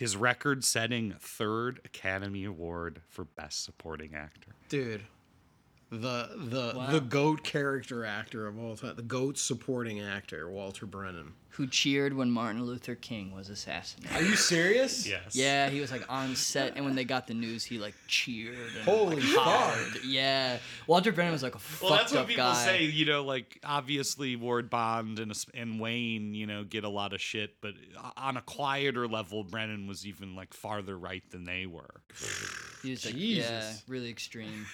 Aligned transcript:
his 0.00 0.16
record 0.16 0.64
setting 0.64 1.14
third 1.20 1.78
Academy 1.84 2.44
Award 2.44 3.02
for 3.10 3.26
Best 3.26 3.62
Supporting 3.62 4.14
Actor. 4.14 4.52
Dude, 4.70 5.02
the 5.90 6.30
the 6.36 6.72
Wow. 6.76 6.90
the 6.90 7.00
goat 7.00 7.42
character 7.42 8.04
actor 8.04 8.46
of 8.46 8.58
all 8.58 8.76
time, 8.76 8.94
the 8.96 9.02
goat 9.02 9.38
supporting 9.38 10.00
actor, 10.00 10.48
Walter 10.48 10.86
Brennan. 10.86 11.32
Who 11.54 11.66
cheered 11.66 12.14
when 12.14 12.30
Martin 12.30 12.64
Luther 12.64 12.94
King 12.94 13.34
was 13.34 13.50
assassinated? 13.50 14.16
Are 14.16 14.22
you 14.22 14.36
serious? 14.36 15.04
Yes. 15.10 15.34
Yeah, 15.34 15.68
he 15.68 15.80
was 15.80 15.90
like 15.90 16.04
on 16.08 16.36
set, 16.36 16.76
and 16.76 16.84
when 16.84 16.94
they 16.94 17.02
got 17.04 17.26
the 17.26 17.34
news, 17.34 17.64
he 17.64 17.78
like 17.78 17.94
cheered. 18.06 18.54
And, 18.76 18.84
Holy 18.84 19.16
like, 19.16 19.24
fuck. 19.24 19.78
Yeah, 20.04 20.58
Walter 20.86 21.10
Brennan 21.10 21.32
was 21.32 21.42
like 21.42 21.56
a 21.56 21.60
Well, 21.82 21.90
fucked 21.90 22.02
that's 22.02 22.12
what 22.14 22.28
people 22.28 22.44
guy. 22.44 22.64
say. 22.64 22.84
You 22.84 23.04
know, 23.04 23.24
like 23.24 23.58
obviously 23.64 24.36
Ward 24.36 24.70
Bond 24.70 25.18
and 25.18 25.32
and 25.52 25.80
Wayne, 25.80 26.34
you 26.34 26.46
know, 26.46 26.62
get 26.62 26.84
a 26.84 26.88
lot 26.88 27.12
of 27.12 27.20
shit, 27.20 27.60
but 27.60 27.74
on 28.16 28.36
a 28.36 28.42
quieter 28.42 29.08
level, 29.08 29.42
Brennan 29.42 29.88
was 29.88 30.06
even 30.06 30.36
like 30.36 30.54
farther 30.54 30.96
right 30.96 31.28
than 31.30 31.44
they 31.44 31.66
were. 31.66 32.00
He 32.84 32.92
was 32.92 33.04
like, 33.04 33.14
yeah, 33.16 33.34
Jesus. 33.60 33.82
really 33.88 34.08
extreme. 34.08 34.66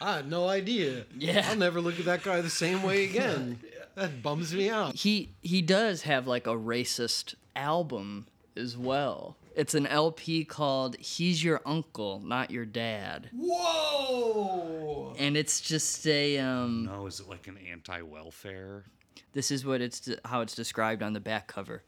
I 0.00 0.16
had 0.16 0.30
no 0.30 0.48
idea. 0.48 1.04
Yeah. 1.16 1.46
I'll 1.50 1.56
never 1.56 1.80
look 1.80 1.98
at 1.98 2.04
that 2.06 2.22
guy 2.22 2.40
the 2.40 2.50
same 2.50 2.82
way 2.82 3.04
again. 3.10 3.58
That 3.94 4.22
bums 4.22 4.52
me 4.54 4.68
out. 4.68 4.94
He 4.94 5.30
he 5.42 5.62
does 5.62 6.02
have 6.02 6.26
like 6.26 6.46
a 6.46 6.50
racist 6.50 7.34
album 7.54 8.26
as 8.56 8.76
well. 8.76 9.36
It's 9.54 9.74
an 9.74 9.86
LP 9.86 10.44
called 10.44 10.96
"He's 10.96 11.42
Your 11.42 11.62
Uncle, 11.64 12.20
Not 12.20 12.50
Your 12.50 12.66
Dad," 12.66 13.30
Whoa! 13.32 15.14
and 15.18 15.34
it's 15.36 15.62
just 15.62 16.06
a 16.06 16.38
um. 16.38 16.84
No, 16.84 17.06
is 17.06 17.20
it 17.20 17.28
like 17.28 17.46
an 17.48 17.56
anti-welfare? 17.70 18.84
This 19.32 19.50
is 19.50 19.64
what 19.64 19.80
it's 19.80 20.10
how 20.26 20.42
it's 20.42 20.54
described 20.54 21.02
on 21.02 21.14
the 21.14 21.20
back 21.20 21.46
cover. 21.46 21.82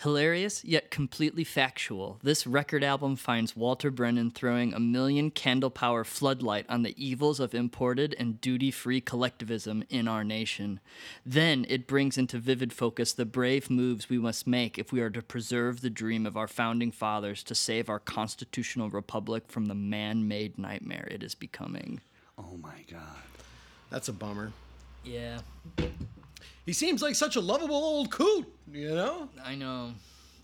Hilarious 0.00 0.62
yet 0.62 0.90
completely 0.90 1.42
factual, 1.42 2.18
this 2.22 2.46
record 2.46 2.84
album 2.84 3.16
finds 3.16 3.56
Walter 3.56 3.90
Brennan 3.90 4.30
throwing 4.30 4.74
a 4.74 4.78
million 4.78 5.30
candle 5.30 5.70
power 5.70 6.04
floodlight 6.04 6.66
on 6.68 6.82
the 6.82 6.94
evils 7.02 7.40
of 7.40 7.54
imported 7.54 8.14
and 8.18 8.38
duty 8.38 8.70
free 8.70 9.00
collectivism 9.00 9.84
in 9.88 10.06
our 10.06 10.22
nation. 10.22 10.80
Then 11.24 11.64
it 11.70 11.86
brings 11.86 12.18
into 12.18 12.38
vivid 12.38 12.74
focus 12.74 13.14
the 13.14 13.24
brave 13.24 13.70
moves 13.70 14.10
we 14.10 14.18
must 14.18 14.46
make 14.46 14.78
if 14.78 14.92
we 14.92 15.00
are 15.00 15.08
to 15.08 15.22
preserve 15.22 15.80
the 15.80 15.88
dream 15.88 16.26
of 16.26 16.36
our 16.36 16.48
founding 16.48 16.92
fathers 16.92 17.42
to 17.44 17.54
save 17.54 17.88
our 17.88 17.98
constitutional 17.98 18.90
republic 18.90 19.44
from 19.48 19.64
the 19.64 19.74
man 19.74 20.28
made 20.28 20.58
nightmare 20.58 21.08
it 21.10 21.22
is 21.22 21.34
becoming. 21.34 22.02
Oh 22.38 22.58
my 22.62 22.84
god. 22.90 23.00
That's 23.88 24.08
a 24.08 24.12
bummer. 24.12 24.52
Yeah, 25.04 25.38
He 26.64 26.72
seems 26.72 27.00
like 27.02 27.14
such 27.14 27.36
a 27.36 27.40
lovable 27.40 27.76
old 27.76 28.10
coot, 28.10 28.46
you 28.72 28.94
know? 28.94 29.28
I 29.44 29.54
know. 29.54 29.92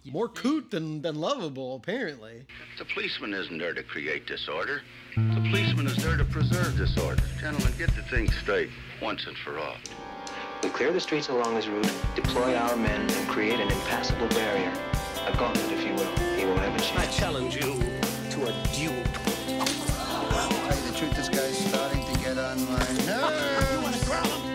More 0.05 0.28
coot 0.28 0.70
than, 0.70 1.03
than 1.03 1.14
lovable, 1.17 1.77
apparently. 1.77 2.45
The 2.78 2.84
policeman 2.84 3.34
isn't 3.34 3.58
there 3.58 3.72
to 3.72 3.83
create 3.83 4.27
disorder. 4.27 4.83
The 5.17 5.48
policeman 5.50 5.86
is 5.86 5.97
there 5.97 6.17
to 6.17 6.25
preserve 6.25 6.77
disorder. 6.77 7.23
Gentlemen, 7.41 7.73
get 7.78 7.95
the 7.95 8.03
thing 8.03 8.30
straight 8.30 8.70
once 9.00 9.27
and 9.27 9.36
for 9.39 9.58
all. 9.58 9.77
We 10.62 10.70
clear 10.70 10.92
the 10.92 11.00
streets 11.00 11.28
along 11.28 11.56
his 11.56 11.69
route, 11.69 11.92
deploy 12.14 12.55
our 12.55 12.77
men, 12.77 13.00
and 13.00 13.28
create 13.28 13.61
an 13.61 13.70
impassable 13.70 14.28
barrier. 14.28 14.73
A 15.27 15.36
gauntlet, 15.36 15.70
if 15.73 15.84
you 15.84 15.95
will. 15.95 16.36
He 16.36 16.45
won't 16.45 16.61
have 16.61 16.73
a 16.73 16.84
I 16.84 16.86
chance. 16.86 17.17
I 17.17 17.20
challenge 17.20 17.55
you 17.56 17.80
to 18.30 18.42
a 18.47 18.53
duel. 18.75 19.03
Tell 20.33 20.77
you 20.77 20.92
the 20.92 20.98
truth, 20.98 21.14
this 21.14 21.28
guy's 21.28 21.58
starting 21.69 22.05
to 22.05 22.20
get 22.20 22.39
on 22.39 22.58
my 22.70 22.78
nerves. 23.06 23.73
You 23.73 23.83
want 23.83 23.95
to 23.95 24.06
crown 24.06 24.28
them? 24.28 24.52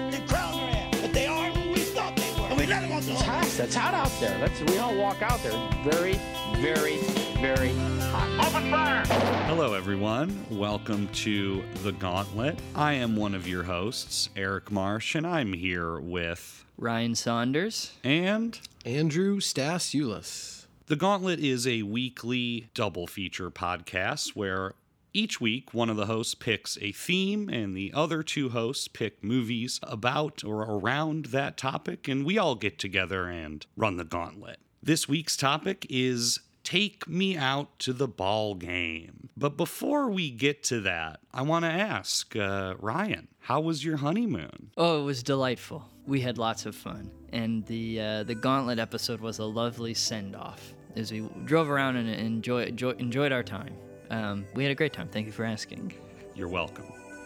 It's 3.67 3.75
hot 3.75 3.93
out 3.93 4.09
there. 4.21 4.39
Let's 4.39 4.61
we 4.71 4.77
all 4.77 4.95
walk 4.95 5.21
out 5.21 5.43
there. 5.43 5.51
Very, 5.83 6.13
very, 6.61 6.99
very 7.41 7.73
hot. 8.11 8.47
Open 8.47 8.71
fire! 8.71 9.03
Hello, 9.45 9.73
everyone. 9.73 10.45
Welcome 10.49 11.09
to 11.09 11.61
The 11.83 11.91
Gauntlet. 11.91 12.57
I 12.75 12.93
am 12.93 13.17
one 13.17 13.35
of 13.35 13.45
your 13.45 13.63
hosts, 13.63 14.29
Eric 14.37 14.71
Marsh, 14.71 15.15
and 15.15 15.27
I'm 15.27 15.51
here 15.51 15.99
with. 15.99 16.63
Ryan 16.77 17.13
Saunders. 17.13 17.91
And 18.05 18.57
Andrew 18.85 19.41
Stasiulis. 19.41 20.67
The 20.85 20.95
Gauntlet 20.95 21.41
is 21.41 21.67
a 21.67 21.81
weekly 21.81 22.69
double 22.73 23.05
feature 23.05 23.51
podcast 23.51 24.29
where 24.29 24.75
each 25.13 25.41
week 25.41 25.73
one 25.73 25.89
of 25.89 25.97
the 25.97 26.05
hosts 26.05 26.35
picks 26.35 26.77
a 26.81 26.91
theme 26.91 27.49
and 27.49 27.75
the 27.75 27.91
other 27.93 28.23
two 28.23 28.49
hosts 28.49 28.87
pick 28.87 29.23
movies 29.23 29.79
about 29.83 30.43
or 30.43 30.61
around 30.63 31.25
that 31.27 31.57
topic, 31.57 32.07
and 32.07 32.25
we 32.25 32.37
all 32.37 32.55
get 32.55 32.77
together 32.79 33.27
and 33.27 33.65
run 33.75 33.97
the 33.97 34.03
gauntlet. 34.03 34.59
This 34.81 35.09
week's 35.09 35.35
topic 35.35 35.85
is 35.89 36.39
Take 36.63 37.07
Me 37.07 37.37
Out 37.37 37.79
to 37.79 37.93
the 37.93 38.07
Ball 38.07 38.55
Game. 38.55 39.29
But 39.37 39.55
before 39.55 40.09
we 40.09 40.29
get 40.29 40.63
to 40.65 40.81
that, 40.81 41.21
I 41.33 41.41
want 41.41 41.63
to 41.65 41.71
ask 41.71 42.35
uh, 42.35 42.75
Ryan, 42.79 43.29
how 43.39 43.61
was 43.61 43.85
your 43.85 43.97
honeymoon? 43.97 44.71
Oh, 44.75 45.01
it 45.01 45.05
was 45.05 45.23
delightful. 45.23 45.85
We 46.05 46.21
had 46.21 46.37
lots 46.37 46.65
of 46.65 46.75
fun, 46.75 47.09
and 47.31 47.65
the 47.65 48.01
uh, 48.01 48.23
the 48.23 48.35
Gauntlet 48.35 48.79
episode 48.79 49.21
was 49.21 49.39
a 49.39 49.45
lovely 49.45 49.93
send 49.93 50.35
off 50.35 50.73
as 50.97 51.11
we 51.11 51.21
drove 51.45 51.69
around 51.69 51.95
and 51.95 52.09
enjoy, 52.09 52.63
enjoy, 52.63 52.91
enjoyed 52.91 53.31
our 53.31 53.43
time. 53.43 53.73
Um, 54.09 54.45
we 54.53 54.63
had 54.63 54.71
a 54.71 54.75
great 54.75 54.93
time. 54.93 55.07
Thank 55.07 55.25
you 55.25 55.31
for 55.31 55.43
asking. 55.45 55.93
You're 56.35 56.47
welcome. 56.47 56.85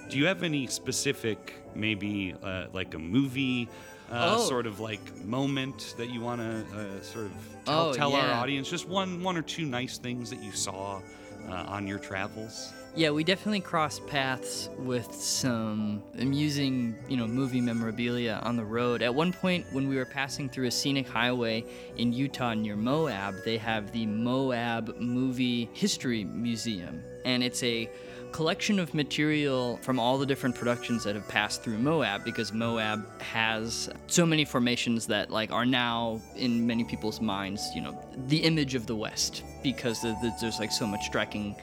Do 0.10 0.18
you 0.18 0.26
have 0.26 0.44
any 0.44 0.68
specific, 0.68 1.56
maybe 1.76 2.36
uh, 2.44 2.68
like 2.74 2.94
a 2.96 3.00
movie, 3.00 3.70
uh, 4.12 4.36
Oh. 4.38 4.46
sort 4.48 4.66
of 4.68 4.80
like 4.80 5.00
moment 5.24 5.96
that 5.98 6.10
you 6.10 6.20
want 6.22 6.42
to 6.42 6.66
uh, 6.78 7.02
sort 7.02 7.26
of 7.26 7.32
tell, 7.66 7.90
Oh, 7.90 7.94
tell 7.94 8.16
our 8.16 8.34
audience? 8.34 8.70
Just 8.70 8.88
one, 8.90 9.24
one 9.24 9.38
or 9.38 9.42
two 9.42 9.66
nice 9.66 9.98
things 9.98 10.30
that 10.30 10.42
you 10.44 10.52
saw 10.52 11.02
uh, 11.48 11.52
on 11.54 11.88
your 11.88 12.00
travels. 12.00 12.74
Yeah, 12.94 13.12
we 13.12 13.24
definitely 13.24 13.62
crossed 13.62 14.06
paths 14.08 14.70
with 14.78 15.16
some 15.16 16.04
amusing, 16.20 16.98
you 17.08 17.16
know, 17.16 17.26
movie 17.26 17.62
memorabilia 17.62 18.42
on 18.44 18.58
the 18.58 18.66
road. 18.66 19.02
At 19.02 19.16
one 19.16 19.32
point, 19.32 19.66
when 19.72 19.88
we 19.88 19.96
were 19.96 20.06
passing 20.06 20.50
through 20.50 20.68
a 20.68 20.72
scenic 20.72 21.08
highway 21.08 21.64
in 21.96 22.12
Utah 22.12 22.54
near 22.54 22.76
Moab, 22.76 23.36
they 23.46 23.58
have 23.58 23.94
the 23.94 24.06
Moab 24.06 24.98
Movie 25.00 25.70
History 25.72 26.26
Museum, 26.26 27.02
and 27.24 27.42
it's 27.42 27.64
a 27.64 27.90
collection 28.32 28.80
of 28.80 28.94
material 28.94 29.78
from 29.82 30.00
all 30.00 30.18
the 30.18 30.26
different 30.26 30.56
productions 30.56 31.04
that 31.04 31.16
have 31.16 31.28
passed 31.28 31.64
through 31.64 31.78
Moab 31.78 32.24
because 32.24 32.54
Moab 32.54 33.06
has 33.22 33.90
so 34.08 34.26
many 34.26 34.46
formations 34.46 35.06
that 35.08 35.30
like 35.30 35.52
are 35.52 35.66
now 35.66 36.22
in 36.36 36.66
many 36.66 36.84
people's 36.84 37.22
minds, 37.22 37.70
you 37.76 37.82
know, 37.82 37.98
the 38.28 38.38
image 38.38 38.76
of 38.76 38.86
the 38.88 38.96
West 38.96 39.44
because 39.64 40.02
the, 40.02 40.10
the, 40.22 40.34
there's 40.40 40.60
like 40.60 40.72
so 40.72 40.88
much 40.88 41.06
striking 41.06 41.56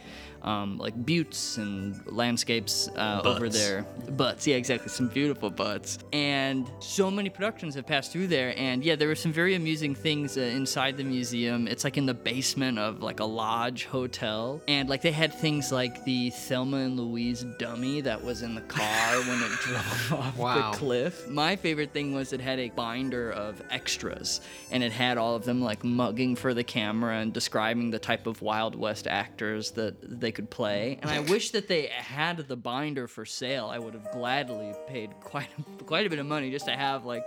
um, 0.43 0.79
like 0.79 0.95
buttes 1.05 1.59
and 1.59 2.01
landscapes 2.07 2.89
uh, 2.97 3.21
over 3.25 3.49
there. 3.49 3.87
Butts, 4.11 4.47
yeah, 4.47 4.57
exactly. 4.57 4.89
Some 4.89 5.09
beautiful 5.09 5.51
butts. 5.51 5.99
And 6.13 6.71
so 6.81 7.11
many 7.11 7.29
productions 7.31 7.75
have 7.75 7.87
passed 7.87 8.13
through 8.13 8.29
there. 8.29 8.55
And 8.57 8.85
yeah, 8.85 8.97
there 8.97 9.09
were 9.09 9.15
some 9.15 9.33
very 9.33 9.55
amusing 9.55 9.95
things 9.95 10.37
uh, 10.37 10.43
inside 10.43 10.97
the 10.97 11.05
museum. 11.05 11.67
It's 11.67 11.85
like 11.85 11.97
in 11.97 12.07
the 12.07 12.15
basement 12.15 12.79
of 12.79 13.03
like 13.03 13.21
a 13.21 13.25
lodge 13.25 13.87
hotel. 13.87 14.63
And 14.69 14.89
like 14.89 15.03
they 15.03 15.13
had 15.13 15.35
things 15.35 15.73
like 15.73 16.05
the 16.05 16.31
Thelma 16.31 16.58
and 16.63 16.99
Louise 16.99 17.45
dummy 17.59 18.01
that 18.03 18.23
was 18.23 18.43
in 18.43 18.55
the 18.55 18.61
car 18.63 19.17
when 19.23 19.43
it 19.43 19.51
drove 19.61 20.13
off 20.13 20.37
Wow. 20.37 20.71
the 20.73 20.77
cliff. 20.77 21.29
My 21.29 21.57
favorite 21.57 21.93
thing 21.93 22.15
was 22.15 22.33
it 22.33 22.41
had 22.41 22.59
a 22.59 22.69
binder 22.71 23.31
of 23.31 23.63
extras 23.71 24.41
and 24.71 24.83
it 24.83 24.93
had 24.93 25.19
all 25.19 25.35
of 25.37 25.45
them 25.45 25.61
like 25.61 25.85
mugging 25.85 26.37
for 26.37 26.55
the 26.55 26.65
camera 26.65 27.19
and 27.19 27.33
describing 27.33 27.91
the 27.91 27.99
type 27.99 28.27
of 28.27 28.43
Wild 28.43 28.75
West 28.75 29.07
actors 29.07 29.71
that 29.73 30.21
they 30.21 30.33
could 30.33 30.51
play. 30.51 30.99
And 31.03 31.11
I 31.11 31.21
wish 31.21 31.51
that 31.53 31.69
they 31.69 31.87
had 31.87 32.39
the 32.49 32.57
binder 32.57 33.07
for 33.07 33.25
sale. 33.25 33.67
I 33.67 33.79
would 33.79 33.95
have 33.95 34.11
gladly 34.13 34.73
paid 34.89 35.11
quite 35.21 35.49
quite 35.87 36.07
a 36.07 36.11
bit 36.11 36.19
of 36.19 36.27
money 36.27 36.51
just 36.51 36.67
to 36.67 36.73
have 36.73 37.05
like 37.05 37.23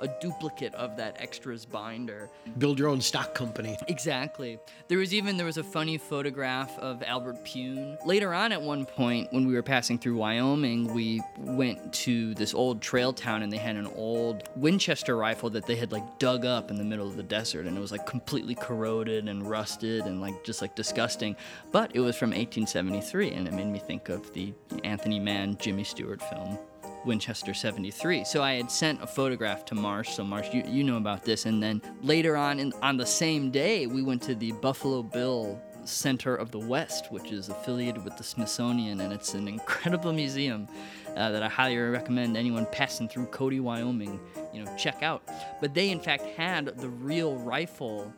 a 0.00 0.08
duplicate 0.20 0.74
of 0.74 0.96
that 0.98 1.16
extras 1.20 1.64
binder. 1.64 2.28
Build 2.58 2.78
your 2.78 2.88
own 2.88 3.00
stock 3.00 3.34
company. 3.34 3.76
Exactly. 3.88 4.58
There 4.88 4.98
was 4.98 5.14
even 5.14 5.36
there 5.36 5.46
was 5.46 5.56
a 5.56 5.64
funny 5.64 5.96
photograph 5.98 6.78
of 6.78 7.02
Albert 7.02 7.44
Pune. 7.44 7.96
Later 8.06 8.34
on 8.34 8.52
at 8.52 8.60
one 8.60 8.75
point 8.84 9.32
when 9.32 9.46
we 9.46 9.54
were 9.54 9.62
passing 9.62 9.98
through 9.98 10.16
Wyoming, 10.16 10.92
we 10.92 11.22
went 11.38 11.92
to 11.94 12.34
this 12.34 12.52
old 12.52 12.82
trail 12.82 13.12
town 13.12 13.42
and 13.42 13.52
they 13.52 13.56
had 13.56 13.76
an 13.76 13.86
old 13.94 14.48
Winchester 14.56 15.16
rifle 15.16 15.48
that 15.50 15.66
they 15.66 15.76
had 15.76 15.92
like 15.92 16.18
dug 16.18 16.44
up 16.44 16.70
in 16.70 16.76
the 16.76 16.84
middle 16.84 17.06
of 17.06 17.16
the 17.16 17.22
desert 17.22 17.66
and 17.66 17.76
it 17.76 17.80
was 17.80 17.92
like 17.92 18.06
completely 18.06 18.54
corroded 18.54 19.28
and 19.28 19.48
rusted 19.48 20.04
and 20.04 20.20
like 20.20 20.44
just 20.44 20.60
like 20.60 20.74
disgusting. 20.74 21.36
But 21.72 21.94
it 21.94 22.00
was 22.00 22.16
from 22.16 22.30
1873 22.30 23.30
and 23.30 23.48
it 23.48 23.54
made 23.54 23.68
me 23.68 23.78
think 23.78 24.08
of 24.08 24.32
the 24.32 24.52
Anthony 24.84 25.18
Mann 25.18 25.56
Jimmy 25.58 25.84
Stewart 25.84 26.20
film. 26.20 26.58
Winchester 27.06 27.54
73. 27.54 28.24
So 28.24 28.42
I 28.42 28.54
had 28.54 28.70
sent 28.70 29.02
a 29.02 29.06
photograph 29.06 29.64
to 29.66 29.74
Marsh. 29.74 30.10
So 30.10 30.24
Marsh, 30.24 30.48
you, 30.52 30.64
you 30.66 30.82
know 30.82 30.96
about 30.96 31.22
this. 31.22 31.46
And 31.46 31.62
then 31.62 31.80
later 32.02 32.36
on, 32.36 32.58
in, 32.58 32.72
on 32.82 32.96
the 32.96 33.06
same 33.06 33.50
day, 33.50 33.86
we 33.86 34.02
went 34.02 34.20
to 34.22 34.34
the 34.34 34.52
Buffalo 34.52 35.02
Bill 35.02 35.62
Center 35.88 36.34
of 36.34 36.50
the 36.50 36.58
West, 36.58 37.10
which 37.10 37.32
is 37.32 37.48
affiliated 37.48 38.04
with 38.04 38.16
the 38.16 38.24
Smithsonian, 38.24 39.00
and 39.00 39.12
it's 39.12 39.34
an 39.34 39.48
incredible 39.48 40.12
museum 40.12 40.68
uh, 41.16 41.30
that 41.30 41.42
I 41.42 41.48
highly 41.48 41.76
recommend 41.76 42.36
anyone 42.36 42.66
passing 42.72 43.08
through 43.08 43.26
Cody, 43.26 43.60
Wyoming, 43.60 44.20
you 44.52 44.64
know, 44.64 44.76
check 44.76 45.02
out. 45.02 45.22
But 45.60 45.74
they 45.74 45.90
in 45.90 46.00
fact 46.00 46.24
had 46.36 46.66
the 46.66 46.88
real 46.88 47.36
rifle 47.36 48.12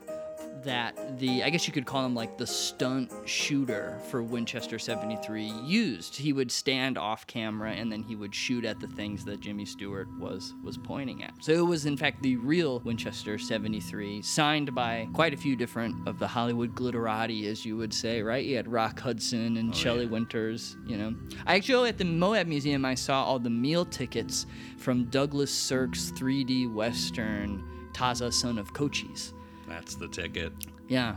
that 0.65 1.19
the 1.19 1.43
I 1.43 1.51
guess 1.51 1.67
you 1.67 1.73
could 1.73 1.87
call 1.87 2.05
him 2.05 2.15
like 2.15 2.37
the 2.37 2.47
stunt 2.47 3.13
shooter 3.25 3.99
for 4.11 4.23
Winchester 4.23 4.79
73 4.79 5.45
used. 5.65 6.17
He 6.17 6.33
would 6.33 6.51
stand 6.51 6.99
off 6.99 7.27
camera 7.27 7.73
and 7.73 7.91
then 7.91 8.03
he 8.03 8.17
would 8.17 8.35
shoot 8.35 8.65
at 8.65 8.81
the 8.81 8.87
things 8.89 9.25
that 9.25 9.41
Jimmy 9.41 9.65
Stewart 9.65 10.09
was 10.19 10.55
was 10.63 10.77
pointing 10.79 11.23
at. 11.23 11.33
So 11.41 11.53
it 11.53 11.67
was 11.67 11.87
in 11.87 11.97
fact 11.97 12.23
the 12.23 12.37
real 12.37 12.81
Winchester 12.81 13.39
73 13.39 14.23
signed 14.23 14.75
by 14.75 15.09
quite 15.13 15.35
a 15.35 15.37
few 15.37 15.57
different 15.57 16.09
of 16.09 16.19
the 16.19 16.27
Hollywood 16.27 16.75
glitterati 16.75 17.47
as 17.47 17.65
you 17.65 17.77
would 17.77 17.95
say, 17.95 18.23
right? 18.23 18.45
You 18.45 18.57
had 18.57 18.69
Rock 18.69 19.01
Hudson 19.01 19.57
and 19.57 19.71
oh, 19.71 19.77
Shelley 19.77 20.07
Winters, 20.07 20.77
you 20.87 20.97
know. 20.97 21.15
I 21.47 21.57
actually 21.57 21.89
at 21.89 21.99
the 21.99 22.05
Moab 22.05 22.47
Museum 22.47 22.85
I 22.85 22.95
saw 22.95 23.25
all 23.25 23.39
the 23.39 23.51
meal 23.51 23.85
tickets 23.85 24.47
from 24.77 25.05
Douglas 25.07 25.53
Sirk's 25.53 26.13
3D 26.13 26.73
western 26.73 27.65
Taza 27.93 28.33
Son 28.33 28.59
of 28.59 28.73
Cochise. 28.73 29.35
That's 29.69 29.95
the 29.95 30.09
ticket. 30.09 30.53
Yeah. 30.89 31.17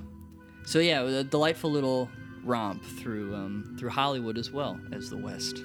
So 0.66 0.80
yeah, 0.80 1.02
a 1.02 1.24
delightful 1.24 1.72
little 1.72 2.10
romp 2.44 2.84
through 2.84 3.36
um, 3.36 3.76
through 3.80 3.90
Hollywood 3.90 4.38
as 4.38 4.52
well 4.52 4.80
as 4.92 5.10
the 5.10 5.18
West. 5.18 5.64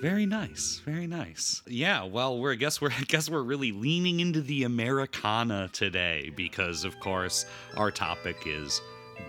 Very 0.00 0.26
nice, 0.26 0.80
very 0.84 1.06
nice. 1.06 1.62
Yeah, 1.66 2.04
well, 2.04 2.38
we're 2.38 2.52
I 2.52 2.56
guess 2.56 2.80
we're 2.80 2.90
I 2.98 3.04
guess 3.04 3.28
we're 3.28 3.42
really 3.42 3.72
leaning 3.72 4.20
into 4.20 4.40
the 4.40 4.64
Americana 4.64 5.68
today 5.72 6.32
because 6.34 6.84
of 6.84 6.98
course 7.00 7.44
our 7.76 7.90
topic 7.90 8.36
is 8.46 8.80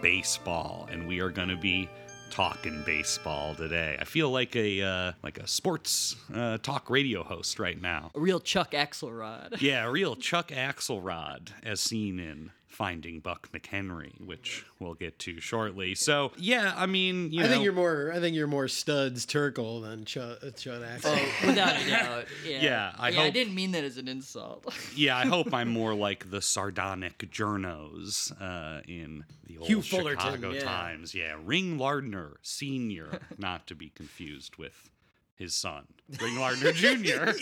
baseball 0.02 0.88
and 0.92 1.08
we 1.08 1.20
are 1.20 1.30
going 1.30 1.50
to 1.50 1.58
be 1.58 1.90
talking 2.32 2.82
baseball 2.86 3.54
today. 3.54 3.98
I 4.00 4.06
feel 4.06 4.32
like 4.32 4.56
a 4.56 4.82
uh, 4.82 5.12
like 5.22 5.38
a 5.38 5.48
sports 5.48 6.16
uh, 6.34 6.58
talk 6.60 6.90
radio 6.90 7.24
host 7.24 7.60
right 7.60 7.80
now. 7.80 8.12
A 8.16 8.20
real 8.20 8.40
Chuck 8.40 8.72
Axelrod. 8.72 9.62
Yeah, 9.62 9.86
a 9.86 9.92
real 9.92 10.16
Chuck 10.16 10.48
Axelrod 10.48 11.50
as 11.64 11.82
seen 11.82 12.20
in 12.20 12.52
Finding 12.72 13.20
Buck 13.20 13.52
McHenry, 13.52 14.20
which 14.22 14.66
we'll 14.80 14.94
get 14.94 15.20
to 15.20 15.42
shortly. 15.42 15.94
So 15.94 16.32
yeah, 16.38 16.74
I 16.76 16.86
mean, 16.86 17.32
you 17.32 17.42
I 17.42 17.44
know, 17.44 17.50
think 17.50 17.64
you're 17.66 17.74
more. 17.74 18.12
I 18.14 18.20
think 18.20 18.36
you're 18.36 18.48
more 18.48 18.70
Studs 18.70 19.26
Terkel 19.26 19.82
than 19.82 20.06
Chud, 20.06 20.42
Chud 20.56 20.88
Axel. 20.88 21.14
Oh, 21.14 21.30
without 21.48 21.82
a 21.82 21.90
doubt. 21.90 22.26
Yeah. 22.48 22.62
Yeah, 22.62 22.94
I 22.98 23.10
yeah, 23.10 23.22
I 23.24 23.30
didn't 23.30 23.56
mean 23.56 23.72
that 23.72 23.84
as 23.84 23.98
an 23.98 24.08
insult. 24.08 24.74
yeah, 24.96 25.18
I 25.18 25.26
hope 25.26 25.54
I'm 25.54 25.70
more 25.70 25.94
like 25.94 26.32
the 26.32 26.42
sardonic 26.42 27.30
journos 27.30 28.32
uh, 28.42 28.82
in 28.88 29.26
the 29.46 29.58
old 29.58 29.68
Hugh 29.68 29.82
Fullerton, 29.82 30.20
Chicago 30.20 30.52
yeah. 30.52 30.64
Times. 30.64 31.14
Yeah, 31.14 31.36
Ring 31.44 31.78
Lardner 31.78 32.38
Senior, 32.42 33.20
not 33.38 33.68
to 33.68 33.76
be 33.76 33.90
confused 33.90 34.56
with 34.56 34.90
his 35.36 35.56
son, 35.56 35.88
Ring 36.22 36.40
Lardner 36.40 36.72
Junior. 36.72 37.34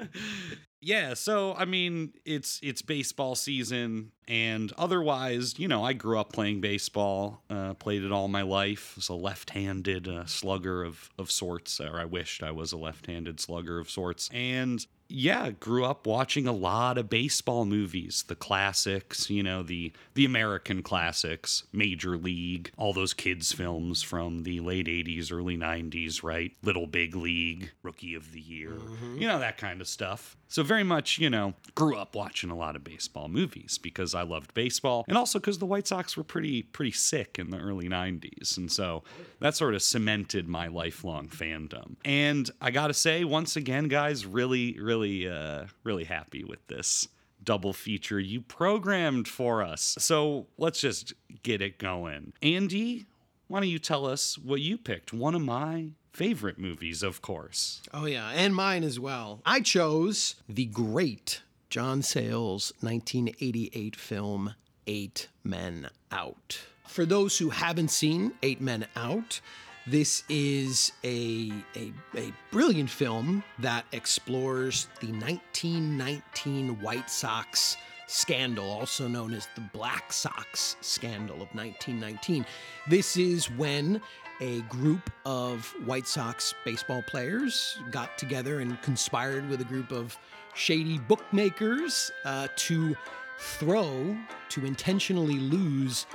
yeah, 0.80 1.14
so 1.14 1.54
I 1.54 1.64
mean, 1.64 2.12
it's 2.24 2.58
it's 2.62 2.82
baseball 2.82 3.34
season, 3.34 4.12
and 4.26 4.72
otherwise, 4.78 5.58
you 5.58 5.68
know, 5.68 5.84
I 5.84 5.92
grew 5.92 6.18
up 6.18 6.32
playing 6.32 6.60
baseball, 6.60 7.42
uh, 7.50 7.74
played 7.74 8.02
it 8.02 8.12
all 8.12 8.28
my 8.28 8.42
life. 8.42 8.96
Was 8.96 9.08
a 9.08 9.14
left-handed 9.14 10.08
uh, 10.08 10.26
slugger 10.26 10.82
of 10.82 11.10
of 11.18 11.30
sorts, 11.30 11.80
or 11.80 11.98
I 11.98 12.04
wished 12.04 12.42
I 12.42 12.50
was 12.50 12.72
a 12.72 12.78
left-handed 12.78 13.40
slugger 13.40 13.78
of 13.78 13.90
sorts, 13.90 14.28
and 14.32 14.84
yeah, 15.14 15.50
grew 15.50 15.84
up 15.84 16.06
watching 16.06 16.46
a 16.46 16.52
lot 16.52 16.96
of 16.96 17.10
baseball 17.10 17.66
movies, 17.66 18.24
the 18.28 18.34
classics, 18.34 19.28
you 19.28 19.42
know, 19.42 19.62
the 19.62 19.92
the 20.14 20.24
American 20.24 20.82
classics, 20.82 21.64
Major 21.72 22.16
League, 22.16 22.70
all 22.78 22.92
those 22.92 23.12
kids 23.12 23.52
films 23.52 24.02
from 24.02 24.42
the 24.44 24.60
late 24.60 24.86
80s, 24.86 25.30
early 25.30 25.56
90s, 25.56 26.22
right? 26.22 26.52
Little 26.62 26.86
Big 26.86 27.14
League, 27.14 27.72
Rookie 27.82 28.14
of 28.14 28.32
the 28.32 28.40
Year, 28.40 28.72
you 29.16 29.26
know, 29.26 29.38
that 29.38 29.58
kind 29.58 29.80
of 29.80 29.88
stuff. 29.88 30.36
So 30.48 30.62
very 30.62 30.84
much, 30.84 31.18
you 31.18 31.30
know, 31.30 31.54
grew 31.74 31.96
up 31.96 32.14
watching 32.14 32.50
a 32.50 32.56
lot 32.56 32.76
of 32.76 32.84
baseball 32.84 33.28
movies 33.28 33.78
because 33.78 34.14
I 34.14 34.22
loved 34.22 34.54
baseball 34.54 35.04
and 35.08 35.16
also 35.16 35.38
because 35.38 35.58
the 35.58 35.66
White 35.66 35.86
Sox 35.86 36.16
were 36.16 36.24
pretty 36.24 36.62
pretty 36.62 36.92
sick 36.92 37.38
in 37.38 37.50
the 37.50 37.58
early 37.58 37.88
90s. 37.88 38.56
And 38.56 38.70
so 38.70 39.02
that 39.40 39.56
sort 39.56 39.74
of 39.74 39.82
cemented 39.82 40.48
my 40.48 40.68
lifelong 40.68 41.28
fandom. 41.28 41.96
And 42.04 42.50
I 42.60 42.70
got 42.70 42.88
to 42.88 42.94
say 42.94 43.24
once 43.24 43.56
again 43.56 43.88
guys, 43.88 44.26
really 44.26 44.78
really 44.78 45.28
uh 45.28 45.66
really 45.84 46.04
happy 46.04 46.44
with 46.44 46.66
this 46.68 47.08
double 47.44 47.72
feature 47.72 48.20
you 48.20 48.40
programmed 48.40 49.26
for 49.26 49.62
us. 49.62 49.96
So 49.98 50.46
let's 50.58 50.80
just 50.80 51.12
get 51.42 51.60
it 51.60 51.78
going. 51.78 52.32
Andy, 52.42 53.06
why 53.48 53.60
don't 53.60 53.68
you 53.68 53.78
tell 53.78 54.06
us 54.06 54.38
what 54.38 54.60
you 54.60 54.78
picked? 54.78 55.12
One 55.12 55.34
of 55.34 55.42
my 55.42 55.90
favorite 56.12 56.58
movies, 56.58 57.02
of 57.02 57.22
course. 57.22 57.82
Oh 57.92 58.06
yeah, 58.06 58.30
and 58.30 58.54
mine 58.54 58.84
as 58.84 59.00
well. 59.00 59.40
I 59.44 59.60
chose 59.60 60.36
the 60.48 60.66
great 60.66 61.42
John 61.70 62.02
Sayles 62.02 62.72
1988 62.80 63.96
film 63.96 64.54
Eight 64.86 65.28
Men 65.42 65.88
Out. 66.10 66.60
For 66.86 67.06
those 67.06 67.38
who 67.38 67.50
haven't 67.50 67.90
seen 67.90 68.32
Eight 68.42 68.60
Men 68.60 68.86
Out, 68.96 69.40
this 69.86 70.22
is 70.28 70.92
a, 71.02 71.50
a, 71.74 71.92
a 72.16 72.32
brilliant 72.50 72.90
film 72.90 73.42
that 73.58 73.84
explores 73.92 74.86
the 75.00 75.10
1919 75.12 76.80
White 76.80 77.10
Sox 77.10 77.76
scandal, 78.06 78.68
also 78.68 79.08
known 79.08 79.32
as 79.32 79.48
the 79.54 79.62
Black 79.72 80.12
Sox 80.12 80.76
scandal 80.82 81.36
of 81.36 81.48
1919. 81.54 82.44
This 82.88 83.16
is 83.16 83.50
when 83.50 84.00
a 84.42 84.60
group 84.62 85.08
of 85.24 85.72
White 85.84 86.08
Sox 86.08 86.52
baseball 86.64 87.00
players 87.06 87.78
got 87.92 88.18
together 88.18 88.58
and 88.58 88.80
conspired 88.82 89.48
with 89.48 89.60
a 89.60 89.64
group 89.64 89.92
of 89.92 90.18
shady 90.52 90.98
bookmakers 90.98 92.10
uh, 92.24 92.48
to 92.56 92.96
throw, 93.38 94.16
to 94.48 94.66
intentionally 94.66 95.38
lose 95.38 96.06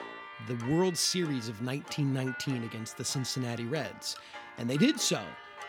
the 0.49 0.55
World 0.65 0.97
Series 0.97 1.47
of 1.47 1.65
1919 1.65 2.65
against 2.65 2.97
the 2.97 3.05
Cincinnati 3.05 3.63
Reds. 3.63 4.17
And 4.57 4.69
they 4.69 4.77
did 4.77 4.99
so. 4.99 5.21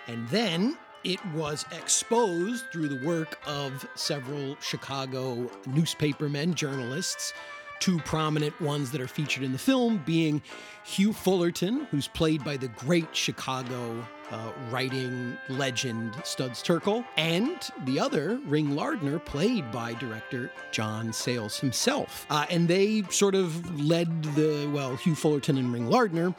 And 0.09 0.29
then 0.29 0.77
it 1.05 1.25
was 1.27 1.65
exposed 1.71 2.65
through 2.73 2.89
the 2.89 3.07
work 3.07 3.39
of 3.47 3.89
several 3.95 4.57
Chicago 4.61 5.49
newspapermen, 5.67 6.55
journalists, 6.55 7.33
two 7.81 7.99
prominent 8.01 8.59
ones 8.61 8.91
that 8.93 9.01
are 9.01 9.09
featured 9.09 9.43
in 9.43 9.53
the 9.53 9.59
film 9.59 10.03
being 10.05 10.43
Hugh 10.85 11.13
Fullerton, 11.13 11.87
who's 11.91 12.09
played 12.09 12.45
by 12.45 12.57
the 12.57 12.69
great 12.69 13.15
Chicago 13.15 14.07
uh, 14.31 14.53
writing 14.71 15.37
legend 15.49 16.15
Studs 16.25 16.63
Terkel, 16.63 17.05
and 17.17 17.57
the 17.85 17.99
other, 17.99 18.39
Ring 18.47 18.75
Lardner, 18.75 19.19
played 19.19 19.71
by 19.73 19.95
director 19.95 20.51
John 20.73 21.13
Sayles 21.13 21.59
himself. 21.59 22.27
Uh, 22.29 22.47
and 22.51 22.69
they 22.69 23.03
sort 23.11 23.35
of 23.35 23.81
led 23.81 24.23
the, 24.35 24.71
well, 24.73 24.97
Hugh 24.97 25.15
Fullerton 25.15 25.57
and 25.57 25.73
Ring 25.73 25.89
Lardner 25.89 26.35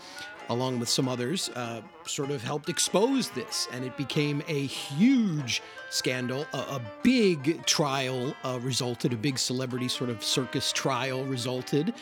along 0.49 0.79
with 0.79 0.89
some 0.89 1.07
others, 1.07 1.49
uh, 1.49 1.81
sort 2.06 2.31
of 2.31 2.44
helped 2.44 2.69
expose 2.69 3.29
this. 3.29 3.68
And 3.71 3.85
it 3.85 3.95
became 3.97 4.44
a 4.47 4.65
huge 4.65 5.61
scandal. 5.89 6.45
A, 6.53 6.57
a 6.57 6.81
big 7.03 7.65
trial 7.65 8.35
uh, 8.44 8.59
resulted, 8.61 9.13
a 9.13 9.18
big 9.18 9.37
celebrity 9.37 9.87
sort 9.87 10.09
of 10.09 10.23
circus 10.23 10.71
trial 10.71 11.23
resulted. 11.25 11.94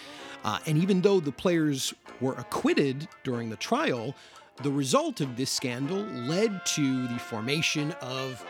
Uh, 0.44 0.60
and 0.66 0.78
even 0.78 1.02
though 1.02 1.20
the 1.20 1.32
players 1.32 1.94
were 2.22 2.34
acquitted 2.34 3.08
during 3.24 3.50
the 3.50 3.56
trial, 3.58 4.16
the 4.64 4.72
result 4.72 5.22
of 5.22 5.36
this 5.38 5.52
scandal 5.52 6.00
led 6.00 6.66
to 6.66 7.08
the 7.08 7.20
formation 7.20 7.92
of 8.02 8.44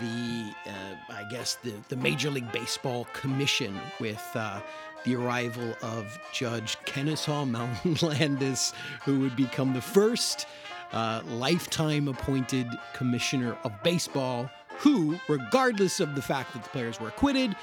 the, 0.00 0.54
uh, 0.66 1.14
I 1.14 1.24
guess, 1.30 1.56
the, 1.56 1.74
the 1.88 1.96
Major 1.96 2.30
League 2.30 2.50
Baseball 2.52 3.06
Commission 3.12 3.78
with 4.00 4.24
uh, 4.34 4.60
the 5.04 5.16
arrival 5.16 5.74
of 5.82 6.18
Judge 6.32 6.76
Kennesaw 6.84 7.44
Mountain 7.44 7.96
Landis, 8.02 8.72
who 9.04 9.20
would 9.20 9.36
become 9.36 9.72
the 9.72 9.80
first 9.80 10.46
uh, 10.92 11.22
lifetime 11.26 12.08
appointed 12.08 12.66
commissioner 12.94 13.56
of 13.64 13.72
baseball, 13.82 14.50
who, 14.78 15.18
regardless 15.28 16.00
of 16.00 16.14
the 16.14 16.22
fact 16.22 16.52
that 16.52 16.62
the 16.62 16.68
players 16.70 17.00
were 17.00 17.08
acquitted, 17.08 17.56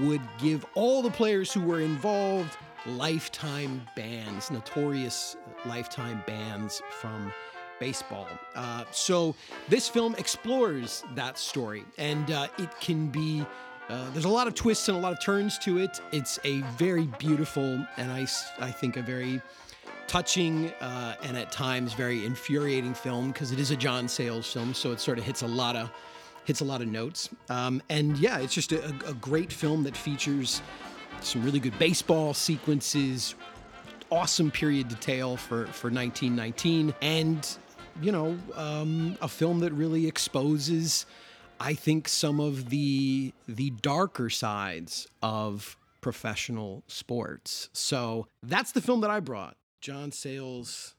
would 0.00 0.22
give 0.38 0.64
all 0.74 1.02
the 1.02 1.10
players 1.10 1.52
who 1.52 1.60
were 1.60 1.80
involved 1.80 2.56
lifetime 2.86 3.82
bans, 3.96 4.50
notorious 4.50 5.36
lifetime 5.66 6.22
bans 6.26 6.80
from 7.00 7.32
baseball. 7.78 8.28
Uh, 8.54 8.84
so 8.90 9.34
this 9.68 9.88
film 9.88 10.14
explores 10.16 11.02
that 11.14 11.38
story, 11.38 11.84
and 11.98 12.30
uh, 12.30 12.48
it 12.58 12.70
can 12.80 13.08
be. 13.08 13.44
Uh, 13.90 14.08
there's 14.10 14.24
a 14.24 14.28
lot 14.28 14.46
of 14.46 14.54
twists 14.54 14.88
and 14.88 14.96
a 14.96 15.00
lot 15.00 15.12
of 15.12 15.20
turns 15.20 15.58
to 15.58 15.78
it. 15.78 16.00
It's 16.12 16.38
a 16.44 16.60
very 16.78 17.06
beautiful 17.18 17.84
and 17.96 18.12
I, 18.12 18.26
I 18.60 18.70
think 18.70 18.96
a 18.96 19.02
very 19.02 19.42
touching 20.06 20.70
uh, 20.80 21.16
and 21.24 21.36
at 21.36 21.50
times 21.50 21.92
very 21.94 22.24
infuriating 22.24 22.94
film 22.94 23.32
because 23.32 23.50
it 23.50 23.58
is 23.58 23.72
a 23.72 23.76
John 23.76 24.06
Sayles 24.06 24.52
film, 24.52 24.74
so 24.74 24.92
it 24.92 25.00
sort 25.00 25.18
of 25.18 25.24
hits 25.24 25.42
a 25.42 25.46
lot 25.46 25.74
of 25.74 25.90
hits 26.44 26.60
a 26.60 26.64
lot 26.64 26.82
of 26.82 26.88
notes. 26.88 27.30
Um, 27.48 27.82
and 27.90 28.16
yeah, 28.18 28.38
it's 28.38 28.54
just 28.54 28.72
a, 28.72 28.86
a 29.06 29.14
great 29.14 29.52
film 29.52 29.82
that 29.84 29.96
features 29.96 30.62
some 31.20 31.44
really 31.44 31.60
good 31.60 31.78
baseball 31.78 32.32
sequences, 32.32 33.34
awesome 34.10 34.52
period 34.52 34.88
detail 34.88 35.36
for 35.36 35.66
for 35.66 35.90
1919, 35.90 36.94
and 37.02 37.56
you 38.00 38.12
know, 38.12 38.38
um, 38.54 39.16
a 39.20 39.28
film 39.28 39.60
that 39.60 39.72
really 39.72 40.06
exposes, 40.06 41.06
I 41.60 41.74
think, 41.74 42.08
some 42.08 42.40
of 42.40 42.70
the 42.70 43.32
the 43.46 43.70
darker 43.70 44.30
sides 44.30 45.06
of 45.22 45.76
professional 46.00 46.82
sports. 46.86 47.68
So 47.72 48.26
that's 48.42 48.72
the 48.72 48.80
film 48.80 49.02
that 49.02 49.10
I 49.10 49.20
brought 49.20 49.56
John 49.80 50.10
Sayles' 50.10 50.94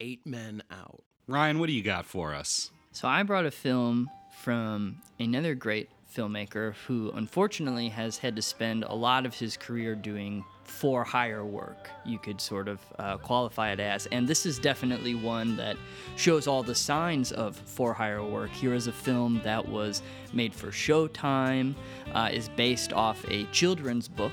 Eight 0.00 0.26
Men 0.26 0.62
Out. 0.70 1.02
Ryan, 1.28 1.58
what 1.58 1.66
do 1.66 1.72
you 1.72 1.82
got 1.82 2.06
for 2.06 2.34
us? 2.34 2.70
So 2.92 3.06
I 3.06 3.22
brought 3.24 3.44
a 3.44 3.50
film 3.50 4.08
from 4.40 5.02
another 5.20 5.54
great 5.54 5.90
filmmaker 6.14 6.74
who 6.86 7.10
unfortunately 7.14 7.88
has 7.90 8.18
had 8.18 8.36
to 8.36 8.42
spend 8.42 8.84
a 8.84 8.94
lot 8.94 9.26
of 9.26 9.34
his 9.34 9.56
career 9.56 9.94
doing 9.94 10.44
for 10.66 11.04
hire 11.04 11.44
work, 11.44 11.90
you 12.04 12.18
could 12.18 12.40
sort 12.40 12.68
of 12.68 12.80
uh, 12.98 13.16
qualify 13.18 13.72
it 13.72 13.80
as. 13.80 14.06
And 14.06 14.26
this 14.26 14.46
is 14.46 14.58
definitely 14.58 15.14
one 15.14 15.56
that 15.56 15.76
shows 16.16 16.46
all 16.46 16.62
the 16.62 16.74
signs 16.74 17.32
of 17.32 17.56
for 17.56 17.92
hire 17.92 18.22
work. 18.22 18.50
Here 18.50 18.74
is 18.74 18.86
a 18.86 18.92
film 18.92 19.40
that 19.44 19.66
was 19.66 20.02
made 20.32 20.54
for 20.54 20.68
Showtime, 20.68 21.74
uh, 22.14 22.30
is 22.32 22.48
based 22.50 22.92
off 22.92 23.24
a 23.28 23.44
children's 23.46 24.08
book, 24.08 24.32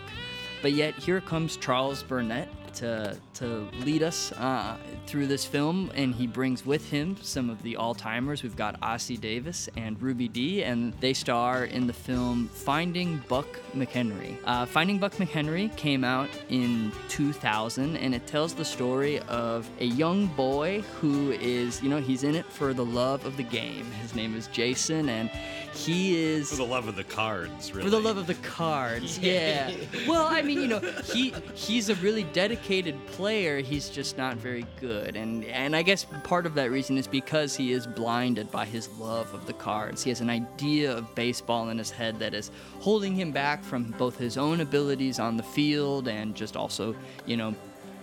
but 0.61 0.73
yet 0.73 0.95
here 0.95 1.21
comes 1.21 1.57
Charles 1.57 2.03
Burnett 2.03 2.49
to 2.75 3.17
to 3.35 3.67
lead 3.83 4.03
us 4.03 4.31
uh, 4.33 4.77
through 5.07 5.27
this 5.27 5.45
film, 5.45 5.91
and 5.95 6.13
he 6.15 6.27
brings 6.27 6.65
with 6.65 6.89
him 6.89 7.15
some 7.21 7.49
of 7.49 7.61
the 7.63 7.75
all 7.75 7.93
timers. 7.93 8.43
We've 8.43 8.55
got 8.55 8.79
Ossie 8.81 9.19
Davis 9.19 9.69
and 9.77 10.01
Ruby 10.01 10.27
Dee, 10.27 10.63
and 10.63 10.93
they 10.99 11.13
star 11.13 11.65
in 11.65 11.87
the 11.87 11.93
film 11.93 12.47
Finding 12.49 13.21
Buck 13.27 13.47
McHenry. 13.75 14.37
Uh, 14.45 14.65
Finding 14.65 14.99
Buck 14.99 15.13
McHenry 15.13 15.75
came 15.77 16.03
out 16.03 16.29
in 16.49 16.91
2000, 17.09 17.97
and 17.97 18.15
it 18.15 18.25
tells 18.27 18.53
the 18.53 18.65
story 18.65 19.19
of 19.21 19.69
a 19.79 19.85
young 19.85 20.27
boy 20.27 20.81
who 20.99 21.31
is, 21.33 21.81
you 21.81 21.89
know, 21.89 21.99
he's 21.99 22.23
in 22.23 22.35
it 22.35 22.45
for 22.45 22.73
the 22.73 22.85
love 22.85 23.25
of 23.25 23.37
the 23.37 23.43
game. 23.43 23.85
His 24.01 24.15
name 24.15 24.35
is 24.35 24.47
Jason, 24.47 25.09
and 25.09 25.29
he 25.73 26.21
is 26.21 26.49
For 26.51 26.55
the 26.57 26.65
love 26.65 26.87
of 26.87 26.95
the 26.95 27.03
cards, 27.03 27.71
really. 27.71 27.83
for 27.83 27.89
the 27.89 27.99
love 27.99 28.17
of 28.17 28.27
the 28.27 28.35
cards, 28.35 29.17
yeah. 29.21 29.71
well, 30.07 30.27
I 30.27 30.41
mean, 30.41 30.61
you 30.61 30.67
know, 30.67 30.79
he 31.05 31.33
he's 31.55 31.89
a 31.89 31.95
really 31.95 32.23
dedicated 32.25 32.62
player. 32.63 33.59
He's 33.59 33.89
just 33.89 34.17
not 34.17 34.37
very 34.37 34.65
good, 34.79 35.15
and 35.15 35.43
and 35.45 35.75
I 35.75 35.81
guess 35.81 36.05
part 36.23 36.45
of 36.45 36.53
that 36.55 36.71
reason 36.71 36.97
is 36.97 37.07
because 37.07 37.55
he 37.55 37.73
is 37.73 37.85
blinded 37.85 38.51
by 38.51 38.65
his 38.65 38.89
love 38.97 39.33
of 39.33 39.45
the 39.45 39.53
cards. 39.53 40.03
He 40.03 40.09
has 40.09 40.21
an 40.21 40.29
idea 40.29 40.95
of 40.95 41.13
baseball 41.15 41.69
in 41.69 41.77
his 41.77 41.91
head 41.91 42.19
that 42.19 42.33
is 42.33 42.51
holding 42.79 43.15
him 43.15 43.31
back 43.31 43.63
from 43.63 43.93
both 43.97 44.17
his 44.17 44.37
own 44.37 44.61
abilities 44.61 45.19
on 45.19 45.37
the 45.37 45.43
field 45.43 46.07
and 46.07 46.35
just 46.35 46.55
also, 46.55 46.95
you 47.25 47.37
know, 47.37 47.53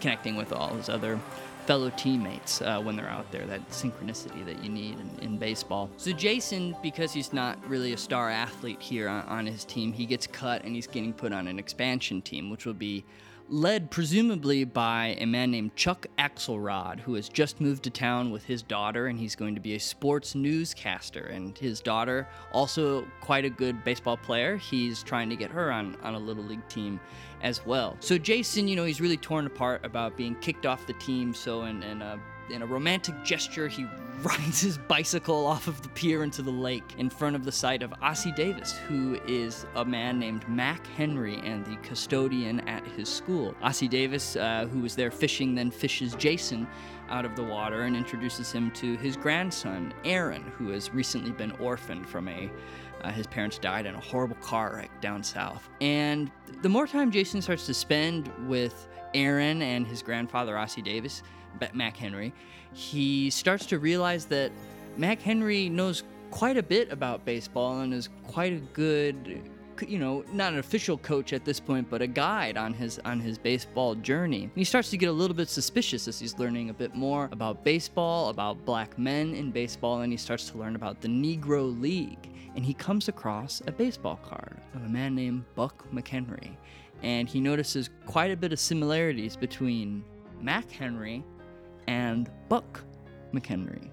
connecting 0.00 0.36
with 0.36 0.52
all 0.52 0.74
his 0.74 0.88
other 0.88 1.18
fellow 1.66 1.90
teammates 1.96 2.62
uh, 2.62 2.80
when 2.80 2.96
they're 2.96 3.08
out 3.08 3.30
there, 3.30 3.46
that 3.46 3.66
synchronicity 3.70 4.44
that 4.44 4.62
you 4.64 4.70
need 4.70 4.96
in, 4.98 5.24
in, 5.24 5.38
baseball. 5.38 5.88
So 5.98 6.10
Jason, 6.10 6.74
because 6.82 7.12
he's 7.12 7.32
not 7.32 7.58
really 7.68 7.92
a 7.92 7.96
star 7.96 8.28
athlete 8.28 8.80
here 8.80 9.08
on, 9.08 9.24
on 9.26 9.46
his 9.46 9.64
team, 9.64 9.92
he 9.92 10.06
gets 10.06 10.26
cut 10.26 10.64
and 10.64 10.74
he's 10.74 10.86
getting 10.86 11.12
put 11.12 11.32
on 11.32 11.46
an 11.46 11.58
expansion 11.58 12.22
team, 12.22 12.50
which 12.50 12.66
will 12.66 12.74
be 12.74 13.04
led 13.50 13.90
presumably 13.90 14.64
by 14.64 15.16
a 15.18 15.26
man 15.26 15.50
named 15.50 15.74
Chuck 15.74 16.06
Axelrod, 16.18 17.00
who 17.00 17.14
has 17.14 17.28
just 17.28 17.60
moved 17.60 17.82
to 17.82 17.90
town 17.90 18.30
with 18.30 18.44
his 18.44 18.62
daughter, 18.62 19.08
and 19.08 19.18
he's 19.18 19.34
going 19.34 19.54
to 19.56 19.60
be 19.60 19.74
a 19.74 19.80
sports 19.80 20.34
newscaster. 20.34 21.26
And 21.26 21.58
his 21.58 21.80
daughter, 21.80 22.28
also 22.52 23.04
quite 23.20 23.44
a 23.44 23.50
good 23.50 23.82
baseball 23.84 24.16
player, 24.16 24.56
he's 24.56 25.02
trying 25.02 25.28
to 25.30 25.36
get 25.36 25.50
her 25.50 25.72
on, 25.72 25.96
on 26.02 26.14
a 26.14 26.18
little 26.18 26.44
league 26.44 26.66
team 26.68 27.00
as 27.42 27.66
well. 27.66 27.96
So 28.00 28.18
Jason, 28.18 28.68
you 28.68 28.76
know, 28.76 28.84
he's 28.84 29.00
really 29.00 29.16
torn 29.16 29.46
apart 29.46 29.84
about 29.84 30.16
being 30.16 30.36
kicked 30.36 30.66
off 30.66 30.86
the 30.86 30.92
team. 30.94 31.34
So 31.34 31.64
in, 31.64 31.82
in 31.82 32.02
a 32.02 32.20
in 32.50 32.62
a 32.62 32.66
romantic 32.66 33.14
gesture, 33.24 33.68
he 33.68 33.86
rides 34.22 34.60
his 34.60 34.76
bicycle 34.76 35.46
off 35.46 35.66
of 35.66 35.80
the 35.80 35.88
pier 35.90 36.22
into 36.22 36.42
the 36.42 36.50
lake 36.50 36.84
in 36.98 37.08
front 37.08 37.34
of 37.34 37.44
the 37.44 37.52
site 37.52 37.82
of 37.82 37.90
Ossie 38.02 38.34
Davis, 38.36 38.76
who 38.76 39.18
is 39.26 39.64
a 39.76 39.84
man 39.84 40.18
named 40.18 40.46
Mac 40.48 40.86
Henry 40.88 41.40
and 41.42 41.64
the 41.64 41.76
custodian 41.76 42.60
at 42.68 42.86
his 42.88 43.08
school. 43.08 43.54
Ossie 43.62 43.88
Davis, 43.88 44.36
uh, 44.36 44.66
who 44.70 44.80
was 44.80 44.94
there 44.94 45.10
fishing, 45.10 45.54
then 45.54 45.70
fishes 45.70 46.14
Jason 46.16 46.66
out 47.08 47.24
of 47.24 47.34
the 47.34 47.42
water 47.42 47.82
and 47.82 47.96
introduces 47.96 48.52
him 48.52 48.70
to 48.72 48.96
his 48.98 49.16
grandson, 49.16 49.94
Aaron, 50.04 50.42
who 50.58 50.68
has 50.70 50.92
recently 50.92 51.32
been 51.32 51.52
orphaned 51.52 52.06
from 52.06 52.28
a 52.28 52.50
uh, 53.02 53.10
his 53.10 53.26
parents 53.26 53.58
died 53.58 53.86
in 53.86 53.94
a 53.94 54.00
horrible 54.00 54.36
car 54.36 54.74
wreck 54.76 55.00
down 55.00 55.22
south. 55.22 55.68
And 55.80 56.30
the 56.60 56.68
more 56.68 56.86
time 56.86 57.10
Jason 57.10 57.40
starts 57.40 57.64
to 57.66 57.74
spend 57.74 58.30
with 58.46 58.88
Aaron 59.14 59.62
and 59.62 59.86
his 59.86 60.02
grandfather, 60.02 60.54
Ossie 60.54 60.84
Davis, 60.84 61.22
Mac 61.72 61.96
Henry, 61.96 62.32
he 62.72 63.30
starts 63.30 63.66
to 63.66 63.78
realize 63.78 64.26
that 64.26 64.52
Mac 64.96 65.20
Henry 65.20 65.68
knows 65.68 66.04
quite 66.30 66.56
a 66.56 66.62
bit 66.62 66.90
about 66.92 67.24
baseball 67.24 67.80
and 67.80 67.92
is 67.92 68.08
quite 68.26 68.52
a 68.52 68.60
good 68.72 69.42
you 69.88 69.98
know 69.98 70.24
not 70.32 70.52
an 70.52 70.58
official 70.58 70.98
coach 70.98 71.32
at 71.32 71.44
this 71.44 71.58
point 71.58 71.88
but 71.88 72.02
a 72.02 72.06
guide 72.06 72.56
on 72.56 72.72
his 72.72 72.98
on 73.04 73.20
his 73.20 73.38
baseball 73.38 73.94
journey. 73.94 74.44
And 74.44 74.52
he 74.54 74.64
starts 74.64 74.90
to 74.90 74.96
get 74.96 75.08
a 75.08 75.12
little 75.12 75.36
bit 75.36 75.48
suspicious 75.48 76.08
as 76.08 76.18
he's 76.18 76.38
learning 76.38 76.70
a 76.70 76.74
bit 76.74 76.94
more 76.94 77.28
about 77.32 77.64
baseball 77.64 78.28
about 78.28 78.64
black 78.64 78.98
men 78.98 79.34
in 79.34 79.50
baseball 79.50 80.00
and 80.00 80.12
he 80.12 80.18
starts 80.18 80.50
to 80.50 80.58
learn 80.58 80.76
about 80.76 81.00
the 81.00 81.08
negro 81.08 81.80
league. 81.80 82.30
And 82.54 82.64
he 82.64 82.74
comes 82.74 83.08
across 83.08 83.62
a 83.66 83.72
baseball 83.72 84.16
card 84.16 84.58
of 84.74 84.84
a 84.84 84.88
man 84.88 85.14
named 85.14 85.44
buck 85.54 85.86
mchenry. 85.92 86.56
And 87.02 87.28
he 87.28 87.40
notices 87.40 87.90
quite 88.06 88.30
a 88.30 88.36
bit 88.36 88.52
of 88.52 88.60
similarities 88.60 89.36
between 89.36 90.04
mac 90.42 90.70
henry 90.70 91.22
and 91.90 92.30
Buck 92.48 92.84
McHenry. 93.34 93.90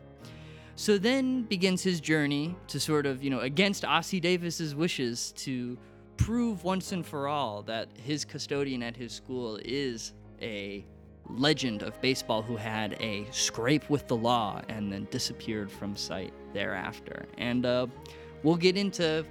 So 0.76 1.00
then 1.00 1.42
begins 1.42 1.82
his 1.82 2.00
journey 2.00 2.56
to 2.68 2.80
sort 2.80 3.08
of, 3.08 3.24
you 3.24 3.32
know, 3.32 3.40
against 3.40 3.82
Ossie 3.84 4.22
Davis's 4.22 4.76
wishes 4.76 5.32
to 5.38 5.76
prove 6.18 6.64
once 6.64 6.92
and 6.92 7.04
for 7.04 7.28
all 7.28 7.64
that 7.64 7.90
his 8.04 8.24
custodian 8.24 8.84
at 8.84 8.96
his 8.96 9.12
school 9.12 9.60
is 9.66 10.14
a 10.44 10.86
legend 11.28 11.82
of 11.82 12.00
baseball 12.00 12.44
who 12.44 12.56
had 12.56 12.96
a 13.02 13.26
scrape 13.32 13.90
with 13.90 14.08
the 14.08 14.16
law 14.16 14.62
and 14.70 14.94
then 14.94 15.08
disappeared 15.10 15.72
from 15.72 15.96
sight 15.96 16.34
thereafter. 16.54 17.26
And 17.40 17.66
uh, 17.66 17.88
we'll 18.44 18.56
get 18.56 18.78
into 18.78 19.26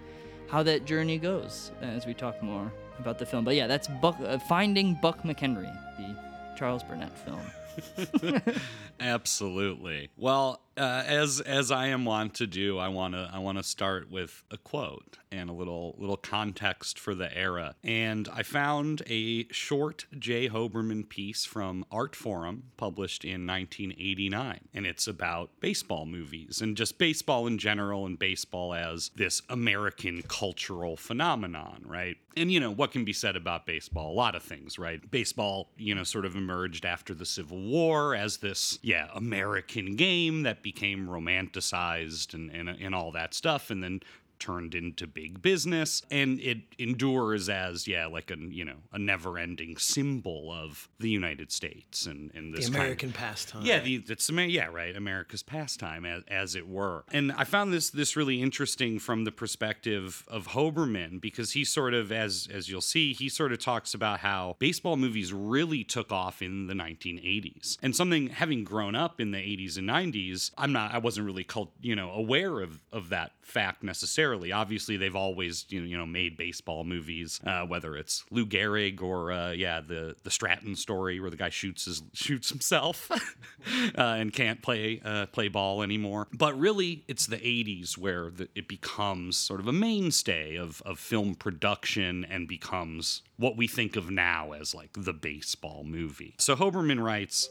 how 0.49 0.65
that 0.65 0.85
journey 0.85 1.19
goes 1.19 1.71
as 1.83 2.05
we 2.05 2.15
talk 2.15 2.43
more 2.43 2.73
about 2.99 3.21
the 3.21 3.27
film. 3.27 3.45
But 3.45 3.55
yeah, 3.55 3.69
that's 3.69 3.87
Buck, 4.03 4.17
uh, 4.21 4.41
Finding 4.41 4.99
Buck 5.01 5.23
McHenry, 5.23 5.73
the 5.99 6.17
Charles 6.59 6.83
Burnett 6.83 7.17
film. 7.17 7.41
Absolutely. 9.01 10.11
Well, 10.17 10.61
uh, 10.77 11.03
as 11.07 11.41
as 11.41 11.71
I 11.71 11.89
am 11.89 12.05
wont 12.05 12.35
to 12.35 12.47
do, 12.47 12.79
I 12.79 12.89
want 12.89 13.15
to 13.15 13.31
I 13.33 13.39
want 13.39 13.59
to 13.59 13.65
start 13.65 14.11
with 14.11 14.45
a 14.51 14.59
quote 14.59 15.19
and 15.33 15.51
a 15.51 15.53
little 15.53 15.95
little 15.99 16.17
context 16.17 16.99
for 16.99 17.15
the 17.15 17.35
era. 17.37 17.75
And 17.83 18.29
I 18.33 18.43
found 18.43 19.03
a 19.07 19.49
short 19.53 20.07
J. 20.19 20.49
Hoberman 20.49 21.09
piece 21.09 21.45
from 21.45 21.85
Artforum 21.91 22.63
published 22.77 23.25
in 23.25 23.47
1989, 23.47 24.69
and 24.75 24.87
it's 24.87 25.07
about 25.07 25.51
baseball 25.61 26.07
movies 26.07 26.61
and 26.61 26.77
just 26.77 26.99
baseball 26.99 27.47
in 27.47 27.59
general 27.59 28.07
and 28.07 28.19
baseball 28.19 28.75
as 28.75 29.11
this 29.17 29.43
American 29.49 30.23
cultural 30.23 30.97
phenomenon, 30.97 31.83
right? 31.87 32.17
And 32.37 32.53
you 32.53 32.61
know 32.61 32.71
what 32.71 32.93
can 32.93 33.05
be 33.05 33.15
said 33.15 33.35
about 33.35 33.65
baseball? 33.65 34.13
A 34.13 34.15
lot 34.15 34.35
of 34.35 34.43
things, 34.43 34.79
right? 34.79 35.11
Baseball, 35.11 35.71
you 35.77 35.95
know, 35.95 36.05
sort 36.05 36.27
of 36.27 36.37
emerged 36.37 36.85
after 36.85 37.15
the 37.15 37.25
Civil 37.25 37.63
War 37.63 38.15
as 38.15 38.39
this, 38.39 38.79
yeah, 38.83 39.09
American 39.15 39.97
game 39.97 40.43
that 40.43 40.63
became 40.73 41.07
romanticized 41.07 42.35
and, 42.35 42.51
and, 42.51 42.69
and 42.69 42.93
all 42.93 43.13
that 43.13 43.33
stuff, 43.33 43.71
and 43.71 43.85
then 43.85 44.01
turned 44.39 44.75
into 44.75 45.07
big 45.07 45.43
business 45.43 46.03
and 46.11 46.41
it 46.41 46.59
endures 46.79 47.49
as 47.49 47.87
yeah 47.89 48.07
like 48.07 48.31
a 48.31 48.37
you 48.37 48.65
know 48.65 48.77
a 48.93 48.99
never-ending 48.99 49.77
symbol 49.77 50.53
of 50.53 50.89
the 51.01 51.09
united 51.09 51.51
states 51.51 52.07
and, 52.07 52.31
and 52.35 52.55
this 52.55 52.69
the 52.69 52.77
american 52.77 53.13
kind 53.13 53.15
of, 53.15 53.21
pastime. 53.21 53.63
Yeah 53.65 53.81
the, 53.81 54.03
it's 54.09 54.31
yeah 54.31 54.67
right 54.67 54.95
america's 54.95 55.43
pastime 55.43 56.05
as, 56.05 56.23
as 56.29 56.55
it 56.55 56.69
were. 56.69 57.05
And 57.13 57.33
i 57.33 57.45
found 57.45 57.73
this 57.73 57.91
this 57.91 58.17
really 58.17 58.43
interesting 58.43 58.99
from 58.99 59.25
the 59.25 59.33
perspective 59.33 60.25
of 60.29 60.49
hoberman 60.49 61.21
because 61.21 61.53
he 61.53 61.65
sort 61.65 61.95
of 61.95 62.13
as 62.13 62.49
as 62.53 62.69
you'll 62.69 62.81
see 62.81 63.13
he 63.13 63.29
sort 63.29 63.53
of 63.53 63.59
talks 63.59 63.95
about 63.95 64.21
how 64.21 64.57
baseball 64.59 64.97
movies 64.97 65.33
really 65.33 65.85
took 65.85 66.13
off 66.13 66.43
in 66.43 66.67
the 66.67 66.75
1980s 66.75 67.79
and 67.83 67.95
something 67.97 68.29
having 68.29 68.65
grown 68.65 68.95
up 68.95 69.21
in 69.21 69.31
the 69.31 69.39
80s 69.39 69.79
and 69.79 69.89
90s 69.89 70.51
i'm 70.59 70.73
not 70.73 70.95
i 70.95 70.99
wasn't 70.99 71.25
really 71.25 71.45
cult, 71.45 71.73
you 71.81 71.97
know 71.97 72.11
aware 72.11 72.61
of 72.61 72.83
of 72.93 73.09
that 73.11 73.33
fact 73.43 73.83
necessarily 73.83 74.26
necessarily. 74.27 74.53
Obviously, 74.53 74.97
they've 74.97 75.17
always 75.17 75.67
you 75.69 75.81
know, 75.81 75.87
you 75.87 75.97
know 75.97 76.07
made 76.07 76.37
baseball 76.37 76.85
movies, 76.85 77.41
uh, 77.47 77.63
whether 77.63 77.97
it's 77.97 78.25
Lou 78.31 78.47
Gehrig 78.47 79.03
or 79.03 79.33
uh, 79.33 79.53
yeah 79.53 79.81
the 79.81 80.17
the 80.25 80.31
Stratton 80.31 80.77
story 80.77 81.21
where 81.21 81.31
the 81.31 81.37
guy 81.37 81.49
shoots 81.49 81.85
his 81.85 82.03
shoots 82.13 82.49
himself 82.49 83.11
uh, 83.99 84.01
and 84.01 84.33
can't 84.33 84.63
play 84.63 85.01
uh, 85.05 85.27
play 85.27 85.49
ball 85.49 85.83
anymore. 85.83 86.27
But 86.33 86.59
really, 86.59 87.05
it's 87.09 87.27
the 87.27 87.39
'80s 87.39 87.97
where 87.97 88.31
the, 88.31 88.49
it 88.55 88.69
becomes 88.69 89.37
sort 89.37 89.61
of 89.61 89.69
a 89.69 89.73
mainstay 89.73 90.57
of 90.57 90.83
of 90.85 90.99
film 90.99 91.35
production 91.35 92.25
and 92.25 92.49
becomes 92.49 93.23
what 93.39 93.57
we 93.57 93.67
think 93.67 93.97
of 93.97 94.11
now 94.11 94.53
as 94.53 94.75
like 94.75 94.91
the 94.97 95.13
baseball 95.13 95.85
movie. 95.85 96.35
So 96.39 96.57
Hoberman 96.57 97.03
writes. 97.03 97.49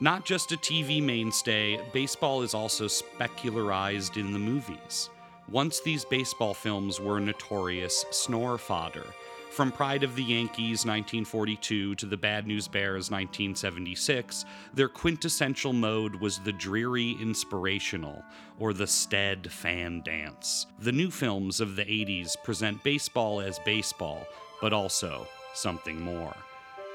Not 0.00 0.24
just 0.24 0.50
a 0.50 0.56
TV 0.56 1.00
mainstay, 1.00 1.78
baseball 1.92 2.42
is 2.42 2.54
also 2.54 2.88
specularized 2.88 4.16
in 4.16 4.32
the 4.32 4.38
movies. 4.38 5.08
Once 5.52 5.80
these 5.80 6.06
baseball 6.06 6.54
films 6.54 6.98
were 6.98 7.20
notorious 7.20 8.06
snore 8.10 8.56
fodder. 8.56 9.04
From 9.50 9.70
Pride 9.70 10.02
of 10.02 10.16
the 10.16 10.22
Yankees 10.22 10.86
1942 10.86 11.94
to 11.96 12.06
The 12.06 12.16
Bad 12.16 12.46
News 12.46 12.66
Bears 12.66 13.10
1976, 13.10 14.46
their 14.72 14.88
quintessential 14.88 15.74
mode 15.74 16.14
was 16.16 16.38
the 16.38 16.54
dreary 16.54 17.18
inspirational, 17.20 18.24
or 18.58 18.72
the 18.72 18.86
stead 18.86 19.52
fan 19.52 20.00
dance. 20.00 20.68
The 20.78 20.90
new 20.90 21.10
films 21.10 21.60
of 21.60 21.76
the 21.76 21.84
80s 21.84 22.34
present 22.42 22.82
baseball 22.82 23.42
as 23.42 23.58
baseball, 23.58 24.26
but 24.62 24.72
also 24.72 25.26
something 25.52 26.00
more. 26.00 26.34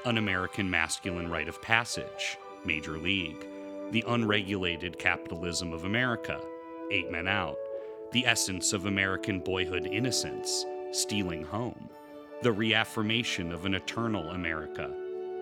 An 0.04 0.18
American 0.18 0.68
masculine 0.68 1.30
rite 1.30 1.48
of 1.48 1.62
passage, 1.62 2.38
Major 2.64 2.98
League, 2.98 3.46
the 3.92 4.04
unregulated 4.08 4.98
capitalism 4.98 5.72
of 5.72 5.84
America, 5.84 6.40
Eight 6.90 7.08
Men 7.12 7.28
Out, 7.28 7.56
the 8.12 8.26
essence 8.26 8.72
of 8.72 8.86
American 8.86 9.40
boyhood 9.40 9.86
innocence, 9.86 10.64
Stealing 10.92 11.44
Home 11.44 11.88
the 12.42 12.52
reaffirmation 12.52 13.50
of 13.50 13.64
an 13.64 13.74
eternal 13.74 14.30
America, 14.30 14.94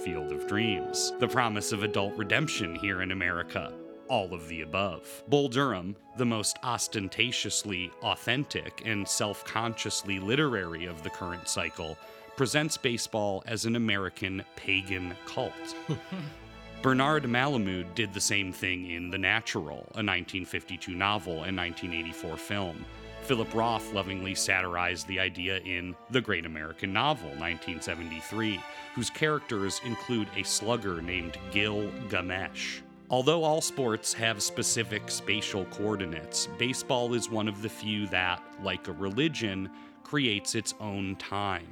Field 0.03 0.33
of 0.33 0.47
Dreams, 0.47 1.13
the 1.19 1.29
promise 1.29 1.73
of 1.73 1.83
adult 1.83 2.15
redemption 2.17 2.75
here 2.75 3.03
in 3.03 3.11
America, 3.11 3.75
all 4.09 4.33
of 4.33 4.49
the 4.49 4.63
above. 4.63 5.23
Bull 5.29 5.49
Durham, 5.49 5.95
the 6.17 6.25
most 6.25 6.57
ostentatiously 6.63 7.91
authentic 8.03 8.83
and 8.87 9.07
self 9.07 9.45
consciously 9.45 10.19
literary 10.19 10.87
of 10.87 11.03
the 11.03 11.11
current 11.11 11.49
cycle, 11.49 11.99
presents 12.35 12.79
baseball 12.79 13.43
as 13.47 13.67
an 13.67 13.77
American 13.77 14.43
pagan 14.57 15.15
cult. 15.27 15.53
Bernard 16.87 17.25
Malamud 17.25 17.97
did 17.97 18.15
the 18.15 18.21
same 18.21 18.53
thing 18.53 18.93
in 18.93 19.11
The 19.11 19.19
Natural, 19.19 19.79
a 19.95 20.07
1952 20.07 20.95
novel 20.95 21.43
and 21.43 21.57
1984 21.57 22.37
film. 22.37 22.85
Philip 23.23 23.53
Roth 23.53 23.93
lovingly 23.93 24.37
satirized 24.37 25.09
the 25.09 25.19
idea 25.19 25.59
in 25.65 25.97
The 26.11 26.21
Great 26.21 26.47
American 26.47 26.93
Novel, 26.93 27.31
1973, 27.31 28.61
whose 28.95 29.11
characters 29.11 29.81
include 29.85 30.29
a 30.37 30.45
slugger 30.45 31.03
named 31.03 31.37
Gil 31.51 31.91
Gamesh. 32.09 32.83
Although 33.11 33.43
all 33.43 33.61
sports 33.61 34.13
have 34.13 34.41
specific 34.41 35.11
spatial 35.11 35.65
coordinates, 35.65 36.47
baseball 36.57 37.15
is 37.15 37.29
one 37.29 37.49
of 37.49 37.63
the 37.63 37.69
few 37.69 38.07
that, 38.11 38.41
like 38.63 38.87
a 38.87 38.93
religion, 38.93 39.69
creates 40.05 40.55
its 40.55 40.73
own 40.79 41.17
time 41.17 41.67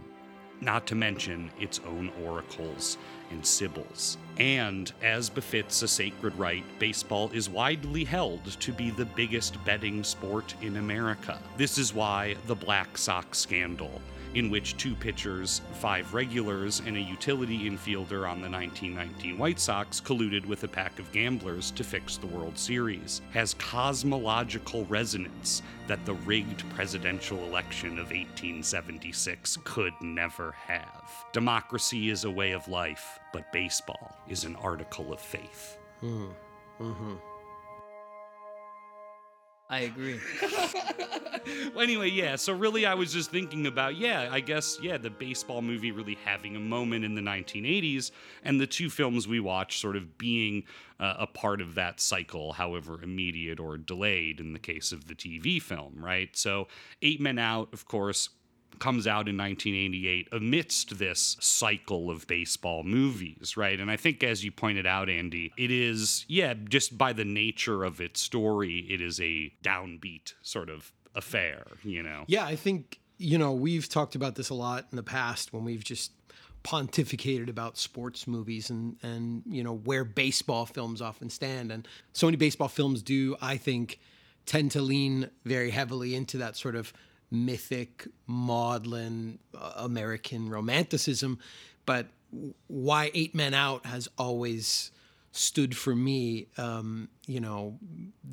not 0.61 0.87
to 0.87 0.95
mention 0.95 1.51
its 1.61 1.81
own 1.87 2.11
oracles 2.25 2.97
and 3.31 3.45
sibyls. 3.45 4.19
And, 4.39 4.93
as 5.01 5.31
befits 5.31 5.83
a 5.83 5.89
sacred 5.89 6.37
rite, 6.37 6.65
baseball 6.79 7.31
is 7.33 7.49
widely 7.49 8.03
held 8.03 8.45
to 8.45 8.73
be 8.73 8.91
the 8.91 9.05
biggest 9.05 9.65
betting 9.65 10.03
sport 10.03 10.55
in 10.61 10.77
America. 10.77 11.39
This 11.57 11.79
is 11.79 11.95
why 11.95 12.37
the 12.47 12.55
Black 12.57 12.99
Sox 12.99 13.39
scandal 13.39 14.01
in 14.35 14.51
which 14.51 14.77
two 14.77 14.95
pitchers, 14.95 15.61
five 15.75 16.13
regulars, 16.13 16.81
and 16.87 16.97
a 16.97 17.01
utility 17.01 17.71
infielder 17.71 18.29
on 18.29 18.41
the 18.41 18.51
1919 18.51 19.39
White 19.39 19.61
Sox 19.61 20.01
colluded 20.01 20.45
with 20.47 20.65
a 20.65 20.69
pack 20.69 20.99
of 20.99 21.11
gamblers 21.13 21.71
to 21.73 21.85
fix 21.85 22.17
the 22.17 22.27
World 22.27 22.59
Series, 22.59 23.23
has 23.33 23.55
cosmological 23.55 24.85
resonance 24.87 25.63
that 25.87 26.05
the 26.05 26.15
rigged 26.15 26.69
presidential 26.71 27.39
election 27.45 27.93
of 27.93 28.11
1876 28.11 29.59
could 29.65 29.93
never 30.01 30.53
have. 30.53 31.25
Democracy 31.33 32.11
is 32.11 32.25
a 32.25 32.31
way 32.31 32.53
of 32.53 32.69
life, 32.69 33.19
but 33.33 33.53
baseball 33.53 34.17
is 34.29 34.45
an 34.45 34.57
article 34.57 35.13
of 35.13 35.21
faith. 35.21 35.79
Mm. 36.03 36.33
hmm 36.79 37.15
I 39.71 39.81
agree. 39.81 40.21
well, 41.75 41.81
anyway, 41.81 42.11
yeah. 42.11 42.37
So 42.37 42.53
really, 42.53 42.85
I 42.85 42.95
was 42.95 43.13
just 43.13 43.31
thinking 43.31 43.67
about, 43.67 43.97
yeah, 43.97 44.29
I 44.31 44.41
guess, 44.41 44.79
yeah, 44.83 44.99
the 44.99 45.11
baseball 45.11 45.63
movie 45.63 45.91
really 45.91 46.19
having 46.25 46.55
a 46.55 46.61
moment 46.61 47.05
in 47.05 47.15
the 47.15 47.23
1980s, 47.23 48.11
and 48.45 48.61
the 48.61 48.67
two 48.67 48.91
films 48.91 49.27
we 49.27 49.41
watched 49.41 49.81
sort 49.81 49.97
of 49.97 50.19
being 50.19 50.65
uh, 51.01 51.15
a 51.21 51.27
part 51.27 51.61
of 51.61 51.75
that 51.77 51.99
cycle, 51.99 52.53
however 52.53 53.03
immediate 53.03 53.59
or 53.59 53.79
delayed 53.79 54.39
in 54.39 54.53
the 54.53 54.59
case 54.59 54.93
of 54.93 55.09
the 55.09 55.15
TV 55.15 55.61
film, 55.61 55.95
right? 55.97 56.37
So, 56.37 56.69
Eight 57.01 57.21
Men 57.21 57.39
Out, 57.39 57.73
of 57.73 57.87
course, 57.87 58.29
comes 58.79 59.07
out 59.07 59.29
in 59.29 59.37
1988 59.37 60.29
amidst 60.33 60.99
this 60.99 61.37
cycle 61.41 62.11
of 62.11 62.27
baseball 62.27 62.83
movies, 62.83 63.57
right? 63.57 63.79
And 63.79 63.91
I 63.91 63.97
think, 63.97 64.23
as 64.23 64.45
you 64.45 64.51
pointed 64.53 64.87
out, 64.87 65.09
Andy, 65.09 65.53
it 65.57 65.71
is, 65.71 66.25
yeah, 66.29 66.55
just 66.55 66.97
by 66.97 67.13
the 67.13 67.25
nature 67.25 67.85
of 67.85 68.01
its 68.01 68.21
story, 68.21 68.87
it 68.91 69.01
is 69.01 69.21
a 69.21 69.53
downbeat 69.63 70.35
sort 70.43 70.71
of 70.71 70.93
affair, 71.15 71.65
you 71.83 72.03
know? 72.03 72.25
Yeah, 72.27 72.45
I 72.45 72.57
think, 72.57 73.01
you 73.19 73.39
know, 73.39 73.53
we've 73.53 73.89
talked 73.89 74.15
about 74.15 74.35
this 74.35 74.51
a 74.51 74.55
lot 74.55 74.87
in 74.91 74.97
the 74.97 75.03
past 75.03 75.53
when 75.53 75.65
we've 75.65 75.85
just 75.85 76.13
pontificated 76.65 77.51
about 77.51 77.77
sports 77.77 78.27
movies 78.27 78.71
and 78.71 78.97
and 79.03 79.43
you 79.47 79.63
know 79.63 79.75
where 79.75 80.03
baseball 80.03 80.65
films 80.65 81.03
often 81.03 81.29
stand 81.29 81.71
and 81.71 81.87
so 82.15 82.27
many 82.27 82.39
baseball 82.39 82.69
films 82.69 83.03
do 83.03 83.37
i 83.43 83.55
think 83.59 84.01
tend 84.47 84.71
to 84.71 84.81
lean 84.81 85.29
very 85.45 85.71
heavily 85.71 86.15
into 86.15 86.39
that 86.39 86.57
sort 86.57 86.75
of 86.75 86.95
mythic, 87.35 88.07
maudlin 88.27 89.39
uh, 89.55 89.73
American 89.77 90.49
romanticism. 90.49 91.39
But 91.87 92.07
why 92.67 93.11
Eight 93.15 93.35
Men 93.35 93.55
Out 93.55 93.87
has 93.87 94.09
always 94.19 94.91
stood 95.33 95.77
for 95.77 95.97
me, 95.97 96.47
um, 96.59 97.09
you 97.27 97.41
know, 97.41 97.77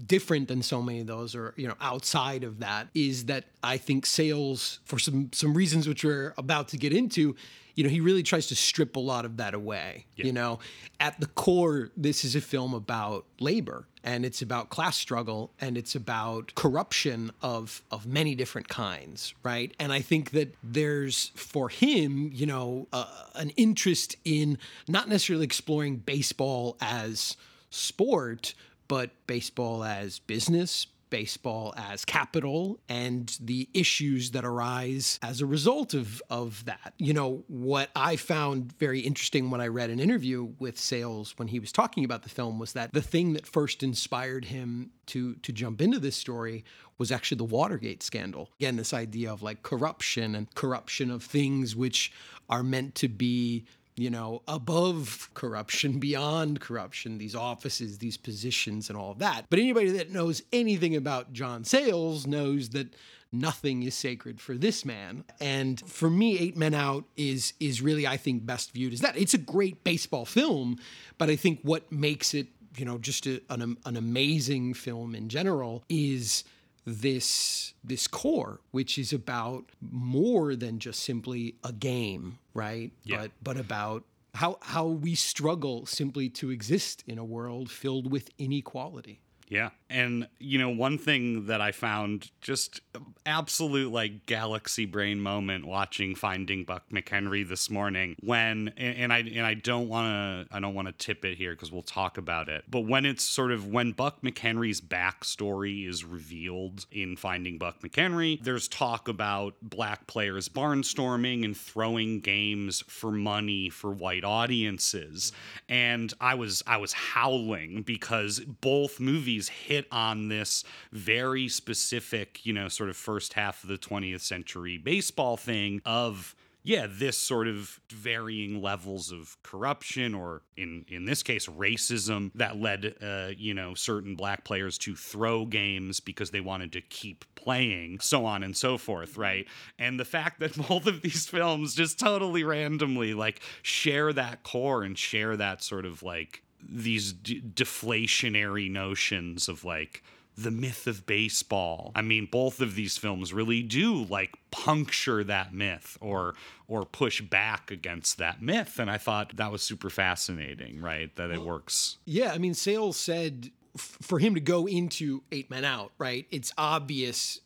different 0.06 0.48
than 0.48 0.62
so 0.62 0.82
many 0.82 1.00
of 1.00 1.08
those, 1.08 1.36
or 1.36 1.54
you 1.58 1.68
know, 1.68 1.76
outside 1.82 2.44
of 2.44 2.60
that, 2.60 2.88
is 2.94 3.26
that 3.26 3.46
I 3.64 3.78
think 3.78 4.06
Sayles, 4.06 4.80
for 4.86 5.00
some 5.00 5.30
some 5.34 5.54
reasons 5.54 5.88
which 5.88 6.04
we're 6.04 6.34
about 6.38 6.68
to 6.70 6.78
get 6.78 6.94
into, 6.94 7.36
you 7.76 7.84
know, 7.84 7.90
he 7.90 8.00
really 8.00 8.24
tries 8.24 8.48
to 8.48 8.56
strip 8.56 8.96
a 8.96 9.00
lot 9.00 9.26
of 9.26 9.38
that 9.38 9.54
away. 9.54 10.06
Yeah. 10.16 10.26
You 10.26 10.34
know, 10.34 10.60
at 11.00 11.20
the 11.20 11.28
core, 11.28 11.90
this 11.96 12.24
is 12.26 12.36
a 12.36 12.42
film 12.42 12.74
about 12.74 13.26
labor 13.40 13.88
and 14.04 14.26
it's 14.26 14.42
about 14.42 14.70
class 14.70 14.98
struggle 14.98 15.52
and 15.60 15.78
it's 15.78 15.96
about 15.96 16.54
corruption 16.56 17.32
of 17.42 17.82
of 17.92 18.06
many 18.06 18.36
different 18.36 18.68
kinds, 18.68 19.34
right? 19.44 19.74
And 19.80 19.92
I 19.94 20.02
think 20.02 20.32
that 20.32 20.56
there's 20.64 21.32
for 21.36 21.70
him, 21.70 22.32
you 22.34 22.46
know, 22.46 22.88
uh, 22.92 23.06
an 23.36 23.52
interest 23.52 24.16
in 24.26 24.58
not 24.88 25.08
necessarily 25.08 25.46
exploring 25.46 25.98
baseball 25.98 26.78
as 26.82 27.38
sport, 27.70 28.54
but 28.88 29.12
baseball 29.28 29.84
as 29.84 30.20
business, 30.20 30.88
baseball 31.12 31.76
as 31.78 32.04
capital 32.04 32.80
and 32.90 33.38
the 33.40 33.70
issues 33.76 34.32
that 34.32 34.44
arise 34.44 35.20
as 35.22 35.42
a 35.42 35.46
result 35.46 35.94
of, 35.94 36.24
of 36.32 36.66
that. 36.66 36.94
You 36.98 37.14
know, 37.14 37.44
what 37.48 37.92
I 37.96 38.16
found 38.16 38.72
very 38.80 39.02
interesting 39.02 39.52
when 39.52 39.62
I 39.62 39.68
read 39.68 39.92
an 39.92 40.00
interview 40.00 40.54
with 40.58 40.80
Sayles 40.80 41.38
when 41.38 41.50
he 41.50 41.60
was 41.60 41.72
talking 41.72 42.04
about 42.04 42.24
the 42.24 42.30
film 42.30 42.58
was 42.58 42.74
that 42.74 42.94
the 42.94 43.02
thing 43.02 43.34
that 43.34 43.46
first 43.46 43.84
inspired 43.84 44.46
him 44.46 44.90
to 45.08 45.36
to 45.36 45.52
jump 45.52 45.82
into 45.82 46.00
this 46.00 46.16
story 46.16 46.64
was 46.98 47.12
actually 47.12 47.38
the 47.38 47.44
Watergate 47.44 48.02
scandal. 48.02 48.50
Again, 48.60 48.78
this 48.78 48.94
idea 48.94 49.32
of 49.32 49.44
like 49.44 49.62
corruption 49.62 50.36
and 50.36 50.54
corruption 50.56 51.12
of 51.12 51.24
things 51.24 51.76
which 51.76 52.12
are 52.50 52.64
meant 52.64 52.96
to 52.96 53.08
be 53.08 53.66
you 53.96 54.10
know, 54.10 54.42
above 54.48 55.30
corruption, 55.34 56.00
beyond 56.00 56.62
corruption, 56.62 57.18
these 57.18 57.36
offices, 57.36 57.98
these 57.98 58.18
positions, 58.18 58.90
and 58.90 58.98
all 58.98 59.12
of 59.12 59.20
that. 59.20 59.46
But 59.50 59.60
anybody 59.60 59.92
that 59.92 60.12
knows 60.12 60.42
anything 60.54 60.96
about 60.96 61.34
John 61.34 61.64
Sayles 61.64 62.26
knows 62.26 62.70
that 62.70 62.96
nothing 63.32 63.84
is 63.84 63.96
sacred 63.96 64.40
for 64.42 64.56
this 64.56 64.86
man. 64.86 65.24
And 65.40 65.80
for 65.82 66.10
me, 66.10 66.38
Eight 66.38 66.58
Men 66.58 66.74
Out 66.74 67.06
is 67.16 67.54
is 67.60 67.82
really, 67.82 68.08
I 68.08 68.18
think, 68.18 68.46
best 68.46 68.72
viewed 68.72 68.94
as 68.94 69.02
that. 69.02 69.18
It's 69.18 69.34
a 69.34 69.40
great 69.40 69.84
baseball 69.84 70.26
film, 70.26 70.78
but 71.18 71.30
I 71.30 71.36
think 71.36 71.60
what 71.64 71.92
makes 71.92 72.34
it, 72.34 72.48
you 72.78 72.86
know, 72.86 72.98
just 72.98 73.28
a, 73.28 73.42
an, 73.50 73.78
an 73.86 73.98
amazing 73.98 74.74
film 74.74 75.16
in 75.16 75.30
general 75.30 75.84
is 75.90 76.44
this 76.86 77.74
this 77.84 78.08
core 78.08 78.60
which 78.72 78.98
is 78.98 79.14
about 79.14 79.66
more 79.82 80.56
than 80.56 80.80
just 80.80 81.02
simply 81.02 81.56
a 81.64 81.72
game 81.72 82.40
right 82.54 82.92
yeah. 83.04 83.22
but 83.22 83.32
but 83.44 83.58
about 83.58 84.04
how 84.34 84.58
how 84.62 84.88
we 84.88 85.14
struggle 85.14 85.86
simply 85.86 86.30
to 86.30 86.50
exist 86.50 87.04
in 87.08 87.18
a 87.18 87.24
world 87.24 87.70
filled 87.70 88.12
with 88.12 88.30
inequality 88.38 89.22
yeah. 89.52 89.72
And, 89.90 90.30
you 90.40 90.58
know, 90.58 90.70
one 90.70 90.98
thing 90.98 91.48
that 91.48 91.60
I 91.60 91.74
found 91.74 92.32
just 92.40 92.80
absolute 93.26 93.92
like 93.92 94.26
galaxy 94.26 94.86
brain 94.86 95.20
moment 95.20 95.66
watching 95.66 96.16
Finding 96.16 96.64
Buck 96.64 96.90
McHenry 96.90 97.48
this 97.48 97.70
morning 97.70 98.16
when, 98.22 98.70
and 98.78 99.12
I, 99.12 99.18
and 99.20 99.46
I 99.46 99.56
don't 99.56 99.90
want 99.90 100.48
to, 100.50 100.56
I 100.56 100.62
don't 100.62 100.74
want 100.74 100.88
to 100.88 100.94
tip 100.94 101.26
it 101.26 101.38
here 101.38 101.52
because 101.52 101.70
we'll 101.74 101.82
talk 101.82 102.18
about 102.18 102.48
it, 102.48 102.64
but 102.70 102.88
when 102.88 103.06
it's 103.06 103.26
sort 103.26 103.52
of 103.52 103.68
when 103.68 103.92
Buck 103.92 104.22
McHenry's 104.22 104.80
backstory 104.80 105.86
is 105.86 106.06
revealed 106.06 106.86
in 106.90 107.18
Finding 107.18 107.58
Buck 107.58 107.82
McHenry, 107.82 108.42
there's 108.42 108.70
talk 108.70 109.10
about 109.10 109.56
black 109.62 110.08
players 110.08 110.48
barnstorming 110.48 111.44
and 111.44 111.58
throwing 111.58 112.22
games 112.22 112.86
for 112.88 113.12
money 113.12 113.70
for 113.70 113.92
white 113.92 114.24
audiences. 114.24 115.34
And 115.68 116.14
I 116.22 116.36
was, 116.36 116.64
I 116.66 116.78
was 116.78 116.94
howling 116.94 117.82
because 117.82 118.40
both 118.40 119.02
movies 119.02 119.41
movies 119.42 119.50
hit 119.68 119.88
on 119.92 120.28
this 120.28 120.64
very 120.92 121.48
specific, 121.48 122.46
you 122.46 122.54
know, 122.54 122.68
sort 122.68 122.90
of 122.90 122.98
first 122.98 123.34
half 123.34 123.64
of 123.64 123.70
the 123.70 123.78
20th 123.78 124.22
century 124.22 124.78
baseball 124.78 125.38
thing 125.38 125.82
of 125.86 126.36
yeah, 126.64 126.86
this 126.88 127.18
sort 127.18 127.48
of 127.48 127.80
varying 127.90 128.62
levels 128.62 129.12
of 129.12 129.36
corruption, 129.42 130.14
or 130.14 130.44
in 130.56 130.86
in 130.90 131.06
this 131.06 131.24
case, 131.24 131.48
racism 131.48 132.30
that 132.36 132.56
led, 132.56 132.94
uh, 133.02 133.30
you 133.36 133.56
know, 133.56 133.74
certain 133.74 134.16
black 134.16 134.44
players 134.44 134.78
to 134.78 134.96
throw 134.96 135.48
games 135.48 136.00
because 136.00 136.30
they 136.30 136.40
wanted 136.40 136.72
to 136.74 136.82
keep 136.82 137.26
playing, 137.34 138.00
so 138.00 138.26
on 138.28 138.44
and 138.44 138.56
so 138.56 138.78
forth, 138.78 139.18
right? 139.18 139.48
And 139.80 140.00
the 140.00 140.06
fact 140.06 140.40
that 140.42 140.56
both 140.68 140.86
of 140.86 141.02
these 141.02 141.26
films 141.26 141.74
just 141.74 141.98
totally 141.98 142.44
randomly 142.44 143.16
like 143.16 143.42
share 143.64 144.14
that 144.14 144.44
core 144.44 144.84
and 144.84 144.96
share 144.96 145.36
that 145.38 145.64
sort 145.64 145.88
of 145.88 146.04
like 146.04 146.44
these 146.68 147.14
d- 147.14 147.42
deflationary 147.42 148.70
notions 148.70 149.48
of 149.48 149.64
like 149.64 150.04
the 150.38 150.52
myth 150.52 150.88
of 150.88 151.06
baseball. 151.06 151.92
I 151.94 152.02
mean, 152.02 152.26
both 152.32 152.62
of 152.62 152.76
these 152.76 152.98
films 152.98 153.34
really 153.34 153.62
do 153.62 154.06
like 154.06 154.32
puncture 154.50 155.24
that 155.24 155.54
myth 155.54 155.98
or 156.02 156.36
or 156.68 156.86
push 156.86 157.22
back 157.22 157.70
against 157.70 158.18
that 158.18 158.42
myth 158.42 158.80
and 158.80 158.90
I 158.90 158.98
thought 158.98 159.36
that 159.36 159.52
was 159.52 159.62
super 159.62 159.90
fascinating, 159.90 160.82
right? 160.82 161.14
That 161.18 161.32
it 161.32 161.42
works. 161.42 161.98
Yeah, 162.06 162.32
I 162.32 162.38
mean, 162.38 162.54
Sayles 162.54 162.98
said 162.98 163.52
f- 163.76 163.98
for 164.02 164.20
him 164.20 164.36
to 164.36 164.42
go 164.42 164.68
into 164.68 165.24
Eight 165.32 165.50
Men 165.50 165.66
Out, 165.66 165.92
right? 165.98 166.26
It's 166.32 166.54
obvious 166.58 167.40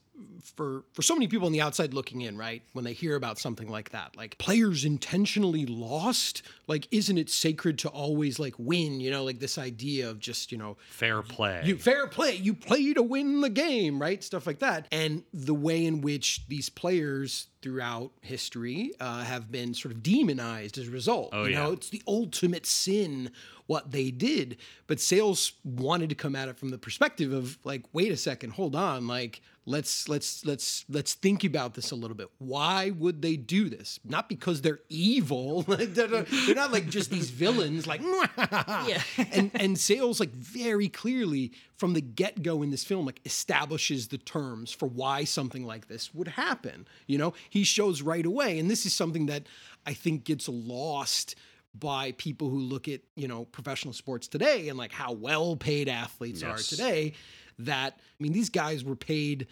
for 0.55 0.83
for 0.93 1.01
so 1.01 1.15
many 1.15 1.27
people 1.27 1.45
on 1.45 1.51
the 1.51 1.61
outside 1.61 1.93
looking 1.93 2.21
in, 2.21 2.37
right? 2.37 2.61
When 2.73 2.85
they 2.85 2.93
hear 2.93 3.15
about 3.15 3.37
something 3.39 3.69
like 3.69 3.91
that, 3.91 4.15
like 4.15 4.37
players 4.37 4.85
intentionally 4.85 5.65
lost, 5.65 6.43
like 6.67 6.87
isn't 6.91 7.17
it 7.17 7.29
sacred 7.29 7.79
to 7.79 7.89
always 7.89 8.39
like 8.39 8.53
win? 8.57 8.99
You 8.99 9.11
know, 9.11 9.23
like 9.23 9.39
this 9.39 9.57
idea 9.57 10.09
of 10.09 10.19
just 10.19 10.51
you 10.51 10.57
know 10.57 10.77
Fair 10.89 11.21
play. 11.21 11.61
you 11.65 11.77
fair 11.77 12.07
play, 12.07 12.35
you 12.35 12.53
play 12.53 12.93
to 12.93 13.03
win 13.03 13.41
the 13.41 13.49
game, 13.49 13.99
right? 13.99 14.23
Stuff 14.23 14.47
like 14.47 14.59
that, 14.59 14.87
and 14.91 15.23
the 15.33 15.53
way 15.53 15.85
in 15.85 16.01
which 16.01 16.47
these 16.47 16.69
players 16.69 17.47
throughout 17.65 18.11
history 18.21 18.91
uh, 18.99 19.23
have 19.23 19.51
been 19.51 19.73
sort 19.73 19.91
of 19.91 20.03
demonized 20.03 20.77
as 20.77 20.87
a 20.87 20.91
result. 20.91 21.29
Oh, 21.33 21.45
you 21.45 21.55
know, 21.55 21.69
yeah. 21.69 21.73
it's 21.73 21.89
the 21.89 22.03
ultimate 22.07 22.63
sin 22.67 23.31
what 23.65 23.89
they 23.89 24.11
did. 24.11 24.57
But 24.85 24.99
Sayles 24.99 25.53
wanted 25.63 26.09
to 26.09 26.15
come 26.15 26.35
at 26.35 26.47
it 26.47 26.59
from 26.59 26.69
the 26.69 26.77
perspective 26.77 27.33
of 27.33 27.57
like, 27.63 27.81
wait 27.91 28.11
a 28.11 28.17
second, 28.17 28.51
hold 28.51 28.75
on, 28.75 29.07
like 29.07 29.41
let's 29.65 30.07
let's 30.07 30.45
let's 30.45 30.85
let's 30.89 31.15
think 31.15 31.43
about 31.43 31.73
this 31.73 31.89
a 31.89 31.95
little 31.95 32.15
bit. 32.15 32.29
Why 32.37 32.91
would 32.91 33.23
they 33.23 33.35
do 33.35 33.67
this? 33.67 33.99
Not 34.05 34.29
because 34.29 34.61
they're 34.61 34.81
evil. 34.89 35.61
they're, 35.67 36.07
not, 36.07 36.27
they're 36.45 36.53
not 36.53 36.71
like 36.71 36.87
just 36.87 37.09
these 37.09 37.31
villains, 37.31 37.87
like 37.87 38.01
Yeah. 38.37 39.01
and 39.31 39.49
and 39.55 39.77
Sayles 39.79 40.19
like 40.19 40.33
very 40.33 40.87
clearly 40.87 41.53
from 41.77 41.93
the 41.93 42.01
get 42.01 42.41
go 42.41 42.61
in 42.61 42.71
this 42.71 42.83
film 42.83 43.05
like 43.05 43.19
establishes 43.25 44.07
the 44.07 44.17
terms 44.17 44.71
for 44.71 44.87
why 44.87 45.23
something 45.23 45.65
like 45.65 45.87
this 45.87 46.13
would 46.13 46.29
happen. 46.29 46.87
You 47.07 47.17
know, 47.17 47.33
he 47.49 47.63
shows 47.63 48.01
right 48.01 48.25
away, 48.25 48.59
and 48.59 48.69
this 48.69 48.85
is 48.85 48.93
something 48.93 49.25
that 49.27 49.43
I 49.85 49.93
think 49.93 50.23
gets 50.23 50.47
lost 50.47 51.35
by 51.77 52.13
people 52.13 52.49
who 52.49 52.59
look 52.59 52.87
at 52.87 53.01
you 53.15 53.27
know 53.27 53.45
professional 53.45 53.93
sports 53.93 54.27
today 54.27 54.69
and 54.69 54.77
like 54.77 54.91
how 54.91 55.11
well 55.11 55.55
paid 55.55 55.89
athletes 55.89 56.43
are 56.43 56.57
today. 56.57 57.13
That 57.59 57.93
I 57.97 58.23
mean, 58.23 58.33
these 58.33 58.49
guys 58.49 58.83
were 58.83 58.95
paid 58.95 59.47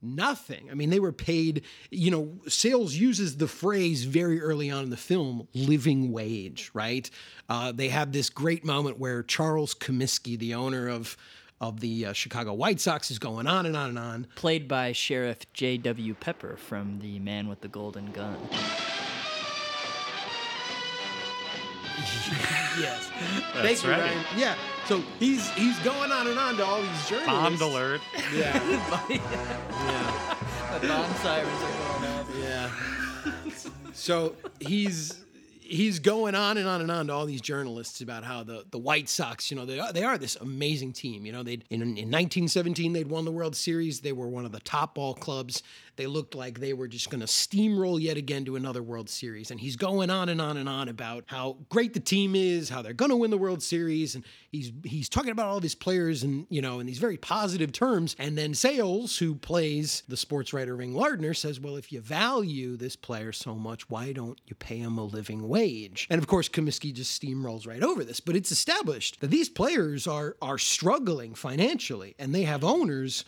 nothing. 0.00 0.68
I 0.70 0.74
mean, 0.74 0.90
they 0.90 1.00
were 1.00 1.12
paid, 1.12 1.64
you 1.90 2.10
know, 2.10 2.38
Sayles 2.46 2.94
uses 2.94 3.36
the 3.36 3.48
phrase 3.48 4.04
very 4.04 4.40
early 4.40 4.70
on 4.70 4.84
in 4.84 4.90
the 4.90 4.96
film, 4.96 5.48
living 5.54 6.12
wage, 6.12 6.70
right? 6.72 7.10
Uh, 7.48 7.72
they 7.72 7.88
have 7.88 8.12
this 8.12 8.30
great 8.30 8.64
moment 8.64 8.98
where 8.98 9.22
Charles 9.22 9.74
Comiskey, 9.74 10.38
the 10.38 10.54
owner 10.54 10.88
of 10.88 11.16
of 11.60 11.80
the 11.80 12.06
uh, 12.06 12.12
Chicago 12.12 12.54
White 12.54 12.80
Sox, 12.80 13.10
is 13.10 13.18
going 13.18 13.46
on 13.46 13.66
and 13.66 13.76
on 13.76 13.88
and 13.90 13.98
on. 13.98 14.26
Played 14.36 14.68
by 14.68 14.92
Sheriff 14.92 15.50
J.W. 15.52 16.14
Pepper 16.14 16.56
from 16.56 17.00
The 17.00 17.18
Man 17.18 17.48
with 17.48 17.60
the 17.60 17.68
Golden 17.68 18.12
Gun. 18.12 18.36
Yes, 22.78 23.10
That's 23.54 23.80
Thank 23.80 23.84
you, 23.84 23.90
right. 23.90 24.00
Ryan. 24.12 24.24
Yeah, 24.36 24.54
so 24.86 25.02
he's 25.18 25.50
he's 25.50 25.76
going 25.80 26.12
on 26.12 26.28
and 26.28 26.38
on 26.38 26.56
to 26.58 26.64
all 26.64 26.80
these 26.80 27.08
journalists. 27.08 27.26
Bond 27.26 27.60
alert. 27.60 28.00
Yeah, 28.32 28.54
yeah. 29.10 30.78
The 30.80 30.86
bond 30.86 31.16
sirens 31.16 31.62
are 31.62 31.98
going 31.98 32.12
off. 32.12 32.30
Yeah. 32.40 32.70
so 33.94 34.36
he's 34.60 35.24
he's 35.68 35.98
going 35.98 36.34
on 36.34 36.56
and 36.56 36.66
on 36.66 36.80
and 36.80 36.90
on 36.90 37.06
to 37.08 37.12
all 37.12 37.26
these 37.26 37.42
journalists 37.42 38.00
about 38.00 38.24
how 38.24 38.42
the, 38.42 38.64
the 38.70 38.78
White 38.78 39.08
Sox, 39.08 39.50
you 39.50 39.56
know, 39.56 39.66
they 39.66 39.78
are, 39.78 39.92
they 39.92 40.02
are 40.02 40.16
this 40.16 40.36
amazing 40.36 40.94
team. 40.94 41.26
You 41.26 41.32
know, 41.32 41.42
they 41.42 41.60
in, 41.70 41.82
in 41.82 42.10
1917 42.10 42.92
they'd 42.92 43.08
won 43.08 43.24
the 43.24 43.30
World 43.30 43.54
Series. 43.54 44.00
They 44.00 44.12
were 44.12 44.28
one 44.28 44.46
of 44.46 44.52
the 44.52 44.60
top 44.60 44.94
ball 44.94 45.14
clubs. 45.14 45.62
They 45.98 46.06
looked 46.06 46.36
like 46.36 46.60
they 46.60 46.74
were 46.74 46.86
just 46.86 47.10
going 47.10 47.22
to 47.22 47.26
steamroll 47.26 48.00
yet 48.00 48.16
again 48.16 48.44
to 48.44 48.54
another 48.54 48.84
World 48.84 49.10
Series. 49.10 49.50
And 49.50 49.58
he's 49.58 49.74
going 49.74 50.10
on 50.10 50.28
and 50.28 50.40
on 50.40 50.56
and 50.56 50.68
on 50.68 50.88
about 50.88 51.24
how 51.26 51.56
great 51.70 51.92
the 51.92 51.98
team 51.98 52.36
is, 52.36 52.68
how 52.68 52.82
they're 52.82 52.92
going 52.92 53.10
to 53.10 53.16
win 53.16 53.32
the 53.32 53.36
World 53.36 53.64
Series, 53.64 54.14
and 54.14 54.24
he's 54.48 54.70
he's 54.84 55.08
talking 55.08 55.32
about 55.32 55.48
all 55.48 55.56
of 55.56 55.62
his 55.64 55.74
players 55.74 56.22
and 56.22 56.46
you 56.50 56.62
know 56.62 56.78
in 56.78 56.86
these 56.86 56.98
very 56.98 57.16
positive 57.16 57.72
terms. 57.72 58.14
And 58.16 58.38
then 58.38 58.54
Sayles, 58.54 59.18
who 59.18 59.34
plays 59.34 60.04
the 60.06 60.16
sports 60.16 60.52
writer 60.52 60.76
Ring 60.76 60.94
Lardner, 60.94 61.34
says, 61.34 61.58
"Well, 61.58 61.76
if 61.76 61.90
you 61.90 62.00
value 62.00 62.76
this 62.76 62.94
player 62.94 63.32
so 63.32 63.56
much, 63.56 63.90
why 63.90 64.12
don't 64.12 64.40
you 64.46 64.54
pay 64.54 64.78
him 64.78 64.98
a 64.98 65.04
living 65.04 65.48
wage?" 65.48 66.06
And 66.10 66.20
of 66.20 66.28
course, 66.28 66.48
Comiskey 66.48 66.94
just 66.94 67.20
steamrolls 67.20 67.66
right 67.66 67.82
over 67.82 68.04
this. 68.04 68.20
But 68.20 68.36
it's 68.36 68.52
established 68.52 69.20
that 69.20 69.32
these 69.32 69.48
players 69.48 70.06
are 70.06 70.36
are 70.40 70.58
struggling 70.58 71.34
financially, 71.34 72.14
and 72.20 72.32
they 72.32 72.42
have 72.42 72.62
owners 72.62 73.24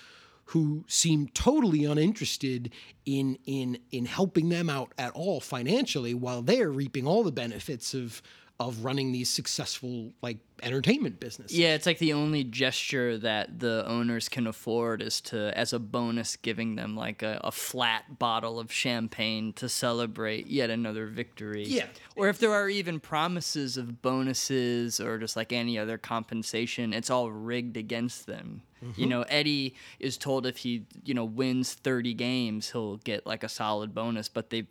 who 0.51 0.85
seem 0.89 1.29
totally 1.29 1.85
uninterested 1.85 2.73
in 3.07 3.39
in 3.47 3.79
in 3.93 4.05
helping 4.05 4.49
them 4.49 4.69
out 4.69 4.93
at 4.99 5.13
all 5.13 5.41
financially 5.41 6.13
while 6.13 6.43
they're 6.43 6.71
reaping 6.71 7.07
all 7.07 7.23
the 7.23 7.31
benefits 7.31 7.95
of 7.95 8.21
of 8.59 8.85
running 8.85 9.13
these 9.13 9.29
successful 9.31 10.13
like 10.23 10.39
entertainment 10.63 11.21
business. 11.21 11.53
Yeah, 11.53 11.75
it's 11.75 11.87
like 11.87 11.99
the 11.99 12.13
only 12.13 12.45
gesture 12.45 13.19
that 13.19 13.61
the 13.61 13.85
owners 13.87 14.29
can 14.29 14.47
afford 14.47 15.03
is 15.03 15.21
to, 15.23 15.57
as 15.57 15.73
a 15.73 15.79
bonus, 15.79 16.37
giving 16.37 16.77
them 16.77 16.97
like 16.97 17.23
a, 17.23 17.41
a 17.43 17.53
flat 17.53 18.19
bottle 18.19 18.59
of 18.59 18.73
champagne 18.73 19.53
to 19.55 19.69
celebrate 19.69 20.47
yet 20.47 20.71
another 20.71 21.07
victory. 21.07 21.65
Yeah. 21.67 21.87
Or 22.17 22.29
if 22.29 22.39
there 22.39 22.53
are 22.53 22.69
even 22.69 23.01
promises 23.01 23.77
of 23.77 24.03
bonuses 24.03 25.01
or 25.01 25.19
just 25.19 25.37
like 25.37 25.53
any 25.53 25.79
other 25.79 25.99
compensation, 25.99 26.93
it's 26.93 27.11
all 27.11 27.31
rigged 27.31 27.77
against 27.77 28.27
them. 28.27 28.63
You 28.81 28.89
mm-hmm. 28.89 29.09
know, 29.09 29.23
Eddie 29.29 29.75
is 29.99 30.17
told 30.17 30.47
if 30.47 30.59
he, 30.59 30.87
you 31.05 31.13
know, 31.13 31.25
wins 31.25 31.75
30 31.75 32.15
games, 32.15 32.71
he'll 32.71 32.97
get 32.99 33.27
like 33.27 33.45
a 33.45 33.49
solid 33.49 33.95
bonus, 33.95 34.29
but 34.29 34.51
they 34.51 34.67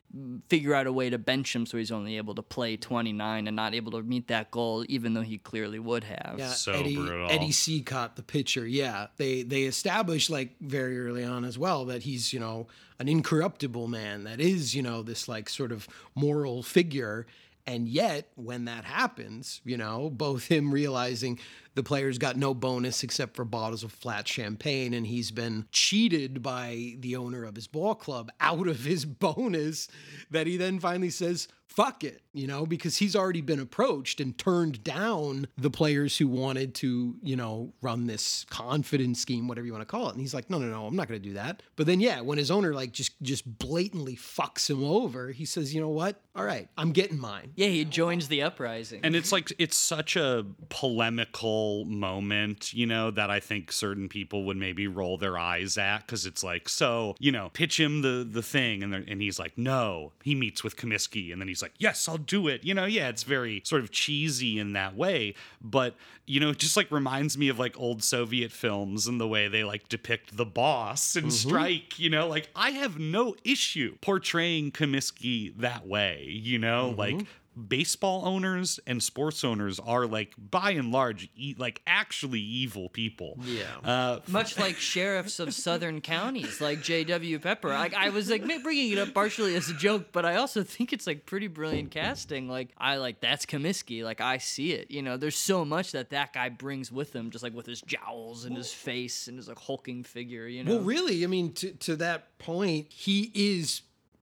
figure 0.48 0.74
out 0.74 0.88
a 0.88 0.92
way 0.92 1.12
to 1.12 1.20
bench 1.20 1.56
him 1.56 1.66
so 1.66 1.78
he's 1.78 1.92
only 1.92 2.18
able 2.18 2.34
to 2.36 2.42
play 2.42 2.76
29 2.76 3.48
and 3.48 3.56
not 3.56 3.76
able 3.76 3.92
to 3.92 4.02
meet 4.02 4.28
that 4.28 4.50
goal, 4.50 4.84
even 4.90 5.14
though 5.14 5.22
he 5.22 5.38
clearly 5.38 5.79
would 5.80 6.04
have. 6.04 6.36
Yeah, 6.38 6.50
So 6.50 6.74
Eddie, 6.74 6.96
brutal. 6.96 7.32
Eddie 7.32 7.52
Cicotte, 7.52 8.16
the 8.16 8.24
pitcher. 8.24 8.66
Yeah, 8.66 9.08
they 9.18 9.44
they 9.44 9.64
established 9.64 10.30
like 10.30 10.56
very 10.62 11.00
early 11.00 11.24
on 11.24 11.46
as 11.46 11.58
well 11.58 11.86
that 11.86 12.04
he's 12.04 12.34
you 12.34 12.40
know 12.40 12.68
an 13.00 13.08
incorruptible 13.08 13.88
man 13.88 14.24
that 14.26 14.40
is 14.40 14.76
you 14.76 14.82
know 14.82 15.02
this 15.02 15.28
like 15.28 15.50
sort 15.50 15.72
of 15.72 15.88
moral 16.16 16.64
figure. 16.64 17.26
And 17.68 17.88
yet, 17.88 18.32
when 18.34 18.66
that 18.66 18.84
happens, 18.84 19.62
you 19.64 19.78
know, 19.78 20.10
both 20.10 20.48
him 20.48 20.72
realizing 20.74 21.38
the 21.76 21.84
player's 21.84 22.18
got 22.18 22.38
no 22.38 22.54
bonus 22.54 23.04
except 23.04 23.36
for 23.36 23.46
bottles 23.46 23.84
of 23.84 23.92
flat 23.92 24.28
champagne, 24.28 24.94
and 24.94 25.08
he's 25.08 25.32
been 25.32 25.66
cheated 25.72 26.42
by 26.42 26.96
the 27.00 27.16
owner 27.16 27.44
of 27.44 27.56
his 27.56 27.68
ball 27.68 27.96
club 27.96 28.32
out 28.40 28.68
of 28.68 28.84
his 28.84 29.06
bonus, 29.06 29.88
that 30.32 30.48
he 30.48 30.58
then 30.58 30.80
finally 30.80 31.10
says, 31.10 31.48
fuck 31.70 32.04
it, 32.04 32.22
you 32.34 32.48
know, 32.48 32.66
because 32.66 32.98
he's 32.98 33.16
already 33.16 33.42
been 33.42 33.60
approached 33.60 34.20
and 34.20 34.38
turned 34.38 34.84
down 34.84 35.48
the 35.56 35.70
players 35.70 36.18
who 36.18 36.28
wanted 36.28 36.74
to, 36.74 37.16
you 37.22 37.36
know, 37.36 37.72
run 37.82 38.08
this 38.08 38.46
confidence 38.50 39.22
scheme, 39.22 39.48
whatever 39.48 39.66
you 39.66 39.72
want 39.72 39.82
to 39.82 39.86
call 39.86 40.10
it. 40.10 40.14
And 40.14 40.20
he's 40.20 40.34
like, 40.34 40.50
no, 40.50 40.58
no, 40.58 40.66
no, 40.66 40.88
I'm 40.88 40.96
not 40.96 41.08
going 41.08 41.22
to 41.22 41.28
do 41.28 41.36
that. 41.36 41.62
But 41.76 41.86
then, 41.86 42.00
yeah, 42.00 42.22
when 42.22 42.38
his 42.38 42.50
owner 42.50 42.74
like 42.74 42.92
just 42.92 43.22
just 43.22 43.60
blatantly 43.60 44.16
fucks 44.16 44.70
him 44.70 44.84
over, 44.84 45.32
he 45.32 45.46
says, 45.46 45.74
you 45.74 45.80
know 45.80 45.90
what? 45.90 46.20
All 46.36 46.44
right, 46.44 46.68
I'm 46.78 46.92
getting 46.92 47.20
mine. 47.20 47.52
Yeah, 47.56 47.68
he 47.68 47.86
joins 47.86 48.28
the 48.28 48.42
uprising. 48.42 49.02
And 49.04 49.16
it's 49.16 49.32
like 49.32 49.54
it's 49.60 49.78
such 49.78 50.16
a 50.16 50.46
polemical 50.70 51.59
moment, 51.86 52.74
you 52.74 52.86
know, 52.86 53.12
that 53.12 53.30
I 53.30 53.40
think 53.40 53.72
certain 53.72 54.10
people 54.10 54.46
would 54.46 54.58
maybe 54.58 54.88
roll 54.88 55.18
their 55.18 55.38
eyes 55.38 55.78
at 55.78 56.00
because 56.00 56.26
it's 56.26 56.44
like, 56.44 56.70
so 56.70 57.16
you 57.20 57.32
know, 57.32 57.50
pitch 57.54 57.80
him 57.80 58.02
the 58.02 58.28
the 58.30 58.44
thing, 58.44 58.84
and 58.84 58.94
and 58.94 59.22
he's 59.22 59.40
like, 59.40 59.58
no. 59.58 60.12
He 60.24 60.36
meets 60.36 60.64
with 60.64 60.76
Comiskey, 60.76 61.32
and 61.32 61.42
then 61.42 61.48
he's 61.48 61.62
like, 61.62 61.74
yes, 61.78 62.08
I'll 62.08 62.18
do 62.18 62.48
it. 62.48 62.64
You 62.64 62.74
know, 62.74 62.86
yeah, 62.86 63.10
it's 63.10 63.24
very 63.24 63.62
sort 63.66 63.82
of 63.82 63.92
cheesy 63.92 64.60
in 64.60 64.74
that 64.74 64.96
way, 64.96 65.36
but 65.62 65.96
you 66.30 66.40
know, 66.40 66.50
it 66.50 66.60
just 66.60 66.78
like 66.78 66.92
reminds 66.92 67.40
me 67.40 67.50
of 67.50 67.58
like 67.58 67.80
old 67.80 68.04
Soviet 68.04 68.52
films 68.52 69.08
and 69.08 69.20
the 69.20 69.28
way 69.28 69.48
they 69.48 69.64
like 69.64 69.90
depict 69.90 70.38
the 70.38 70.46
boss 70.46 71.16
and 71.16 71.28
mm-hmm. 71.28 71.50
strike. 71.50 71.98
You 71.98 72.12
know, 72.12 72.28
like 72.28 72.50
I 72.56 72.70
have 72.72 73.00
no 73.00 73.36
issue 73.44 73.98
portraying 74.00 74.72
Comiskey 74.72 75.58
that 75.58 75.88
way. 75.88 76.28
You 76.30 76.60
know, 76.60 76.94
like 76.96 77.16
mm-hmm. 77.16 77.28
Baseball 77.68 78.26
owners 78.26 78.80
and 78.88 79.02
sports 79.02 79.44
owners 79.44 79.80
are 79.80 80.06
like 80.06 80.34
by 80.38 80.72
and 80.72 80.92
large 80.92 81.30
e- 81.36 81.56
like 81.58 81.82
actually 81.88 82.40
evil 82.40 82.90
people. 82.90 83.38
Yeah. 83.44 83.64
Uh, 83.84 84.20
Much 84.28 84.58
like 84.58 84.78
sheriffs 84.78 85.40
of 85.40 85.54
southern 85.54 86.02
counties, 86.02 86.62
like 86.62 86.82
J.W. 86.82 87.40
Pepper. 87.40 87.70
Like 87.70 87.94
I 87.94 88.10
was 88.10 88.30
like 88.30 88.46
bringing 88.64 88.92
it 88.92 88.98
up 88.98 89.14
partially 89.14 89.56
as 89.56 89.70
a 89.70 89.74
joke, 89.74 90.08
but 90.12 90.26
I 90.26 90.36
also 90.36 90.64
think 90.64 90.94
it's 90.94 91.08
like 91.08 91.26
pretty 91.26 91.48
brilliant 91.48 91.92
casting. 91.92 92.48
Like 92.48 92.70
I 92.78 92.98
like 92.98 93.20
that's 93.22 93.46
Comiskey. 93.46 94.04
Like 94.04 94.22
I 94.22 94.38
see 94.38 94.74
it. 94.74 94.92
You 94.92 95.02
know, 95.02 95.18
there's 95.18 95.36
so 95.38 95.66
much 95.66 95.92
that 95.92 96.12
that 96.12 96.34
guy 96.34 96.50
brings 96.50 96.92
with 96.92 97.14
him, 97.14 97.32
just 97.32 97.44
like 97.44 97.54
with 97.54 97.66
his 97.66 97.82
jowls 97.82 98.46
and 98.46 98.56
his 98.56 98.72
face 98.72 99.28
and 99.28 99.38
his 99.38 99.48
like 99.48 99.60
hulking 99.60 100.04
figure. 100.04 100.48
You 100.48 100.64
know. 100.64 100.76
Well, 100.76 100.84
really, 100.84 101.24
I 101.24 101.28
mean, 101.28 101.54
to, 101.54 101.72
to 101.72 101.96
that 101.98 102.38
point, 102.40 102.88
he 102.92 103.32
is, 103.34 103.82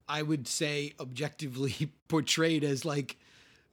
I 0.10 0.22
would 0.22 0.48
say, 0.48 0.94
objectively 1.00 1.92
portrayed 2.08 2.64
as 2.64 2.86
like 2.86 3.18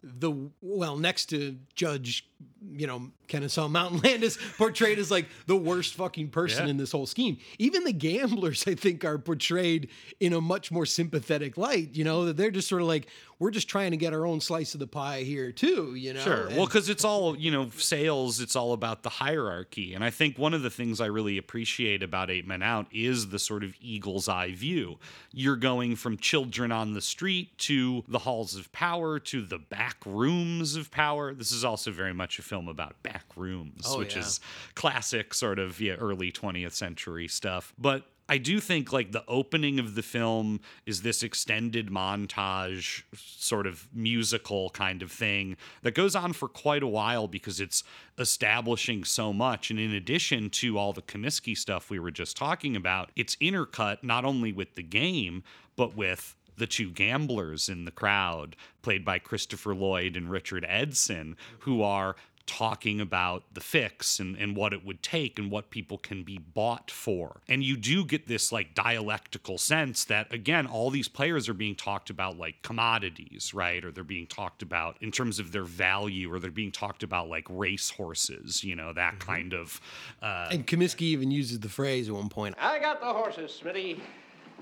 the 0.03 0.51
well 0.61 0.97
next 0.97 1.27
to 1.27 1.57
Judge, 1.75 2.27
you 2.73 2.87
know, 2.87 3.11
Kennesaw 3.29 3.69
Mountain 3.69 4.01
Landis, 4.05 4.39
portrayed 4.59 4.99
as 4.99 5.11
like 5.11 5.27
the 5.47 5.57
worst 5.57 5.95
fucking 5.95 6.29
person 6.31 6.65
Yeah. 6.67 6.71
in 6.73 6.77
this 6.77 6.93
whole 6.93 7.07
scheme. 7.07 7.39
Even 7.59 7.85
the 7.85 7.93
gamblers, 7.93 8.65
I 8.67 8.75
think, 8.75 9.05
are 9.05 9.19
portrayed 9.19 9.89
in 10.21 10.33
a 10.33 10.41
much 10.41 10.71
more 10.71 10.87
sympathetic 10.87 11.57
light. 11.57 11.91
You 11.95 12.05
know, 12.05 12.27
that 12.27 12.37
they're 12.37 12.51
just 12.51 12.69
sort 12.69 12.83
of 12.83 12.89
like 12.89 13.09
we're 13.41 13.51
just 13.51 13.69
trying 13.69 13.91
to 13.91 13.97
get 13.97 14.15
our 14.15 14.25
own 14.27 14.41
slice 14.41 14.75
of 14.75 14.81
the 14.81 14.87
pie 14.87 15.23
here 15.23 15.51
too. 15.53 15.95
You 15.97 16.15
know, 16.15 16.21
Sure. 16.21 16.47
And- 16.47 16.57
Well, 16.57 16.67
because 16.67 16.89
it's 16.89 17.05
all, 17.05 17.37
you 17.37 17.51
know, 17.51 17.69
Sayles, 17.77 18.41
it's 18.41 18.55
all 18.57 18.73
about 18.73 19.03
the 19.03 19.09
hierarchy. 19.11 19.93
And 19.93 20.05
I 20.05 20.11
think 20.11 20.39
one 20.39 20.55
of 20.55 20.63
the 20.63 20.71
things 20.71 21.01
I 21.01 21.07
really 21.07 21.37
appreciate 21.37 22.03
about 22.03 22.31
Eight 22.31 22.47
Men 22.47 22.63
Out 22.63 22.87
is 22.93 23.29
the 23.31 23.39
sort 23.41 23.65
of 23.65 23.75
eagle's 23.81 24.29
eye 24.29 24.53
view. 24.53 24.99
You're 25.33 25.57
going 25.57 25.97
from 25.97 26.17
children 26.17 26.71
on 26.71 26.95
the 26.95 27.01
street 27.01 27.59
to 27.59 28.05
the 28.07 28.21
halls 28.21 28.55
of 28.55 28.71
power 28.73 29.19
to 29.19 29.43
the 29.43 29.59
back 29.59 29.97
rooms 30.07 30.77
of 30.77 30.91
power. 30.93 31.35
This 31.35 31.51
is 31.51 31.65
also 31.65 31.91
very 31.91 32.15
much 32.15 32.39
a 32.39 32.43
film 32.43 32.69
about 32.69 33.03
back 33.15 33.25
rooms, 33.37 33.85
Oh, 33.89 33.99
which 33.99 34.15
yeah. 34.17 34.23
is 34.23 34.41
classic 34.75 35.33
sort 35.33 35.59
of 35.59 35.81
yeah, 35.81 35.95
early 35.95 36.31
20th 36.33 36.73
century 36.73 37.29
stuff. 37.29 37.73
But 37.79 38.05
I 38.29 38.39
do 38.39 38.59
think 38.59 38.91
like 38.93 39.13
the 39.13 39.23
opening 39.29 39.79
of 39.79 39.95
the 39.95 40.03
film 40.03 40.61
is 40.87 41.03
this 41.03 41.23
extended 41.23 41.89
montage 41.89 43.03
sort 43.15 43.67
of 43.67 43.87
musical 43.93 44.71
kind 44.71 45.03
of 45.03 45.13
thing 45.13 45.57
that 45.83 45.95
goes 45.95 46.17
on 46.17 46.33
for 46.33 46.49
quite 46.49 46.83
a 46.83 46.87
while 46.87 47.29
because 47.29 47.61
it's 47.61 47.85
establishing 48.19 49.05
so 49.05 49.33
much 49.33 49.71
and 49.71 49.79
in 49.79 49.93
addition 49.93 50.49
to 50.49 50.79
all 50.79 50.95
the 50.95 51.03
Comiskey 51.03 51.55
stuff 51.57 51.91
we 51.91 51.99
were 51.99 52.11
just 52.11 52.35
talking 52.37 52.75
about 52.77 53.11
it's 53.15 53.37
intercut 53.37 54.03
not 54.03 54.25
only 54.25 54.53
with 54.53 54.75
the 54.75 54.83
game 54.83 55.43
but 55.77 55.95
with 55.95 56.35
the 56.57 56.67
two 56.67 56.91
gamblers 56.91 57.69
in 57.69 57.85
the 57.85 57.91
crowd 57.91 58.57
played 58.81 59.05
by 59.05 59.19
Christopher 59.19 59.75
Lloyd 59.75 60.17
and 60.17 60.31
Richard 60.31 60.65
Edson 60.67 61.37
who 61.61 61.83
are 61.83 62.17
talking 62.47 63.01
about 63.01 63.45
the 63.53 63.61
fix 63.61 64.19
and, 64.21 64.37
and 64.37 64.57
what 64.57 64.73
it 64.73 64.85
would 64.85 65.03
take 65.03 65.39
and 65.39 65.51
what 65.51 65.71
people 65.71 65.99
can 65.99 66.23
be 66.23 66.39
bought 66.39 66.91
for. 66.91 67.41
And 67.49 67.63
you 67.63 67.77
do 67.77 68.05
get 68.05 68.27
this 68.27 68.53
like 68.53 68.75
dialectical 68.75 69.59
sense 69.59 70.05
that, 70.05 70.33
again, 70.33 70.67
all 70.67 70.91
these 70.91 71.09
players 71.09 71.49
are 71.49 71.55
being 71.55 71.75
talked 71.75 72.11
about 72.11 72.39
like 72.39 72.63
commodities, 72.63 73.55
right? 73.55 73.85
Or 73.85 73.91
they're 73.91 74.05
being 74.05 74.27
talked 74.27 74.63
about 74.63 74.97
in 75.01 75.11
terms 75.11 75.39
of 75.39 75.53
their 75.53 75.65
value, 75.65 76.33
or 76.33 76.39
they're 76.39 76.51
being 76.51 76.73
talked 76.73 77.03
about 77.03 77.29
like 77.29 77.47
race 77.49 77.91
horses, 77.91 78.63
you 78.63 78.77
know, 78.77 78.93
that 78.93 79.19
kind 79.19 79.53
of. 79.55 79.81
Uh, 80.23 80.49
and 80.51 80.67
Comiskey 80.67 81.03
even 81.03 81.31
uses 81.31 81.61
the 81.61 81.69
phrase 81.69 82.09
at 82.09 82.15
one 82.15 82.29
point. 82.29 82.55
I 82.61 82.79
got 82.79 83.01
the 83.01 83.07
horses, 83.13 83.61
Smitty. 83.63 84.01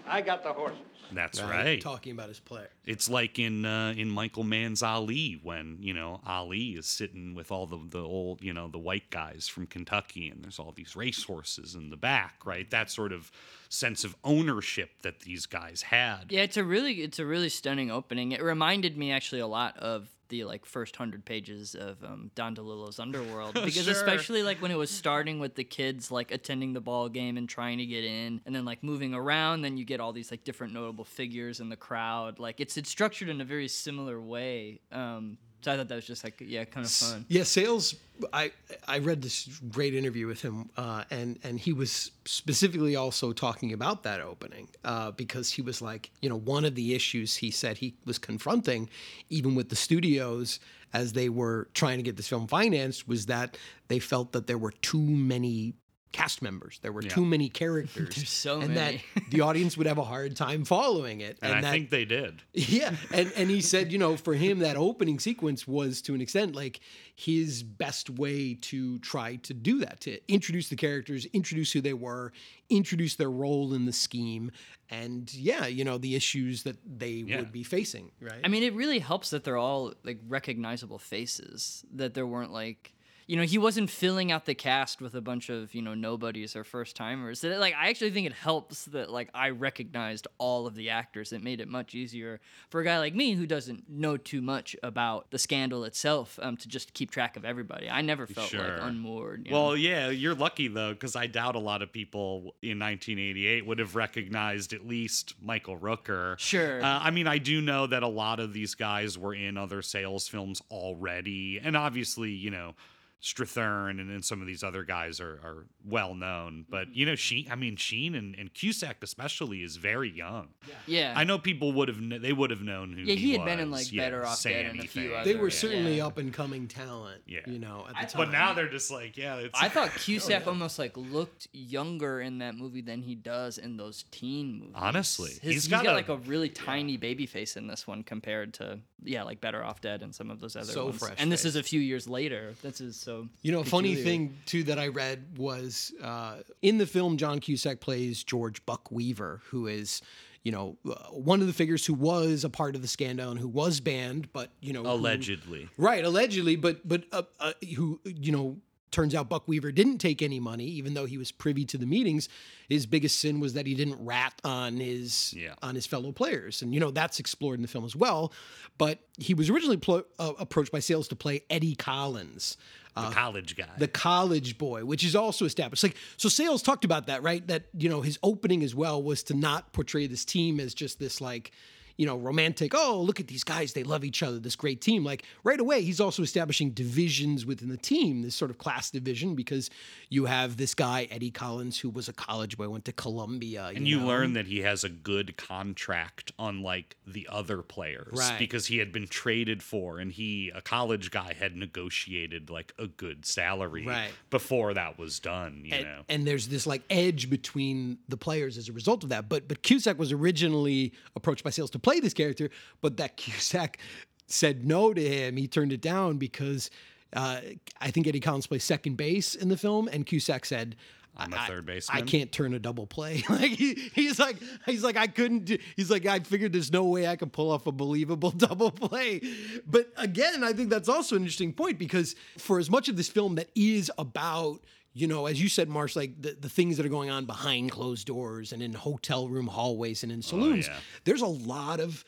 I 0.07 0.21
got 0.21 0.42
the 0.42 0.53
horses. 0.53 0.79
That's 1.14 1.40
right, 1.40 1.64
right. 1.64 1.81
Talking 1.81 2.12
about 2.12 2.29
his 2.29 2.40
player. 2.40 2.68
It's 2.85 3.09
like 3.09 3.38
in 3.38 3.64
uh, 3.64 3.94
in 3.96 4.09
Michael 4.11 4.44
Mann's 4.44 4.83
Ali 4.83 5.40
when 5.42 5.79
you 5.81 5.94
know 5.94 6.20
Ali 6.27 6.70
is 6.70 6.87
sitting 6.87 7.35
with 7.35 7.51
all 7.51 7.66
the 7.66 7.79
the 7.90 8.03
old 8.03 8.42
you 8.42 8.53
know 8.53 8.68
the 8.68 8.79
white 8.79 9.11
guys 9.11 9.48
from 9.48 9.66
Kentucky 9.66 10.29
and 10.29 10.42
there's 10.42 10.59
all 10.59 10.72
these 10.75 10.96
racehorses 10.96 11.75
in 11.75 11.90
the 11.90 11.96
back, 11.96 12.44
right? 12.44 12.70
That 12.70 12.90
sort 12.90 13.12
of 13.12 13.31
sense 13.68 14.05
of 14.05 14.14
ownership 14.22 14.90
that 15.03 15.20
these 15.20 15.46
guys 15.46 15.83
had. 15.83 16.27
Yeah, 16.31 16.42
it's 16.42 16.57
a 16.57 16.64
really 16.64 17.03
it's 17.03 17.18
a 17.18 17.27
really 17.27 17.48
stunning 17.48 17.90
opening. 17.90 18.33
It 18.33 18.42
reminded 18.42 18.96
me 18.96 19.12
actually 19.12 19.40
a 19.40 19.46
lot 19.46 19.77
of 19.79 20.09
the 20.33 20.45
like 20.45 20.64
first 20.64 20.97
hundred 20.97 21.25
pages 21.25 21.75
of 21.75 22.03
um, 22.03 22.31
Don 22.35 22.57
DeLillo's 22.57 22.99
Underworld 22.99 23.55
because 23.64 23.85
Sure. 23.85 23.92
especially 23.92 24.42
like 24.42 24.61
when 24.62 24.71
it 24.71 24.77
was 24.79 24.90
starting 24.90 25.38
with 25.38 25.55
the 25.55 25.62
kids 25.64 26.11
like 26.11 26.33
attending 26.33 26.73
the 26.73 26.81
ball 26.81 27.09
game 27.11 27.37
and 27.37 27.47
trying 27.49 27.79
to 27.79 27.87
get 27.87 28.03
in, 28.05 28.40
and 28.47 28.55
then 28.55 28.64
like 28.64 28.83
moving 28.83 29.12
around, 29.14 29.61
then 29.62 29.77
you 29.77 29.85
get 29.85 30.01
all 30.01 30.12
these 30.12 30.31
like 30.31 30.42
different 30.42 30.73
notable 30.73 31.05
figures 31.05 31.61
in 31.61 31.68
the 31.68 31.77
crowd. 31.77 32.38
Like 32.38 32.59
it's 32.61 32.77
it's 32.77 32.88
structured 32.88 33.29
in 33.29 33.40
a 33.40 33.45
very 33.45 33.68
similar 33.68 34.21
way. 34.21 34.81
Um, 34.90 35.37
so 35.62 35.72
I 35.72 35.77
thought 35.77 35.88
that 35.88 35.94
was 35.94 36.07
just 36.07 36.25
like 36.25 36.42
yeah, 36.44 36.64
kind 36.64 36.85
of 36.85 36.90
fun. 36.90 37.25
Yeah, 37.29 37.44
Sayles. 37.44 37.94
I 38.33 38.51
I 38.87 38.98
read 38.98 39.22
this 39.22 39.46
great 39.70 39.94
interview 39.94 40.27
with 40.27 40.42
him, 40.42 40.70
uh, 40.77 41.05
and 41.11 41.38
and 41.44 41.59
he 41.59 41.72
was 41.72 42.11
specifically 42.25 42.96
also 42.96 43.33
talking 43.33 43.72
about 43.72 44.03
that 44.03 44.20
opening 44.20 44.68
uh, 44.85 45.12
because 45.12 45.51
he 45.53 45.62
was 45.62 45.81
like, 45.81 46.11
you 46.20 46.29
know, 46.29 46.37
one 46.37 46.64
of 46.64 46.75
the 46.75 46.94
issues 46.94 47.37
he 47.37 47.51
said 47.51 47.79
he 47.79 47.94
was 48.05 48.18
confronting, 48.18 48.90
even 49.31 49.55
with 49.55 49.68
the 49.68 49.77
studios 49.77 50.59
as 50.92 51.12
they 51.12 51.29
were 51.29 51.68
trying 51.75 51.96
to 51.96 52.03
get 52.03 52.16
this 52.16 52.29
film 52.29 52.46
financed, 52.48 53.07
was 53.07 53.27
that 53.27 53.57
they 53.88 54.01
felt 54.01 54.33
that 54.33 54.46
there 54.46 54.59
were 54.59 54.72
too 54.83 55.01
many 55.01 55.75
cast 56.12 56.42
members. 56.42 56.79
There 56.83 56.92
were 56.92 57.03
too 57.03 57.25
many 57.25 57.48
characters. 57.62 58.14
There's 58.14 58.29
so 58.29 58.61
and 58.61 58.75
many. 58.75 59.03
that 59.14 59.31
the 59.31 59.40
audience 59.40 59.77
would 59.77 59.87
have 59.87 59.98
a 59.98 60.05
hard 60.05 60.37
time 60.37 60.64
following 60.64 61.20
it. 61.20 61.38
and, 61.42 61.53
I 61.55 61.61
that, 61.62 61.70
think 61.72 61.90
they 61.90 62.05
did. 62.05 62.42
yeah, 62.53 62.94
and 63.12 63.33
and 63.37 63.51
he 63.51 63.61
said, 63.61 63.90
you 63.92 63.98
know, 63.98 64.16
for 64.16 64.35
him 64.35 64.61
that 64.61 64.77
opening 64.77 65.18
sequence 65.18 65.66
was 65.66 66.03
to 66.03 66.14
an 66.14 66.20
extent 66.20 66.55
like 66.55 66.81
his 67.14 67.62
best 67.62 68.11
way 68.11 68.55
to 68.62 68.98
try 69.01 69.37
to 69.37 69.55
do 69.55 69.79
that, 69.81 70.01
to 70.01 70.18
introduce 70.33 70.68
the 70.68 70.77
characters, 70.77 71.27
introduce 71.33 71.72
who 71.72 71.81
they 71.81 71.92
were, 71.94 72.33
introduce 72.70 73.16
their 73.16 73.31
role 73.31 73.75
in 73.75 73.85
the 73.87 73.92
scheme, 73.92 74.51
and 74.90 75.33
yeah, 75.35 75.66
you 75.66 75.85
know, 75.85 75.98
the 75.98 76.14
issues 76.14 76.62
that 76.64 76.77
they 76.87 77.09
Yeah. 77.27 77.38
would 77.38 77.53
be 77.53 77.62
facing, 77.62 78.11
right? 78.20 78.40
I 78.44 78.48
mean, 78.48 78.62
it 78.62 78.75
really 78.75 78.98
helps 78.98 79.31
that 79.31 79.44
they're 79.44 79.57
all 79.57 79.94
like 80.05 80.18
recognizable 80.29 80.98
faces. 80.98 81.85
That 81.94 82.14
there 82.14 82.27
weren't 82.27 82.53
like, 82.53 82.92
you 83.26 83.37
know, 83.37 83.42
he 83.44 83.58
wasn't 83.58 83.88
filling 83.90 84.32
out 84.32 84.46
the 84.46 84.54
cast 84.54 85.00
with 85.00 85.14
a 85.14 85.20
bunch 85.20 85.48
of 85.48 85.74
you 85.74 85.82
know 85.82 85.94
nobodies 85.94 86.56
or 86.56 86.64
first 86.64 86.96
timers. 86.96 87.42
Like 87.44 87.74
I 87.74 87.88
actually 87.88 88.11
think 88.11 88.26
it 88.26 88.32
helps 88.32 88.85
that 88.87 89.11
like 89.11 89.28
I 89.35 89.50
recognized 89.50 90.26
all 90.38 90.66
of 90.66 90.74
the 90.74 90.90
actors. 90.90 91.32
It 91.32 91.42
made 91.42 91.61
it 91.61 91.68
much 91.68 91.94
easier 91.94 92.40
for 92.70 92.80
a 92.80 92.85
guy 92.85 92.98
like 92.98 93.14
me 93.14 93.32
who 93.35 93.46
doesn't 93.46 93.88
know 93.88 94.16
too 94.16 94.42
much 94.42 94.74
about 94.82 95.30
the 95.30 95.38
scandal 95.38 95.85
itself 95.85 96.38
um, 96.42 96.56
to 96.58 96.68
just 96.68 96.94
keep 96.94 97.11
track 97.11 97.37
of 97.37 97.44
everybody. 97.44 97.88
I 97.88 98.02
never 98.02 98.26
felt 98.26 98.48
Sure. 98.50 98.61
like 98.61 98.82
unmoored. 98.82 99.46
you 99.46 99.52
know? 99.52 99.62
Well, 99.68 99.76
yeah, 99.76 100.08
you're 100.11 100.35
lucky 100.35 100.68
though, 100.68 100.92
because 100.92 101.16
I 101.16 101.26
doubt 101.26 101.54
a 101.54 101.61
lot 101.61 101.82
of 101.82 101.92
people 101.92 102.54
in 102.62 102.78
1988 102.78 103.66
would 103.66 103.78
have 103.78 103.94
recognized 103.94 104.72
at 104.72 104.87
least 104.87 105.35
Michael 105.40 105.78
Rooker. 105.78 106.38
Sure. 106.38 106.82
Uh, 106.82 106.98
I 107.00 107.11
mean, 107.11 107.26
I 107.26 107.38
do 107.38 107.61
know 107.61 107.87
that 107.87 108.02
a 108.02 108.08
lot 108.08 108.40
of 108.40 108.52
these 108.52 108.74
guys 108.74 109.16
were 109.18 109.35
in 109.35 109.56
other 109.56 109.82
Sayles 109.82 110.28
films 110.28 110.61
already, 110.70 111.61
and 111.62 111.76
obviously, 111.76 112.30
you 112.30 112.50
know. 112.50 112.74
Strathairn 113.22 114.00
and 114.00 114.11
then 114.11 114.20
some 114.22 114.40
of 114.40 114.46
these 114.48 114.64
other 114.64 114.82
guys 114.82 115.20
are, 115.20 115.35
are 115.44 115.66
well 115.85 116.14
known, 116.14 116.66
but 116.68 116.87
mm-hmm. 116.88 116.94
you 116.94 117.06
know, 117.06 117.14
Sheen. 117.14 117.46
I 117.50 117.54
mean, 117.54 117.76
Sheen 117.76 118.16
and, 118.16 118.35
and 118.37 118.52
Cusack 118.52 118.96
especially 119.02 119.62
is 119.62 119.76
very 119.76 120.11
young. 120.11 120.48
yeah. 120.87 121.12
I 121.16 121.22
know 121.22 121.38
people 121.38 121.72
would 121.74 121.87
have 121.88 121.98
kn- 121.98 122.20
they 122.20 122.32
would 122.32 122.50
have 122.50 122.62
known 122.62 122.92
who. 122.92 123.02
Yeah, 123.02 123.14
he 123.14 123.32
had 123.35 123.44
been 123.44 123.61
in, 123.61 123.70
like, 123.70 123.92
Yeah, 123.92 124.02
Better 124.04 124.26
Off 124.26 124.42
Dead 124.42 124.66
and 124.66 124.80
a 124.80 124.87
few 124.88 125.02
anything. 125.02 125.16
other- 125.20 125.32
they 125.32 125.38
were 125.38 125.50
certainly 125.50 125.98
Yeah. 125.98 126.06
up 126.06 126.18
and 126.18 126.32
coming 126.35 126.66
talent, 126.66 127.22
Yeah. 127.26 127.40
you 127.46 127.61
know, 127.61 127.87
at 127.88 127.94
the 128.08 128.12
time. 128.12 128.26
But 128.26 128.32
now 128.32 128.54
they're 128.54 128.68
just 128.68 128.90
like, 128.90 129.16
yeah, 129.16 129.37
it's. 129.37 129.61
I 129.61 129.68
thought 129.68 129.90
Cusack 129.96 130.48
almost 130.48 130.80
like 130.80 130.96
looked 130.96 131.46
younger 131.52 132.20
in 132.20 132.38
that 132.38 132.56
movie 132.56 132.80
than 132.82 133.02
he 133.02 133.14
does 133.14 133.56
in 133.58 133.76
those 133.76 134.04
teen 134.11 134.58
movies. 134.58 134.74
Honestly, 134.74 135.30
His- 135.30 135.38
he's 135.42 135.52
he's 135.52 135.68
got 135.68 135.85
got, 135.85 135.92
a- 135.92 135.94
like 135.96 136.08
a 136.08 136.16
really 136.16 136.48
tiny 136.48 136.96
baby 136.96 137.26
face 137.26 137.56
in 137.56 137.68
this 137.68 137.87
one 137.87 138.02
compared 138.02 138.54
to 138.54 138.80
yeah, 139.04 139.24
like 139.24 139.40
Better 139.40 139.64
Off 139.64 139.80
Dead 139.80 140.02
and 140.02 140.14
some 140.14 140.30
of 140.30 140.38
those 140.40 140.54
other 140.54 140.64
So 140.72 140.87
ones. 140.87 140.98
fresh 140.98 141.14
and 141.18 141.30
this 141.30 141.44
is 141.44 141.56
a 141.56 141.62
few 141.62 141.80
years 141.80 142.08
later. 142.08 142.54
This 142.62 142.80
is 142.80 142.96
so. 142.96 143.12
You 143.42 143.53
know, 143.53 143.61
a 143.61 143.64
funny 143.64 143.90
peculiar. 143.96 144.05
thing 144.05 144.38
too 144.46 144.62
that 144.64 144.79
I 144.79 144.88
read 144.88 145.25
was 145.38 145.92
uh, 146.03 146.37
in 146.62 146.79
the 146.79 146.87
film, 146.87 147.16
John 147.16 147.38
Cusack 147.40 147.81
plays 147.81 148.22
George 148.25 148.64
Buck 148.66 148.90
Weaver, 148.90 149.40
who 149.51 149.66
is, 149.66 150.03
you 150.42 150.53
know, 150.53 150.77
uh, 150.88 150.94
one 151.11 151.40
of 151.40 151.46
the 151.46 151.53
figures 151.53 151.87
who 151.87 151.94
was 151.94 152.44
a 152.44 152.51
part 152.51 152.75
of 152.75 152.83
the 152.83 152.88
scandal 152.88 153.31
and 153.31 153.38
who 153.40 153.48
was 153.48 153.81
banned, 153.81 154.33
but 154.33 154.51
you 154.61 154.72
know, 154.72 154.83
who- 154.83 154.90
allegedly. 154.90 155.68
right, 155.77 156.05
allegedly, 156.05 156.57
but 156.57 156.87
but 156.87 157.05
uh, 157.12 157.22
uh, 157.40 157.53
who 157.77 158.01
you 158.05 158.33
know. 158.33 158.59
Turns 158.90 159.14
out 159.14 159.31
Buck 159.31 159.48
Weaver 159.48 159.72
didn't 159.72 160.01
take 160.01 160.20
any 160.20 160.38
money, 160.38 160.66
even 160.66 160.92
though 160.92 161.07
he 161.07 161.16
was 161.16 161.33
privy 161.33 161.64
to 161.64 161.79
the 161.79 161.87
meetings. 161.87 162.29
His 162.68 162.85
biggest 162.85 163.20
sin 163.20 163.40
was 163.40 163.55
that 163.55 163.66
he 163.66 163.75
didn't 163.75 164.05
rat 164.05 164.35
on 164.44 164.77
his 164.77 165.33
Yeah. 165.35 165.55
on 165.62 165.75
his 165.75 165.87
fellow 165.87 166.12
players, 166.12 166.61
and 166.61 166.75
you 166.75 166.81
know 166.81 166.90
that's 166.90 167.18
explored 167.18 167.57
in 167.59 167.62
the 167.62 167.68
film 167.68 167.87
as 167.87 167.96
well. 167.96 168.35
But 168.77 168.98
he 169.16 169.33
was 169.33 169.48
originally 169.48 169.79
pl- 169.79 170.05
uh, 170.18 170.35
approached 170.38 170.72
by 170.72 170.81
Sayles 170.81 171.09
to 171.09 171.16
play 171.16 171.40
Eddie 171.48 171.75
Collins, 171.75 172.59
The 172.94 173.00
uh, 173.00 173.11
college 173.11 173.57
guy. 173.57 173.64
the 173.78 173.88
college 173.88 174.59
boy, 174.59 174.85
which 174.85 175.02
is 175.02 175.16
also 175.16 175.46
established. 175.46 175.83
Like 175.83 175.96
so, 176.18 176.28
Sayles 176.28 176.62
talked 176.62 176.85
about 176.85 177.07
that, 177.07 177.22
right? 177.22 177.46
That 177.46 177.64
you 177.76 177.88
know 177.88 178.02
his 178.02 178.18
opening 178.22 178.62
as 178.62 178.74
well 178.74 179.02
was 179.02 179.22
to 179.24 179.35
not 179.35 179.72
portray 179.72 180.07
this 180.07 180.26
team 180.26 180.61
as 180.61 180.74
just 180.74 180.98
this 180.98 181.20
like, 181.20 181.52
you 181.96 182.07
know, 182.07 182.16
romantic, 182.16 182.72
oh, 182.74 183.00
look 183.00 183.20
at 183.20 183.26
these 183.28 183.44
guys, 183.44 183.72
they 183.72 183.83
love 183.83 184.05
each 184.05 184.22
other, 184.22 184.38
this 184.38 184.57
great 184.57 184.81
team. 184.81 185.05
Like 185.05 185.24
right 185.44 185.61
away, 185.61 185.83
he's 185.83 186.00
also 186.00 186.22
establishing 186.22 186.70
divisions 186.70 187.44
within 187.46 187.68
the 187.68 187.76
team, 187.76 188.22
this 188.22 188.35
sort 188.35 188.50
of 188.50 188.59
class 188.59 188.90
division, 188.90 189.35
because 189.35 189.70
you 190.09 190.24
have 190.26 190.57
this 190.57 190.74
guy, 190.74 191.07
Eddie 191.11 191.31
Collins, 191.31 191.78
who 191.81 191.90
was 191.90 192.09
a 192.09 192.12
college 192.12 192.57
boy, 192.57 192.68
went 192.68 192.85
to 192.87 192.92
Columbia. 192.92 193.70
And 193.74 193.87
you 193.87 194.00
know? 194.00 194.07
learn 194.07 194.33
that 194.35 194.46
he 194.46 194.61
has 194.61 194.85
a 194.85 194.88
good 194.88 195.37
contract, 195.37 196.33
unlike 196.38 196.96
the 197.07 197.28
other 197.31 197.62
players, 197.62 198.12
Right. 198.12 198.38
because 198.38 198.66
he 198.66 198.78
had 198.78 198.92
been 198.92 199.07
traded 199.07 199.62
for, 199.62 199.98
and 199.98 200.12
he, 200.12 200.50
a 200.55 200.61
college 200.61 201.11
guy, 201.11 201.35
had 201.38 201.57
negotiated 201.57 202.50
like 202.50 202.72
a 202.78 202.87
good 202.87 203.24
salary 203.26 203.87
Right. 203.87 204.11
before 204.31 204.74
that 204.74 204.98
was 204.98 205.20
done. 205.20 205.62
You 205.64 205.74
and, 205.74 205.85
know, 205.85 206.02
and 206.09 206.26
there's 206.26 206.48
this 206.48 206.66
like 206.66 206.83
edge 206.90 207.28
between 207.31 207.98
the 208.09 208.16
players 208.16 208.59
as 208.59 208.68
a 208.68 208.72
result 208.72 209.02
of 209.02 209.11
that. 209.11 209.28
But 209.28 209.48
but 209.48 209.62
Cusack 209.62 209.98
was 209.98 210.12
originally 210.12 210.92
approached 211.16 211.44
by 211.44 211.50
Sayles 211.50 211.70
to 211.70 211.78
play 211.83 212.01
this 212.01 212.14
character, 212.14 212.51
but 212.81 212.97
that 212.97 213.16
Cusack 213.16 213.79
said 214.27 214.66
no 214.66 214.92
to 214.92 215.01
him. 215.01 215.37
He 215.37 215.49
turned 215.49 215.73
it 215.73 215.81
down 215.81 216.16
because 216.16 216.71
uh, 217.14 217.40
I 217.81 217.90
think 217.90 218.07
Eddie 218.07 218.21
Collins 218.21 218.47
plays 218.47 218.64
second 218.64 218.97
base 218.97 219.35
in 219.35 219.49
the 219.49 219.57
film, 219.57 219.88
and 219.88 220.07
Cusack 220.07 220.45
said. 220.45 220.77
I'm 221.14 221.31
a 221.35 221.37
third 221.47 221.66
baseman. 221.66 221.95
I 221.95 222.01
baseman." 222.01 222.21
can't 222.21 222.33
turn 222.33 222.55
a 222.55 222.59
double 222.59 222.87
play. 222.87 223.23
like 223.29 223.51
he, 223.51 223.75
he's 223.95 224.18
like 224.18 224.37
he's 224.64 224.83
like 224.83 224.97
I 224.97 225.07
couldn't. 225.09 225.45
Do, 225.45 225.59
he's 225.77 225.90
like 225.90 226.07
I 226.07 226.21
figured 226.21 226.55
there's 226.55 226.73
no 226.73 226.85
way 226.85 227.07
I 227.07 227.16
could 227.16 227.35
pull 227.35 227.51
off 227.51 227.66
a 227.66 227.73
believable 227.73 228.31
double 228.49 228.71
play. 228.71 229.21
But 229.66 229.92
again, 229.99 230.42
I 230.42 230.55
think 230.55 230.71
that's 230.71 230.88
also 230.88 231.16
an 231.16 231.21
interesting 231.21 231.53
point 231.53 231.79
because 231.79 232.16
for 232.38 232.59
as 232.59 232.71
much 232.71 232.88
of 232.88 232.97
this 232.97 233.11
film 233.11 233.35
that 233.35 233.51
is 233.55 233.90
about 233.99 234.62
you 234.94 235.07
know, 235.07 235.26
as 235.26 235.42
you 235.42 235.48
said, 235.48 235.68
Marsh, 235.68 235.96
like 235.96 236.20
the, 236.20 236.37
the 236.38 236.48
things 236.48 236.76
that 236.76 236.87
are 236.87 236.90
going 236.90 237.11
on 237.11 237.24
behind 237.24 237.70
closed 237.70 238.07
doors 238.07 238.52
and 238.52 238.62
in 238.62 238.72
hotel 238.72 239.28
room 239.28 239.46
hallways 239.46 240.02
and 240.02 240.12
in 240.12 240.18
oh, 240.18 240.22
saloons, 240.22 240.68
yeah. 240.68 240.76
there's 241.05 241.22
a 241.22 241.26
lot 241.26 241.81
of 241.81 242.05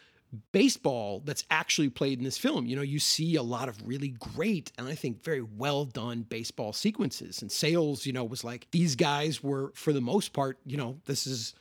baseball 0.52 1.22
that's 1.24 1.44
actually 1.50 1.88
played 1.88 2.18
in 2.18 2.24
this 2.24 2.36
film. 2.36 2.66
You 2.66 2.76
know, 2.76 2.82
you 2.82 2.98
see 2.98 3.36
a 3.36 3.42
lot 3.42 3.68
of 3.68 3.86
really 3.86 4.08
great 4.08 4.72
and 4.76 4.88
I 4.88 4.94
think 4.94 5.22
very 5.22 5.42
well 5.42 5.84
done 5.84 6.22
baseball 6.22 6.72
sequences. 6.72 7.40
And 7.40 7.50
Sayles, 7.50 8.04
you 8.04 8.12
know, 8.12 8.24
was 8.24 8.44
like 8.44 8.66
these 8.70 8.96
guys 8.96 9.42
were 9.42 9.72
for 9.74 9.92
the 9.92 10.00
most 10.00 10.32
part, 10.32 10.58
you 10.66 10.76
know, 10.76 10.98
this 11.06 11.26
is 11.26 11.54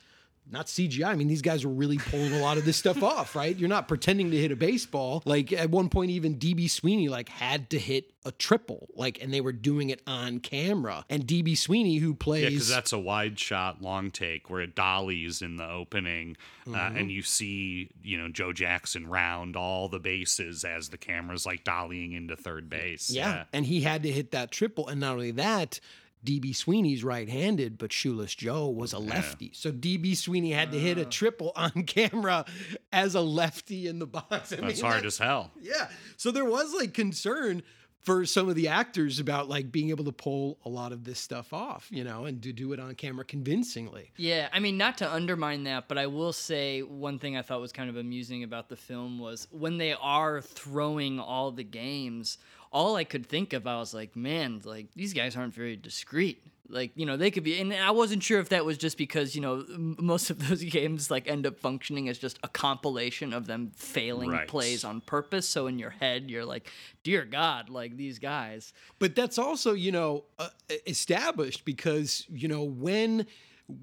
not 0.51 0.67
CGI. 0.67 1.06
I 1.08 1.15
mean, 1.15 1.27
these 1.27 1.41
guys 1.41 1.65
were 1.65 1.71
really 1.73 1.97
pulling 1.97 2.34
a 2.34 2.39
lot 2.39 2.58
of 2.58 2.65
this 2.65 2.77
stuff 2.77 3.01
off, 3.01 3.36
right? 3.36 3.56
You're 3.56 3.69
not 3.69 3.88
pretending 3.88 4.29
to 4.32 4.38
hit 4.38 4.51
a 4.51 4.56
baseball. 4.56 5.23
Like 5.25 5.51
at 5.53 5.69
one 5.69 5.89
point, 5.89 6.12
even 6.12 6.36
DB 6.38 6.69
Sweeney 6.69 7.10
like 7.10 7.29
had 7.29 7.69
to 7.71 7.79
hit 7.79 8.12
a 8.25 8.32
triple, 8.32 8.88
like, 8.95 9.21
and 9.21 9.34
they 9.34 9.41
were 9.41 9.51
doing 9.51 9.89
it 9.89 10.01
on 10.08 10.39
camera. 10.39 11.06
And 11.10 11.25
DB 11.25 11.58
Sweeney, 11.58 11.97
who 11.97 12.13
plays, 12.13 12.43
yeah, 12.43 12.49
because 12.49 12.69
that's 12.69 12.93
a 12.93 12.99
wide 12.99 13.38
shot, 13.39 13.82
long 13.82 14.12
take 14.12 14.49
where 14.49 14.62
it 14.62 14.75
dollies 14.75 15.41
in 15.41 15.56
the 15.58 15.67
opening, 15.69 16.38
uh, 16.67 16.69
Mm-hmm. 16.71 16.97
and 16.97 17.12
you 17.12 17.21
see, 17.23 17.89
you 18.03 18.17
know, 18.17 18.29
Joe 18.29 18.53
Jackson 18.53 19.08
round 19.08 19.58
all 19.58 19.89
the 19.89 19.99
bases 19.99 20.63
as 20.63 20.88
the 20.89 20.97
camera's 20.97 21.45
like 21.45 21.65
dollying 21.65 22.15
into 22.15 22.38
third 22.38 22.69
base. 22.69 23.10
Yeah. 23.10 23.43
And 23.51 23.65
he 23.65 23.82
had 23.82 24.03
to 24.03 24.12
hit 24.12 24.32
that 24.32 24.51
triple. 24.51 24.88
And 24.88 25.01
not 25.01 25.13
only 25.13 25.32
that, 25.32 25.82
DB 26.23 26.55
Sweeney's 26.55 27.03
right 27.03 27.27
handed, 27.27 27.77
but 27.77 27.91
Shoeless 27.91 28.33
Joe 28.36 28.69
was 28.69 28.93
a 28.93 28.99
lefty. 28.99 29.51
So 29.53 29.71
DB 29.71 30.15
Sweeney 30.15 30.51
had 30.51 30.71
to 30.71 30.79
hit 30.79 30.97
Ah. 30.97 31.01
a 31.01 31.05
triple 31.05 31.51
on 31.55 31.71
camera 31.83 32.45
as 32.91 33.15
a 33.15 33.21
lefty 33.21 33.88
in 33.88 33.99
the 33.99 34.07
box. 34.07 34.53
I 34.53 34.57
That's 34.57 34.81
mean, 34.81 34.91
hard 34.91 35.05
as 35.05 35.17
hell. 35.17 35.51
Yeah. 35.62 35.89
So 36.17 36.31
there 36.31 36.45
was 36.45 36.73
like 36.73 36.93
concern 36.93 37.63
for 37.99 38.25
some 38.25 38.49
of 38.49 38.55
the 38.55 38.67
actors 38.67 39.17
about 39.21 39.47
like 39.47 39.71
being 39.71 39.89
able 39.89 40.03
to 40.03 40.12
pull 40.12 40.57
a 40.65 40.69
lot 40.69 40.91
of 40.91 41.05
this 41.05 41.19
stuff 41.19 41.53
off, 41.53 41.88
you 41.89 42.03
know, 42.03 42.25
and 42.25 42.43
to 42.43 42.51
do 42.51 42.73
it 42.73 42.79
on 42.79 42.93
camera 42.95 43.23
convincingly. 43.23 44.12
Yeah, 44.17 44.49
I 44.51 44.59
mean, 44.59 44.77
not 44.77 44.97
to 44.97 45.09
undermine 45.09 45.63
that, 45.63 45.88
but 45.88 45.97
I 45.97 46.07
will 46.07 46.33
say 46.33 46.81
one 46.81 47.17
thing 47.17 47.38
I 47.38 47.41
thought 47.43 47.62
was 47.62 47.71
kind 47.71 47.89
of 47.89 47.95
amusing 47.95 48.43
about 48.43 48.67
the 48.67 48.75
film 48.75 49.19
was 49.19 49.47
when 49.51 49.77
they 49.77 49.93
are 49.93 50.41
throwing 50.41 51.17
all 51.17 51.51
the 51.51 51.63
games, 51.63 52.38
all 52.73 52.95
I 52.95 53.03
could 53.05 53.25
think 53.27 53.53
of, 53.53 53.67
I 53.67 53.77
was 53.77 53.93
like, 53.93 54.15
man, 54.15 54.62
like 54.65 54.88
these 54.95 55.13
guys 55.13 55.38
aren't 55.38 55.53
very 55.53 55.75
discreet. 55.77 56.41
Like, 56.69 56.91
you 56.95 57.05
know, 57.05 57.17
they 57.17 57.29
could 57.29 57.43
be, 57.43 57.59
and 57.59 57.71
I 57.73 57.91
wasn't 57.91 58.23
sure 58.23 58.39
if 58.39 58.49
that 58.49 58.65
was 58.65 58.77
just 58.79 58.97
because, 58.97 59.36
you 59.36 59.41
know, 59.41 59.59
m- 59.69 59.95
most 60.01 60.29
of 60.31 60.47
those 60.47 60.63
games 60.79 61.12
like 61.12 61.27
end 61.27 61.45
up 61.45 61.59
functioning 61.59 62.09
as 62.09 62.17
just 62.17 62.39
a 62.43 62.47
compilation 62.47 63.31
of 63.31 63.45
them 63.45 63.71
failing 63.75 64.31
Right. 64.31 64.47
plays 64.47 64.83
on 64.83 65.01
purpose. 65.01 65.47
So 65.47 65.67
in 65.67 65.77
your 65.77 65.91
head, 65.91 66.31
you're 66.31 66.45
like, 66.45 66.71
dear 67.03 67.25
God, 67.25 67.69
like 67.69 67.95
these 67.95 68.17
guys. 68.17 68.73
But 68.97 69.13
that's 69.15 69.38
also, 69.38 69.73
you 69.73 69.91
know, 69.91 70.23
uh, 70.39 70.49
established 70.88 71.65
because, 71.65 72.25
you 72.29 72.47
know, 72.47 72.63
when 72.63 73.27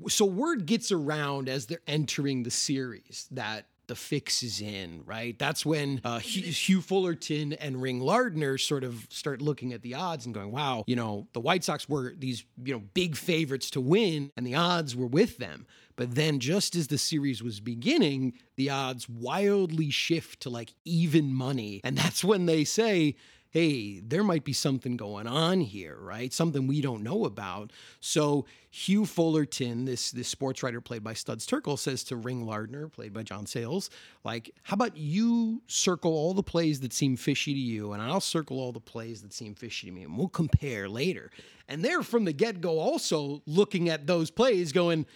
so 0.09 0.25
word 0.25 0.67
gets 0.67 0.91
around 0.93 1.49
as 1.49 1.67
they're 1.67 1.81
entering 1.87 2.43
the 2.43 2.51
series 2.51 3.27
that 3.31 3.67
the 3.91 3.97
fix 3.97 4.45
is 4.45 4.61
in, 4.61 5.03
right? 5.05 5.37
That's 5.37 5.67
when 5.67 6.01
uh, 6.05 6.21
Hugh, 6.21 6.45
Hugh 6.45 6.81
Fullerton 6.81 7.55
and 7.55 7.83
Ring 7.83 7.99
Lardner 7.99 8.57
sort 8.57 8.85
of 8.85 9.05
start 9.11 9.43
looking 9.43 9.73
at 9.73 9.83
the 9.83 9.95
odds 9.95 10.27
and 10.27 10.33
going, 10.33 10.53
wow, 10.53 10.85
you 10.87 10.95
know, 10.95 11.27
the 11.33 11.41
White 11.41 11.65
Sox 11.65 11.89
were 11.89 12.15
these, 12.17 12.45
you 12.63 12.73
know, 12.73 12.85
big 12.95 13.17
favorites 13.17 13.69
to 13.71 13.81
win 13.81 14.31
and 14.37 14.47
the 14.47 14.55
odds 14.55 14.95
were 14.95 15.09
with 15.09 15.39
them. 15.39 15.67
But 15.97 16.15
then 16.15 16.39
just 16.39 16.77
as 16.77 16.87
the 16.87 16.99
series 16.99 17.43
was 17.43 17.59
beginning, 17.59 18.35
the 18.55 18.71
odds 18.71 19.09
wildly 19.09 19.91
shift 19.91 20.39
to 20.43 20.51
like 20.51 20.73
even 20.85 21.35
money. 21.35 21.81
And 21.83 21.99
that's 21.99 22.23
when 22.23 22.47
they 22.47 22.63
say, 22.63 23.17
hey, 23.51 23.99
there 24.01 24.23
might 24.23 24.45
be 24.45 24.53
something 24.53 24.97
going 24.97 25.27
on 25.27 25.61
here, 25.61 25.97
right? 26.01 26.33
Something 26.33 26.67
we 26.67 26.81
don't 26.81 27.03
know 27.03 27.25
about. 27.25 27.73
So 27.99 28.47
Hugh 28.71 29.05
Fullerton, 29.05 29.85
this 29.85 30.13
this 30.13 30.29
sports 30.29 30.63
writer 30.63 30.81
played 30.81 31.03
by 31.03 31.15
Studs 31.15 31.47
Terkel, 31.47 31.79
says 31.79 32.05
to 32.05 32.17
Ring 32.17 32.47
Lardner, 32.47 32.89
played 32.89 33.13
by 33.13 33.25
John 33.25 33.47
Sayles, 33.47 33.91
like, 34.25 34.55
how 34.63 34.75
about 34.75 34.97
you 34.97 35.63
circle 35.67 36.13
all 36.13 36.33
the 36.33 36.43
plays 36.43 36.81
that 36.81 36.93
seem 36.93 37.17
fishy 37.17 37.53
to 37.53 37.59
you, 37.59 37.93
and 37.93 38.01
I'll 38.01 38.21
circle 38.21 38.61
all 38.61 38.73
the 38.73 38.81
plays 38.81 39.23
that 39.23 39.33
seem 39.33 39.55
fishy 39.55 39.89
to 39.89 39.93
me, 39.93 40.05
and 40.05 40.17
we'll 40.17 40.29
compare 40.29 40.89
later. 40.89 41.31
And 41.69 41.85
they're 41.85 42.03
from 42.03 42.25
the 42.25 42.33
get-go 42.33 42.79
also 42.79 43.43
looking 43.47 43.89
at 43.89 44.07
those 44.07 44.31
plays, 44.31 44.73
going, 44.73 45.07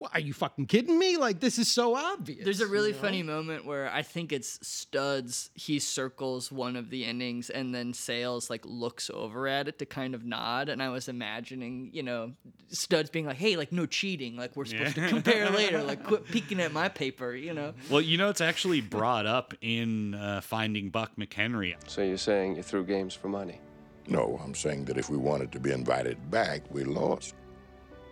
well, 0.00 0.10
are 0.12 0.20
you 0.20 0.32
fucking 0.32 0.66
kidding 0.66 0.98
me? 0.98 1.16
Like, 1.16 1.40
this 1.40 1.58
is 1.58 1.70
so 1.70 1.94
obvious. 1.94 2.44
There's 2.44 2.60
a 2.60 2.66
really 2.66 2.88
you 2.88 2.94
know? 2.94 3.00
funny 3.00 3.22
moment 3.22 3.64
where 3.64 3.90
I 3.92 4.02
think 4.02 4.32
it's 4.32 4.58
Studs. 4.66 5.50
He 5.54 5.78
circles 5.78 6.50
one 6.50 6.76
of 6.76 6.90
the 6.90 7.04
innings 7.04 7.48
and 7.48 7.74
then 7.74 7.94
Sayles 7.94 8.50
like 8.50 8.66
looks 8.66 9.08
over 9.08 9.46
at 9.46 9.68
it 9.68 9.78
to 9.78 9.86
kind 9.86 10.14
of 10.14 10.24
nod. 10.24 10.68
And 10.68 10.82
I 10.82 10.88
was 10.88 11.08
imagining, 11.08 11.90
you 11.92 12.02
know, 12.02 12.32
Studs 12.68 13.08
being 13.08 13.24
like, 13.24 13.36
"Hey, 13.36 13.56
like 13.56 13.70
no 13.72 13.86
cheating. 13.86 14.36
Like 14.36 14.56
we're 14.56 14.64
supposed 14.64 14.96
to 14.96 15.08
compare 15.08 15.48
later. 15.50 15.82
Like 15.82 16.02
quit 16.02 16.26
peeking 16.26 16.60
at 16.60 16.72
my 16.72 16.88
paper." 16.88 17.34
You 17.34 17.54
know. 17.54 17.74
Well, 17.88 18.00
you 18.00 18.18
know, 18.18 18.30
it's 18.30 18.40
actually 18.40 18.80
brought 18.80 19.26
up 19.26 19.54
in 19.60 20.14
uh, 20.14 20.40
Finding 20.40 20.90
Buck 20.90 21.12
McHenry. 21.16 21.76
So 21.86 22.02
you're 22.02 22.18
saying 22.18 22.56
you 22.56 22.62
threw 22.62 22.84
games 22.84 23.14
for 23.14 23.28
money? 23.28 23.60
No, 24.08 24.40
I'm 24.44 24.54
saying 24.54 24.86
that 24.86 24.98
if 24.98 25.08
we 25.08 25.16
wanted 25.16 25.52
to 25.52 25.60
be 25.60 25.70
invited 25.70 26.30
back, 26.30 26.62
we 26.70 26.84
lost. 26.84 27.34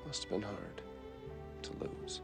Must 0.07 0.23
have 0.23 0.31
been 0.31 0.43
hard 0.43 0.72
to 1.65 1.71
lose. 1.81 2.21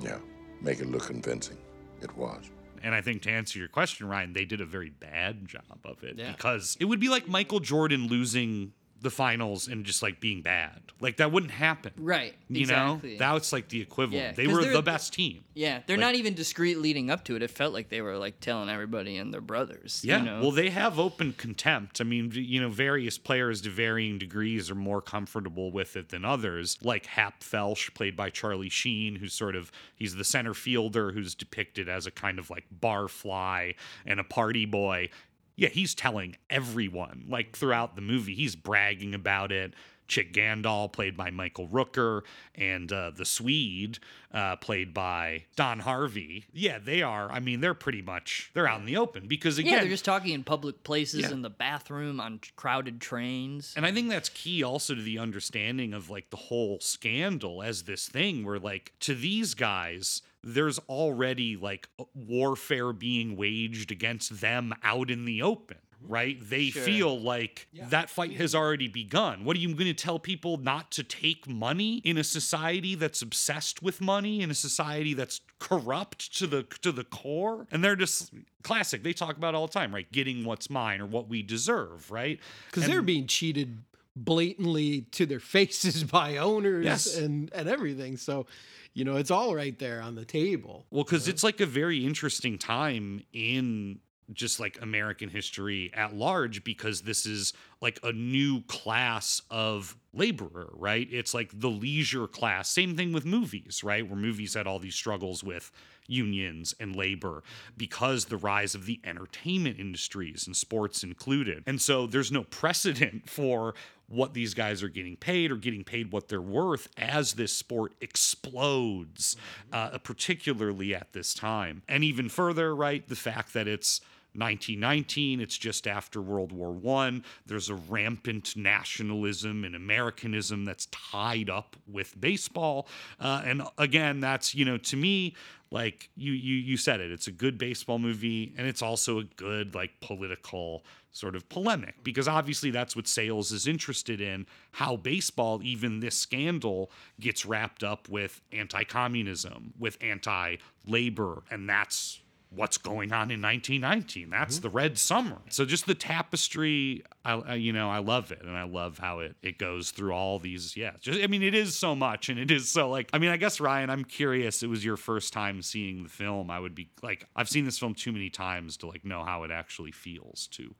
Yeah, 0.00 0.18
make 0.60 0.80
it 0.80 0.86
look 0.90 1.06
convincing. 1.06 1.58
It 2.02 2.14
was. 2.16 2.44
And 2.82 2.94
I 2.94 3.00
think 3.00 3.22
to 3.22 3.30
answer 3.30 3.58
your 3.58 3.68
question, 3.68 4.08
Ryan, 4.08 4.32
they 4.34 4.44
did 4.44 4.60
a 4.60 4.66
very 4.66 4.90
bad 4.90 5.46
job 5.48 5.62
of 5.84 6.02
it 6.04 6.16
Yeah. 6.18 6.32
because 6.32 6.76
it 6.80 6.84
would 6.84 7.00
be 7.00 7.08
like 7.08 7.26
Michael 7.26 7.60
Jordan 7.60 8.08
losing 8.08 8.72
the 9.04 9.10
finals 9.10 9.68
and 9.68 9.84
just 9.84 10.02
like 10.02 10.18
being 10.18 10.42
bad. 10.42 10.80
Like 11.00 11.18
that 11.18 11.30
wouldn't 11.30 11.52
happen. 11.52 11.92
Right. 11.96 12.34
You 12.48 12.62
exactly. 12.62 13.12
know, 13.12 13.18
that's 13.18 13.52
like 13.52 13.68
the 13.68 13.80
equivalent. 13.80 14.24
Yeah, 14.24 14.32
they 14.32 14.46
were 14.48 14.64
the 14.64 14.82
best 14.82 15.12
team. 15.12 15.44
Yeah, 15.54 15.82
they're 15.86 15.96
Like- 15.96 16.06
not 16.06 16.14
even 16.16 16.34
discreet 16.34 16.78
leading 16.78 17.10
up 17.10 17.24
to 17.26 17.36
it. 17.36 17.42
It 17.42 17.50
felt 17.50 17.72
like 17.72 17.90
they 17.90 18.00
were 18.00 18.16
like 18.16 18.40
telling 18.40 18.68
everybody 18.68 19.16
and 19.18 19.32
their 19.32 19.40
brothers. 19.40 20.02
Yeah. 20.04 20.18
You 20.18 20.24
know? 20.24 20.40
Well, 20.40 20.50
they 20.50 20.70
have 20.70 20.98
open 20.98 21.34
contempt. 21.34 22.00
I 22.00 22.04
mean, 22.04 22.32
you 22.34 22.60
know, 22.60 22.70
various 22.70 23.18
players 23.18 23.60
to 23.62 23.70
varying 23.70 24.18
degrees 24.18 24.70
are 24.70 24.74
more 24.74 25.00
comfortable 25.00 25.70
with 25.70 25.94
it 25.96 26.08
than 26.08 26.24
others. 26.24 26.78
Like 26.82 27.06
Hap 27.06 27.44
Felsch, 27.44 27.92
played 27.94 28.16
by 28.16 28.30
Charlie 28.30 28.68
Sheen, 28.70 29.16
who's 29.16 29.34
sort 29.34 29.54
of 29.54 29.70
he's 29.94 30.16
the 30.16 30.24
center 30.24 30.54
fielder 30.54 31.12
who's 31.12 31.34
depicted 31.34 31.88
as 31.88 32.06
a 32.06 32.10
kind 32.10 32.38
of 32.38 32.50
like 32.50 32.64
barfly 32.80 33.74
and 34.06 34.18
a 34.18 34.24
party 34.24 34.64
boy. 34.64 35.10
Yeah, 35.56 35.68
he's 35.68 35.94
telling 35.94 36.36
everyone 36.50 37.26
like 37.28 37.56
throughout 37.56 37.94
the 37.96 38.02
movie. 38.02 38.34
He's 38.34 38.56
bragging 38.56 39.14
about 39.14 39.52
it. 39.52 39.74
Chick 40.06 40.34
Gandil, 40.34 40.92
played 40.92 41.16
by 41.16 41.30
Michael 41.30 41.66
Rooker, 41.66 42.22
and 42.54 42.92
uh, 42.92 43.10
the 43.16 43.24
Swede, 43.24 43.98
uh, 44.34 44.56
played 44.56 44.92
by 44.92 45.44
Don 45.56 45.78
Harvey. 45.80 46.44
Yeah, 46.52 46.78
they 46.78 47.00
are. 47.00 47.30
I 47.32 47.40
mean, 47.40 47.60
they're 47.62 47.72
pretty 47.72 48.02
much 48.02 48.50
they're 48.52 48.68
out 48.68 48.80
in 48.80 48.84
the 48.86 48.98
open 48.98 49.26
because 49.28 49.56
again, 49.56 49.72
yeah, 49.72 49.80
they're 49.80 49.88
just 49.88 50.04
talking 50.04 50.34
in 50.34 50.44
public 50.44 50.82
places, 50.84 51.22
Yeah. 51.22 51.30
in 51.30 51.40
the 51.40 51.48
bathroom, 51.48 52.20
on 52.20 52.40
crowded 52.54 53.00
trains. 53.00 53.72
And 53.78 53.86
I 53.86 53.92
think 53.92 54.10
that's 54.10 54.28
key 54.28 54.62
also 54.62 54.94
to 54.94 55.00
the 55.00 55.18
understanding 55.18 55.94
of 55.94 56.10
like 56.10 56.28
the 56.28 56.36
whole 56.36 56.80
scandal 56.80 57.62
as 57.62 57.84
this 57.84 58.06
thing 58.06 58.44
where 58.44 58.58
like 58.58 58.92
to 59.00 59.14
these 59.14 59.54
guys 59.54 60.20
there's 60.44 60.78
already 60.88 61.56
like 61.56 61.88
warfare 62.14 62.92
being 62.92 63.36
waged 63.36 63.90
against 63.90 64.40
them 64.40 64.74
out 64.82 65.10
in 65.10 65.24
the 65.24 65.42
open. 65.42 65.78
right? 66.06 66.36
They 66.50 66.68
Sure. 66.68 66.82
feel 66.82 67.18
like 67.18 67.66
that 67.88 68.10
fight 68.10 68.32
has 68.36 68.54
already 68.54 68.88
begun. 68.88 69.42
What 69.42 69.56
are 69.56 69.60
you 69.60 69.68
going 69.72 69.86
to 69.86 69.94
tell 69.94 70.18
people 70.18 70.58
not 70.58 70.92
to 70.92 71.02
take 71.02 71.48
money 71.48 72.02
in 72.04 72.18
a 72.18 72.24
society 72.24 72.94
that's 72.94 73.22
obsessed 73.22 73.82
with 73.82 74.02
money, 74.02 74.42
in 74.42 74.50
a 74.50 74.54
society 74.54 75.14
that's 75.14 75.40
corrupt 75.60 76.36
to 76.36 76.46
the 76.46 76.64
to 76.82 76.92
the 76.92 77.04
core? 77.04 77.66
And 77.70 77.82
they're 77.82 77.96
just 77.96 78.34
classic. 78.62 79.02
They 79.02 79.14
talk 79.14 79.38
about 79.38 79.54
it 79.54 79.56
all 79.56 79.66
the 79.66 79.72
time, 79.72 79.94
right? 79.94 80.10
Getting 80.12 80.44
what's 80.44 80.68
mine 80.68 81.00
or 81.00 81.06
what 81.06 81.26
we 81.30 81.42
deserve, 81.42 82.10
right? 82.10 82.38
because 82.66 82.84
they're 82.86 83.00
being 83.00 83.26
cheated 83.26 83.78
blatantly 84.16 85.02
to 85.12 85.26
their 85.26 85.40
faces 85.54 86.04
by 86.04 86.36
owners 86.36 86.84
Yes. 86.84 87.16
and 87.16 87.52
and 87.52 87.68
everything. 87.68 88.16
So, 88.16 88.46
you 88.92 89.04
know, 89.04 89.16
it's 89.16 89.30
all 89.30 89.54
right 89.54 89.78
there 89.78 90.00
on 90.00 90.14
the 90.14 90.24
table. 90.24 90.86
Well, 90.90 91.04
because 91.04 91.28
it's 91.28 91.42
like 91.44 91.60
a 91.60 91.66
very 91.66 92.04
interesting 92.04 92.58
time 92.58 93.22
in 93.32 93.98
just 94.32 94.58
like 94.58 94.80
American 94.80 95.28
history 95.28 95.90
at 95.92 96.14
large, 96.14 96.64
because 96.64 97.02
this 97.02 97.26
is 97.26 97.52
like 97.82 97.98
a 98.02 98.10
new 98.12 98.62
class 98.62 99.42
of 99.50 99.96
laborer, 100.14 100.70
right? 100.72 101.06
It's 101.10 101.34
like 101.34 101.50
the 101.60 101.68
leisure 101.68 102.26
class. 102.26 102.70
Same 102.70 102.96
thing 102.96 103.12
with 103.12 103.26
movies, 103.26 103.82
right? 103.84 104.06
Where 104.08 104.16
movies 104.16 104.54
had 104.54 104.66
all 104.66 104.78
these 104.78 104.94
struggles 104.94 105.44
with 105.44 105.70
unions 106.06 106.74
and 106.78 106.94
labor 106.94 107.42
because 107.76 108.26
the 108.26 108.36
rise 108.36 108.74
of 108.74 108.86
the 108.86 109.00
entertainment 109.04 109.78
industries 109.78 110.46
and 110.46 110.56
sports 110.56 111.02
included. 111.02 111.62
And 111.66 111.80
so 111.80 112.06
there's 112.06 112.32
no 112.32 112.44
precedent 112.44 113.28
for 113.28 113.74
what 114.08 114.34
these 114.34 114.54
guys 114.54 114.82
are 114.82 114.88
getting 114.88 115.16
paid 115.16 115.50
or 115.50 115.56
getting 115.56 115.84
paid 115.84 116.12
what 116.12 116.28
they're 116.28 116.40
worth 116.40 116.88
as 116.98 117.34
this 117.34 117.54
sport 117.54 117.94
explodes, 118.00 119.36
uh, 119.72 119.96
particularly 119.98 120.94
at 120.94 121.12
this 121.12 121.32
time. 121.32 121.82
And 121.88 122.04
even 122.04 122.28
further, 122.28 122.74
right, 122.74 123.06
the 123.08 123.16
fact 123.16 123.54
that 123.54 123.66
it's 123.66 124.00
1919 124.34 125.40
it's 125.40 125.56
just 125.56 125.86
after 125.86 126.20
world 126.20 126.52
war 126.52 126.72
one. 126.72 127.24
There's 127.46 127.68
a 127.68 127.74
rampant 127.74 128.56
nationalism 128.56 129.64
and 129.64 129.74
americanism 129.74 130.64
that's 130.64 130.86
tied 130.86 131.50
up 131.50 131.76
with 131.86 132.18
baseball. 132.20 132.88
Uh, 133.20 133.42
and 133.44 133.62
again 133.78 134.20
that's 134.20 134.54
you 134.54 134.64
know 134.64 134.78
to 134.78 134.96
me 134.96 135.34
like 135.70 136.08
you 136.16 136.32
you 136.32 136.54
you 136.54 136.76
said 136.76 137.00
it 137.00 137.10
it's 137.10 137.26
a 137.26 137.32
good 137.32 137.58
baseball 137.58 137.98
movie 137.98 138.54
and 138.56 138.66
it's 138.66 138.80
also 138.80 139.18
a 139.18 139.24
good 139.24 139.74
like 139.74 139.90
political 140.00 140.84
sort 141.10 141.36
of 141.36 141.48
polemic 141.48 141.94
because 142.02 142.26
obviously 142.26 142.70
that's 142.70 142.96
what 142.96 143.06
Sayles 143.06 143.52
is 143.52 143.66
interested 143.66 144.20
in 144.20 144.46
how 144.72 144.96
baseball 144.96 145.60
even 145.62 146.00
this 146.00 146.16
scandal 146.16 146.90
gets 147.20 147.44
wrapped 147.46 147.84
up 147.84 148.08
with 148.08 148.40
anti-communism 148.52 149.74
with 149.78 149.96
anti-labor 150.00 151.42
and 151.50 151.68
that's 151.68 152.20
what's 152.54 152.78
going 152.78 153.12
on 153.12 153.30
in 153.30 153.40
1919 153.40 154.30
that's 154.30 154.56
mm-hmm. 154.56 154.62
the 154.62 154.68
red 154.70 154.98
summer. 154.98 155.38
So 155.50 155.64
just 155.64 155.86
the 155.86 155.94
tapestry 155.94 157.04
I, 157.24 157.32
I 157.34 157.54
you 157.54 157.72
know 157.72 157.90
i 157.90 157.98
love 157.98 158.32
it 158.32 158.42
and 158.42 158.56
i 158.56 158.64
love 158.64 158.98
how 158.98 159.20
it 159.20 159.36
it 159.42 159.58
goes 159.58 159.90
through 159.90 160.12
all 160.12 160.38
these 160.38 160.76
yeah 160.76 160.92
just 161.00 161.20
i 161.22 161.26
mean 161.26 161.42
it 161.42 161.54
is 161.54 161.74
so 161.74 161.94
much 161.94 162.28
and 162.28 162.38
it 162.38 162.50
is 162.50 162.68
so 162.68 162.88
like 162.90 163.08
i 163.12 163.18
mean 163.18 163.30
i 163.30 163.36
guess 163.36 163.60
ryan 163.60 163.90
i'm 163.90 164.04
curious 164.04 164.62
it 164.62 164.68
was 164.68 164.84
your 164.84 164.96
first 164.96 165.32
time 165.32 165.62
seeing 165.62 166.02
the 166.02 166.08
film. 166.08 166.50
I 166.50 166.60
would 166.60 166.74
be 166.74 166.88
like 167.02 167.26
i've 167.36 167.48
seen 167.48 167.64
this 167.64 167.78
film 167.78 167.94
too 167.94 168.12
many 168.12 168.30
times 168.30 168.76
to 168.78 168.86
like 168.86 169.04
know 169.04 169.24
how 169.24 169.44
it 169.44 169.50
actually 169.50 169.92
feels 169.92 170.48
to 170.52 170.74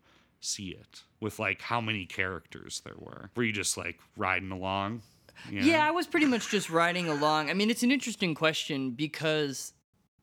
see 0.44 0.68
it 0.68 1.02
with 1.20 1.38
like 1.38 1.62
how 1.62 1.80
many 1.80 2.06
characters 2.06 2.82
there 2.84 2.94
were. 2.98 3.30
Were 3.34 3.42
you 3.42 3.52
just 3.52 3.76
like 3.76 3.98
riding 4.16 4.50
along? 4.50 5.02
You 5.50 5.60
know? 5.60 5.66
Yeah, 5.66 5.86
I 5.86 5.90
was 5.90 6.06
pretty 6.06 6.26
much 6.26 6.48
just 6.48 6.70
riding 6.70 7.08
along. 7.08 7.50
I 7.50 7.54
mean, 7.54 7.70
it's 7.70 7.82
an 7.82 7.90
interesting 7.90 8.34
question 8.34 8.92
because 8.92 9.72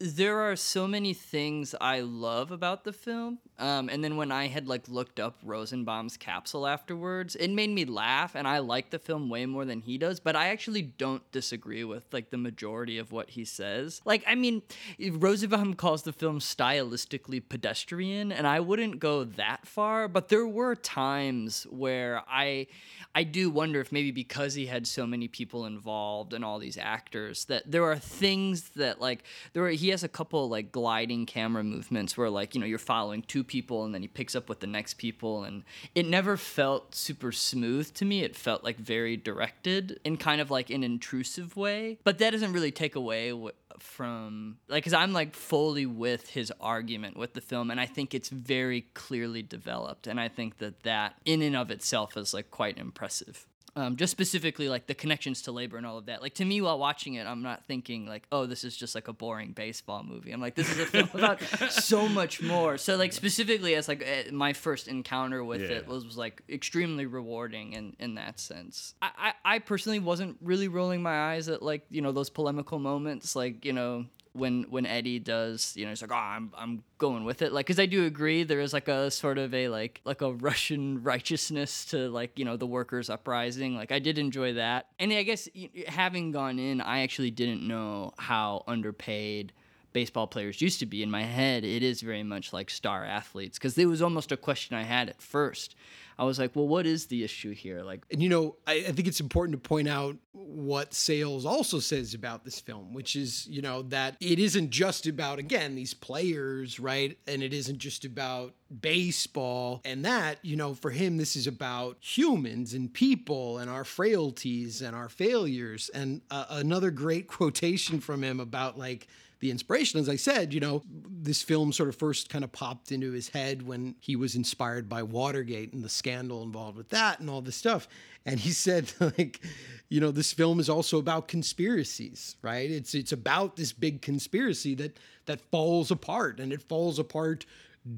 there 0.02 0.39
are 0.39 0.56
so 0.56 0.88
many 0.88 1.14
things 1.14 1.76
I 1.80 1.99
love 1.99 2.52
about 2.52 2.84
the 2.84 2.93
film. 2.93 3.38
Um, 3.60 3.89
and 3.89 4.04
then 4.04 4.18
when 4.18 4.32
I 4.32 4.47
had 4.47 4.68
like 4.68 4.89
looked 4.89 5.20
up 5.20 5.38
Rosenbaum's 5.43 6.18
capsule 6.18 6.66
afterwards, 6.66 7.36
it 7.36 7.49
made 7.49 7.70
me 7.70 7.86
laugh, 7.86 8.36
and 8.36 8.47
I 8.47 8.58
like 8.58 8.89
the 8.89 8.97
film 8.97 9.30
way 9.30 9.45
more 9.45 9.64
than 9.64 9.82
he 9.82 9.99
does. 9.99 10.20
But 10.20 10.36
I 10.36 10.47
actually 10.47 10.82
don't 10.82 11.30
disagree 11.32 11.84
with 11.84 12.06
like 12.12 12.32
the 12.32 12.38
majority 12.38 12.97
of 12.97 13.12
what 13.12 13.30
he 13.30 13.45
says. 13.45 14.02
Like, 14.04 14.24
I 14.26 14.34
mean, 14.34 14.64
Rosenbaum 14.99 15.76
calls 15.76 16.02
the 16.02 16.14
film 16.14 16.39
stylistically 16.39 17.47
pedestrian, 17.47 18.32
and 18.32 18.47
I 18.47 18.60
wouldn't 18.60 18.99
go 18.99 19.24
that 19.24 19.68
far. 19.68 20.08
But 20.08 20.30
there 20.30 20.47
were 20.47 20.74
times 20.76 21.68
where 21.70 22.24
I, 22.28 22.66
I 23.14 23.24
do 23.24 23.49
wonder 23.49 23.82
if 23.82 23.91
maybe 23.91 24.12
because 24.12 24.53
he 24.53 24.66
had 24.66 24.88
so 24.88 25.05
many 25.05 25.28
people 25.28 25.66
involved 25.66 26.34
and 26.34 26.45
all 26.45 26.59
these 26.59 26.78
actors 26.78 27.45
that 27.45 27.70
there 27.70 27.84
are 27.84 27.97
things 27.97 28.70
that 28.76 29.01
like 29.01 29.24
there 29.53 29.66
are, 29.66 29.70
he 29.70 29.89
has 29.89 30.03
a 30.03 30.07
couple 30.07 30.47
like 30.49 30.72
gliding 30.72 31.26
camera 31.26 31.64
movements 31.64 32.18
where 32.18 32.30
like 32.30 32.55
you 32.55 32.62
know 32.62 32.68
you're 32.68 32.80
following 32.80 33.22
two 33.22 33.43
people 33.43 33.84
and 33.84 33.93
then 33.93 34.01
he 34.01 34.07
picks 34.07 34.36
up 34.36 34.47
with 34.47 34.59
the 34.62 34.68
next 34.68 34.95
people 34.95 35.43
and 35.43 35.64
it 35.93 36.05
never 36.05 36.38
felt 36.38 36.95
super 36.95 37.32
smooth 37.32 37.93
to 37.93 38.05
me. 38.05 38.24
It 38.24 38.36
felt 38.36 38.64
like 38.64 38.78
very 38.78 39.18
directed 39.18 39.99
in 40.03 40.18
kind 40.18 40.39
of 40.39 40.49
like 40.49 40.70
an 40.70 40.84
intrusive 40.84 41.57
way 41.57 41.97
but 42.03 42.18
that 42.20 42.32
doesn't 42.32 42.53
really 42.53 42.72
take 42.72 42.95
away 42.95 43.32
wh- 43.32 43.61
from 43.80 44.57
like 44.67 44.84
because 44.84 44.93
i'm 44.93 45.13
like 45.13 45.36
fully 45.36 45.86
with 45.86 46.30
his 46.30 46.51
argument 46.59 47.17
with 47.17 47.34
the 47.34 47.41
film 47.41 47.72
and 47.72 47.80
i 47.80 47.86
think 47.86 48.13
it's 48.13 48.30
very 48.30 48.82
clearly 48.93 49.41
developed 49.41 50.07
and 50.07 50.19
i 50.19 50.28
think 50.28 50.57
that 50.57 50.84
that 50.84 51.15
in 51.26 51.41
and 51.41 51.55
of 51.55 51.72
itself 51.72 52.17
is 52.17 52.34
like 52.34 52.51
quite 52.51 52.78
impressive 52.78 53.47
um, 53.76 53.95
just 53.95 54.11
specifically 54.11 54.67
like 54.67 54.88
the 54.88 54.93
connections 54.93 55.43
to 55.43 55.51
labor 55.51 55.78
and 55.78 55.86
all 55.86 55.97
of 55.97 56.07
that. 56.07 56.22
Like 56.22 56.34
to 56.36 56.45
me, 56.45 56.61
while 56.61 56.78
watching 56.78 57.13
it, 57.13 57.26
I'm 57.26 57.41
not 57.41 57.65
thinking 57.65 58.05
like, 58.05 58.28
oh, 58.32 58.45
this 58.45 58.63
is 58.63 58.76
just 58.76 58.95
like 58.95 59.07
a 59.07 59.13
boring 59.13 59.53
baseball 59.53 60.03
movie. 60.03 60.32
I'm 60.32 60.41
like, 60.41 60.55
this 60.55 60.69
is 60.69 60.80
a 60.80 60.86
film 60.86 61.09
about 61.13 61.41
so 61.69 62.09
much 62.09 62.41
more. 62.41 62.78
So 62.78 62.97
like 62.97 63.13
specifically 63.13 63.76
as 63.76 63.88
like 63.88 64.03
eh, 64.05 64.32
my 64.32 64.53
first 64.53 64.88
encounter 64.88 65.43
with 65.43 65.61
it 65.61 65.88
was, 65.88 66.05
was 66.05 66.17
like 66.17 66.41
extremely 66.49 67.05
rewarding 67.05 67.74
in 67.74 67.95
in 67.99 68.15
that 68.15 68.39
sense. 68.39 68.93
I, 69.01 69.11
I 69.45 69.55
I 69.55 69.59
personally 69.59 69.99
wasn't 69.99 70.38
really 70.41 70.67
rolling 70.67 71.01
my 71.01 71.34
eyes 71.34 71.47
at 71.47 71.61
like 71.61 71.86
you 71.89 72.01
know 72.01 72.11
those 72.11 72.30
polemical 72.30 72.80
moments, 72.80 73.36
like 73.36 73.63
you 73.63 73.74
know 73.74 74.05
when 74.34 74.63
when 74.69 74.86
Eddie 74.86 75.19
does, 75.19 75.73
you 75.75 75.84
know, 75.84 75.89
he's 75.89 76.01
like, 76.01 76.11
"Oh, 76.11 76.15
I'm 76.15 76.51
I'm 76.57 76.84
going 76.97 77.23
with 77.25 77.41
it." 77.41 77.51
Like, 77.51 77.65
because 77.65 77.79
I 77.79 77.86
do 77.86 78.05
agree, 78.05 78.43
there 78.43 78.61
is 78.61 78.73
like 78.73 78.88
a 78.88 79.11
sort 79.11 79.38
of 79.38 79.53
a 79.53 79.67
like 79.67 80.01
like 80.05 80.21
a 80.21 80.32
Russian 80.32 81.03
righteousness 81.11 81.86
to 81.86 82.09
like 82.09 82.39
you 82.39 82.45
know 82.45 82.57
the 82.57 82.67
workers' 82.67 83.09
uprising. 83.09 83.75
Like, 83.75 83.91
I 83.91 83.99
did 83.99 84.17
enjoy 84.17 84.53
that, 84.53 84.88
and 84.99 85.11
I 85.11 85.23
guess 85.23 85.49
having 85.88 86.32
gone 86.32 86.59
in, 86.59 86.82
I 86.82 87.01
actually 87.01 87.32
didn't 87.32 87.67
know 87.67 88.13
how 88.17 88.63
underpaid 88.67 89.51
baseball 89.93 90.27
players 90.27 90.61
used 90.61 90.79
to 90.79 90.86
be. 90.86 91.03
In 91.03 91.11
my 91.11 91.23
head, 91.23 91.63
it 91.65 91.84
is 91.84 92.01
very 92.01 92.23
much 92.23 92.53
like 92.53 92.69
star 92.69 93.03
athletes 93.03 93.57
because 93.57 93.77
it 93.77 93.86
was 93.86 94.01
almost 94.01 94.32
a 94.32 94.38
question 94.38 94.75
I 94.75 94.84
had 94.84 95.09
at 95.09 95.21
first. 95.21 95.75
I 96.22 96.24
was 96.24 96.38
like, 96.38 96.55
"Well, 96.55 96.67
what 96.67 96.86
is 96.86 97.07
the 97.07 97.24
issue 97.24 97.51
here?" 97.51 97.82
Like, 97.82 98.05
And 98.11 98.22
you 98.22 98.30
know, 98.30 98.55
I, 98.67 98.74
I 98.74 98.91
think 98.91 99.07
it's 99.07 99.19
important 99.19 99.61
to 99.61 99.67
point 99.67 99.88
out 99.88 100.17
what 100.34 100.93
Sayles 100.93 101.47
also 101.47 101.80
says 101.80 102.13
about 102.13 102.45
this 102.45 102.59
film, 102.59 102.93
which 102.93 103.15
is, 103.15 103.47
you 103.47 103.63
know, 103.63 103.82
that 103.84 104.17
it 104.19 104.38
isn't 104.38 104.69
just 104.69 105.07
about, 105.07 105.39
again, 105.39 105.74
these 105.74 105.95
players, 105.95 106.80
right? 106.80 107.17
And 107.26 107.41
it 107.41 107.53
isn't 107.53 107.80
just 107.80 108.05
about 108.05 108.53
baseball. 108.80 109.82
And 109.84 110.05
that, 110.05 110.38
you 110.43 110.55
know, 110.55 110.76
for 110.76 110.91
him, 110.91 111.17
this 111.17 111.36
is 111.36 111.47
about 111.47 111.97
humans 112.01 112.76
and 112.76 112.93
people 112.93 113.57
and 113.57 113.67
our 113.67 113.84
frailties 113.84 114.84
and 114.84 114.95
our 114.95 115.09
failures. 115.09 115.89
And 115.91 116.22
uh, 116.30 116.45
another 116.49 116.91
great 116.91 117.28
quotation 117.39 117.99
from 117.99 118.24
him 118.24 118.39
about 118.39 118.78
like, 118.78 119.07
the 119.42 119.50
inspiration, 119.52 120.00
as 120.00 120.08
I 120.08 120.16
said, 120.16 120.54
you 120.54 120.60
know, 120.60 120.84
this 120.88 121.42
film 121.42 121.74
sort 121.74 121.89
of 121.89 121.96
first 121.96 122.30
kind 122.30 122.44
of 122.44 122.52
popped 122.52 122.92
into 122.92 123.12
his 123.12 123.28
head 123.28 123.64
when 123.64 123.96
he 124.00 124.16
was 124.16 124.36
inspired 124.36 124.88
by 124.88 125.02
Watergate 125.02 125.74
and 125.74 125.84
the 125.84 125.89
scandal 125.89 126.44
involved 126.44 126.78
with 126.78 126.89
that 126.89 127.20
and 127.20 127.30
all 127.30 127.42
this 127.42 127.56
stuff. 127.56 127.88
And 128.24 128.39
he 128.39 128.52
said, 128.52 128.94
like, 129.00 129.42
you 129.89 130.00
know, 130.00 130.12
this 130.12 130.32
film 130.32 130.60
is 130.60 130.70
also 130.70 131.00
about 131.00 131.28
conspiracies, 131.28 132.38
right? 132.44 132.70
It's 132.70 132.94
it's 132.94 133.12
about 133.12 133.56
this 133.56 133.74
big 133.74 134.04
conspiracy 134.04 134.76
that 134.76 134.98
that 135.26 135.42
falls 135.52 135.89
apart, 135.89 136.39
and 136.39 136.54
it 136.54 136.62
falls 136.62 137.00
apart 137.00 137.46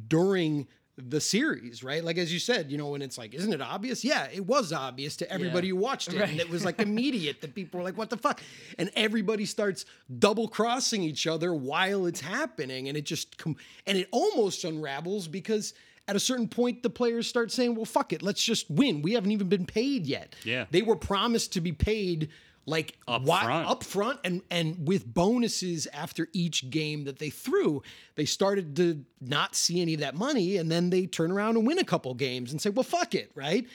during 0.08 0.68
the 0.98 1.20
series, 1.20 1.84
right? 1.84 2.04
Like 2.04 2.18
as 2.18 2.32
you 2.32 2.38
said, 2.40 2.72
you 2.72 2.78
know, 2.78 2.90
when 2.90 3.02
it's 3.02 3.18
like, 3.18 3.34
isn't 3.34 3.52
it 3.52 3.62
obvious? 3.62 4.06
Yeah, 4.06 4.28
it 4.32 4.46
was 4.46 4.72
obvious 4.72 5.16
to 5.18 5.32
everybody 5.32 5.70
who 5.70 5.76
watched 5.76 6.14
it, 6.14 6.22
and 6.22 6.40
it 6.40 6.50
was 6.50 6.64
like 6.64 6.80
immediate 6.82 7.42
that 7.42 7.56
people 7.56 7.80
were 7.80 7.84
like, 7.84 7.98
"What 7.98 8.10
the 8.12 8.18
fuck?" 8.18 8.42
And 8.78 8.92
everybody 8.96 9.46
starts 9.46 9.86
double 10.20 10.48
crossing 10.48 11.02
each 11.02 11.26
other 11.26 11.54
while 11.54 12.06
it's 12.06 12.22
happening, 12.22 12.90
and 12.90 12.98
it 12.98 13.06
just 13.06 13.38
com- 13.38 13.56
and 13.88 13.98
it 13.98 14.08
almost 14.12 14.64
unravels 14.66 15.28
because 15.28 15.74
at 16.08 16.16
a 16.16 16.20
certain 16.20 16.48
point 16.48 16.84
the 16.84 16.90
players 16.92 17.26
start 17.28 17.52
saying, 17.52 17.76
"Well, 17.76 17.86
fuck 17.86 18.14
it, 18.14 18.22
let's 18.22 18.44
just 18.44 18.70
win. 18.70 19.02
We 19.02 19.14
haven't 19.14 19.32
even 19.32 19.50
been 19.50 19.66
paid 19.66 20.06
yet." 20.06 20.36
Yeah. 20.44 20.66
they 20.70 20.84
were 20.84 20.96
promised 20.96 21.54
to 21.54 21.62
be 21.62 21.72
paid 21.72 22.30
like 22.66 22.98
Up 23.08 23.24
why- 23.24 23.44
front. 23.44 23.68
up 23.70 23.84
front 23.84 24.20
and 24.24 24.42
and 24.50 24.88
with 24.88 25.12
bonuses 25.12 25.88
after 25.94 26.28
each 26.34 26.70
game 26.70 27.04
that 27.06 27.20
they 27.20 27.30
threw 27.30 27.82
they 28.16 28.26
started 28.26 28.76
to 28.78 29.04
not 29.22 29.56
see 29.56 29.82
any 29.82 29.94
of 29.96 30.00
that 30.00 30.16
money 30.16 30.58
and 30.58 30.72
then 30.72 30.90
they 30.90 31.06
turn 31.06 31.32
around 31.32 31.58
and 31.58 31.68
win 31.68 31.78
a 31.80 31.84
couple 31.84 32.14
games 32.14 32.52
and 32.52 32.62
say 32.62 32.70
well 32.70 32.84
fuck 32.84 33.14
it 33.16 33.32
right 33.36 33.68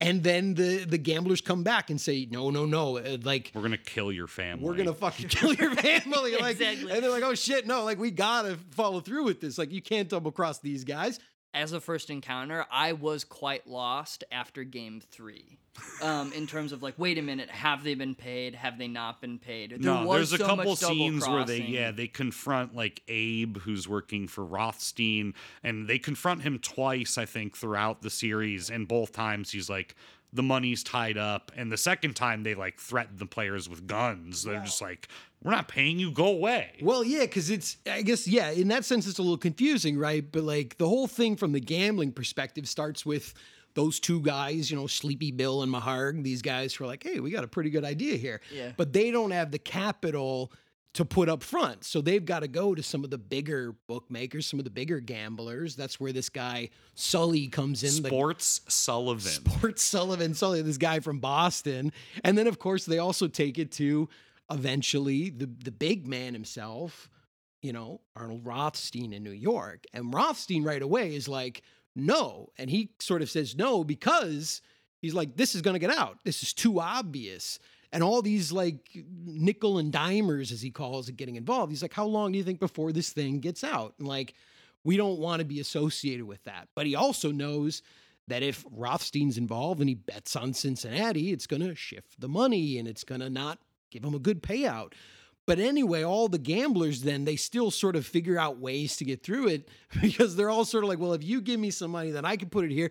and 0.00 0.22
then 0.22 0.54
the 0.54 0.84
the 0.84 0.98
gamblers 0.98 1.40
come 1.40 1.62
back 1.64 1.90
and 1.90 2.00
say 2.00 2.28
no 2.30 2.50
no 2.50 2.64
no 2.66 2.98
uh, 2.98 3.16
like 3.24 3.50
we're 3.54 3.62
gonna 3.62 3.76
kill 3.78 4.12
your 4.12 4.26
family 4.28 4.64
we're 4.64 4.76
gonna 4.76 4.94
fucking 4.94 5.28
kill 5.28 5.52
your 5.54 5.74
family 5.74 6.36
like 6.36 6.60
Exactly. 6.60 6.92
and 6.92 7.02
they're 7.02 7.10
like 7.10 7.22
oh 7.24 7.34
shit 7.34 7.66
no 7.66 7.82
like 7.84 7.98
we 7.98 8.10
gotta 8.10 8.58
follow 8.70 9.00
through 9.00 9.24
with 9.24 9.40
this 9.40 9.58
like 9.58 9.72
you 9.72 9.82
can't 9.82 10.08
double 10.08 10.30
cross 10.30 10.58
these 10.60 10.84
guys 10.84 11.18
as 11.54 11.72
a 11.72 11.80
first 11.80 12.10
encounter, 12.10 12.66
I 12.70 12.92
was 12.92 13.24
quite 13.24 13.66
lost 13.66 14.24
after 14.30 14.64
game 14.64 15.00
three. 15.10 15.58
Um, 16.02 16.32
in 16.32 16.46
terms 16.46 16.72
of 16.72 16.82
like, 16.82 16.94
wait 16.98 17.18
a 17.18 17.22
minute, 17.22 17.50
have 17.50 17.84
they 17.84 17.94
been 17.94 18.14
paid? 18.14 18.54
Have 18.54 18.78
they 18.78 18.88
not 18.88 19.20
been 19.20 19.38
paid? 19.38 19.72
There 19.72 19.78
no, 19.78 20.10
there's 20.12 20.32
a 20.32 20.38
couple 20.38 20.74
scenes 20.76 21.28
where 21.28 21.44
they 21.44 21.60
yeah 21.60 21.90
they 21.90 22.08
confront 22.08 22.74
like 22.74 23.02
Abe 23.08 23.58
who's 23.58 23.86
working 23.86 24.26
for 24.26 24.44
Rothstein 24.44 25.34
and 25.62 25.86
they 25.86 25.98
confront 25.98 26.42
him 26.42 26.58
twice 26.58 27.18
I 27.18 27.26
think 27.26 27.56
throughout 27.56 28.00
the 28.02 28.10
series 28.10 28.70
and 28.70 28.88
both 28.88 29.12
times 29.12 29.50
he's 29.50 29.68
like 29.68 29.94
the 30.36 30.42
money's 30.42 30.82
tied 30.84 31.16
up 31.18 31.50
and 31.56 31.72
the 31.72 31.76
second 31.76 32.14
time 32.14 32.42
they 32.42 32.54
like 32.54 32.78
threaten 32.78 33.16
the 33.16 33.26
players 33.26 33.68
with 33.68 33.86
guns 33.86 34.44
they're 34.44 34.60
just 34.60 34.80
like 34.80 35.08
we're 35.42 35.50
not 35.52 35.68
paying 35.68 35.98
you 35.98 36.10
go 36.10 36.26
away 36.26 36.72
Well, 36.82 37.04
yeah, 37.04 37.20
because 37.20 37.50
it's, 37.50 37.76
I 37.88 38.02
guess, 38.02 38.26
yeah, 38.26 38.50
in 38.50 38.68
that 38.68 38.84
sense, 38.84 39.06
it's 39.06 39.18
a 39.18 39.22
little 39.22 39.36
confusing, 39.38 39.96
right? 39.98 40.24
But 40.32 40.42
like 40.42 40.76
the 40.78 40.88
whole 40.88 41.06
thing 41.06 41.36
from 41.36 41.52
the 41.52 41.60
gambling 41.60 42.12
perspective 42.12 42.66
starts 42.66 43.04
with 43.06 43.32
those 43.74 44.00
two 44.00 44.20
guys, 44.22 44.70
you 44.70 44.76
know, 44.76 44.86
Sleepy 44.86 45.30
Bill 45.30 45.62
and 45.62 45.70
Maharg, 45.70 46.24
these 46.24 46.42
guys 46.42 46.74
who 46.74 46.84
are 46.84 46.86
like, 46.88 47.02
hey, 47.02 47.20
we 47.20 47.30
got 47.30 47.44
a 47.44 47.48
pretty 47.48 47.70
good 47.70 47.84
idea 47.84 48.16
here. 48.16 48.40
Yeah. 48.52 48.72
But 48.76 48.92
they 48.92 49.10
don't 49.10 49.30
have 49.30 49.50
the 49.50 49.58
capital 49.58 50.50
to 50.96 51.04
put 51.04 51.28
up 51.28 51.42
front. 51.42 51.84
So 51.84 52.00
they've 52.00 52.24
got 52.24 52.40
to 52.40 52.48
go 52.48 52.74
to 52.74 52.82
some 52.82 53.04
of 53.04 53.10
the 53.10 53.18
bigger 53.18 53.74
bookmakers, 53.86 54.46
some 54.46 54.58
of 54.58 54.64
the 54.64 54.70
bigger 54.70 54.98
gamblers. 54.98 55.76
That's 55.76 56.00
where 56.00 56.10
this 56.10 56.30
guy, 56.30 56.70
Sully, 56.94 57.48
comes 57.48 57.82
in. 57.84 58.02
the- 58.02 58.08
Sports 58.08 58.62
Sullivan 58.68 59.20
Sports 59.20 59.82
Sullivan, 59.82 60.32
Sully, 60.32 60.62
this 60.62 60.78
guy 60.78 61.00
from 61.00 61.18
Boston. 61.20 61.92
And 62.24 62.36
then, 62.38 62.46
of 62.46 62.58
course, 62.58 62.86
they 62.86 62.98
also 62.98 63.28
take 63.28 63.58
it 63.58 63.72
to 63.72 64.08
eventually 64.50 65.28
the, 65.28 65.44
the 65.64 65.70
big 65.70 66.06
man 66.06 66.32
himself, 66.32 67.10
you 67.60 67.74
know, 67.74 68.00
Arnold 68.14 68.46
Rothstein 68.46 69.12
in 69.12 69.22
New 69.22 69.32
York. 69.32 69.84
And 69.92 70.14
Rothstein 70.14 70.64
right 70.64 70.80
away 70.80 71.14
is 71.14 71.28
like, 71.28 71.60
no. 71.94 72.48
And 72.56 72.70
he 72.70 72.88
sort 73.00 73.20
of 73.20 73.28
says 73.28 73.54
no 73.54 73.84
because 73.84 74.62
he's 75.02 75.12
like, 75.12 75.36
this 75.36 75.54
is 75.54 75.60
going 75.60 75.74
to 75.74 75.78
get 75.78 75.90
out. 75.90 76.20
This 76.24 76.42
is 76.42 76.54
too 76.54 76.80
obvious. 76.80 77.58
And 77.92 78.02
all 78.02 78.22
these 78.22 78.52
like 78.52 78.90
nickel 79.24 79.78
and 79.78 79.92
dimers, 79.92 80.52
as 80.52 80.60
he 80.60 80.70
calls 80.70 81.08
it, 81.08 81.16
getting 81.16 81.36
involved. 81.36 81.70
He's 81.70 81.82
like, 81.82 81.92
how 81.92 82.06
long 82.06 82.32
do 82.32 82.38
you 82.38 82.44
think 82.44 82.60
before 82.60 82.92
this 82.92 83.10
thing 83.10 83.40
gets 83.40 83.62
out? 83.64 83.94
And 83.98 84.08
like, 84.08 84.34
we 84.84 84.96
don't 84.96 85.18
want 85.18 85.40
to 85.40 85.44
be 85.44 85.60
associated 85.60 86.26
with 86.26 86.42
that. 86.44 86.68
But 86.74 86.86
he 86.86 86.94
also 86.94 87.32
knows 87.32 87.82
that 88.28 88.42
if 88.42 88.64
Rothstein's 88.70 89.38
involved 89.38 89.80
and 89.80 89.88
he 89.88 89.94
bets 89.94 90.36
on 90.36 90.52
Cincinnati, 90.52 91.32
it's 91.32 91.46
going 91.46 91.62
to 91.62 91.74
shift 91.74 92.20
the 92.20 92.28
money 92.28 92.78
and 92.78 92.88
it's 92.88 93.04
going 93.04 93.20
to 93.20 93.30
not 93.30 93.58
give 93.90 94.04
him 94.04 94.14
a 94.14 94.20
good 94.20 94.42
payout. 94.42 94.92
But 95.46 95.60
anyway, 95.60 96.02
all 96.02 96.28
the 96.28 96.38
gamblers 96.38 97.02
then 97.02 97.24
they 97.24 97.36
still 97.36 97.70
sort 97.70 97.94
of 97.94 98.04
figure 98.04 98.38
out 98.38 98.58
ways 98.58 98.96
to 98.96 99.04
get 99.04 99.22
through 99.22 99.48
it 99.48 99.68
because 100.00 100.34
they're 100.34 100.50
all 100.50 100.64
sort 100.64 100.84
of 100.84 100.88
like, 100.88 100.98
well, 100.98 101.12
if 101.12 101.22
you 101.22 101.40
give 101.40 101.60
me 101.60 101.70
some 101.70 101.92
money, 101.92 102.10
then 102.10 102.24
I 102.24 102.36
can 102.36 102.48
put 102.48 102.64
it 102.64 102.72
here. 102.72 102.90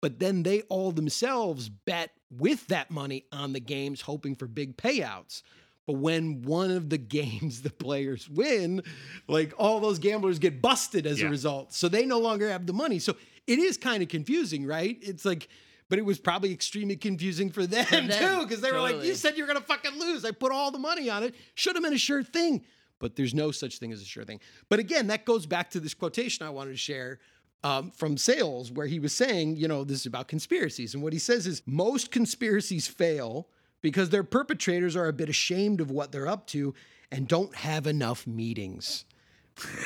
But 0.00 0.20
then 0.20 0.44
they 0.44 0.62
all 0.62 0.92
themselves 0.92 1.68
bet 1.68 2.12
with 2.30 2.66
that 2.68 2.90
money 2.90 3.24
on 3.32 3.52
the 3.52 3.60
games, 3.60 4.00
hoping 4.02 4.36
for 4.36 4.46
big 4.46 4.76
payouts. 4.76 5.42
But 5.86 5.94
when 5.94 6.42
one 6.42 6.70
of 6.70 6.90
the 6.90 6.98
games 7.18 7.62
the 7.62 7.70
players 7.70 8.28
win, 8.28 8.82
like 9.26 9.54
all 9.58 9.80
those 9.80 9.98
gamblers 9.98 10.38
get 10.38 10.60
busted 10.60 11.06
as 11.06 11.20
Yeah. 11.20 11.28
a 11.28 11.30
result. 11.30 11.72
So 11.72 11.88
they 11.88 12.04
no 12.04 12.18
longer 12.18 12.48
have 12.50 12.66
the 12.66 12.72
money. 12.74 12.98
So 12.98 13.16
it 13.46 13.58
is 13.58 13.78
kind 13.78 14.02
of 14.02 14.08
confusing, 14.10 14.66
right? 14.66 14.98
It's 15.00 15.24
like, 15.24 15.48
but 15.88 15.98
it 15.98 16.04
was 16.04 16.18
probably 16.18 16.52
extremely 16.52 16.96
confusing 16.96 17.48
for 17.50 17.66
them, 17.66 17.86
them, 17.90 18.08
too, 18.10 18.42
because 18.44 18.60
they 18.60 18.70
were 18.70 18.80
like, 18.80 19.02
you 19.02 19.14
said 19.14 19.38
you're 19.38 19.46
going 19.46 19.58
to 19.58 19.64
fucking 19.64 19.98
lose. 19.98 20.24
I 20.26 20.32
put 20.32 20.52
all 20.52 20.70
the 20.70 20.78
money 20.78 21.08
on 21.08 21.22
it. 21.22 21.34
Should 21.54 21.76
have 21.76 21.82
been 21.82 21.94
a 21.94 21.98
sure 21.98 22.22
thing. 22.22 22.62
But 22.98 23.14
there's 23.16 23.32
no 23.32 23.52
such 23.52 23.78
thing 23.78 23.92
as 23.92 24.02
a 24.02 24.04
sure 24.04 24.24
thing. 24.24 24.40
But 24.68 24.80
again, 24.80 25.06
that 25.06 25.24
goes 25.24 25.46
back 25.46 25.70
to 25.70 25.80
this 25.80 25.94
quotation 25.94 26.44
I 26.44 26.50
wanted 26.50 26.72
to 26.72 26.76
share 26.76 27.20
um, 27.64 27.90
from 27.90 28.16
Sayles, 28.16 28.70
where 28.70 28.86
he 28.86 28.98
was 28.98 29.12
saying, 29.12 29.56
you 29.56 29.68
know, 29.68 29.84
this 29.84 30.00
is 30.00 30.06
about 30.06 30.28
conspiracies. 30.28 30.94
And 30.94 31.02
what 31.02 31.12
he 31.12 31.18
says 31.18 31.46
is 31.46 31.62
most 31.66 32.10
conspiracies 32.10 32.86
fail 32.86 33.48
because 33.80 34.10
their 34.10 34.24
perpetrators 34.24 34.96
are 34.96 35.08
a 35.08 35.12
bit 35.12 35.28
ashamed 35.28 35.80
of 35.80 35.90
what 35.90 36.12
they're 36.12 36.28
up 36.28 36.46
to 36.48 36.74
and 37.10 37.26
don't 37.26 37.54
have 37.54 37.86
enough 37.86 38.26
meetings. 38.26 39.04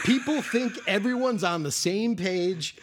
People 0.04 0.42
think 0.42 0.76
everyone's 0.86 1.44
on 1.44 1.62
the 1.62 1.72
same 1.72 2.16
page. 2.16 2.76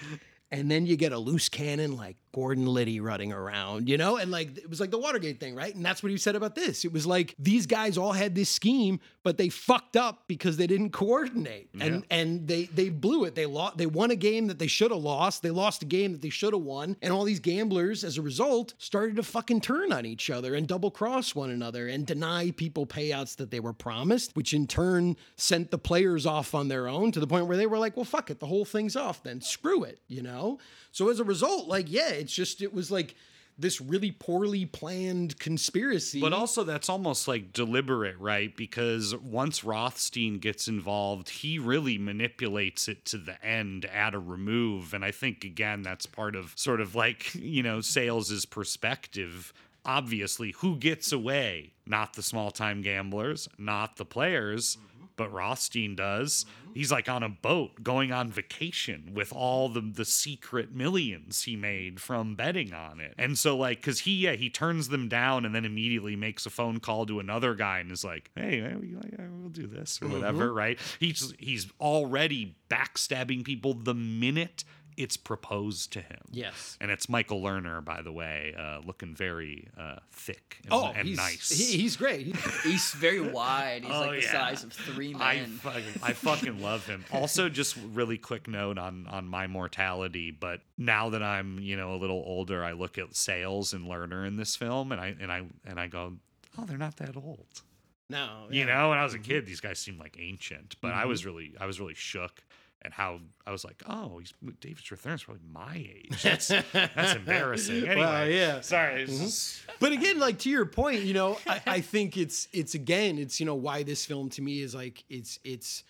And 0.51 0.71
then 0.71 0.87
you 0.87 0.95
get 0.95 1.11
a 1.11 1.17
loose 1.19 1.47
cannon 1.47 1.95
like 1.95 2.17
Gordon 2.32 2.65
Liddy 2.65 2.99
running 2.99 3.34
around, 3.34 3.89
you 3.89 3.97
know? 3.97 4.17
And 4.17 4.32
like, 4.32 4.57
it 4.57 4.69
was 4.69 4.80
like 4.80 4.91
the 4.91 4.97
Watergate 4.97 5.39
thing, 5.39 5.55
right? 5.55 5.73
And 5.73 5.86
that's 5.86 6.03
what 6.03 6.11
he 6.11 6.17
said 6.17 6.36
about 6.36 6.55
this. 6.55 6.86
It 6.86 6.93
was 6.93 7.05
like 7.05 7.36
these 7.39 7.65
guys 7.65 7.97
all 7.97 8.11
had 8.11 8.36
this 8.36 8.49
scheme, 8.49 8.99
but 9.23 9.38
they 9.38 9.49
fucked 9.49 9.95
up 9.95 10.23
because 10.27 10.57
they 10.57 10.67
didn't 10.67 10.91
coordinate. 10.91 11.69
And 11.80 12.05
and 12.09 12.47
they 12.47 12.65
they 12.65 12.89
blew 12.89 13.25
it. 13.25 13.36
They 13.36 13.45
lost 13.45 13.77
they 13.77 13.86
won 13.86 14.11
a 14.11 14.15
game 14.15 14.47
that 14.47 14.59
they 14.59 14.67
should 14.67 14.91
have 14.91 15.01
lost. 15.01 15.41
They 15.41 15.51
lost 15.51 15.82
a 15.84 15.86
game 15.86 16.11
that 16.11 16.21
they 16.21 16.30
should 16.30 16.53
have 16.53 16.61
won. 16.61 16.97
And 17.01 17.13
all 17.13 17.23
these 17.23 17.39
gamblers, 17.39 18.03
as 18.03 18.17
a 18.17 18.21
result, 18.21 18.73
started 18.77 19.15
to 19.15 19.23
fucking 19.23 19.61
turn 19.61 19.91
on 19.91 20.05
each 20.05 20.30
other 20.30 20.55
and 20.55 20.67
double 20.67 20.91
cross 20.91 21.36
one 21.36 21.49
another 21.49 21.88
and 21.88 22.05
deny 22.05 22.51
people 22.51 22.86
payouts 22.86 23.36
that 23.38 23.51
they 23.51 23.59
were 23.59 23.73
promised, 23.73 24.36
which 24.36 24.53
in 24.53 24.67
turn 24.67 25.15
sent 25.36 25.71
the 25.71 25.77
players 25.77 26.25
off 26.25 26.53
on 26.53 26.67
their 26.67 26.88
own 26.88 27.11
to 27.11 27.19
the 27.19 27.27
point 27.27 27.47
where 27.47 27.57
they 27.57 27.65
were 27.65 27.80
like, 27.80 27.95
well, 27.95 28.05
fuck 28.05 28.30
it, 28.30 28.39
the 28.39 28.45
whole 28.45 28.65
thing's 28.65 28.95
off 28.95 29.23
then. 29.23 29.41
Screw 29.41 29.84
it, 29.84 29.99
you 30.07 30.21
know? 30.21 30.59
So 30.91 31.09
as 31.09 31.19
a 31.19 31.23
result, 31.23 31.67
like, 31.67 31.86
yeah, 31.89 32.09
it's 32.20 32.34
just 32.34 32.61
it 32.61 32.74
was 32.74 32.91
like 32.91 33.15
this 33.59 33.82
really 33.82 34.11
poorly 34.11 34.65
planned 34.65 35.38
conspiracy. 35.38 36.22
But 36.22 36.32
also, 36.32 36.63
that's 36.63 36.88
almost 36.88 37.28
like 37.28 37.51
deliberate, 37.51 38.17
right? 38.17 38.55
Because 38.55 39.13
once 39.15 39.63
Rothstein 39.65 40.39
gets 40.39 40.70
involved, 40.70 41.30
he 41.30 41.59
really 41.59 41.97
manipulates 41.97 42.88
it 42.88 43.03
to 43.05 43.17
the 43.17 43.43
end 43.45 43.86
at 43.86 44.15
a 44.15 44.20
remove. 44.20 44.93
And 44.93 45.03
I 45.03 45.11
think, 45.11 45.43
again, 45.43 45.82
that's 45.82 46.05
part 46.05 46.36
of 46.36 46.53
sort 46.55 46.80
of 46.80 46.95
like, 46.95 47.36
you 47.36 47.61
know, 47.61 47.80
Sayles's 47.80 48.45
perspective. 48.45 49.53
Obviously, 49.86 50.51
who 50.51 50.78
gets 50.78 51.11
away? 51.11 51.74
Not 51.86 52.13
the 52.13 52.24
small 52.24 52.51
time 52.51 52.82
gamblers, 52.82 53.49
not 53.57 53.97
the 53.97 54.05
players. 54.05 54.78
But 55.20 55.34
Rothstein 55.34 55.95
does. 55.95 56.45
Mm-hmm. 56.45 56.72
He's 56.76 56.91
like 56.93 57.09
on 57.09 57.24
a 57.24 57.30
boat 57.30 57.84
going 57.84 58.13
on 58.13 58.32
vacation 58.32 59.11
with 59.13 59.34
all 59.34 59.67
the 59.67 59.82
the 59.82 60.05
secret 60.05 60.74
millions 60.74 61.43
he 61.43 61.57
made 61.57 61.99
from 61.99 62.36
betting 62.36 62.74
on 62.74 63.01
it. 63.01 63.15
And 63.17 63.38
so 63.38 63.57
like 63.57 63.82
cuz 63.82 63.99
he 63.99 64.13
yeah, 64.13 64.36
he 64.36 64.49
turns 64.49 64.88
them 64.88 65.09
down 65.09 65.43
and 65.43 65.53
then 65.53 65.65
immediately 65.65 66.15
makes 66.15 66.45
a 66.45 66.49
phone 66.49 66.80
call 66.80 67.05
to 67.07 67.20
another 67.20 67.53
guy 67.53 67.80
and 67.80 67.91
is 67.91 68.05
like, 68.05 68.32
"Hey, 68.34 68.61
we, 68.80 68.95
we'll 68.95 69.49
do 69.49 69.67
this 69.67 70.01
or 70.01 70.05
mm-hmm. 70.05 70.13
whatever," 70.13 70.53
right? 70.53 70.80
He's 71.01 71.34
he's 71.38 71.67
already 71.82 72.55
backstabbing 72.70 73.43
people 73.43 73.74
the 73.74 73.93
minute 73.93 74.63
it's 74.99 75.17
proposed 75.17 75.93
to 75.93 76.01
him. 76.01 76.19
Yes. 76.29 76.77
And 76.81 76.91
it's 76.91 77.07
Michael 77.09 77.41
Lerner, 77.41 77.83
by 77.83 78.01
the 78.01 78.11
way, 78.11 78.53
uh, 78.57 78.79
looking 78.85 79.15
very 79.15 79.67
uh, 79.79 79.95
thick 80.11 80.57
and, 80.65 80.73
oh, 80.73 80.91
and 80.95 81.07
he's, 81.07 81.17
nice. 81.17 81.49
he- 81.49 81.77
he's 81.77 81.95
great. 81.97 82.25
He- 82.27 82.69
He's 82.69 82.91
very 82.91 83.21
wide. 83.39 83.83
He's 83.85 83.93
Oh, 83.93 83.99
like 84.01 84.19
the 84.19 84.25
yeah. 84.25 84.31
size 84.31 84.63
of 84.63 84.73
three 84.73 85.15
I 85.15 85.35
men. 85.35 85.45
fucking, 85.51 85.83
I 86.03 86.13
fucking 86.13 86.61
love 86.61 86.85
him. 86.85 87.05
Also, 87.13 87.49
just 87.49 87.77
really 87.93 88.17
quick 88.17 88.47
note 88.47 88.77
on 88.77 89.07
on 89.07 89.25
my 89.27 89.47
mortality. 89.47 90.31
But 90.31 90.61
now 90.77 91.09
that 91.11 91.23
I'm 91.23 91.59
you 91.59 91.77
know 91.77 91.93
a 91.93 91.97
little 91.97 92.21
older, 92.25 92.63
I 92.63 92.73
look 92.73 92.97
at 92.97 93.15
Sayles 93.15 93.73
and 93.73 93.85
Lerner 93.87 94.27
in 94.27 94.35
this 94.37 94.55
film, 94.55 94.91
and 94.91 94.99
I 94.99 95.15
and 95.19 95.31
I 95.31 95.43
and 95.65 95.79
I 95.79 95.87
go, 95.87 96.13
oh, 96.57 96.65
they're 96.65 96.77
not 96.77 96.97
that 96.97 97.15
old. 97.15 97.61
no, 98.09 98.47
You 98.49 98.65
know, 98.65 98.89
when 98.89 98.97
I 98.97 99.03
was 99.03 99.13
a 99.13 99.19
kid, 99.19 99.45
these 99.45 99.61
guys 99.61 99.79
seemed 99.79 99.99
like 99.99 100.17
ancient, 100.19 100.75
but 100.81 100.91
I 100.93 101.05
was 101.05 101.25
really 101.25 101.53
I 101.61 101.65
was 101.65 101.79
really 101.79 101.93
shook 101.95 102.43
at 102.84 102.93
how 102.93 103.19
I 103.45 103.51
was 103.51 103.65
like, 103.65 103.84
oh, 103.88 104.19
he's 104.19 104.34
David 104.61 104.84
Strathairn's 104.84 105.23
probably 105.23 105.41
my 105.51 105.75
age. 105.75 106.21
That's 106.23 106.47
that's 106.47 107.15
embarrassing. 107.15 107.84
Anyway, 107.88 107.95
Well, 108.05 108.30
yeah. 108.30 108.61
sorry. 108.61 109.05
Mm-hmm. 109.05 109.23
just- 109.23 109.61
but 109.80 109.91
again, 109.91 110.17
like 110.19 110.39
to 110.39 110.49
your 110.49 110.65
point, 110.65 111.01
you 111.01 111.13
know, 111.13 111.38
I, 111.47 111.61
I 111.67 111.82
think 111.82 112.15
it's 112.17 112.47
it's 112.53 112.75
again, 112.75 113.17
it's 113.17 113.39
you 113.39 113.45
know 113.45 113.55
why 113.55 113.84
this 113.84 114.05
film 114.05 114.30
to 114.32 114.41
me 114.41 114.61
is 114.61 114.73
like 114.75 115.03
it's 115.09 115.39
it's. 115.43 115.84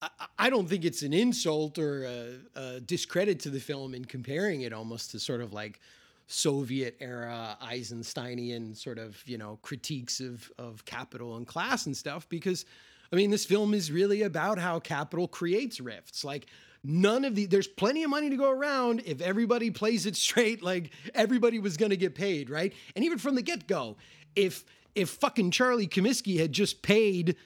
I, 0.00 0.08
I 0.38 0.50
don't 0.50 0.68
think 0.68 0.84
it's 0.84 1.02
an 1.02 1.12
insult 1.12 1.78
or 1.78 2.04
a, 2.04 2.34
a 2.56 2.80
discredit 2.80 3.38
to 3.40 3.50
the 3.50 3.60
film 3.60 3.94
in 3.94 4.04
comparing 4.04 4.62
it 4.62 4.72
almost 4.72 5.10
to 5.12 5.20
sort 5.20 5.40
of 5.42 5.52
like 5.52 5.78
Soviet 6.28 6.96
era 7.00 7.56
Eisensteinian 7.62 8.74
sort 8.76 8.98
of 8.98 9.22
you 9.26 9.38
know 9.38 9.58
critiques 9.62 10.18
of 10.20 10.50
of 10.58 10.84
capital 10.86 11.36
and 11.36 11.46
class 11.46 11.86
and 11.86 11.96
stuff 11.96 12.28
because 12.28 12.64
I 13.12 13.16
mean 13.16 13.30
this 13.30 13.44
film 13.44 13.74
is 13.74 13.92
really 13.92 14.22
about 14.22 14.58
how 14.58 14.78
capital 14.80 15.28
creates 15.28 15.80
rifts 15.80 16.24
like 16.24 16.46
none 16.82 17.24
of 17.24 17.34
the 17.34 17.46
there's 17.46 17.68
plenty 17.68 18.02
of 18.02 18.10
money 18.10 18.30
to 18.30 18.36
go 18.36 18.50
around 18.50 19.02
if 19.04 19.20
everybody 19.20 19.70
plays 19.70 20.06
it 20.06 20.16
straight 20.26 20.62
like 20.62 20.90
everybody 21.14 21.58
was 21.58 21.76
going 21.76 21.90
to 21.90 21.96
get 21.96 22.14
paid 22.14 22.50
right 22.50 22.72
and 22.96 23.04
even 23.04 23.18
from 23.18 23.34
the 23.34 23.42
get-go 23.42 23.96
if 24.34 24.64
if 24.94 25.08
fucking 25.10 25.50
Charlie 25.50 25.86
Comiskey 25.86 26.38
had 26.38 26.52
just 26.52 26.82
paid 26.82 27.36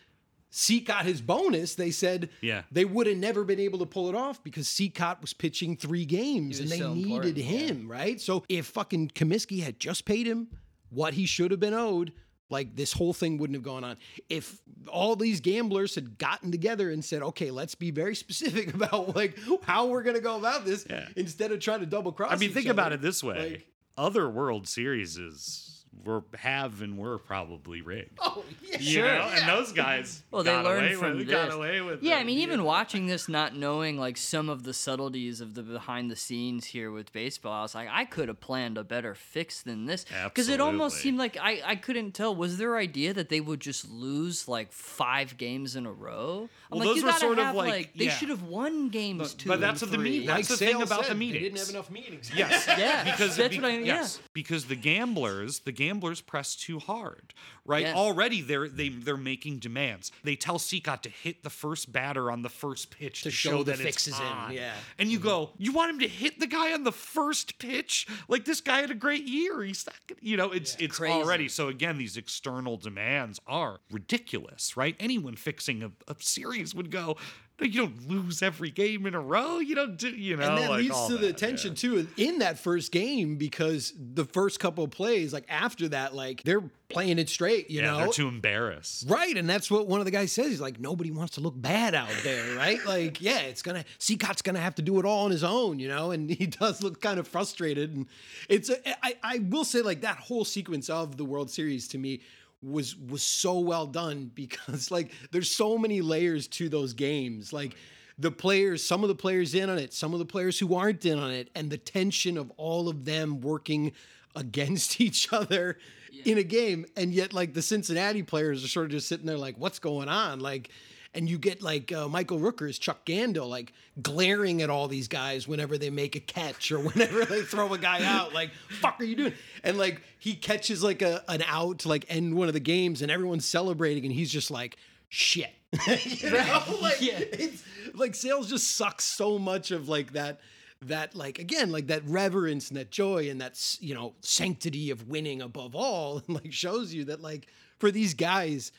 Cicotte 0.51 1.03
his 1.05 1.21
bonus, 1.21 1.75
they 1.75 1.91
said 1.91 2.31
Yeah. 2.41 2.63
they 2.73 2.85
would 2.85 3.07
have 3.07 3.19
never 3.19 3.45
been 3.45 3.61
able 3.61 3.81
to 3.81 3.87
pull 3.87 4.09
it 4.09 4.15
off 4.15 4.43
because 4.43 4.67
Cicotte 4.69 5.21
was 5.21 5.33
pitching 5.35 5.77
three 5.77 6.05
games 6.07 6.61
and 6.61 6.69
they 6.69 6.79
so 6.79 6.95
needed 6.95 7.09
important, 7.11 7.37
yeah. 7.37 7.43
him, 7.45 7.91
right? 7.91 8.21
So 8.21 8.43
if 8.49 8.67
fucking 8.67 9.09
Comiskey 9.15 9.63
had 9.63 9.79
just 9.79 10.07
paid 10.07 10.27
him 10.27 10.49
what 10.89 11.15
he 11.15 11.27
should 11.27 11.51
have 11.51 11.61
been 11.61 11.75
owed, 11.75 12.13
Like 12.49 12.77
this 12.77 12.93
whole 12.93 13.13
thing 13.13 13.39
wouldn't 13.39 13.57
have 13.57 13.65
gone 13.65 13.83
on 13.83 13.97
if 14.29 14.61
all 14.87 15.17
these 15.17 15.41
gamblers 15.41 15.97
had 15.97 16.17
gotten 16.17 16.53
together 16.53 16.91
and 16.91 17.05
said, 17.05 17.21
"Okay, 17.23 17.51
let's 17.51 17.75
be 17.75 17.91
very 17.91 18.15
specific 18.15 18.73
about 18.75 19.17
like 19.17 19.37
how 19.65 19.87
we're 19.87 20.05
going 20.05 20.15
to 20.17 20.23
go 20.23 20.37
about 20.37 20.65
this," 20.65 20.87
Yeah. 20.89 21.09
instead 21.17 21.51
of 21.51 21.59
trying 21.61 21.81
to 21.81 21.87
double 21.87 22.13
cross. 22.13 22.31
I 22.33 22.37
mean, 22.37 22.53
think 22.53 22.67
about 22.69 22.93
it 22.93 23.03
this 23.03 23.23
way: 23.25 23.51
Like, 23.51 23.67
other 23.99 24.29
World 24.31 24.69
Series 24.69 25.19
is 25.19 25.76
were 26.05 26.23
have 26.37 26.83
and 26.83 26.99
were 26.99 27.19
probably 27.19 27.81
rigged. 27.81 28.11
oh 28.23 28.45
yeah, 28.63 28.79
you 28.79 29.03
know, 29.03 29.31
and 29.33 29.49
those 29.49 29.73
guys 29.73 30.23
Well, 30.31 30.43
they 30.43 30.55
learned 30.55 30.87
away 30.87 30.95
from 30.95 31.19
with, 31.19 31.27
this. 31.27 31.35
got 31.35 31.53
away 31.53 31.81
with 31.81 32.03
yeah, 32.03 32.19
it. 32.19 32.21
I 32.21 32.25
mean, 32.25 32.39
even 32.39 32.65
watching 32.65 33.07
this, 33.07 33.29
not 33.29 33.57
knowing 33.57 33.99
like 33.99 34.17
some 34.17 34.49
of 34.49 34.63
the 34.65 34.73
subtleties 34.75 35.41
of 35.41 35.55
the 35.55 35.63
behind 35.63 36.11
the 36.11 36.17
scenes 36.17 36.65
here 36.67 36.91
with 36.91 37.13
baseball, 37.13 37.53
I 37.53 37.63
was 37.63 37.75
like, 37.75 37.89
I 37.91 38.05
could 38.05 38.29
have 38.29 38.41
planned 38.41 38.79
a 38.79 38.85
better 38.85 39.15
fix 39.15 39.63
than 39.63 39.87
this. 39.87 40.05
Because 40.25 40.49
it 40.49 40.61
almost 40.61 40.99
seemed 40.99 41.19
like 41.19 41.37
I, 41.41 41.63
I 41.65 41.77
couldn't 41.77 42.13
tell. 42.13 42.35
Was 42.35 42.59
their 42.59 42.77
idea 42.77 43.15
that 43.15 43.29
they 43.29 43.41
would 43.41 43.61
just 43.61 43.91
lose 43.91 44.47
like 44.49 44.73
five 44.73 45.37
games 45.37 45.77
in 45.77 45.87
a 45.87 45.93
row? 45.93 46.49
I'm 46.71 46.79
Well, 46.79 46.81
like, 46.81 46.89
those 46.89 46.97
you 46.99 47.03
were 47.05 47.09
gotta 47.11 47.21
sort 47.21 47.39
of 47.39 47.45
have, 47.47 47.55
like- 47.55 47.95
they 47.97 48.07
yeah. 48.07 48.11
should 48.13 48.29
have 48.29 48.43
won 48.43 48.89
games 48.91 49.33
But- 49.33 49.39
two. 49.41 49.49
but 49.49 49.61
that's 49.61 49.83
and 49.83 49.91
what 49.91 49.97
the 49.97 50.03
three. 50.03 50.19
mean- 50.19 50.27
that's 50.27 50.49
the 50.49 50.57
thing 50.57 50.69
Sayles 50.75 50.83
about 50.85 50.99
the 51.01 51.05
said, 51.07 51.15
They 51.17 51.19
meetings. 51.19 51.43
didn't 51.45 51.59
have 51.59 51.69
enough 51.71 51.91
meetings. 51.91 52.31
Yes. 52.35 52.67
Yeah, 52.79 53.05
because 53.05 53.37
that's 53.37 53.57
be- 53.57 53.63
what 53.63 53.71
I- 53.71 53.77
mean. 53.79 53.87
yes, 53.87 54.21
because 54.35 54.67
the 54.67 54.75
gamblers, 54.77 55.61
the 55.61 55.73
gamblers 55.73 55.86
press 56.27 56.57
too 56.57 56.79
hard, 56.79 57.35
right? 57.65 57.87
Yeah. 57.87 57.95
Already 57.95 58.41
they're 58.43 58.69
they 58.69 58.89
they're 58.89 59.17
making 59.17 59.59
demands. 59.59 60.13
They 60.25 60.37
tell 60.37 60.59
Cicotte 60.59 61.03
to 61.03 61.09
hit 61.09 61.43
the 61.43 61.51
first 61.51 61.93
batter 61.93 62.31
on 62.31 62.43
the 62.43 62.49
first 62.49 62.91
pitch 62.91 63.23
to, 63.23 63.31
To 63.31 63.31
show 63.31 63.59
the 63.63 63.73
that 63.73 63.79
fix 63.79 64.07
it's 64.07 64.17
is 64.17 64.21
in, 64.21 64.27
on. 64.27 64.53
yeah. 64.53 64.73
And 64.99 65.11
you 65.11 65.19
mm-hmm. 65.19 65.29
go, 65.29 65.51
you 65.59 65.73
want 65.73 65.91
him 65.91 65.99
to 66.01 66.09
hit 66.09 66.41
the 66.41 66.47
guy 66.47 66.73
on 66.73 66.85
the 66.85 66.93
first 66.93 67.59
pitch? 67.59 68.07
Like 68.29 68.45
this 68.45 68.61
guy 68.61 68.81
had 68.81 68.91
a 68.91 68.95
great 68.95 69.25
year. 69.25 69.63
He's 69.63 69.87
not, 69.87 69.97
gonna-" 70.07 70.21
you 70.23 70.37
know, 70.37 70.53
it's 70.53 70.77
it's 70.79 70.99
Crazy. 70.99 71.13
already. 71.13 71.49
So 71.49 71.69
again, 71.69 71.99
these 71.99 72.17
external 72.17 72.77
demands 72.77 73.41
are 73.47 73.81
ridiculous, 73.91 74.77
right? 74.77 74.97
Anyone 75.01 75.37
fixing 75.37 75.83
a, 75.83 75.91
a 76.09 76.17
series 76.19 76.75
would 76.75 76.91
go. 76.91 77.17
"No, 77.61 77.67
You 77.67 77.83
don't 77.83 78.09
lose 78.09 78.43
every 78.43 78.71
game 78.71 79.07
in 79.07 79.15
a 79.15 79.21
row. 79.21 79.59
You 79.59 79.75
don't 79.75 79.97
do, 79.97 80.09
you 80.09 80.37
know. 80.37 80.49
and 80.49 80.59
that 80.59 80.71
like 80.71 80.79
leads 80.81 81.07
to 81.09 81.17
the 81.17 81.29
that, 81.29 81.39
tension 81.39 81.71
yeah. 81.71 81.77
too 81.77 82.09
in 82.17 82.39
that 82.39 82.59
first 82.59 82.93
game 82.93 83.37
because 83.37 83.93
the 83.97 84.25
first 84.25 84.61
couple 84.61 84.85
of 84.85 84.91
plays, 84.91 85.33
like 85.33 85.45
after 85.49 85.89
that, 85.89 86.15
like 86.15 86.43
they're 86.43 86.65
playing 86.89 87.19
it 87.19 87.29
straight, 87.29 87.71
you 87.71 87.81
yeah, 87.81 87.91
know. 87.91 87.99
they're 87.99 88.09
too 88.09 88.29
embarrassed. 88.29 89.09
Right, 89.09 89.37
and 89.37 89.49
that's 89.49 89.71
what 89.71 89.87
one 89.87 90.01
of 90.01 90.05
the 90.05 90.13
guys 90.13 90.33
says. 90.33 90.47
He's 90.47 90.61
like, 90.61 90.79
nobody 90.79 91.11
wants 91.11 91.35
to 91.35 91.41
look 91.41 91.61
bad 91.61 91.95
out 91.95 92.15
there, 92.23 92.57
right? 92.57 92.79
Like, 92.87 93.21
yeah, 93.21 93.41
it's 93.41 93.63
gonna 93.63 93.85
Cicotte's 93.99 94.43
gonna 94.43 94.61
have 94.61 94.77
to 94.77 94.83
do 94.83 94.99
it 95.01 95.05
all 95.05 95.25
on 95.25 95.31
his 95.33 95.43
own, 95.43 95.79
you 95.81 95.89
know. 95.89 96.13
And 96.13 96.31
he 96.41 96.47
does 96.47 96.83
look 96.83 97.01
kind 97.01 97.19
of 97.19 97.27
frustrated. 97.27 97.95
And 97.95 98.07
it's 98.49 98.71
a, 98.71 99.05
I, 99.05 99.17
I 99.23 99.39
will 99.39 99.65
say 99.65 99.83
like 99.83 100.03
that 100.03 100.19
whole 100.19 100.45
sequence 100.45 100.89
of 100.89 101.17
the 101.17 101.25
World 101.25 101.51
Series 101.51 101.89
to 101.89 101.99
me 101.99 102.21
was 102.67 102.97
was 102.97 103.23
so 103.23 103.59
well 103.61 103.87
done 103.87 104.31
because 104.35 104.91
like 104.91 105.13
there's 105.31 105.51
so 105.51 105.79
many 105.79 106.01
layers 106.01 106.47
to 106.49 106.69
those 106.69 106.93
games, 106.93 107.53
like. 107.53 107.77
The 108.19 108.31
players, 108.31 108.83
some 108.83 109.03
of 109.03 109.09
the 109.09 109.15
players 109.15 109.55
in 109.55 109.69
on 109.69 109.77
it, 109.77 109.93
some 109.93 110.15
of 110.15 110.19
the 110.19 110.25
players 110.25 110.59
who 110.59 110.75
aren't 110.75 111.05
in 111.05 111.19
on 111.19 111.33
it, 111.33 111.51
and 111.55 111.69
the 111.69 111.77
tension 111.77 112.39
of 112.39 112.51
all 112.57 112.89
of 112.89 113.05
them 113.05 113.43
working 113.43 113.93
against 114.35 115.01
each 115.03 115.31
other 115.35 115.77
in 116.25 116.39
a 116.39 116.43
game. 116.43 116.87
And 116.97 117.13
yet 117.13 117.33
like 117.33 117.55
the 117.55 117.63
cincinnati 117.63 118.23
players 118.23 118.65
are 118.65 118.69
sort 118.69 118.87
of 118.87 118.93
just 118.93 119.09
sitting 119.09 119.27
there 119.27 119.37
like 119.37 119.57
what's 119.59 119.79
going 119.79 120.09
on? 120.09 120.41
Like 120.41 120.71
and 121.17 121.29
you 121.29 121.39
get 121.39 121.63
like 121.63 121.91
uh, 121.93 122.07
michael 122.09 122.39
rooker's 122.39 122.79
chuck 122.79 123.05
Gandil 123.07 123.49
like 123.49 123.73
glaring 124.03 124.63
at 124.63 124.71
all 124.71 124.87
these 124.89 125.09
guys 125.09 125.49
whenever 125.49 125.79
they 125.79 125.91
make 125.91 126.15
a 126.15 126.21
catch 126.21 126.71
or 126.71 126.79
whenever 126.89 127.25
they 127.25 127.43
throw 127.43 127.73
a 127.73 127.79
guy 127.79 128.05
out 128.05 128.33
like 128.35 128.51
fuck 128.81 129.01
are 129.01 129.05
you 129.05 129.17
doing 129.17 129.33
and 129.65 129.79
like 129.79 130.03
he 130.19 130.35
catches 130.35 130.83
like 130.83 131.03
a, 131.03 131.25
an 131.29 131.43
out 131.47 131.81
to 131.81 131.89
like 131.89 132.05
end 132.09 132.35
one 132.35 132.49
of 132.49 132.55
the 132.55 132.61
games 132.61 133.03
and 133.03 133.11
everyone's 133.11 133.45
celebrating 133.47 134.05
and 134.05 134.13
he's 134.15 134.31
just 134.31 134.51
like 134.51 134.77
shit 135.09 135.51
you 136.05 136.31
know 136.31 136.63
like 136.81 137.01
Yeah. 137.01 137.19
it's 137.19 137.63
like 137.95 138.15
Sayles 138.15 138.49
just 138.49 138.77
sucks 138.77 139.05
so 139.05 139.39
much 139.39 139.71
of 139.71 139.89
like 139.89 140.13
that 140.13 140.41
that 140.83 141.15
like 141.15 141.39
again 141.39 141.73
like 141.73 141.87
that 141.87 142.03
reverence 142.07 142.69
and 142.69 142.77
that 142.77 142.91
joy 142.91 143.31
and 143.31 143.41
that 143.41 143.59
you 143.81 143.95
know 143.95 144.15
sanctity 144.21 144.91
of 144.91 145.09
winning 145.09 145.41
above 145.41 145.75
all 145.75 146.19
and 146.27 146.29
like 146.43 146.53
shows 146.53 146.93
you 146.93 147.05
that 147.07 147.23
like 147.23 147.47
for 147.79 147.91
these 147.91 148.13
guys 148.15 148.73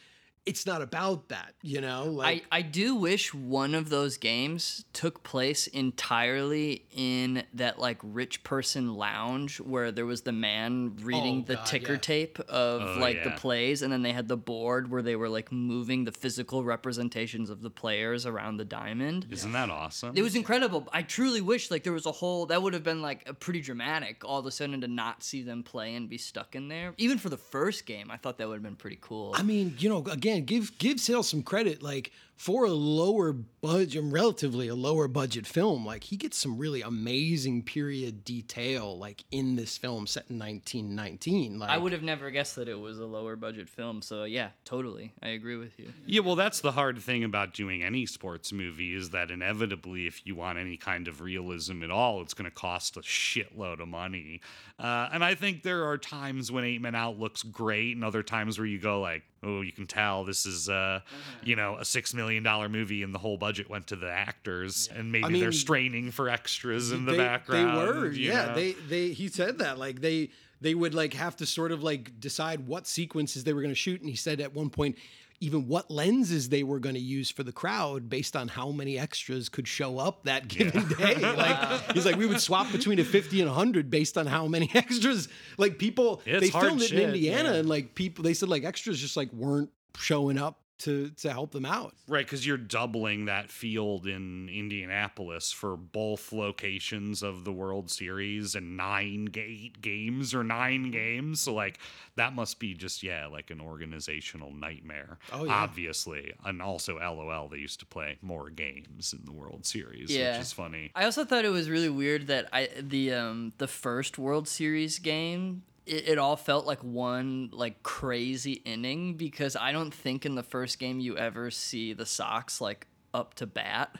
it's 0.48 0.66
not 0.66 0.82
about 0.82 1.28
that 1.30 1.54
you 1.62 1.82
know 1.82 2.06
like 2.06 2.46
I, 2.52 2.60
I 2.60 2.62
do 2.62 2.96
wish 2.96 3.34
one 3.34 3.76
of 3.76 3.90
those 3.90 4.18
games 4.18 4.86
took 4.94 5.22
place 5.24 5.68
entirely 5.68 6.86
in 6.92 7.44
that 7.54 7.80
like 7.80 7.98
rich 8.02 8.44
person 8.44 8.96
lounge 8.96 9.60
where 9.60 9.92
there 9.92 10.06
was 10.06 10.22
the 10.22 10.32
man 10.32 10.96
reading 11.02 11.40
Oh, 11.42 11.46
the 11.48 11.56
God, 11.56 11.66
ticker 11.66 11.94
yeah. 11.94 12.00
tape 12.00 12.40
of 12.48 12.82
Oh, 12.82 13.00
like 13.00 13.24
the 13.24 13.32
plays 13.32 13.82
and 13.82 13.92
then 13.92 14.02
they 14.04 14.14
had 14.14 14.28
the 14.28 14.38
board 14.38 14.90
where 14.90 15.02
they 15.02 15.16
were 15.16 15.28
like 15.30 15.52
moving 15.52 16.06
the 16.06 16.12
physical 16.12 16.64
representations 16.64 17.50
of 17.50 17.62
the 17.62 17.70
players 17.70 18.26
around 18.26 18.58
the 18.58 18.66
diamond. 18.66 19.28
Isn't 19.30 19.52
that 19.52 19.70
awesome? 19.70 20.14
It 20.16 20.22
was 20.22 20.36
incredible. 20.36 20.88
I 20.94 21.02
truly 21.02 21.42
wish 21.42 21.70
like 21.70 21.84
there 21.84 21.94
was 21.94 22.06
a 22.06 22.12
whole 22.12 22.46
that 22.48 22.62
would 22.62 22.74
have 22.74 22.84
been 22.84 23.02
like 23.02 23.28
a 23.28 23.34
pretty 23.34 23.62
dramatic 23.62 24.24
all 24.24 24.40
of 24.40 24.46
a 24.46 24.52
sudden 24.52 24.80
to 24.82 24.88
not 24.88 25.24
see 25.24 25.42
them 25.44 25.64
play 25.64 25.96
and 25.96 26.08
be 26.10 26.18
stuck 26.18 26.56
in 26.56 26.68
there. 26.70 26.94
Even 26.98 27.18
for 27.18 27.30
the 27.30 27.38
first 27.38 27.86
game, 27.86 28.10
I 28.10 28.18
thought 28.18 28.38
that 28.38 28.48
would 28.48 28.56
have 28.56 28.64
been 28.64 28.76
pretty 28.76 29.00
cool. 29.02 29.34
I 29.36 29.42
mean, 29.44 29.76
you 29.80 29.90
know, 29.90 30.04
again, 30.10 30.37
give 30.46 30.78
give 30.78 31.00
Sayles 31.00 31.30
some 31.30 31.44
credit. 31.44 31.82
Like 31.82 32.12
for 32.38 32.66
a 32.66 32.70
lower 32.70 33.34
budget, 33.34 34.04
relatively 34.06 34.68
a 34.68 34.76
lower 34.76 35.08
budget 35.08 35.48
film, 35.48 35.84
like 35.84 36.04
he 36.04 36.16
gets 36.16 36.38
some 36.38 36.58
really 36.58 36.84
amazing 36.84 37.64
period 37.64 38.24
detail, 38.24 38.96
like 38.98 39.24
in 39.32 39.56
this 39.56 39.76
film 39.76 40.06
set 40.06 40.26
in 40.30 40.38
1919. 40.38 41.58
Like 41.58 41.70
I 41.72 41.80
would 41.80 41.92
have 41.94 42.04
never 42.04 42.30
guessed 42.30 42.56
that 42.58 42.70
it 42.70 42.80
was 42.80 43.00
a 43.00 43.06
lower 43.06 43.36
budget 43.36 43.68
film. 43.68 44.04
So 44.04 44.24
yeah, 44.24 44.50
totally. 44.66 45.14
I 45.22 45.30
agree 45.30 45.58
with 45.58 45.80
you. 45.80 45.92
Yeah, 46.06 46.22
well, 46.22 46.36
that's 46.36 46.62
the 46.62 46.72
hard 46.72 47.00
thing 47.00 47.24
about 47.24 47.56
doing 47.56 47.82
any 47.82 48.06
sports 48.06 48.54
movie 48.54 48.94
is 48.94 49.10
that 49.10 49.32
inevitably, 49.32 50.06
if 50.06 50.26
you 50.26 50.36
want 50.36 50.60
any 50.60 50.78
kind 50.78 51.08
of 51.08 51.22
realism 51.22 51.82
at 51.82 51.90
all, 51.90 52.22
it's 52.22 52.36
going 52.36 52.50
to 52.50 52.56
cost 52.56 52.98
a 52.98 53.02
shitload 53.02 53.82
of 53.82 53.88
money. 53.88 54.42
Uh, 54.78 55.10
and 55.12 55.26
I 55.26 55.34
think 55.34 55.64
there 55.64 55.86
are 55.86 55.98
times 55.98 56.52
when 56.52 56.64
Eight 56.64 56.82
Men 56.82 56.94
Out 56.94 57.18
looks 57.18 57.42
great, 57.42 57.96
and 57.96 58.06
other 58.06 58.22
times 58.22 58.60
where 58.60 58.68
you 58.68 58.80
go 58.80 59.02
like, 59.02 59.24
oh, 59.44 59.62
you 59.62 59.72
can 59.72 59.88
tell 59.88 60.24
this 60.24 60.46
is, 60.46 60.70
uh, 60.70 61.00
you 61.44 61.56
know, 61.56 61.78
a 61.78 61.86
six 61.86 62.14
million 62.14 62.27
dollar 62.44 62.70
movie, 62.70 63.04
and 63.04 63.14
the 63.14 63.20
whole 63.20 63.38
budget 63.38 63.70
went 63.70 63.88
to 63.88 63.96
the 63.96 64.10
actors, 64.10 64.90
and 64.94 65.12
maybe 65.12 65.30
mean, 65.30 65.42
they're 65.42 65.52
straining 65.52 66.12
for 66.12 66.30
extras 66.30 66.92
in 66.92 67.06
the 67.06 67.18
background. 67.18 67.78
They 67.78 68.00
were, 68.00 68.12
yeah. 68.12 68.46
know? 68.48 68.56
They 68.56 68.72
they 68.74 69.10
he 69.10 69.28
said 69.28 69.60
that 69.60 69.78
like 69.78 70.02
they 70.02 70.30
they 70.62 70.74
would 70.74 70.94
like 70.94 71.14
have 71.14 71.36
to 71.38 71.46
sort 71.46 71.72
of 71.72 71.84
like 71.84 72.20
decide 72.20 72.68
what 72.68 72.88
sequences 72.88 73.44
they 73.44 73.54
were 73.54 73.62
going 73.62 73.74
to 73.74 73.76
shoot, 73.76 74.02
and 74.02 74.10
he 74.10 74.16
said 74.16 74.42
at 74.42 74.54
one 74.54 74.70
point 74.70 74.98
even 75.40 75.68
what 75.68 75.92
lenses 75.92 76.50
they 76.50 76.64
were 76.64 76.80
going 76.80 76.96
to 76.96 77.02
use 77.02 77.30
for 77.30 77.44
the 77.44 77.52
crowd 77.52 78.10
based 78.10 78.36
on 78.36 78.48
how 78.48 78.72
many 78.72 78.98
extras 78.98 79.50
could 79.50 79.68
show 79.68 80.00
up 80.00 80.24
that 80.24 80.48
given 80.48 80.88
day. 80.98 81.16
Like 81.16 81.92
he's 81.94 82.06
like 82.06 82.16
we 82.16 82.26
would 82.26 82.42
swap 82.42 82.72
between 82.72 83.00
a 83.00 83.04
50 83.04 83.42
and 83.42 83.50
100 83.50 83.90
based 83.90 84.18
on 84.18 84.26
how 84.26 84.48
many 84.48 84.70
extras 84.74 85.30
like 85.58 85.78
people 85.78 86.22
It's 86.26 86.42
they 86.52 86.60
filmed 86.60 86.82
it 86.82 86.90
shit, 86.90 87.00
in 87.00 87.10
Indiana 87.10 87.52
yeah. 87.52 87.60
and 87.60 87.70
like 87.70 87.94
people 87.94 88.24
they 88.24 88.34
said 88.34 88.50
like 88.50 88.64
extras 88.64 89.00
just 89.00 89.16
like 89.16 89.32
weren't 89.32 89.70
showing 89.98 90.38
up 90.38 90.60
to 90.80 91.10
to 91.10 91.32
help 91.32 91.52
them 91.52 91.66
out. 91.66 91.96
Right, 92.08 92.26
because 92.26 92.46
you're 92.46 92.58
doubling 92.58 93.26
that 93.26 93.50
field 93.50 94.08
in 94.08 94.48
Indianapolis 94.50 95.52
for 95.52 95.76
both 95.76 96.32
locations 96.32 97.24
of 97.24 97.44
the 97.44 97.52
World 97.52 97.90
Series 97.92 98.56
and 98.56 98.78
nine, 98.78 99.26
ga- 99.26 99.42
eight 99.42 99.82
games 99.82 100.34
or 100.34 100.44
nine 100.44 100.92
games. 100.92 101.42
So, 101.42 101.54
like, 101.54 101.80
that 102.16 102.34
must 102.34 102.60
be 102.60 102.74
just, 102.74 103.04
yeah, 103.04 103.28
like 103.28 103.50
an 103.52 103.60
organizational 103.62 104.54
nightmare. 104.54 105.18
Oh, 105.32 105.46
yeah. 105.46 105.54
Obviously. 105.54 106.34
And 106.46 106.62
also, 106.62 106.98
LOL, 106.98 107.48
they 107.50 107.58
used 107.58 107.80
to 107.82 107.86
play 107.86 108.18
more 108.22 108.50
games 108.50 109.14
in 109.18 109.26
the 109.26 109.32
World 109.34 109.66
Series, 109.66 110.10
Yeah. 110.10 110.34
which 110.34 110.42
is 110.42 110.54
funny. 110.54 110.92
I 110.96 111.06
also 111.06 111.26
thought 111.26 111.46
it 111.46 111.50
was 111.50 111.70
really 111.70 111.90
weird 111.90 112.28
that 112.28 112.48
I 112.54 112.70
the 112.80 113.14
um 113.14 113.54
the 113.58 113.68
first 113.68 114.18
World 114.18 114.48
Series 114.48 115.00
game 115.00 115.64
it, 115.88 116.10
it 116.10 116.18
all 116.18 116.36
felt 116.36 116.66
like 116.66 116.84
one 116.84 117.50
like 117.52 117.84
crazy 117.84 118.54
inning 118.66 119.16
because 119.16 119.56
I 119.56 119.72
don't 119.72 119.94
think 119.94 120.26
in 120.26 120.36
the 120.36 120.44
first 120.44 120.80
game 120.80 121.00
you 121.00 121.18
ever 121.18 121.50
see 121.52 121.94
the 121.94 122.06
Sox 122.06 122.62
like 122.62 122.88
up 123.14 123.34
to 123.36 123.48
bat. 123.48 123.96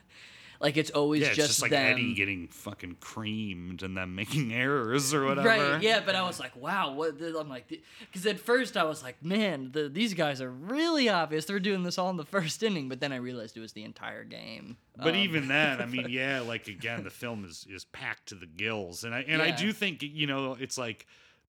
Like 0.60 0.76
it's 0.76 0.90
always 0.90 1.22
Yeah, 1.22 1.28
it's 1.28 1.36
just, 1.36 1.50
just, 1.50 1.62
like 1.62 1.72
them. 1.72 1.94
Eddie 1.94 2.14
getting 2.16 2.48
fucking 2.48 2.98
creamed 3.00 3.84
and 3.84 3.96
them 3.96 4.16
making 4.16 4.52
errors 4.52 5.14
or 5.14 5.26
whatever. 5.26 5.48
Right, 5.48 5.82
yeah, 5.82 6.02
but 6.04 6.16
I 6.16 6.24
was 6.24 6.40
like, 6.40 6.56
wow, 6.56 6.94
what? 6.94 7.16
I'm 7.22 7.48
like, 7.48 7.72
because 8.00 8.26
at 8.26 8.40
first 8.40 8.76
I 8.76 8.84
was 8.84 9.04
like, 9.04 9.24
man, 9.24 9.70
the, 9.72 9.88
these 9.88 10.14
guys 10.16 10.42
are 10.42 10.50
really 10.50 11.10
obvious. 11.10 11.46
They're 11.46 11.60
doing 11.60 11.84
this 11.84 11.98
all 11.98 12.10
in 12.10 12.18
the 12.18 12.26
first 12.26 12.64
inning, 12.64 12.90
but 12.90 13.00
then 13.00 13.12
I 13.12 13.18
realized 13.18 13.56
it 13.56 13.60
was 13.60 13.74
the 13.74 13.84
entire 13.84 14.24
game. 14.24 14.78
But 14.96 15.10
Um, 15.10 15.16
even 15.16 15.48
then, 15.48 15.80
I 15.80 15.86
mean, 15.94 16.08
yeah, 16.10 16.42
like 16.42 16.68
again, 16.68 17.04
the 17.04 17.12
film 17.12 17.46
is 17.46 17.68
is 17.70 17.86
packed 17.86 18.30
to 18.30 18.36
the 18.36 18.48
gills, 18.48 19.04
and 19.04 19.14
I 19.14 19.22
and 19.28 19.42
I 19.42 19.52
do 19.52 19.72
think 19.72 20.02
you 20.02 20.26
know 20.26 20.58
it's 20.60 20.78
like 20.78 21.06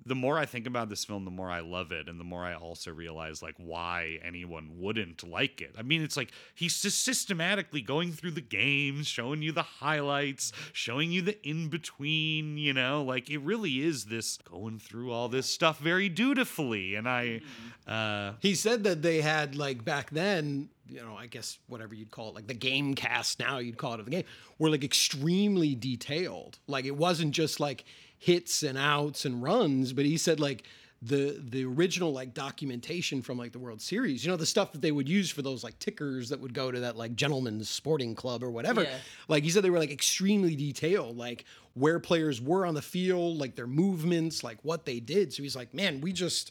the 0.07 0.15
more 0.15 0.39
I 0.39 0.47
think 0.47 0.67
about 0.67 0.89
this 0.89 1.05
film, 1.05 1.25
the 1.25 1.31
more 1.31 1.51
I 1.51 1.61
love 1.61 1.93
it, 1.93 2.09
and 2.09 2.19
the 2.19 2.25
more 2.25 2.45
I 2.45 2.55
also 2.55 2.93
realize 2.93 3.43
like 3.43 3.57
why 3.59 4.19
anyone 4.25 4.71
wouldn't 4.79 5.29
like 5.29 5.61
it. 5.61 5.75
I 5.79 5.83
mean, 5.83 6.03
it's 6.03 6.17
like 6.17 6.33
he's 6.55 6.81
just 6.81 7.05
systematically 7.05 7.83
going 7.83 8.13
through 8.13 8.31
the 8.33 8.41
games, 8.41 9.07
showing 9.07 9.43
you 9.43 9.53
the 9.53 9.63
highlights, 9.63 10.53
showing 10.73 11.11
you 11.11 11.23
the 11.23 11.47
in 11.47 11.69
between. 11.69 12.57
You 12.59 12.73
know, 12.73 13.03
like 13.03 13.29
it 13.29 13.39
really 13.39 13.81
is 13.81 14.07
this 14.07 14.39
going 14.39 14.79
through 14.79 15.13
all 15.13 15.29
this 15.29 15.47
stuff 15.47 15.79
very 15.79 16.09
dutifully. 16.09 16.95
And 16.95 17.09
I, 17.09 17.41
uh, 17.87 18.33
He 18.41 18.55
said 18.55 18.85
that 18.85 19.03
they 19.03 19.21
had 19.21 19.57
like 19.57 19.85
back 19.85 20.11
then, 20.11 20.69
you 20.89 21.03
know, 21.03 21.17
I 21.17 21.27
guess 21.27 21.59
whatever 21.67 21.95
you'd 21.95 22.11
call 22.11 22.31
it, 22.31 22.35
like 22.35 22.47
the 22.47 22.55
game 22.55 22.95
cast 22.95 23.41
now 23.41 23.59
you'd 23.59 23.77
call 23.77 23.95
it 23.95 24.01
of 24.01 24.07
the 24.07 24.13
game, 24.13 24.25
were 24.59 24.71
like 24.71 24.85
extremely 24.85 25.75
detailed. 25.75 26.59
Like 26.67 26.85
it 26.85 26.97
wasn't 26.97 27.33
just 27.33 27.61
like 27.61 27.85
hits 28.19 28.63
and 28.63 28.77
outs 28.77 29.25
and 29.25 29.43
runs, 29.43 29.93
but 29.93 30.05
he 30.05 30.17
said 30.17 30.41
like 30.41 30.65
the 31.01 31.41
the 31.49 31.65
original 31.65 32.13
like 32.13 32.35
documentation 32.35 33.23
from 33.23 33.39
like 33.39 33.53
the 33.53 33.59
World 33.59 33.81
Series, 33.81 34.25
you 34.25 34.31
know, 34.31 34.37
the 34.37 34.47
stuff 34.47 34.73
that 34.73 34.81
they 34.81 34.91
would 34.91 35.09
use 35.09 35.31
for 35.31 35.43
those 35.43 35.63
like 35.63 35.79
tickers 35.79 36.29
that 36.31 36.41
would 36.41 36.53
go 36.53 36.73
to 36.73 36.81
that 36.81 36.97
like 36.97 37.15
gentleman's 37.15 37.69
sporting 37.69 38.15
club 38.15 38.43
or 38.43 38.51
whatever. 38.51 38.83
Yeah. 38.83 38.97
Like 39.29 39.45
he 39.45 39.51
said 39.51 39.63
they 39.63 39.71
were 39.71 39.79
like 39.79 39.93
extremely 39.93 40.57
detailed, 40.57 41.17
like 41.17 41.45
where 41.75 42.01
players 42.01 42.41
were 42.41 42.67
on 42.67 42.75
the 42.75 42.83
field, 42.83 43.39
like 43.39 43.55
their 43.55 43.69
movements, 43.69 44.43
like 44.43 44.59
what 44.63 44.85
they 44.85 44.99
did. 44.99 45.33
So 45.33 45.45
he's 45.45 45.55
like, 45.55 45.73
man, 45.73 46.01
we 46.01 46.13
just 46.13 46.51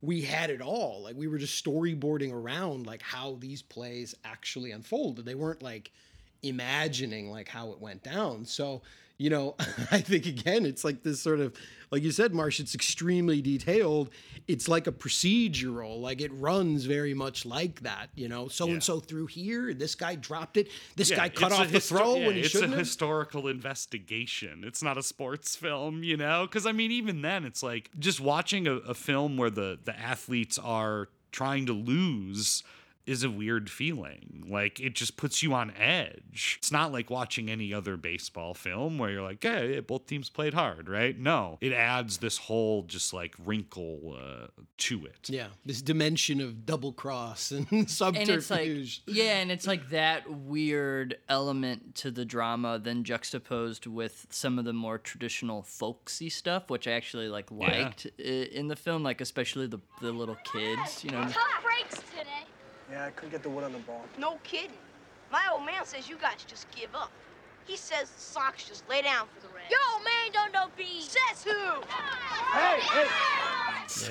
we 0.00 0.22
had 0.22 0.50
it 0.50 0.60
all. 0.60 1.02
Like 1.02 1.16
we 1.16 1.26
were 1.26 1.38
just 1.38 1.64
storyboarding 1.64 2.32
around 2.32 2.86
like 2.86 3.02
how 3.02 3.36
these 3.40 3.62
plays 3.62 4.14
actually 4.24 4.70
unfolded. 4.70 5.24
They 5.24 5.34
weren't 5.34 5.62
like 5.62 5.90
imagining 6.42 7.30
like 7.30 7.48
how 7.48 7.72
it 7.72 7.80
went 7.80 8.04
down. 8.04 8.44
So, 8.44 8.82
you 9.18 9.30
know, 9.30 9.56
I 9.90 10.00
think 10.00 10.26
again, 10.26 10.64
it's 10.64 10.84
like 10.84 11.02
this 11.02 11.20
sort 11.20 11.40
of 11.40 11.54
like 11.90 12.02
you 12.02 12.10
said, 12.10 12.34
Marsh, 12.34 12.60
it's 12.60 12.74
extremely 12.74 13.40
detailed. 13.40 14.10
It's 14.46 14.68
like 14.68 14.86
a 14.86 14.92
procedural, 14.92 16.00
like 16.00 16.20
it 16.20 16.30
runs 16.34 16.84
very 16.84 17.14
much 17.14 17.46
like 17.46 17.80
that, 17.80 18.08
you 18.14 18.28
know. 18.28 18.48
So 18.48 18.68
and 18.68 18.82
so 18.82 19.00
through 19.00 19.26
here, 19.26 19.74
this 19.74 19.94
guy 19.94 20.14
dropped 20.14 20.56
it, 20.56 20.68
this 20.96 21.10
yeah, 21.10 21.16
guy 21.16 21.28
cut 21.30 21.50
it's 21.50 21.60
off 21.60 21.70
the 21.70 21.78
histo- 21.78 21.88
throw 21.88 22.16
yeah, 22.16 22.26
when 22.26 22.34
he 22.36 22.40
it's 22.42 22.50
shouldn't 22.50 22.72
a 22.74 22.76
have. 22.76 22.86
historical 22.86 23.48
investigation. 23.48 24.64
It's 24.64 24.82
not 24.82 24.96
a 24.98 25.02
sports 25.02 25.56
film, 25.56 26.02
you 26.02 26.16
know? 26.16 26.46
Because 26.46 26.66
I 26.66 26.72
mean, 26.72 26.92
even 26.92 27.22
then, 27.22 27.44
it's 27.44 27.62
like 27.62 27.90
just 27.98 28.20
watching 28.20 28.66
a, 28.66 28.74
a 28.74 28.94
film 28.94 29.36
where 29.36 29.50
the 29.50 29.78
the 29.82 29.98
athletes 29.98 30.58
are 30.58 31.08
trying 31.30 31.66
to 31.66 31.72
lose 31.72 32.62
is 33.08 33.24
a 33.24 33.30
weird 33.30 33.70
feeling. 33.70 34.44
Like 34.48 34.78
it 34.80 34.94
just 34.94 35.16
puts 35.16 35.42
you 35.42 35.54
on 35.54 35.72
edge. 35.72 36.56
It's 36.58 36.70
not 36.70 36.92
like 36.92 37.10
watching 37.10 37.50
any 37.50 37.72
other 37.74 37.96
baseball 37.96 38.54
film 38.54 38.98
where 38.98 39.10
you're 39.10 39.22
like, 39.22 39.42
hey, 39.42 39.74
yeah, 39.74 39.80
both 39.80 40.06
teams 40.06 40.28
played 40.30 40.54
hard, 40.54 40.88
right? 40.88 41.18
No, 41.18 41.58
it 41.60 41.72
adds 41.72 42.18
this 42.18 42.38
whole 42.38 42.82
just 42.82 43.12
like 43.12 43.34
wrinkle 43.44 44.16
uh, 44.20 44.46
to 44.78 45.06
it. 45.06 45.28
Yeah, 45.28 45.48
this 45.64 45.82
dimension 45.82 46.40
of 46.40 46.66
double 46.66 46.92
cross 46.92 47.50
and 47.50 47.66
and 47.72 47.82
it's 47.82 48.00
like 48.00 48.14
subterfuge. 48.16 49.02
yeah 49.06 49.38
and 49.40 49.50
it's 49.50 49.66
like 49.66 49.88
that 49.90 50.30
weird 50.30 51.16
element 51.28 51.94
to 51.94 52.10
the 52.10 52.24
drama 52.24 52.78
then 52.78 53.04
juxtaposed 53.04 53.86
with 53.86 54.26
some 54.30 54.58
of 54.58 54.64
the 54.64 54.72
more 54.72 54.98
traditional 54.98 55.62
folksy 55.62 56.28
stuff 56.28 56.68
which 56.70 56.86
i 56.86 56.92
actually 56.92 57.28
like 57.28 57.50
liked 57.50 58.06
i- 58.18 58.22
in 58.22 58.68
the 58.68 58.76
film 58.76 59.02
like 59.02 59.20
especially 59.20 59.66
the, 59.66 59.78
the 60.00 60.12
little 60.12 60.36
kids 60.52 61.04
you 61.04 61.10
know 61.10 61.22
Tough 61.22 61.62
breaks 61.62 61.94
today. 61.96 62.07
Yeah, 62.90 63.06
I 63.06 63.10
couldn't 63.10 63.30
get 63.30 63.42
the 63.42 63.50
wood 63.50 63.64
on 63.64 63.72
the 63.72 63.78
ball. 63.80 64.04
No 64.18 64.38
kidding. 64.44 64.70
My 65.30 65.42
old 65.52 65.64
man 65.66 65.84
says 65.84 66.08
you 66.08 66.16
guys 66.16 66.44
just 66.46 66.70
give 66.70 66.94
up. 66.94 67.10
He 67.66 67.76
says 67.76 68.08
the 68.10 68.20
Sox 68.20 68.66
just 68.66 68.88
lay 68.88 69.02
down 69.02 69.26
for 69.34 69.46
the 69.46 69.52
Reds. 69.52 69.70
Yo, 69.70 69.98
man, 70.02 70.32
don't 70.32 70.52
know 70.52 70.68
B. 70.74 71.02
Says 71.02 71.44
who? 71.44 71.82
Hey, 72.52 72.80
hey! 72.80 73.06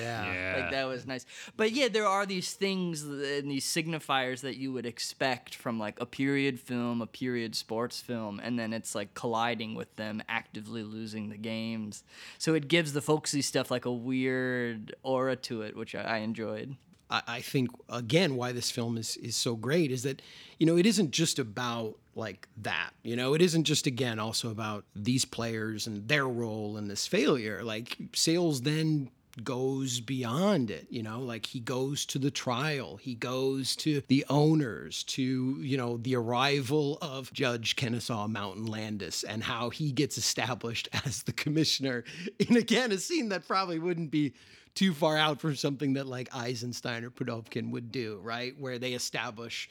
Yeah. 0.00 0.54
like 0.58 0.70
that 0.72 0.84
was 0.86 1.06
nice 1.06 1.24
but 1.56 1.70
yeah 1.70 1.88
there 1.88 2.06
are 2.06 2.26
these 2.26 2.52
things 2.52 3.04
and 3.04 3.50
these 3.50 3.64
signifiers 3.64 4.40
that 4.40 4.56
you 4.56 4.72
would 4.72 4.84
expect 4.86 5.54
from 5.54 5.78
like 5.78 6.00
a 6.00 6.06
period 6.06 6.58
film 6.58 7.00
a 7.00 7.06
period 7.06 7.54
sports 7.54 8.00
film 8.00 8.40
and 8.42 8.58
then 8.58 8.72
it's 8.72 8.94
like 8.94 9.14
colliding 9.14 9.74
with 9.74 9.94
them 9.96 10.20
actively 10.28 10.82
losing 10.82 11.28
the 11.28 11.36
games 11.36 12.02
so 12.38 12.54
it 12.54 12.66
gives 12.68 12.92
the 12.92 13.00
folksy 13.00 13.40
stuff 13.40 13.70
like 13.70 13.84
a 13.84 13.92
weird 13.92 14.94
aura 15.04 15.36
to 15.36 15.62
it 15.62 15.76
which 15.76 15.94
i, 15.94 16.00
I 16.02 16.16
enjoyed 16.18 16.76
I, 17.10 17.22
I 17.26 17.40
think 17.40 17.70
again 17.88 18.36
why 18.36 18.52
this 18.52 18.70
film 18.70 18.96
is 18.96 19.16
is 19.18 19.36
so 19.36 19.56
great 19.56 19.90
is 19.90 20.02
that 20.02 20.22
you 20.58 20.66
know 20.66 20.76
it 20.76 20.86
isn't 20.86 21.10
just 21.10 21.38
about 21.38 21.96
like 22.18 22.48
that 22.58 22.90
you 23.02 23.16
know? 23.16 23.34
It 23.34 23.40
isn't 23.40 23.64
just 23.64 23.86
again 23.86 24.18
also 24.18 24.50
about 24.50 24.84
these 24.94 25.24
players 25.24 25.86
and 25.86 26.06
their 26.08 26.26
role 26.26 26.76
in 26.76 26.88
this 26.88 27.06
failure. 27.06 27.62
Like 27.62 27.96
Sayles 28.12 28.62
then 28.62 29.10
goes 29.44 30.00
beyond 30.00 30.68
it 30.70 30.88
you 30.90 31.02
know? 31.02 31.20
Like 31.20 31.46
he 31.46 31.60
goes 31.60 32.04
to 32.06 32.18
the 32.18 32.30
trial. 32.30 32.96
He 32.96 33.14
goes 33.14 33.76
to 33.76 34.02
the 34.08 34.26
owners 34.28 35.04
to 35.04 35.22
you 35.60 35.76
know 35.76 35.96
the 35.98 36.16
arrival 36.16 36.98
of 37.00 37.32
judge 37.32 37.76
Kenesaw 37.76 38.28
mountain 38.28 38.66
landis 38.66 39.22
and 39.22 39.42
how 39.44 39.70
he 39.70 39.92
gets 39.92 40.18
established 40.18 40.88
as 41.06 41.22
the 41.22 41.32
commissioner 41.32 42.04
in 42.40 42.56
again 42.56 42.90
a 42.90 42.98
scene 42.98 43.28
that 43.28 43.46
probably 43.46 43.78
wouldn't 43.78 44.10
be 44.10 44.34
too 44.78 44.94
far 44.94 45.16
out 45.16 45.40
for 45.40 45.56
something 45.56 45.94
that 45.94 46.06
like 46.06 46.32
Eisenstein 46.32 47.02
or 47.02 47.10
Pudovkin 47.10 47.72
would 47.72 47.90
do, 47.90 48.20
right? 48.22 48.54
Where 48.60 48.78
they 48.78 48.92
establish 48.92 49.68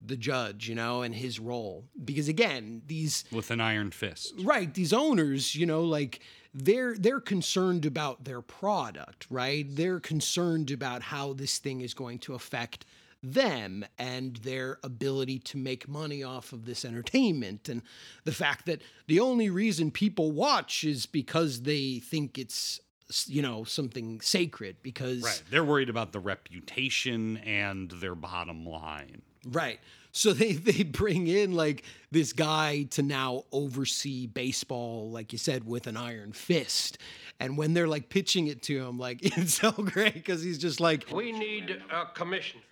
the 0.00 0.16
judge, 0.16 0.66
you 0.66 0.74
know, 0.74 1.02
and 1.02 1.14
his 1.14 1.38
role. 1.38 1.84
Because 2.02 2.28
again, 2.28 2.80
these 2.86 3.24
With 3.30 3.50
an 3.50 3.60
iron 3.60 3.90
fist. 3.90 4.32
right, 4.42 4.72
these 4.72 4.94
owners, 4.94 5.54
you 5.54 5.66
know, 5.66 5.82
like 5.82 6.20
they're 6.54 6.96
they're 6.96 7.20
concerned 7.20 7.84
about 7.84 8.24
their 8.24 8.40
product, 8.40 9.26
right? 9.28 9.66
They're 9.68 10.00
concerned 10.00 10.70
about 10.70 11.02
how 11.02 11.34
this 11.34 11.58
thing 11.58 11.82
is 11.82 11.92
going 11.92 12.20
to 12.20 12.32
affect 12.32 12.86
them 13.22 13.84
and 13.98 14.36
their 14.36 14.78
ability 14.82 15.38
to 15.40 15.58
make 15.58 15.86
money 15.86 16.22
off 16.22 16.54
of 16.54 16.64
this 16.64 16.82
entertainment 16.82 17.68
and 17.68 17.82
the 18.24 18.32
fact 18.32 18.64
that 18.66 18.80
the 19.06 19.20
only 19.20 19.50
reason 19.50 19.90
people 19.90 20.30
watch 20.30 20.82
is 20.84 21.04
because 21.04 21.62
they 21.62 21.98
think 21.98 22.38
it's 22.38 22.80
you 23.26 23.42
know 23.42 23.64
something 23.64 24.20
sacred 24.20 24.76
because 24.82 25.22
Right. 25.22 25.42
They're 25.50 25.64
worried 25.64 25.88
about 25.88 26.12
the 26.12 26.20
reputation 26.20 27.36
and 27.38 27.90
their 27.90 28.14
bottom 28.14 28.66
line. 28.66 29.22
Right. 29.46 29.78
So 30.12 30.32
they 30.32 30.52
they 30.70 30.82
bring 30.82 31.26
in 31.26 31.52
like 31.52 31.84
this 32.10 32.32
guy 32.32 32.84
to 32.90 33.02
now 33.02 33.44
oversee 33.52 34.26
baseball, 34.26 35.10
like 35.10 35.32
you 35.32 35.38
said, 35.38 35.64
with 35.64 35.86
an 35.86 35.96
iron 35.96 36.32
fist. 36.32 36.98
And 37.38 37.58
when 37.58 37.74
they're 37.74 37.86
like 37.86 38.08
pitching 38.08 38.46
it 38.46 38.62
to 38.62 38.86
him, 38.86 38.98
like 38.98 39.18
it's 39.22 39.54
so 39.54 39.72
great 39.72 40.14
because 40.14 40.42
he's 40.42 40.58
just 40.58 40.80
like, 40.80 41.06
We 41.12 41.32
need 41.32 41.82
a 41.90 42.06
commissioner, 42.14 42.62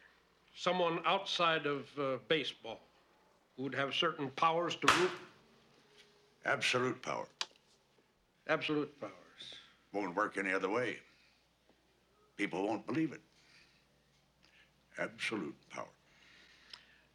someone 0.56 1.00
outside 1.04 1.66
of 1.66 1.86
uh, 1.98 2.16
baseball 2.28 2.80
who 3.56 3.64
would 3.64 3.74
have 3.74 3.94
certain 3.94 4.30
powers 4.30 4.76
to 4.76 4.92
rule. 4.98 5.10
Absolute 6.44 7.00
power. 7.00 7.26
Absolute 8.48 9.00
powers. 9.00 9.12
Won't 9.94 10.16
work 10.16 10.36
any 10.36 10.52
other 10.52 10.68
way. 10.68 10.98
People 12.36 12.66
won't 12.66 12.84
believe 12.84 13.12
it. 13.12 13.20
Absolute 14.98 15.54
power. 15.70 15.86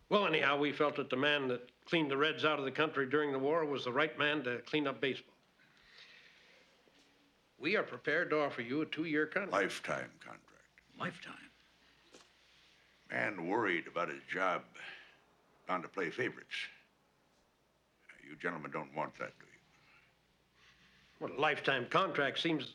Well, 0.07 0.25
anyhow, 0.25 0.57
we 0.57 0.71
felt 0.71 0.95
that 0.95 1.09
the 1.09 1.17
man 1.17 1.49
that 1.49 1.69
cleaned 1.85 2.09
the 2.09 2.17
Reds 2.17 2.45
out 2.45 2.57
of 2.57 2.65
the 2.65 2.71
country 2.71 3.05
during 3.05 3.31
the 3.31 3.37
war 3.37 3.65
was 3.65 3.83
the 3.83 3.91
right 3.91 4.17
man 4.17 4.43
to 4.43 4.59
clean 4.59 4.87
up 4.87 5.01
baseball. 5.01 5.35
We 7.59 7.75
are 7.75 7.83
prepared 7.83 8.29
to 8.29 8.39
offer 8.39 8.61
you 8.61 8.81
a 8.81 8.85
two-year 8.85 9.25
contract. 9.25 9.51
Lifetime 9.51 10.09
contract. 10.21 10.43
Lifetime. 10.97 11.33
Man 13.11 13.47
worried 13.47 13.87
about 13.87 14.07
his 14.07 14.21
job, 14.31 14.61
bound 15.67 15.83
to 15.83 15.89
play 15.89 16.09
favorites. 16.09 16.55
You 18.27 18.35
gentlemen 18.41 18.71
don't 18.71 18.95
want 18.95 19.17
that, 19.19 19.33
do 19.39 19.45
you? 21.19 21.27
Well, 21.27 21.37
a 21.37 21.39
lifetime 21.39 21.87
contract 21.89 22.39
seems. 22.39 22.73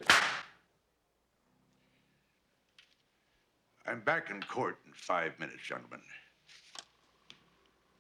I'm 3.86 4.00
back 4.00 4.30
in 4.30 4.42
court 4.42 4.78
in 4.86 4.92
five 4.94 5.38
minutes, 5.38 5.62
gentlemen. 5.62 6.00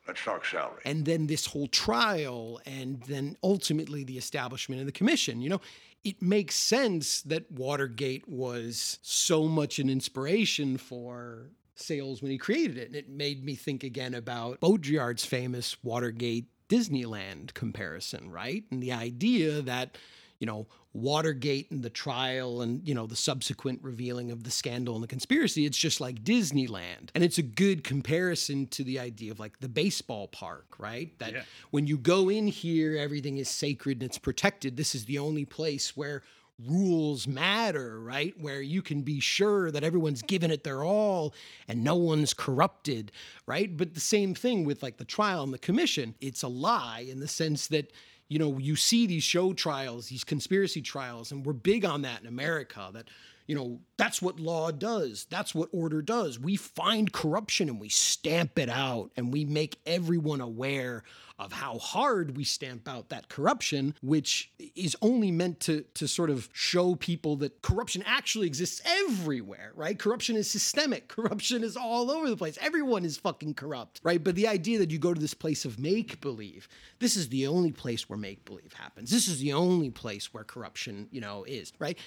Let's 0.06 0.22
talk 0.22 0.44
salary. 0.44 0.82
and 0.84 1.06
then 1.06 1.26
this 1.28 1.46
whole 1.46 1.66
trial, 1.66 2.60
and 2.66 3.02
then 3.04 3.38
ultimately 3.42 4.04
the 4.04 4.18
establishment 4.18 4.80
of 4.80 4.86
the 4.86 4.92
commission. 4.92 5.40
You 5.40 5.48
know, 5.48 5.60
it 6.04 6.20
makes 6.20 6.56
sense 6.56 7.22
that 7.22 7.50
Watergate 7.50 8.28
was 8.28 8.98
so 9.00 9.44
much 9.44 9.78
an 9.78 9.88
inspiration 9.88 10.76
for 10.76 11.50
Sayles 11.74 12.20
when 12.20 12.30
he 12.30 12.36
created 12.36 12.76
it. 12.76 12.88
And 12.88 12.96
it 12.96 13.08
made 13.08 13.44
me 13.44 13.54
think 13.54 13.82
again 13.82 14.12
about 14.14 14.60
Baudrillard's 14.60 15.24
famous 15.24 15.82
Watergate 15.82 16.46
Disneyland 16.68 17.54
comparison, 17.54 18.30
right? 18.30 18.64
And 18.70 18.82
the 18.82 18.92
idea 18.92 19.62
that, 19.62 19.96
you 20.38 20.46
know, 20.46 20.66
Watergate 20.92 21.70
and 21.72 21.82
the 21.82 21.90
trial 21.90 22.62
and, 22.62 22.86
you 22.86 22.94
know, 22.94 23.06
the 23.06 23.16
subsequent 23.16 23.80
revealing 23.82 24.30
of 24.30 24.44
the 24.44 24.50
scandal 24.50 24.94
and 24.94 25.02
the 25.02 25.08
conspiracy, 25.08 25.66
it's 25.66 25.76
just 25.78 26.00
like 26.00 26.22
Disneyland. 26.22 27.10
And 27.14 27.24
it's 27.24 27.38
a 27.38 27.42
good 27.42 27.82
comparison 27.82 28.68
to 28.68 28.84
the 28.84 29.00
idea 29.00 29.32
of 29.32 29.40
like 29.40 29.58
the 29.58 29.68
baseball 29.68 30.28
park, 30.28 30.78
right? 30.78 31.18
That 31.18 31.32
Yeah. 31.32 31.42
when 31.72 31.86
you 31.88 31.98
go 31.98 32.28
in 32.28 32.46
here, 32.46 32.96
everything 32.96 33.38
is 33.38 33.48
sacred 33.50 33.96
and 34.00 34.04
it's 34.04 34.18
protected. 34.18 34.76
This 34.76 34.94
is 34.94 35.06
the 35.06 35.18
only 35.18 35.44
place 35.44 35.96
where 35.96 36.22
rules 36.64 37.26
matter, 37.26 38.00
right? 38.00 38.32
Where 38.40 38.62
you 38.62 38.80
can 38.80 39.02
be 39.02 39.18
sure 39.18 39.72
that 39.72 39.82
everyone's 39.82 40.22
given 40.22 40.52
it 40.52 40.62
their 40.62 40.84
all 40.84 41.34
and 41.66 41.82
no 41.82 41.96
one's 41.96 42.32
corrupted, 42.32 43.10
right? 43.46 43.76
But 43.76 43.94
the 43.94 44.00
same 44.00 44.34
thing 44.34 44.64
with 44.64 44.80
like 44.80 44.98
the 44.98 45.04
trial 45.04 45.42
and 45.42 45.52
the 45.52 45.58
commission, 45.58 46.14
it's 46.20 46.44
a 46.44 46.48
lie 46.48 47.00
in 47.10 47.18
the 47.18 47.26
sense 47.26 47.66
that 47.68 47.90
you 48.34 48.40
know, 48.40 48.58
you 48.58 48.74
see 48.74 49.06
these 49.06 49.22
show 49.22 49.52
trials, 49.52 50.08
these 50.08 50.24
conspiracy 50.24 50.82
trials, 50.82 51.30
and 51.30 51.46
we're 51.46 51.52
big 51.52 51.84
on 51.84 52.02
that 52.02 52.20
in 52.20 52.26
America 52.26 52.90
that 52.92 53.04
you 53.46 53.54
know, 53.54 53.78
that's 53.96 54.20
what 54.20 54.40
law 54.40 54.72
does. 54.72 55.28
That's 55.30 55.54
what 55.54 55.68
order 55.70 56.02
does. 56.02 56.40
We 56.40 56.56
find 56.56 57.12
corruption 57.12 57.68
and 57.68 57.78
we 57.78 57.90
stamp 57.90 58.58
it 58.58 58.68
out 58.68 59.12
and 59.16 59.32
we 59.32 59.44
make 59.44 59.76
everyone 59.86 60.40
aware 60.40 61.04
of 61.38 61.52
how 61.52 61.78
hard 61.78 62.36
we 62.36 62.44
stamp 62.44 62.88
out 62.88 63.08
that 63.08 63.28
corruption, 63.28 63.94
which 64.02 64.52
is 64.76 64.96
only 65.02 65.32
meant 65.32 65.58
to, 65.60 65.82
to 65.94 66.06
sort 66.06 66.30
of 66.30 66.48
show 66.52 66.94
people 66.94 67.36
that 67.36 67.60
corruption 67.60 68.04
actually 68.06 68.46
exists 68.46 68.80
everywhere, 68.84 69.72
right? 69.74 69.98
Corruption 69.98 70.36
is 70.36 70.48
systemic. 70.48 71.08
Corruption 71.14 71.64
is 71.64 71.76
all 71.76 72.10
over 72.10 72.28
the 72.28 72.36
place. 72.36 72.58
Everyone 72.60 73.04
is 73.04 73.16
fucking 73.16 73.54
corrupt, 73.54 74.00
right? 74.02 74.22
But 74.22 74.34
the 74.34 74.46
idea 74.46 74.78
that 74.78 74.90
you 74.90 74.98
go 74.98 75.14
to 75.14 75.20
this 75.20 75.34
place 75.34 75.64
of 75.64 75.78
make 75.78 76.20
believe, 76.20 76.68
this 76.98 77.16
is 77.16 77.28
the 77.28 77.46
only 77.46 77.72
place 77.72 78.08
where 78.08 78.18
make 78.18 78.44
believe 78.44 78.72
happens. 78.72 79.10
This 79.10 79.28
is 79.28 79.40
the 79.40 79.52
only 79.52 79.90
place 79.90 80.32
where 80.32 80.44
corruption, 80.44 81.08
you 81.10 81.20
know, 81.20 81.44
is, 81.44 81.72
right? 81.78 81.98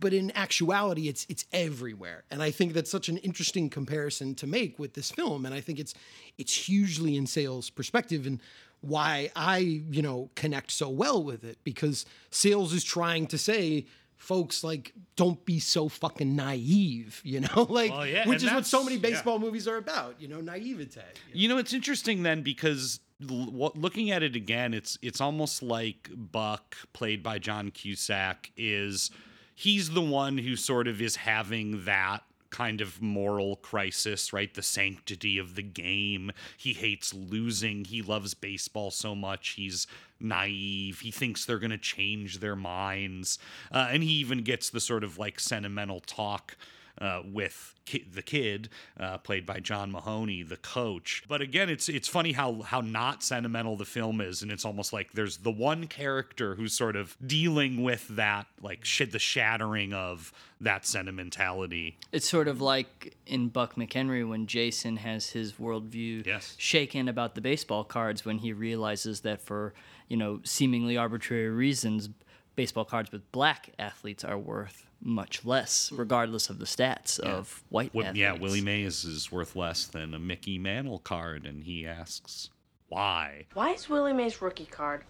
But 0.00 0.12
in 0.12 0.30
actuality, 0.32 1.08
it's 1.08 1.26
it's 1.28 1.44
everywhere. 1.52 2.24
And 2.30 2.42
I 2.42 2.50
think 2.50 2.72
that's 2.72 2.90
such 2.90 3.08
an 3.08 3.18
interesting 3.18 3.68
comparison 3.68 4.34
to 4.36 4.46
make 4.46 4.78
with 4.78 4.94
this 4.94 5.10
film. 5.10 5.46
And 5.46 5.54
I 5.54 5.60
think 5.60 5.78
it's 5.78 5.94
it's 6.38 6.68
hugely 6.68 7.16
in 7.16 7.26
Sayles 7.26 7.70
perspective 7.70 8.26
and 8.26 8.40
why 8.80 9.30
I, 9.34 9.58
you 9.58 10.02
know, 10.02 10.30
connect 10.34 10.70
so 10.70 10.88
well 10.88 11.22
with 11.22 11.44
it 11.44 11.58
because 11.64 12.04
Sayles 12.30 12.72
is 12.72 12.84
trying 12.84 13.26
to 13.28 13.38
say, 13.38 13.86
folks, 14.16 14.62
like, 14.62 14.92
don't 15.16 15.42
be 15.44 15.58
so 15.58 15.88
fucking 15.88 16.36
naive, 16.36 17.20
you 17.24 17.40
know, 17.40 17.62
like, 17.68 17.90
Well, 17.90 18.06
yeah, 18.06 18.28
which 18.28 18.42
is 18.42 18.52
what 18.52 18.66
so 18.66 18.84
many 18.84 18.96
yeah. 18.96 19.02
baseball 19.02 19.38
movies 19.38 19.66
are 19.66 19.76
about, 19.76 20.20
you 20.20 20.28
know, 20.28 20.40
naivete. 20.40 21.00
You 21.32 21.48
know, 21.48 21.58
it's 21.58 21.72
interesting 21.72 22.22
then 22.22 22.42
because 22.42 23.00
looking 23.20 24.10
at 24.10 24.22
it 24.22 24.36
again, 24.36 24.74
it's 24.74 24.98
it's 25.00 25.20
almost 25.20 25.62
like 25.62 26.10
Buck, 26.14 26.76
played 26.92 27.22
by 27.22 27.38
John 27.38 27.70
Cusack, 27.70 28.50
is 28.56 29.10
he's 29.54 29.90
the 29.90 30.02
one 30.02 30.38
who 30.38 30.56
sort 30.56 30.88
of 30.88 31.00
is 31.00 31.16
having 31.16 31.84
that 31.84 32.22
kind 32.54 32.80
of 32.80 33.02
moral 33.02 33.56
crisis, 33.56 34.32
right? 34.32 34.54
The 34.54 34.62
sanctity 34.62 35.38
of 35.38 35.56
the 35.56 35.62
game. 35.62 36.30
He 36.56 36.72
hates 36.72 37.12
losing. 37.12 37.84
He 37.84 38.00
loves 38.00 38.32
baseball 38.32 38.92
so 38.92 39.16
much. 39.16 39.50
He's 39.50 39.88
naive. 40.20 41.00
He 41.00 41.10
thinks 41.10 41.44
they're 41.44 41.58
going 41.58 41.72
to 41.72 41.78
change 41.78 42.38
their 42.38 42.54
minds. 42.54 43.40
Uh, 43.72 43.88
and 43.90 44.04
he 44.04 44.12
even 44.12 44.44
gets 44.44 44.70
the 44.70 44.80
sort 44.80 45.02
of 45.02 45.18
like 45.18 45.40
sentimental 45.40 45.98
talk 45.98 46.56
uh, 47.00 47.22
with 47.24 47.74
ki- 47.84 48.06
the 48.12 48.22
kid, 48.22 48.68
uh, 48.98 49.18
played 49.18 49.44
by 49.46 49.60
John 49.60 49.90
Mahoney, 49.90 50.42
the 50.42 50.56
coach. 50.56 51.22
But 51.28 51.40
again, 51.40 51.68
it's 51.68 51.88
it's 51.88 52.08
funny 52.08 52.32
how 52.32 52.62
how 52.62 52.80
not 52.80 53.22
sentimental 53.22 53.76
the 53.76 53.84
film 53.84 54.20
is, 54.20 54.42
and 54.42 54.50
it's 54.52 54.64
almost 54.64 54.92
like 54.92 55.12
there's 55.12 55.38
the 55.38 55.50
one 55.50 55.86
character 55.86 56.54
who's 56.54 56.72
sort 56.72 56.96
of 56.96 57.16
dealing 57.24 57.82
with 57.82 58.06
that, 58.08 58.46
like 58.62 58.84
shit, 58.84 59.12
the 59.12 59.18
shattering 59.18 59.92
of 59.92 60.32
that 60.60 60.86
sentimentality. 60.86 61.98
It's 62.12 62.28
sort 62.28 62.48
of 62.48 62.60
like 62.60 63.16
in 63.26 63.48
Buck 63.48 63.74
McHenry 63.74 64.26
when 64.28 64.46
Jason 64.46 64.96
has 64.98 65.30
his 65.30 65.54
worldview 65.54 66.24
shaken 66.56 67.08
about 67.08 67.34
the 67.34 67.40
baseball 67.40 67.84
cards 67.84 68.24
when 68.24 68.38
he 68.38 68.52
realizes 68.52 69.20
that 69.20 69.40
for, 69.40 69.74
you 70.08 70.16
know, 70.16 70.40
seemingly 70.44 70.96
arbitrary 70.96 71.48
reasons, 71.48 72.08
baseball 72.56 72.84
cards 72.84 73.12
with 73.12 73.30
black 73.32 73.70
athletes 73.78 74.24
are 74.24 74.38
worth 74.38 74.86
much 75.04 75.44
less, 75.44 75.92
regardless 75.92 76.48
of 76.50 76.58
the 76.58 76.64
stats 76.64 77.20
of 77.20 77.62
white 77.68 77.92
Wi- 77.92 78.08
athletes. 78.08 78.18
yeah, 78.20 78.32
Willie 78.32 78.60
Mays 78.62 79.04
is 79.04 79.30
worth 79.30 79.54
less 79.54 79.84
than 79.86 80.14
a 80.14 80.18
Mickey 80.18 80.58
Mantle 80.58 80.98
card, 80.98 81.44
and 81.46 81.62
he 81.64 81.86
asks 81.86 82.50
why. 82.88 83.46
Why 83.54 83.70
is 83.72 83.88
Willie 83.88 84.12
Mays' 84.14 84.40
rookie 84.40 84.66
card 84.66 85.04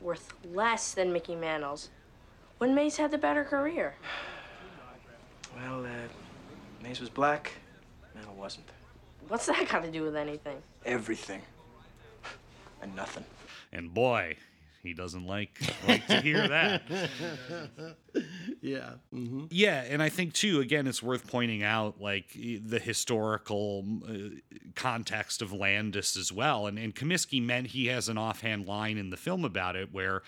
worth 0.00 0.32
less 0.52 0.92
than 0.92 1.12
Mickey 1.12 1.34
Mantle's 1.34 1.88
when 2.58 2.74
Mays 2.74 2.96
had 2.98 3.10
the 3.10 3.18
better 3.18 3.44
career? 3.44 3.94
Well, 5.56 5.84
uh, 5.84 5.88
Mays 6.84 7.00
was 7.00 7.08
black, 7.08 7.52
Mantle 8.14 8.34
wasn't. 8.34 8.66
What's 9.26 9.46
that 9.46 9.68
got 9.68 9.82
to 9.82 9.90
do 9.90 10.02
with 10.02 10.14
anything? 10.14 10.58
Everything. 10.84 11.42
And 12.80 12.94
nothing. 12.94 13.24
And 13.72 13.92
boy, 13.92 14.36
he 14.82 14.94
doesn't 14.94 15.26
like 15.26 15.60
like 15.86 16.06
to 16.06 16.20
hear 16.20 16.48
that. 16.48 16.82
yeah. 18.60 18.90
Mm-hmm. 19.12 19.46
Yeah, 19.50 19.82
and 19.88 20.02
I 20.02 20.08
think 20.08 20.34
too. 20.34 20.60
Again, 20.60 20.86
it's 20.86 21.02
worth 21.02 21.26
pointing 21.26 21.62
out 21.62 22.00
like 22.00 22.32
the 22.34 22.78
historical 22.78 23.84
uh, 24.08 24.12
context 24.74 25.42
of 25.42 25.52
Landis 25.52 26.16
as 26.16 26.32
well. 26.32 26.66
And 26.66 26.78
and 26.78 26.94
Comiskey 26.94 27.42
meant 27.42 27.68
he 27.68 27.86
has 27.86 28.08
an 28.08 28.18
offhand 28.18 28.66
line 28.66 28.98
in 28.98 29.10
the 29.10 29.16
film 29.16 29.44
about 29.44 29.76
it 29.76 29.92
where. 29.92 30.22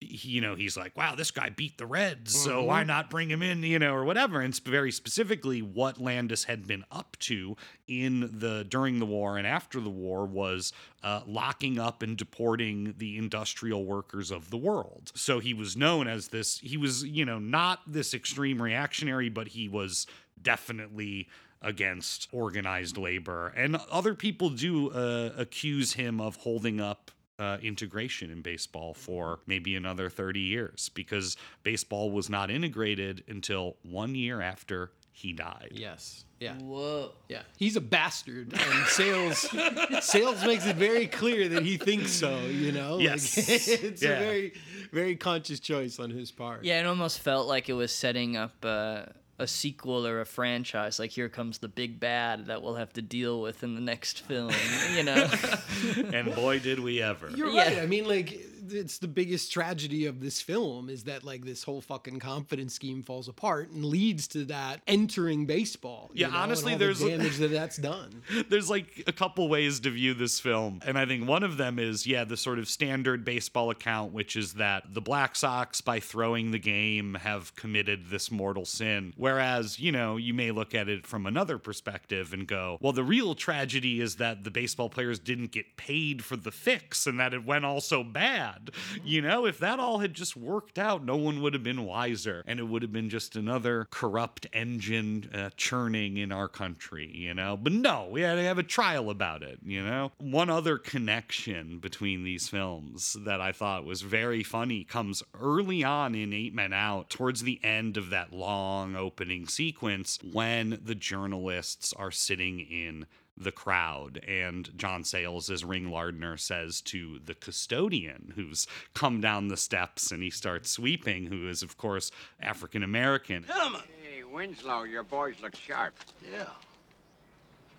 He, 0.00 0.28
you 0.28 0.40
know, 0.40 0.54
he's 0.54 0.76
like, 0.76 0.96
"Wow, 0.96 1.14
this 1.14 1.30
guy 1.30 1.48
beat 1.48 1.78
the 1.78 1.86
Reds, 1.86 2.38
so 2.38 2.64
why 2.64 2.84
not 2.84 3.08
bring 3.08 3.30
him 3.30 3.42
in?" 3.42 3.62
You 3.62 3.78
know, 3.78 3.94
or 3.94 4.04
whatever. 4.04 4.40
And 4.40 4.58
very 4.64 4.92
specifically, 4.92 5.62
what 5.62 5.98
Landis 6.00 6.44
had 6.44 6.66
been 6.66 6.84
up 6.90 7.16
to 7.20 7.56
in 7.88 8.38
the 8.38 8.64
during 8.68 8.98
the 8.98 9.06
war 9.06 9.38
and 9.38 9.46
after 9.46 9.80
the 9.80 9.90
war 9.90 10.26
was 10.26 10.72
uh, 11.02 11.22
locking 11.26 11.78
up 11.78 12.02
and 12.02 12.16
deporting 12.16 12.94
the 12.98 13.16
industrial 13.16 13.84
workers 13.84 14.30
of 14.30 14.50
the 14.50 14.58
world. 14.58 15.12
So 15.14 15.38
he 15.38 15.54
was 15.54 15.76
known 15.76 16.08
as 16.08 16.28
this. 16.28 16.58
He 16.58 16.76
was, 16.76 17.04
you 17.04 17.24
know, 17.24 17.38
not 17.38 17.80
this 17.86 18.12
extreme 18.12 18.60
reactionary, 18.60 19.28
but 19.28 19.48
he 19.48 19.68
was 19.68 20.06
definitely 20.42 21.28
against 21.62 22.28
organized 22.32 22.96
labor. 22.98 23.48
And 23.56 23.76
other 23.90 24.14
people 24.14 24.50
do 24.50 24.90
uh, 24.90 25.32
accuse 25.36 25.94
him 25.94 26.20
of 26.20 26.36
holding 26.36 26.80
up. 26.80 27.10
Uh, 27.38 27.58
integration 27.60 28.30
in 28.30 28.40
baseball 28.40 28.94
for 28.94 29.40
maybe 29.46 29.76
another 29.76 30.08
30 30.08 30.40
years 30.40 30.88
because 30.94 31.36
baseball 31.64 32.10
was 32.10 32.30
not 32.30 32.50
integrated 32.50 33.22
until 33.28 33.76
one 33.82 34.14
year 34.14 34.40
after 34.40 34.90
he 35.12 35.34
died. 35.34 35.72
Yes. 35.74 36.24
Yeah. 36.40 36.54
Whoa. 36.54 37.12
Yeah. 37.28 37.42
He's 37.58 37.76
a 37.76 37.80
bastard. 37.82 38.54
And 38.54 38.86
Sayles 38.86 39.50
Sayles 40.00 40.46
makes 40.46 40.64
it 40.64 40.76
very 40.76 41.06
clear 41.06 41.46
that 41.50 41.62
he 41.62 41.76
thinks 41.76 42.10
so, 42.12 42.38
you 42.46 42.72
know? 42.72 42.94
Like, 42.96 43.04
Yes. 43.04 43.36
it's 43.82 44.02
Yeah. 44.02 44.12
a 44.12 44.18
very, 44.18 44.52
very 44.90 45.14
conscious 45.16 45.60
choice 45.60 45.98
on 45.98 46.08
his 46.08 46.30
part. 46.30 46.64
Yeah, 46.64 46.80
it 46.80 46.86
almost 46.86 47.18
felt 47.20 47.46
like 47.46 47.68
it 47.68 47.74
was 47.74 47.92
setting 47.92 48.38
up 48.38 48.54
uh, 48.64 49.02
a 49.38 49.46
sequel 49.46 50.06
or 50.06 50.20
a 50.20 50.26
franchise. 50.26 50.98
Like 50.98 51.10
here 51.10 51.28
comes 51.28 51.58
the 51.58 51.68
big 51.68 52.00
bad 52.00 52.46
that 52.46 52.62
we'll 52.62 52.76
have 52.76 52.92
to 52.94 53.02
deal 53.02 53.40
with 53.40 53.62
in 53.62 53.74
the 53.74 53.80
next 53.80 54.20
film. 54.22 54.52
You 54.94 55.02
know. 55.02 55.30
and 56.12 56.34
boy, 56.34 56.58
did 56.58 56.80
we 56.80 57.02
ever. 57.02 57.30
You're 57.30 57.48
Yeah. 57.50 57.68
right. 57.68 57.78
I 57.78 57.86
mean, 57.86 58.06
like, 58.08 58.40
it's 58.72 58.98
the 58.98 59.08
biggest 59.08 59.52
tragedy 59.52 60.06
of 60.06 60.20
this 60.20 60.40
film 60.40 60.88
is 60.88 61.04
that, 61.04 61.24
like, 61.24 61.44
this 61.44 61.62
whole 61.62 61.80
fucking 61.80 62.18
confidence 62.20 62.74
scheme 62.74 63.02
falls 63.02 63.28
apart 63.28 63.70
and 63.70 63.84
leads 63.84 64.26
to 64.28 64.44
that 64.46 64.80
entering 64.86 65.46
baseball. 65.46 66.10
you 66.14 66.20
Yeah, 66.22 66.26
know, 66.28 66.34
and 66.34 66.42
honestly, 66.44 66.72
all 66.72 66.78
the 66.78 66.84
there's- 66.84 67.00
damage 67.00 67.36
that 67.38 67.50
that's 67.50 67.76
done. 67.92 68.22
There's 68.48 68.68
like 68.70 69.04
a 69.06 69.12
couple 69.12 69.48
ways 69.48 69.80
to 69.80 69.90
view 69.90 70.14
this 70.14 70.40
film. 70.40 70.80
And 70.84 70.98
I 70.98 71.06
think 71.06 71.28
one 71.28 71.42
of 71.42 71.56
them 71.56 71.78
is, 71.78 72.06
yeah, 72.06 72.24
the 72.24 72.36
sort 72.36 72.58
of 72.58 72.68
standard 72.68 73.24
baseball 73.24 73.70
account, 73.70 74.12
which 74.12 74.36
is 74.36 74.54
that 74.54 74.94
the 74.94 75.00
Black 75.00 75.36
Sox, 75.36 75.80
by 75.80 76.00
throwing 76.00 76.50
the 76.50 76.58
game, 76.58 77.14
have 77.22 77.54
committed 77.56 78.06
this 78.10 78.30
mortal 78.30 78.64
sin. 78.64 79.12
Whereas, 79.16 79.78
you 79.78 79.92
know, 79.92 80.16
you 80.16 80.34
may 80.34 80.50
look 80.50 80.74
at 80.74 80.88
it 80.88 81.06
from 81.06 81.26
another 81.26 81.58
perspective 81.58 82.32
and 82.32 82.46
go, 82.46 82.78
well, 82.80 82.92
the 82.92 83.04
real 83.04 83.34
tragedy 83.34 84.00
is 84.00 84.16
that 84.16 84.44
the 84.44 84.50
baseball 84.50 84.88
players 84.88 85.18
didn't 85.18 85.52
get 85.52 85.76
paid 85.76 86.24
for 86.24 86.36
the 86.36 86.50
fix 86.52 87.06
and 87.06 87.18
that 87.20 87.34
it 87.34 87.44
went 87.44 87.64
all 87.64 87.80
so 87.80 88.02
bad. 88.02 88.55
You 89.04 89.22
know, 89.22 89.46
if 89.46 89.58
that 89.58 89.78
all 89.78 89.98
had 89.98 90.14
just 90.14 90.36
worked 90.36 90.78
out, 90.78 91.04
no 91.04 91.16
one 91.16 91.42
would 91.42 91.54
have 91.54 91.62
been 91.62 91.84
wiser. 91.84 92.42
And 92.46 92.58
it 92.58 92.64
would 92.64 92.82
have 92.82 92.92
been 92.92 93.10
just 93.10 93.36
another 93.36 93.86
corrupt 93.90 94.46
engine 94.52 95.30
uh, 95.34 95.50
churning 95.56 96.16
in 96.16 96.32
our 96.32 96.48
country, 96.48 97.10
you 97.14 97.34
know? 97.34 97.56
But 97.56 97.72
no, 97.72 98.08
we 98.10 98.22
had 98.22 98.36
to 98.36 98.42
have 98.42 98.58
a 98.58 98.62
trial 98.62 99.10
about 99.10 99.42
it, 99.42 99.58
you 99.64 99.82
know? 99.82 100.12
One 100.18 100.50
other 100.50 100.78
connection 100.78 101.78
between 101.78 102.24
these 102.24 102.48
films 102.48 103.16
that 103.24 103.40
I 103.40 103.52
thought 103.52 103.84
was 103.84 104.02
very 104.02 104.42
funny 104.42 104.84
comes 104.84 105.22
early 105.40 105.84
on 105.84 106.14
in 106.14 106.32
Eight 106.32 106.54
Men 106.54 106.72
Out, 106.72 107.10
towards 107.10 107.42
the 107.42 107.60
end 107.62 107.96
of 107.96 108.10
that 108.10 108.32
long 108.32 108.96
opening 108.96 109.48
sequence 109.48 110.18
when 110.32 110.80
the 110.84 110.94
journalists 110.94 111.92
are 111.92 112.10
sitting 112.10 112.60
in 112.60 113.06
the 113.36 113.52
crowd. 113.52 114.22
And 114.26 114.70
John 114.76 115.04
Sayles, 115.04 115.50
as 115.50 115.64
Ring 115.64 115.90
Lardner, 115.90 116.36
says 116.36 116.80
to 116.82 117.18
the 117.24 117.34
custodian 117.34 118.32
who's 118.34 118.66
come 118.94 119.20
down 119.20 119.48
the 119.48 119.56
steps 119.56 120.10
and 120.10 120.22
he 120.22 120.30
starts 120.30 120.70
sweeping, 120.70 121.26
who 121.26 121.48
is, 121.48 121.62
of 121.62 121.76
course, 121.76 122.10
African 122.40 122.82
American. 122.82 123.44
Hey, 123.44 124.24
Winslow, 124.24 124.84
your 124.84 125.02
boys 125.02 125.36
look 125.42 125.56
sharp. 125.56 125.94
Yeah. 126.32 126.44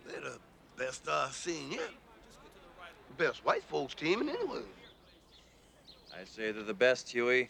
They're 0.08 0.22
the 0.22 0.38
best 0.78 1.08
I've 1.10 1.34
seen 1.34 1.72
yet. 1.72 1.90
Best 3.18 3.44
white 3.44 3.64
folks 3.64 3.96
team 3.96 4.22
in 4.22 4.30
anyway. 4.30 4.62
I 6.14 6.24
say 6.24 6.52
they're 6.52 6.64
the 6.64 6.74
best, 6.74 7.10
Huey. 7.10 7.50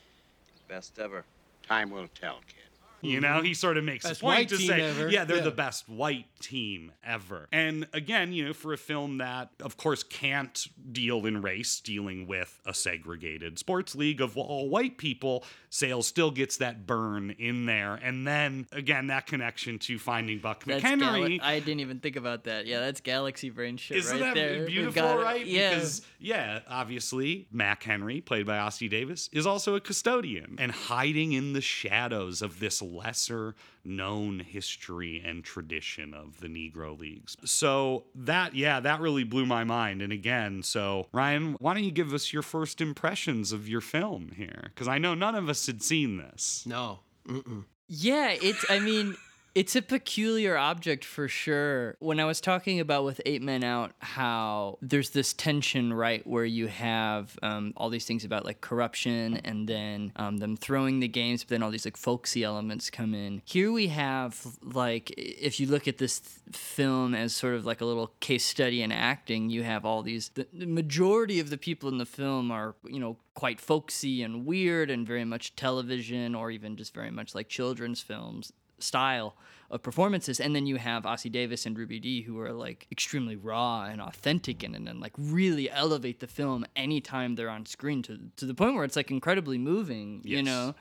Best 0.68 0.98
ever. 1.00 1.24
Time 1.68 1.90
will 1.90 2.08
tell, 2.20 2.40
kid. 2.48 2.67
You 3.02 3.20
mm-hmm. 3.20 3.36
know, 3.36 3.42
he 3.42 3.54
sort 3.54 3.78
of 3.78 3.84
makes 3.84 4.06
Best 4.06 4.22
a 4.22 4.24
point 4.24 4.50
to 4.50 4.58
say, 4.58 4.82
ever. 4.82 5.10
yeah, 5.10 5.24
they're 5.24 5.38
Yeah. 5.38 5.44
the 5.44 5.52
best 5.52 5.88
white 5.88 6.26
team 6.40 6.92
ever. 7.04 7.48
And 7.52 7.88
again, 7.94 8.34
you 8.34 8.46
know, 8.46 8.54
for 8.54 8.74
a 8.74 8.78
film 8.78 9.20
that, 9.20 9.50
of 9.62 9.78
course, 9.78 10.04
can't 10.04 10.68
deal 10.92 11.26
in 11.26 11.42
race, 11.42 11.80
dealing 11.80 12.28
with 12.28 12.60
a 12.66 12.74
segregated 12.74 13.60
sports 13.60 13.96
league 13.96 14.22
of 14.22 14.38
all 14.38 14.70
white 14.70 14.98
people, 14.98 15.44
Sayles 15.70 16.08
still 16.08 16.32
gets 16.32 16.58
that 16.58 16.88
burn 16.88 17.32
in 17.38 17.66
there. 17.66 17.96
And 17.96 18.26
then 18.26 18.68
again, 18.72 19.08
that 19.08 19.28
connection 19.28 19.78
to 19.80 20.00
finding 20.00 20.40
Buck 20.40 20.64
That's 20.64 20.84
McHenry. 20.84 21.40
Gal- 21.40 21.48
I 21.48 21.60
didn't 21.60 21.82
even 21.82 22.00
think 22.00 22.16
about 22.16 22.46
that. 22.46 22.66
Yeah, 22.66 22.80
that's 22.80 23.02
galaxy 23.02 23.50
brain 23.50 23.78
shit 23.78 23.98
Isn't 23.98 24.20
right 24.20 24.34
that 24.34 24.36
there. 24.36 24.66
Beautiful, 24.66 24.94
got 25.02 25.20
it. 25.20 25.24
right? 25.24 25.46
Yeah. 25.46 25.70
Because, 25.76 26.02
yeah, 26.20 26.60
obviously, 26.70 27.48
McHenry, 27.54 28.24
played 28.24 28.46
by 28.46 28.58
Ossie 28.58 28.90
Davis, 28.90 29.30
is 29.32 29.46
also 29.46 29.76
a 29.76 29.80
custodian 29.80 30.56
and 30.58 30.72
hiding 30.72 31.34
in 31.34 31.54
the 31.54 31.62
shadows 31.62 32.42
of 32.42 32.60
this 32.60 32.82
lesser 32.96 33.56
known 33.84 34.40
history 34.40 35.22
and 35.26 35.44
tradition 35.44 36.14
of 36.14 36.40
the 36.40 36.48
Negro 36.48 36.98
Leagues. 36.98 37.36
So, 37.46 38.06
that, 38.16 38.56
yeah, 38.56 38.80
that 38.80 39.00
really 39.00 39.24
blew 39.24 39.46
my 39.46 39.64
mind. 39.64 40.02
And 40.02 40.14
again, 40.14 40.64
so, 40.64 41.08
Ryan, 41.12 41.56
why 41.60 41.74
don't 41.74 41.84
you 41.84 41.92
give 41.92 42.14
us 42.14 42.34
your 42.34 42.44
first 42.44 42.82
impressions 42.82 43.52
of 43.52 43.68
your 43.68 43.82
film 43.82 44.32
here? 44.36 44.72
Because 44.74 44.88
I 44.88 44.98
know 44.98 45.14
none 45.14 45.36
of 45.36 45.50
us 45.50 45.66
had 45.68 45.82
seen 45.84 46.18
this. 46.18 46.64
No. 46.66 47.00
Mm-mm. 47.28 47.66
Yeah, 47.88 48.36
it's. 48.42 48.66
I 48.70 48.80
mean, 48.80 49.16
it's 49.58 49.76
a 49.76 49.82
peculiar 49.82 50.56
object 50.56 51.04
for 51.04 51.28
sure. 51.28 51.96
When 51.98 52.20
I 52.20 52.26
was 52.26 52.40
talking 52.40 52.80
about 52.80 53.04
with 53.04 53.20
Eight 53.26 53.42
Men 53.42 53.64
Out, 53.64 53.92
how 53.98 54.78
there's 54.84 55.10
this 55.10 55.34
tension, 55.34 55.92
right, 55.92 56.26
where 56.28 56.46
you 56.46 56.68
have 56.68 57.40
um, 57.42 57.74
all 57.76 57.90
these 57.90 58.06
things 58.06 58.24
about 58.24 58.46
like 58.46 58.62
corruption 58.62 59.38
and 59.38 59.68
then 59.68 60.12
um, 60.16 60.38
them 60.38 60.58
throwing 60.58 61.00
the 61.00 61.08
games, 61.08 61.44
but 61.44 61.50
then 61.50 61.64
all 61.64 61.72
these 61.72 61.86
like 61.86 61.98
folksy 61.98 62.44
elements 62.44 62.92
come 62.92 63.16
in. 63.16 63.42
Here 63.46 63.72
we 63.72 63.88
have 63.88 64.46
like, 64.62 65.12
if 65.18 65.60
you 65.60 65.66
look 65.66 65.88
at 65.88 65.98
this 65.98 66.20
th- 66.20 66.56
film 66.56 67.16
as 67.16 67.34
sort 67.34 67.56
of 67.56 67.66
like 67.66 67.82
a 67.82 67.86
little 67.86 68.14
case 68.20 68.46
study 68.46 68.84
in 68.84 68.92
acting, 68.92 69.50
you 69.50 69.64
have 69.64 69.86
all 69.86 70.04
these. 70.04 70.30
The, 70.36 70.46
the 70.54 70.68
majority 70.68 71.40
of 71.40 71.50
the 71.50 71.58
people 71.58 71.90
in 71.90 71.98
the 71.98 72.06
film 72.06 72.52
are, 72.52 72.76
you 72.86 73.00
know, 73.00 73.18
quite 73.34 73.60
folksy 73.60 74.22
and 74.22 74.46
weird 74.46 74.92
and 74.92 75.08
very 75.08 75.26
much 75.26 75.56
television 75.56 76.36
or 76.36 76.52
even 76.52 76.76
just 76.76 76.94
very 76.94 77.10
much 77.10 77.34
like 77.34 77.50
children's 77.50 78.02
films 78.02 78.54
style 78.80 79.36
of 79.70 79.84
performances. 79.84 80.40
And 80.40 80.56
then 80.56 80.66
you 80.66 80.78
have 80.78 81.04
Ossie 81.04 81.32
Davis 81.32 81.66
and 81.66 81.78
Ruby 81.78 82.00
Dee 82.00 82.22
who 82.22 82.40
are 82.40 82.54
like 82.54 82.88
extremely 82.92 83.36
raw 83.36 83.84
and 83.84 84.02
authentic 84.02 84.64
in 84.64 84.76
it 84.76 84.88
and 84.88 85.00
like 85.02 85.14
really 85.18 85.70
elevate 85.70 86.20
the 86.20 86.28
film 86.28 86.66
anytime 86.76 87.36
they're 87.36 87.50
on 87.50 87.66
screen 87.66 88.02
to 88.04 88.18
to 88.38 88.46
the 88.46 88.54
point 88.54 88.76
where 88.76 88.86
it's 88.86 88.96
like 88.96 89.12
incredibly 89.12 89.58
moving 89.58 90.22
you 90.24 90.44
know? 90.44 90.76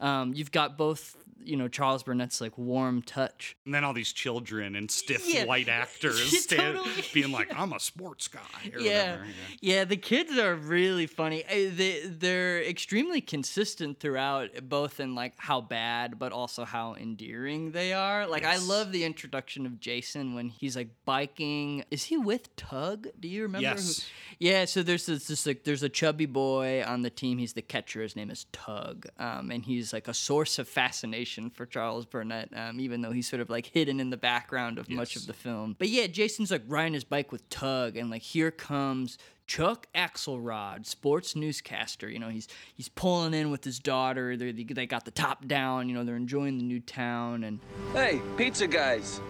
Um, 0.00 0.34
you've 0.34 0.50
got 0.50 0.76
both 0.76 1.16
you 1.44 1.56
know 1.56 1.68
Charles 1.68 2.02
Burnett's 2.02 2.40
like 2.40 2.56
warm 2.58 3.02
touch 3.02 3.56
And 3.64 3.74
then 3.74 3.84
all 3.84 3.92
these 3.92 4.12
children 4.12 4.76
and 4.76 4.90
stiff 4.90 5.22
Yeah. 5.26 5.44
white 5.44 5.68
actors 5.68 6.32
Yeah, 6.32 6.38
stand, 6.40 6.76
totally. 6.78 7.04
being 7.14 7.32
like, 7.32 7.52
I'm 7.56 7.72
a 7.72 7.80
sports 7.80 8.28
guy. 8.28 8.40
Or 8.74 8.80
yeah. 8.80 9.10
whatever. 9.12 9.26
yeah, 9.60 9.84
The 9.84 9.96
kids 9.96 10.36
are 10.38 10.54
really 10.54 11.06
funny. 11.06 11.44
Uh, 11.44 11.70
They 11.76 12.02
they're 12.06 12.62
extremely 12.62 13.20
consistent 13.20 14.00
throughout, 14.00 14.50
both 14.68 15.00
in 15.00 15.14
like 15.14 15.34
how 15.36 15.60
bad, 15.60 16.18
but 16.18 16.32
also 16.32 16.64
how 16.64 16.94
endearing 16.94 17.72
they 17.72 17.92
are. 17.92 18.26
Like 18.26 18.44
I 18.44 18.58
love 18.58 18.92
the 18.92 19.04
introduction 19.04 19.66
of 19.66 19.80
Jason 19.80 20.34
when 20.34 20.48
he's 20.48 20.76
like 20.76 20.88
biking. 21.04 21.84
Is 21.90 22.04
he 22.04 22.16
with 22.16 22.54
Tug? 22.56 23.08
Do 23.20 23.28
you 23.28 23.42
remember? 23.42 23.62
Yes. 23.62 24.00
Who, 24.00 24.46
yeah. 24.46 24.64
So 24.64 24.82
there's 24.82 25.06
this, 25.06 25.26
this 25.28 25.46
like 25.46 25.64
there's 25.64 25.82
a 25.82 25.88
chubby 25.88 26.26
boy 26.26 26.82
on 26.84 27.02
the 27.02 27.10
team. 27.10 27.38
He's 27.38 27.52
the 27.54 27.62
catcher. 27.62 28.02
His 28.02 28.16
name 28.16 28.30
is 28.30 28.46
Tug, 28.52 29.06
um, 29.18 29.50
and 29.50 29.64
he's 29.64 29.92
like 29.92 30.08
a 30.08 30.14
source 30.14 30.58
of 30.58 30.68
fascination 30.68 31.31
for 31.50 31.66
Charles 31.66 32.06
Burnett, 32.06 32.50
um, 32.54 32.80
even 32.80 33.02
though 33.02 33.12
he's 33.12 33.28
sort 33.28 33.40
of 33.40 33.50
like 33.50 33.66
hidden 33.66 34.00
in 34.00 34.10
the 34.10 34.16
background 34.16 34.78
of 34.78 34.88
much 34.90 35.16
of 35.16 35.26
the 35.26 35.32
film. 35.32 35.76
But 35.78 35.88
yeah, 35.88 36.06
Jason's 36.06 36.50
like 36.50 36.62
riding 36.66 36.94
his 36.94 37.04
bike 37.04 37.32
with 37.32 37.48
Tug, 37.48 37.96
and 37.96 38.10
like 38.10 38.22
here 38.22 38.50
comes 38.50 39.18
Chuck 39.46 39.86
Axelrod, 39.94 40.86
sports 40.86 41.34
newscaster. 41.36 42.08
You 42.08 42.18
know, 42.18 42.28
he's 42.28 42.48
he's 42.74 42.88
pulling 42.88 43.34
in 43.34 43.50
with 43.50 43.64
his 43.64 43.78
daughter. 43.78 44.36
They 44.36 44.52
they 44.52 44.86
got 44.86 45.04
the 45.04 45.10
top 45.10 45.46
down. 45.46 45.88
You 45.88 45.94
know, 45.94 46.04
they're 46.04 46.16
enjoying 46.16 46.58
the 46.58 46.64
new 46.64 46.80
town, 46.80 47.44
and 47.44 47.60
Hey, 47.92 48.20
pizza 48.36 48.66
guys. 48.66 49.20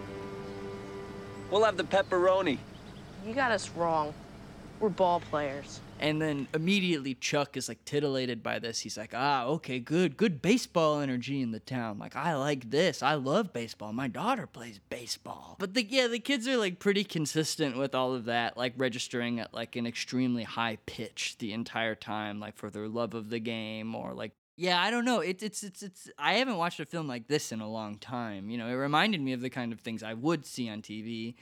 We'll 1.50 1.64
have 1.64 1.76
the 1.76 1.84
pepperoni. 1.84 2.58
You 3.26 3.34
got 3.34 3.52
us 3.52 3.68
wrong. 3.70 4.14
We're 4.80 4.88
ball 4.88 5.20
players. 5.20 5.80
And 6.02 6.20
then 6.20 6.48
immediately 6.52 7.14
Chuck 7.14 7.56
is 7.56 7.68
like 7.68 7.84
titillated 7.84 8.42
by 8.42 8.58
this. 8.58 8.80
He's 8.80 8.98
like, 8.98 9.12
ah, 9.14 9.44
okay, 9.44 9.78
good, 9.78 10.16
good 10.16 10.42
baseball 10.42 10.98
energy 10.98 11.40
in 11.40 11.52
the 11.52 11.60
town. 11.60 12.00
Like, 12.00 12.16
I 12.16 12.34
like 12.34 12.70
this. 12.70 13.04
I 13.04 13.14
love 13.14 13.52
baseball. 13.52 13.92
My 13.92 14.08
daughter 14.08 14.48
plays 14.48 14.80
baseball. 14.90 15.54
But 15.60 15.74
the 15.74 15.84
yeah, 15.84 16.08
the 16.08 16.18
kids 16.18 16.48
are 16.48 16.56
like 16.56 16.80
pretty 16.80 17.04
consistent 17.04 17.76
with 17.76 17.94
all 17.94 18.14
of 18.14 18.24
that, 18.24 18.56
like 18.56 18.74
registering 18.76 19.38
at 19.38 19.54
like 19.54 19.76
an 19.76 19.86
extremely 19.86 20.42
high 20.42 20.78
pitch 20.86 21.36
the 21.38 21.52
entire 21.52 21.94
time, 21.94 22.40
like 22.40 22.56
for 22.56 22.68
their 22.68 22.88
love 22.88 23.14
of 23.14 23.30
the 23.30 23.38
game 23.38 23.94
or 23.94 24.12
like 24.12 24.32
yeah, 24.56 24.82
I 24.82 24.90
don't 24.90 25.04
know. 25.04 25.20
It, 25.20 25.42
it's 25.42 25.62
it's 25.62 25.82
it's. 25.82 26.10
I 26.18 26.34
haven't 26.34 26.56
watched 26.56 26.80
a 26.80 26.84
film 26.84 27.06
like 27.06 27.26
this 27.26 27.52
in 27.52 27.60
a 27.60 27.68
long 27.68 27.96
time. 27.96 28.50
You 28.50 28.58
know, 28.58 28.66
it 28.66 28.74
reminded 28.74 29.20
me 29.20 29.32
of 29.32 29.40
the 29.40 29.50
kind 29.50 29.72
of 29.72 29.80
things 29.80 30.02
I 30.02 30.14
would 30.14 30.44
see 30.44 30.68
on 30.68 30.82
TV 30.82 31.34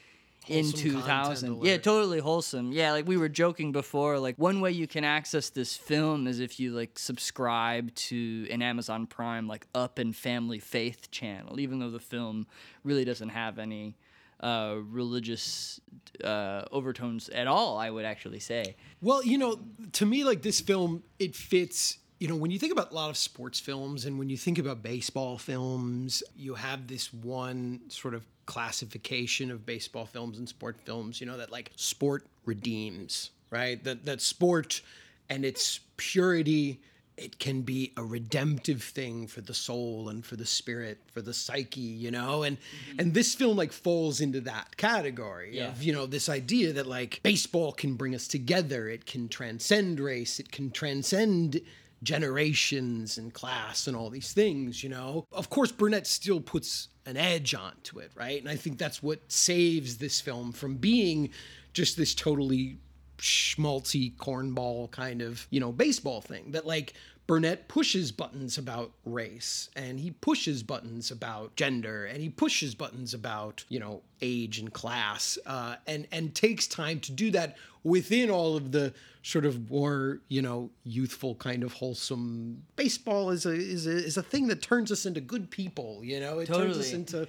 in 0.49 0.71
2000. 0.71 1.63
Yeah, 1.65 1.77
totally 1.77 2.19
wholesome. 2.19 2.73
Yeah, 2.73 2.93
like 2.93 3.07
we 3.07 3.17
were 3.17 3.29
joking 3.29 3.73
before. 3.73 4.19
Like 4.19 4.37
one 4.37 4.61
way 4.61 4.71
you 4.71 4.87
can 4.87 5.05
access 5.05 5.51
this 5.51 5.77
film 5.77 6.27
is 6.27 6.41
if 6.41 6.59
you 6.59 6.73
like 6.73 6.99
subscribe 6.99 7.95
to 7.95 8.47
an 8.51 8.63
Amazon 8.63 9.07
Prime 9.07 9.47
like 9.47 9.67
Up 9.75 9.99
and 9.99 10.15
Family 10.15 10.59
Faith 10.59 11.11
channel, 11.11 11.61
even 11.61 11.79
though 11.79 11.91
the 11.91 12.01
film 12.01 12.47
really 12.85 13.05
doesn't 13.05 13.31
have 13.31 13.59
any 13.59 13.97
uh, 14.41 14.77
religious 14.89 15.81
uh, 16.25 16.63
overtones 16.73 17.29
at 17.29 17.47
all. 17.47 17.79
I 17.79 17.91
would 17.91 18.05
actually 18.05 18.41
say. 18.41 18.77
Well, 19.01 19.25
you 19.25 19.39
know, 19.39 19.61
to 19.93 20.07
me, 20.07 20.25
like 20.25 20.43
this 20.43 20.61
film, 20.61 21.03
it 21.19 21.37
fits. 21.37 21.99
You 22.21 22.29
know, 22.29 22.37
when 22.37 22.51
you 22.51 22.59
think 22.59 22.71
about 22.73 22.93
a 22.93 22.95
lot 22.95 23.09
of 23.09 23.17
sports 23.17 23.59
films 23.59 24.05
and 24.05 24.19
when 24.19 24.29
you 24.29 24.37
think 24.37 24.59
about 24.59 24.83
baseball 24.83 25.39
films, 25.39 26.23
you 26.37 26.55
have 26.55 26.87
this 26.87 27.13
one 27.15 27.81
sort 27.89 28.15
of 28.15 28.27
classification 28.45 29.51
of 29.51 29.65
baseball 29.65 30.05
films 30.05 30.39
and 30.39 30.47
sport 30.47 30.77
films, 30.85 31.19
you 31.21 31.27
know, 31.27 31.39
that 31.39 31.51
like 31.51 31.73
sport 31.77 32.27
redeems, 32.45 33.31
right? 33.51 33.83
That 33.85 34.05
that 34.05 34.21
sport 34.21 34.83
and 35.31 35.47
its 35.47 35.81
purity, 35.97 36.81
it 37.17 37.39
can 37.39 37.63
be 37.63 37.93
a 37.97 38.05
redemptive 38.05 38.83
thing 38.83 39.27
for 39.27 39.41
the 39.41 39.55
soul 39.55 40.11
and 40.11 40.23
for 40.23 40.37
the 40.37 40.45
spirit, 40.45 40.99
for 41.11 41.23
the 41.23 41.33
psyche, 41.33 41.81
you 41.81 42.11
know? 42.11 42.43
And 42.43 42.59
mm-hmm. 42.59 43.01
and 43.01 43.15
this 43.15 43.35
film 43.35 43.57
like 43.57 43.73
falls 43.73 44.21
into 44.21 44.43
that 44.43 44.77
category 44.77 45.57
Yeah. 45.57 45.69
of, 45.69 45.83
you 45.83 45.95
know, 45.95 46.05
this 46.05 46.29
idea 46.29 46.75
that 46.75 46.87
like 46.87 47.21
baseball 47.23 47.73
can 47.73 47.95
bring 47.95 48.15
us 48.15 48.29
together, 48.29 48.91
it 48.91 49.07
can 49.07 49.31
transcend 49.31 50.01
race, 50.01 50.39
it 50.39 50.53
can 50.53 50.71
transcend 50.71 51.63
generations 52.03 53.19
and 53.19 53.33
class 53.33 53.87
and 53.87 53.97
all 53.97 54.11
these 54.11 54.33
things, 54.33 54.83
you 54.83 54.89
know. 54.89 55.27
Of 55.33 55.51
course, 55.51 55.73
Burnett 55.73 56.07
still 56.07 56.41
puts 56.41 56.89
an 57.07 57.17
edge 57.17 57.55
onto 57.55 57.99
it, 57.99 58.11
right? 58.15 58.41
And 58.41 58.49
I 58.49 58.57
think 58.57 58.79
that's 58.79 59.03
what 59.03 59.21
saves 59.31 59.99
this 59.99 60.21
film 60.21 60.53
from 60.53 60.77
being 60.77 61.31
just 61.73 61.97
this 61.97 62.15
totally 62.15 62.79
schmaltzy 63.19 64.17
cornball 64.17 64.91
kind 64.91 65.21
of, 65.23 65.47
you 65.51 65.61
know, 65.61 65.73
baseball 65.73 66.21
thing. 66.21 66.53
That 66.53 66.67
like 66.67 66.95
Burnett 67.31 67.69
pushes 67.69 68.11
buttons 68.11 68.59
about 68.59 68.91
race 69.05 69.71
and 69.77 70.01
he 70.01 70.11
pushes 70.11 70.65
buttons 70.65 71.13
about 71.13 71.55
gender 71.55 72.05
and 72.07 72.21
he 72.21 72.29
pushes 72.29 72.75
buttons 72.75 73.15
about, 73.15 73.65
you 73.69 73.79
know, 73.79 74.03
age 74.21 74.59
and 74.59 74.73
class 74.73 75.39
uh, 75.47 75.77
and, 75.87 76.09
and 76.11 76.35
takes 76.35 76.67
time 76.67 76.99
to 76.99 77.13
do 77.13 77.31
that 77.31 77.57
within 77.85 78.31
all 78.31 78.57
of 78.57 78.73
the 78.73 78.93
sort 79.23 79.47
of 79.47 79.71
more, 79.71 80.19
you 80.27 80.43
know, 80.43 80.71
youthful 80.83 81.37
kind 81.37 81.63
of 81.63 81.73
wholesome. 81.73 82.65
Baseball 82.75 83.31
is 83.31 83.47
a, 83.47 83.53
is 83.53 83.87
a, 83.87 83.93
is 83.93 84.17
a 84.17 84.25
thing 84.25 84.49
that 84.49 84.61
turns 84.61 84.91
us 84.91 85.07
into 85.07 85.21
good 85.21 85.53
people, 85.53 86.01
you 86.03 86.19
know, 86.19 86.41
it 86.41 86.47
turns 86.47 86.77
us 86.79 86.93
into 86.93 87.29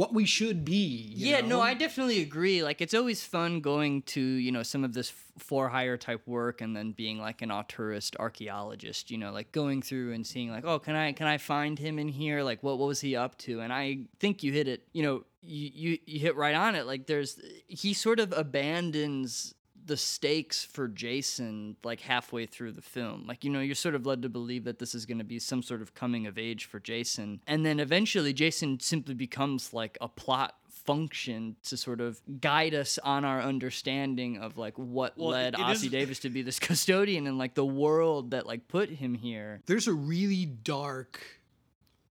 what 0.00 0.14
we 0.14 0.24
should 0.24 0.64
be. 0.64 1.12
you 1.14 1.28
yeah, 1.28 1.42
know? 1.42 1.58
no, 1.58 1.60
I 1.60 1.74
definitely 1.74 2.22
agree. 2.22 2.62
Like, 2.62 2.80
it's 2.80 2.94
always 2.94 3.22
fun 3.22 3.60
going 3.60 4.00
to 4.14 4.20
you 4.22 4.50
know 4.50 4.62
some 4.62 4.82
of 4.82 4.94
this 4.94 5.10
f- 5.10 5.44
for 5.44 5.68
hire 5.68 5.98
type 5.98 6.26
work, 6.26 6.62
and 6.62 6.74
then 6.74 6.92
being 6.92 7.18
like 7.18 7.42
an 7.42 7.50
auteurist 7.50 8.16
archaeologist. 8.18 9.10
You 9.10 9.18
know, 9.18 9.30
like 9.30 9.52
going 9.52 9.82
through 9.82 10.14
and 10.14 10.26
seeing 10.26 10.50
like, 10.50 10.64
oh, 10.64 10.78
can 10.78 10.96
I 10.96 11.12
can 11.12 11.26
I 11.26 11.36
find 11.36 11.78
him 11.78 11.98
in 11.98 12.08
here? 12.08 12.42
Like, 12.42 12.62
what 12.62 12.78
what 12.78 12.88
was 12.88 13.02
he 13.02 13.14
up 13.14 13.36
to? 13.40 13.60
And 13.60 13.74
I 13.74 13.98
think 14.20 14.42
you 14.42 14.52
hit 14.52 14.68
it. 14.68 14.88
You 14.94 15.02
know, 15.02 15.24
you 15.42 15.70
you, 15.74 15.98
you 16.06 16.18
hit 16.18 16.34
right 16.34 16.54
on 16.54 16.76
it. 16.76 16.86
Like, 16.86 17.06
there's 17.06 17.38
he 17.68 17.92
sort 17.92 18.20
of 18.20 18.32
abandons 18.32 19.54
the 19.86 19.96
stakes 19.96 20.62
for 20.64 20.88
Jason 20.88 21.76
like 21.84 22.00
halfway 22.00 22.46
through 22.46 22.72
the 22.72 22.82
film. 22.82 23.24
Like, 23.26 23.44
you 23.44 23.50
know, 23.50 23.60
you're 23.60 23.74
sort 23.74 23.94
of 23.94 24.06
led 24.06 24.22
to 24.22 24.28
believe 24.28 24.64
that 24.64 24.78
this 24.78 24.94
is 24.94 25.06
going 25.06 25.18
to 25.18 25.24
be 25.24 25.38
some 25.38 25.62
sort 25.62 25.82
of 25.82 25.94
coming 25.94 26.26
of 26.26 26.38
age 26.38 26.64
for 26.66 26.78
Jason. 26.80 27.40
And 27.46 27.64
then 27.64 27.80
eventually 27.80 28.32
Jason 28.32 28.78
simply 28.80 29.14
becomes 29.14 29.72
like 29.72 29.96
a 30.00 30.08
plot 30.08 30.54
function 30.68 31.56
to 31.62 31.76
sort 31.76 32.00
of 32.00 32.20
guide 32.40 32.74
us 32.74 32.98
on 33.04 33.24
our 33.24 33.40
understanding 33.40 34.38
of 34.38 34.56
like 34.56 34.76
what 34.78 35.16
Well, 35.18 35.30
led 35.30 35.54
Ossie 35.54 35.84
is- 35.86 35.90
Davis 35.90 36.18
to 36.20 36.30
be 36.30 36.42
this 36.42 36.58
custodian 36.68 37.26
and 37.26 37.38
like 37.38 37.54
the 37.54 37.64
world 37.66 38.30
that 38.30 38.46
like 38.46 38.66
put 38.68 38.88
him 38.90 39.14
here. 39.14 39.60
there's 39.66 39.86
a 39.88 39.92
really 39.92 40.46
dark 40.46 41.20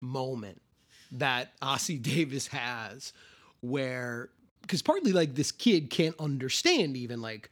moment 0.02 0.62
that 1.12 1.60
Ossie 1.62 2.02
Davis 2.02 2.48
has 2.48 3.14
where 3.62 4.30
because 4.62 4.82
partly 4.82 5.12
like 5.14 5.36
this 5.36 5.52
kid 5.52 5.90
can't 5.90 6.16
understand 6.20 6.98
even 6.98 7.22
like 7.22 7.50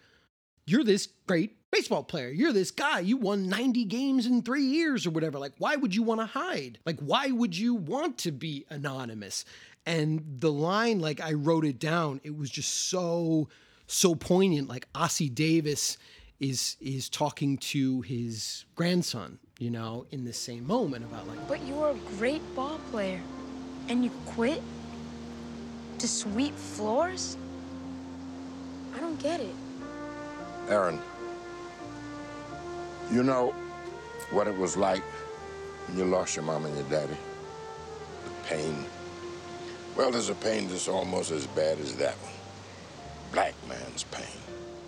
you're 0.66 0.84
this 0.84 1.08
great 1.28 1.58
baseball 1.72 2.04
player. 2.04 2.30
You're 2.30 2.54
this 2.54 2.72
guy. 2.72 3.00
You 3.00 3.18
won 3.18 3.48
90 3.50 3.86
games 3.86 4.26
in 4.26 4.42
three 4.42 4.64
years 4.64 5.06
or 5.06 5.12
whatever. 5.12 5.38
Like, 5.38 5.54
why 5.58 5.76
would 5.76 5.94
you 5.94 6.04
want 6.04 6.22
to 6.22 6.26
hide? 6.26 6.80
Like, 6.86 7.00
why 7.00 7.28
would 7.28 7.58
you 7.58 7.76
want 7.76 8.18
to 8.20 8.32
be 8.32 8.66
anonymous? 8.70 9.46
And 9.86 10.38
the 10.40 10.52
line, 10.52 11.00
like, 11.00 11.22
I 11.22 11.34
wrote 11.34 11.66
it 11.66 11.80
down. 11.80 12.22
It 12.24 12.36
was 12.36 12.50
just 12.50 12.90
so, 12.90 13.50
so 13.88 14.16
poignant. 14.16 14.68
Like, 14.68 14.92
Ossie 14.94 15.34
Davis 15.34 15.98
is 16.40 16.76
is 16.82 17.08
talking 17.08 17.58
to 17.58 18.02
his 18.02 18.66
grandson, 18.76 19.40
you 19.58 19.70
know, 19.70 20.06
in 20.12 20.26
the 20.26 20.34
same 20.34 20.68
moment 20.68 21.06
about 21.06 21.26
like, 21.28 21.48
But 21.48 21.62
you 21.64 21.76
were 21.76 21.92
a 21.92 22.18
great 22.18 22.42
ball 22.56 22.80
player, 22.92 23.22
and 23.88 24.04
you 24.04 24.12
quit 24.26 24.62
to 26.00 26.08
sweep 26.08 26.56
floors. 26.56 27.38
I 28.96 29.00
don't 29.00 29.22
get 29.22 29.40
it. 29.40 29.56
Aaron, 30.70 31.00
you 33.12 33.24
know 33.24 33.52
what 34.32 34.48
it 34.48 34.58
was 34.58 34.76
like 34.76 35.04
when 35.88 35.98
you 35.98 36.06
lost 36.06 36.36
your 36.36 36.44
mom 36.46 36.66
and 36.66 36.76
your 36.76 36.86
daddy? 36.90 37.16
The 38.26 38.32
pain. 38.48 38.86
Well, 39.96 40.12
there's 40.12 40.30
a 40.30 40.36
pain 40.36 40.68
that's 40.68 40.88
almost 40.88 41.32
as 41.32 41.48
bad 41.48 41.80
as 41.80 41.96
that 41.98 42.16
one. 42.16 42.34
Black 43.32 43.54
man's 43.70 44.04
pain. 44.06 44.26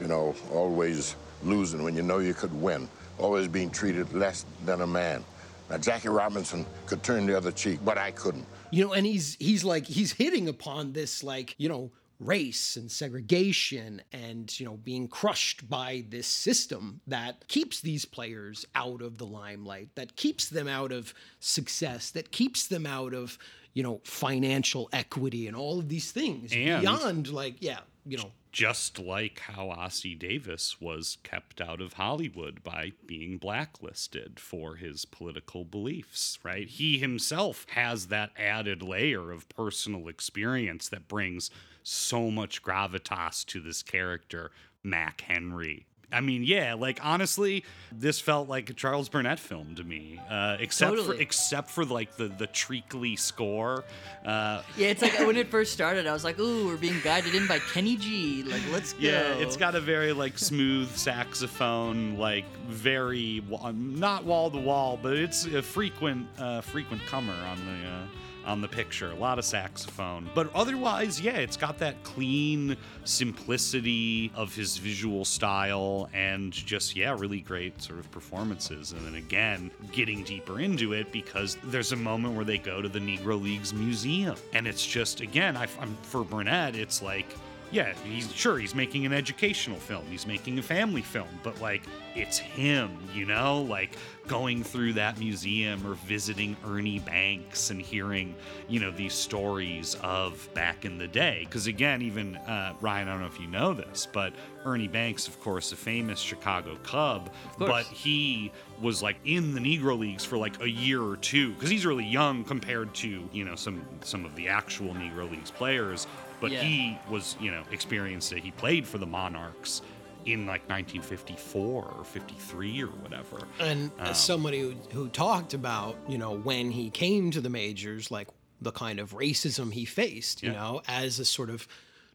You 0.01 0.07
know, 0.07 0.35
always 0.53 1.15
losing 1.43 1.83
when 1.83 1.95
you 1.95 2.01
know 2.01 2.19
you 2.19 2.33
could 2.33 2.53
win, 2.59 2.89
always 3.19 3.47
being 3.47 3.69
treated 3.69 4.11
less 4.13 4.45
than 4.65 4.81
a 4.81 4.87
man. 4.87 5.23
Now, 5.69 5.77
Jackie 5.77 6.09
Robinson 6.09 6.65
could 6.85 7.03
turn 7.03 7.25
the 7.25 7.35
other 7.37 7.51
cheek, 7.51 7.79
but 7.83 7.97
I 7.97 8.11
couldn't. 8.11 8.45
you 8.71 8.85
know, 8.85 8.93
and 8.93 9.05
he's 9.05 9.35
he's 9.39 9.63
like 9.63 9.85
he's 9.85 10.11
hitting 10.13 10.47
upon 10.47 10.93
this 10.93 11.23
like 11.23 11.55
you 11.57 11.67
know 11.69 11.91
race 12.19 12.75
and 12.77 12.91
segregation 12.91 14.01
and 14.11 14.59
you 14.59 14.65
know 14.65 14.77
being 14.77 15.07
crushed 15.07 15.69
by 15.69 16.03
this 16.09 16.25
system 16.25 16.99
that 17.05 17.47
keeps 17.47 17.81
these 17.81 18.05
players 18.05 18.65
out 18.73 19.01
of 19.01 19.17
the 19.19 19.25
limelight 19.25 19.89
that 19.95 20.15
keeps 20.15 20.49
them 20.49 20.67
out 20.67 20.91
of 20.91 21.13
success 21.39 22.09
that 22.09 22.31
keeps 22.31 22.67
them 22.67 22.87
out 22.87 23.13
of 23.13 23.37
you 23.73 23.83
know 23.83 24.01
financial 24.03 24.89
equity 24.91 25.45
and 25.47 25.55
all 25.55 25.77
of 25.77 25.89
these 25.89 26.11
things 26.11 26.51
And- 26.53 26.81
beyond 26.81 27.29
like 27.29 27.57
yeah 27.59 27.79
you 28.05 28.17
know 28.17 28.31
just 28.51 28.99
like 28.99 29.39
how 29.39 29.67
Ossie 29.67 30.17
Davis 30.17 30.79
was 30.79 31.17
kept 31.23 31.59
out 31.59 31.81
of 31.81 31.93
Hollywood 31.93 32.63
by 32.63 32.91
being 33.05 33.37
blacklisted 33.37 34.39
for 34.39 34.75
his 34.75 35.05
political 35.05 35.65
beliefs, 35.65 36.37
right? 36.43 36.67
He 36.67 36.97
himself 36.99 37.65
has 37.69 38.07
that 38.07 38.31
added 38.37 38.81
layer 38.81 39.31
of 39.31 39.49
personal 39.49 40.07
experience 40.07 40.89
that 40.89 41.07
brings 41.07 41.49
so 41.83 42.29
much 42.29 42.61
gravitas 42.61 43.45
to 43.45 43.59
this 43.59 43.81
character, 43.81 44.51
Mack 44.83 45.21
Henry. 45.21 45.86
I 46.09 46.21
mean, 46.21 46.43
yeah, 46.43 46.73
like 46.75 46.99
honestly, 47.03 47.65
this 47.91 48.21
felt 48.21 48.47
like 48.47 48.69
a 48.69 48.73
Charles 48.73 49.09
Burnett 49.09 49.39
film 49.39 49.75
to 49.75 49.83
me, 49.83 50.21
uh, 50.29 50.55
except 50.57 50.97
for 50.99 51.13
except 51.15 51.69
for 51.69 51.83
like 51.83 52.15
the 52.15 52.29
the 52.29 52.47
treacly 52.47 53.17
score. 53.17 53.83
Uh, 54.25 54.61
Yeah, 54.77 54.87
it's 54.87 55.01
like 55.01 55.19
when 55.27 55.35
it 55.35 55.49
first 55.49 55.73
started, 55.73 56.07
I 56.07 56.13
was 56.13 56.23
like, 56.23 56.39
"Ooh, 56.39 56.67
we're 56.67 56.77
being 56.77 57.01
guided 57.03 57.35
in 57.35 57.45
by 57.45 57.59
Kenny 57.59 57.97
G. 57.97 58.43
Like, 58.43 58.61
let's 58.71 58.93
go." 58.93 58.99
Yeah, 59.01 59.33
it's 59.33 59.57
got 59.57 59.75
a 59.75 59.81
very 59.81 60.13
like 60.13 60.37
smooth 60.37 60.89
saxophone, 60.95 62.17
like 62.17 62.45
very 62.69 63.43
not 63.73 64.23
wall 64.23 64.49
to 64.51 64.57
wall, 64.57 64.97
but 65.01 65.13
it's 65.17 65.45
a 65.45 65.61
frequent 65.61 66.25
uh, 66.39 66.61
frequent 66.61 67.05
comer 67.05 67.33
on 67.33 67.57
the 67.65 67.89
uh, 67.89 68.05
on 68.45 68.61
the 68.61 68.67
picture. 68.67 69.11
A 69.11 69.15
lot 69.15 69.39
of 69.39 69.45
saxophone, 69.45 70.29
but 70.33 70.53
otherwise, 70.55 71.19
yeah, 71.19 71.37
it's 71.37 71.57
got 71.57 71.77
that 71.79 72.01
clean 72.03 72.75
simplicity 73.03 74.31
of 74.35 74.53
his 74.53 74.77
visual 74.77 75.25
style 75.25 76.09
and 76.13 76.51
just 76.51 76.95
yeah, 76.95 77.15
really 77.17 77.41
great 77.41 77.81
sort 77.81 77.99
of 77.99 78.09
performances. 78.11 78.91
And 78.91 79.05
then 79.05 79.15
again, 79.15 79.71
getting 79.91 80.23
deeper 80.23 80.59
into 80.59 80.93
it 80.93 81.11
because 81.11 81.57
there's 81.65 81.91
a 81.91 81.97
moment 81.97 82.35
where 82.35 82.45
they 82.45 82.57
go 82.57 82.81
to 82.81 82.89
the 82.89 82.99
Negro 82.99 83.41
Leagues 83.41 83.73
Museum, 83.73 84.35
and 84.53 84.67
it's 84.67 84.85
just 84.85 85.21
again, 85.21 85.57
I, 85.57 85.67
I'm 85.79 85.95
for 86.03 86.23
Burnett, 86.23 86.75
it's 86.75 87.01
like 87.01 87.27
yeah, 87.71 87.93
he's 88.03 88.31
sure 88.33 88.57
he's 88.57 88.73
making 88.73 89.05
an 89.05 89.13
educational 89.13 89.77
film, 89.77 90.05
he's 90.09 90.25
making 90.25 90.57
a 90.59 90.61
family 90.61 91.01
film, 91.01 91.27
but 91.43 91.59
like 91.61 91.83
it's 92.15 92.37
him, 92.37 92.97
you 93.13 93.25
know, 93.25 93.61
like 93.63 93.95
going 94.27 94.63
through 94.63 94.93
that 94.93 95.19
museum 95.19 95.85
or 95.85 95.95
visiting 95.95 96.55
Ernie 96.65 96.99
Banks 96.99 97.69
and 97.69 97.81
hearing, 97.81 98.35
you 98.67 98.79
know, 98.79 98.91
these 98.91 99.13
stories 99.13 99.95
of 100.01 100.49
back 100.53 100.85
in 100.85 100.97
the 100.97 101.07
day. 101.07 101.41
Because 101.45 101.67
again, 101.67 102.01
even 102.01 102.37
uh, 102.37 102.73
Ryan, 102.81 103.07
I 103.07 103.11
don't 103.11 103.21
know 103.21 103.27
if 103.27 103.39
you 103.39 103.47
know 103.47 103.73
this, 103.73 104.07
but 104.11 104.33
Ernie 104.65 104.87
Banks, 104.87 105.27
of 105.27 105.39
course, 105.41 105.71
a 105.71 105.75
famous 105.75 106.19
Chicago 106.19 106.77
Cub, 106.83 107.31
but 107.57 107.85
he 107.85 108.51
was 108.81 109.01
like 109.01 109.17
in 109.25 109.53
the 109.53 109.59
Negro 109.59 109.97
Leagues 109.97 110.23
for 110.23 110.37
like 110.37 110.61
a 110.61 110.69
year 110.69 111.01
or 111.01 111.17
two 111.17 111.53
because 111.53 111.69
he's 111.69 111.85
really 111.85 112.05
young 112.05 112.43
compared 112.43 112.93
to 112.95 113.27
you 113.31 113.43
know 113.43 113.55
some 113.55 113.85
some 114.01 114.25
of 114.25 114.35
the 114.35 114.47
actual 114.47 114.93
Negro 114.93 115.29
Leagues 115.29 115.51
players. 115.51 116.07
But 116.39 116.51
Yeah. 116.51 116.63
he 116.63 116.97
was 117.09 117.35
you 117.39 117.51
know 117.51 117.63
experienced 117.71 118.31
it. 118.33 118.43
He 118.43 118.51
played 118.51 118.87
for 118.87 118.97
the 118.97 119.05
Monarchs 119.07 119.81
in 120.25 120.45
like 120.45 120.67
1954 120.69 121.85
or 121.97 122.03
53 122.03 122.83
or 122.83 122.87
whatever. 122.87 123.47
And 123.59 123.91
Um, 123.99 124.07
as 124.07 124.21
somebody 124.23 124.59
who, 124.59 124.71
who 124.91 125.07
talked 125.07 125.53
about, 125.53 125.97
you 126.09 126.17
know, 126.17 126.31
when 126.37 126.71
he 126.71 126.89
came 126.89 127.31
to 127.31 127.39
the 127.39 127.49
majors, 127.49 128.11
like 128.11 128.27
the 128.61 128.71
kind 128.73 128.99
of 128.99 129.13
racism 129.13 129.71
he 129.71 129.85
faced, 129.85 130.43
you 130.43 130.51
Yeah. 130.51 130.55
know, 130.59 130.81
as 130.87 131.19
a 131.19 131.25
sort 131.25 131.49
of 131.49 131.65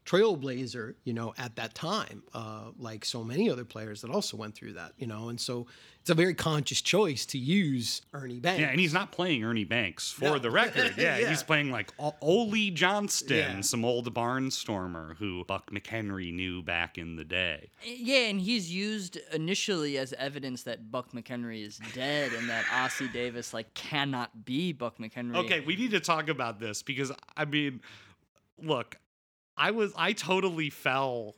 trailblazer, 0.05 0.95
you 1.03 1.13
know, 1.13 1.33
at 1.37 1.55
that 1.55 1.73
time, 1.73 2.23
uh, 2.33 2.65
like 2.77 3.05
so 3.05 3.23
many 3.23 3.49
other 3.49 3.65
players 3.65 4.01
that 4.01 4.11
also 4.11 4.37
went 4.37 4.55
through 4.55 4.73
that, 4.73 4.91
you 4.97 5.07
know, 5.07 5.29
and 5.29 5.39
so 5.39 5.65
it's 6.01 6.09
a 6.09 6.13
very 6.13 6.33
conscious 6.33 6.81
choice 6.81 7.25
to 7.27 7.37
use 7.37 8.01
Ernie 8.13 8.39
Banks. 8.41 8.59
Yeah, 8.59 8.67
and 8.67 8.79
he's 8.79 8.91
not 8.93 9.13
playing 9.13 9.43
Ernie 9.45 9.63
Banks 9.63 10.11
for 10.11 10.25
No. 10.25 10.39
the 10.39 10.51
record. 10.51 10.95
Yeah, 10.97 11.17
Yeah. 11.19 11.29
he's 11.29 11.43
playing 11.43 11.71
like 11.71 11.93
O- 11.97 12.13
Ollie 12.21 12.71
Johnston, 12.71 13.37
Yeah. 13.37 13.61
some 13.61 13.85
old 13.85 14.13
barnstormer 14.13 15.15
who 15.15 15.45
Buck 15.45 15.71
McHenry 15.71 16.33
knew 16.33 16.61
back 16.61 16.97
in 16.97 17.15
the 17.15 17.23
day. 17.23 17.69
Yeah, 17.85 18.27
and 18.27 18.41
he's 18.41 18.69
used 18.73 19.17
initially 19.33 19.97
as 19.97 20.11
evidence 20.13 20.63
that 20.63 20.91
Buck 20.91 21.13
McHenry 21.13 21.65
is 21.65 21.79
dead 21.93 22.33
and 22.33 22.49
that 22.49 22.65
Ossie 22.65 23.11
Davis 23.13 23.53
like 23.53 23.73
cannot 23.73 24.43
be 24.43 24.73
Buck 24.73 24.97
McHenry. 24.97 25.37
Okay, 25.37 25.61
we 25.61 25.77
need 25.77 25.91
to 25.91 26.01
talk 26.01 26.27
about 26.27 26.59
this 26.59 26.83
because 26.83 27.13
I 27.37 27.45
mean, 27.45 27.79
look, 28.61 28.97
I 29.57 29.71
was 29.71 29.93
I 29.95 30.13
totally 30.13 30.69
fell 30.69 31.35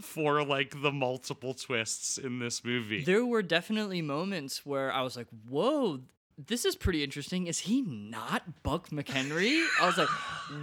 for 0.00 0.44
like 0.44 0.80
the 0.82 0.92
multiple 0.92 1.54
twists 1.54 2.18
in 2.18 2.38
this 2.38 2.64
movie. 2.64 3.04
There 3.04 3.26
were 3.26 3.42
definitely 3.42 4.02
moments 4.02 4.64
where 4.64 4.92
I 4.92 5.02
was 5.02 5.16
like, 5.16 5.26
"Whoa, 5.48 6.00
this 6.46 6.64
is 6.64 6.76
pretty 6.76 7.02
interesting. 7.02 7.46
Is 7.48 7.58
he 7.58 7.82
not 7.82 8.62
Buck 8.62 8.90
McHenry?" 8.90 9.66
I 9.80 9.86
was 9.86 9.98
like, 9.98 10.08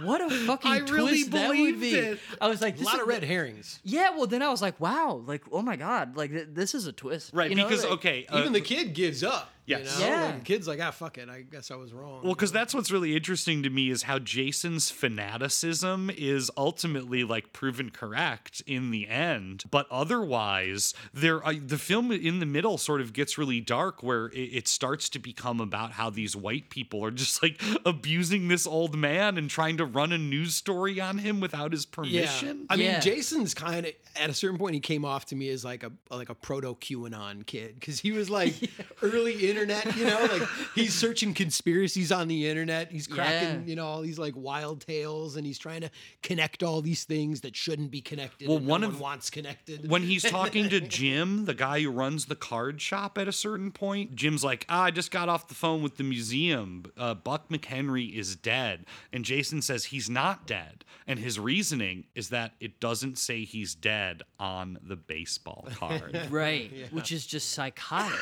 "What 0.02 0.20
a 0.22 0.30
fucking 0.30 0.70
I 0.72 0.78
really 0.78 1.24
twist 1.24 1.30
that 1.32 1.48
would 1.50 1.80
be!" 1.80 1.94
it. 1.94 2.18
I 2.40 2.48
was 2.48 2.62
like, 2.62 2.76
a 2.76 2.78
this 2.78 2.86
lot 2.86 2.96
is- 2.96 3.02
of 3.02 3.08
red 3.08 3.24
herrings. 3.24 3.78
Yeah, 3.84 4.10
well, 4.16 4.26
then 4.26 4.42
I 4.42 4.48
was 4.48 4.62
like, 4.62 4.80
"Wow, 4.80 5.22
like, 5.26 5.42
oh 5.52 5.62
my 5.62 5.76
god, 5.76 6.16
like 6.16 6.30
th- 6.30 6.48
this 6.52 6.74
is 6.74 6.86
a 6.86 6.92
twist." 6.92 7.32
Right, 7.34 7.50
you 7.50 7.56
know, 7.56 7.68
because 7.68 7.84
like- 7.84 7.92
okay, 7.94 8.26
uh, 8.30 8.38
Even 8.38 8.52
the 8.54 8.60
kid 8.62 8.94
gives 8.94 9.22
up. 9.22 9.50
Yes. 9.66 9.98
You 9.98 10.04
know? 10.04 10.10
Yeah. 10.10 10.24
Like, 10.26 10.44
kid's 10.44 10.68
like, 10.68 10.80
ah, 10.80 10.90
fuck 10.90 11.18
it. 11.18 11.28
I 11.28 11.42
guess 11.42 11.70
I 11.70 11.76
was 11.76 11.92
wrong. 11.92 12.20
Well, 12.22 12.34
because 12.34 12.52
that's 12.52 12.72
what's 12.74 12.90
really 12.90 13.16
interesting 13.16 13.62
to 13.64 13.70
me 13.70 13.90
is 13.90 14.04
how 14.04 14.18
Jason's 14.18 14.90
fanaticism 14.90 16.10
is 16.16 16.50
ultimately 16.56 17.24
like 17.24 17.52
proven 17.52 17.90
correct 17.90 18.62
in 18.66 18.90
the 18.90 19.08
end, 19.08 19.64
but 19.70 19.86
otherwise, 19.90 20.94
there 21.12 21.44
uh, 21.46 21.54
the 21.64 21.78
film 21.78 22.12
in 22.12 22.38
the 22.40 22.46
middle 22.46 22.78
sort 22.78 23.00
of 23.00 23.12
gets 23.12 23.36
really 23.38 23.60
dark, 23.60 24.02
where 24.02 24.26
it, 24.26 24.38
it 24.38 24.68
starts 24.68 25.08
to 25.10 25.18
become 25.18 25.60
about 25.60 25.92
how 25.92 26.10
these 26.10 26.36
white 26.36 26.70
people 26.70 27.04
are 27.04 27.10
just 27.10 27.42
like 27.42 27.60
abusing 27.84 28.48
this 28.48 28.66
old 28.66 28.96
man 28.96 29.36
and 29.36 29.50
trying 29.50 29.76
to 29.76 29.84
run 29.84 30.12
a 30.12 30.18
news 30.18 30.54
story 30.54 31.00
on 31.00 31.18
him 31.18 31.40
without 31.40 31.72
his 31.72 31.84
permission. 31.86 32.58
Yeah. 32.58 32.66
I 32.70 32.76
mean, 32.76 32.86
Yeah. 32.86 33.00
Jason's 33.00 33.54
kind 33.54 33.86
of 33.86 33.92
at 34.16 34.30
a 34.30 34.34
certain 34.34 34.58
point 34.58 34.74
he 34.74 34.80
came 34.80 35.04
off 35.04 35.26
to 35.26 35.36
me 35.36 35.48
as 35.50 35.64
like 35.64 35.82
a 35.82 35.92
like 36.10 36.28
a 36.30 36.34
proto 36.34 36.74
QAnon 36.76 37.44
kid 37.46 37.74
because 37.78 38.00
he 38.00 38.12
was 38.12 38.30
like 38.30 38.54
early 39.02 39.34
internet, 39.56 39.96
you 39.96 40.04
know, 40.04 40.26
like 40.30 40.42
he's 40.74 40.94
searching 40.94 41.32
conspiracies 41.34 42.12
on 42.12 42.28
the 42.28 42.48
internet. 42.48 42.90
He's 42.92 43.06
cracking, 43.06 43.60
Yeah. 43.60 43.66
you 43.66 43.76
know, 43.76 43.86
all 43.86 44.02
these 44.02 44.18
like 44.18 44.34
wild 44.36 44.80
tales, 44.86 45.36
and 45.36 45.46
he's 45.46 45.58
trying 45.58 45.80
to 45.80 45.90
connect 46.22 46.62
all 46.62 46.82
these 46.82 47.04
things 47.04 47.40
that 47.42 47.56
shouldn't 47.56 47.90
be 47.90 48.00
connected. 48.00 48.48
Well, 48.48 48.58
one 48.58 48.82
no 48.82 48.88
of- 48.88 48.94
one 48.94 49.02
wants 49.02 49.30
connected. 49.30 49.88
when 49.88 50.02
he's 50.02 50.22
talking 50.30 50.68
to 50.68 50.80
Jim, 50.80 51.44
the 51.46 51.54
guy 51.54 51.80
who 51.80 51.90
runs 51.90 52.26
the 52.26 52.36
card 52.36 52.80
shop 52.80 53.16
at 53.18 53.28
a 53.28 53.32
certain 53.32 53.70
point, 53.70 54.14
Jim's 54.14 54.44
like, 54.44 54.66
ah, 54.68 54.84
I 54.84 54.90
just 54.90 55.10
got 55.10 55.28
off 55.28 55.48
the 55.48 55.54
phone 55.54 55.82
with 55.82 55.96
the 55.96 56.04
museum. 56.04 56.84
Uh, 56.96 57.14
Buck 57.14 57.48
McHenry 57.48 58.12
is 58.14 58.36
dead. 58.36 58.84
And 59.12 59.24
Jason 59.24 59.62
says 59.62 59.86
he's 59.86 60.10
not 60.10 60.46
dead. 60.46 60.84
And 61.06 61.18
his 61.20 61.38
reasoning 61.38 62.04
is 62.14 62.30
that 62.30 62.52
it 62.60 62.80
doesn't 62.80 63.16
say 63.18 63.44
he's 63.44 63.74
dead 63.74 64.22
on 64.40 64.78
the 64.82 64.96
baseball 64.96 65.68
card. 65.74 66.20
right, 66.30 66.70
which 66.90 67.12
is 67.12 67.24
just 67.26 67.50
psychotic. 67.52 68.18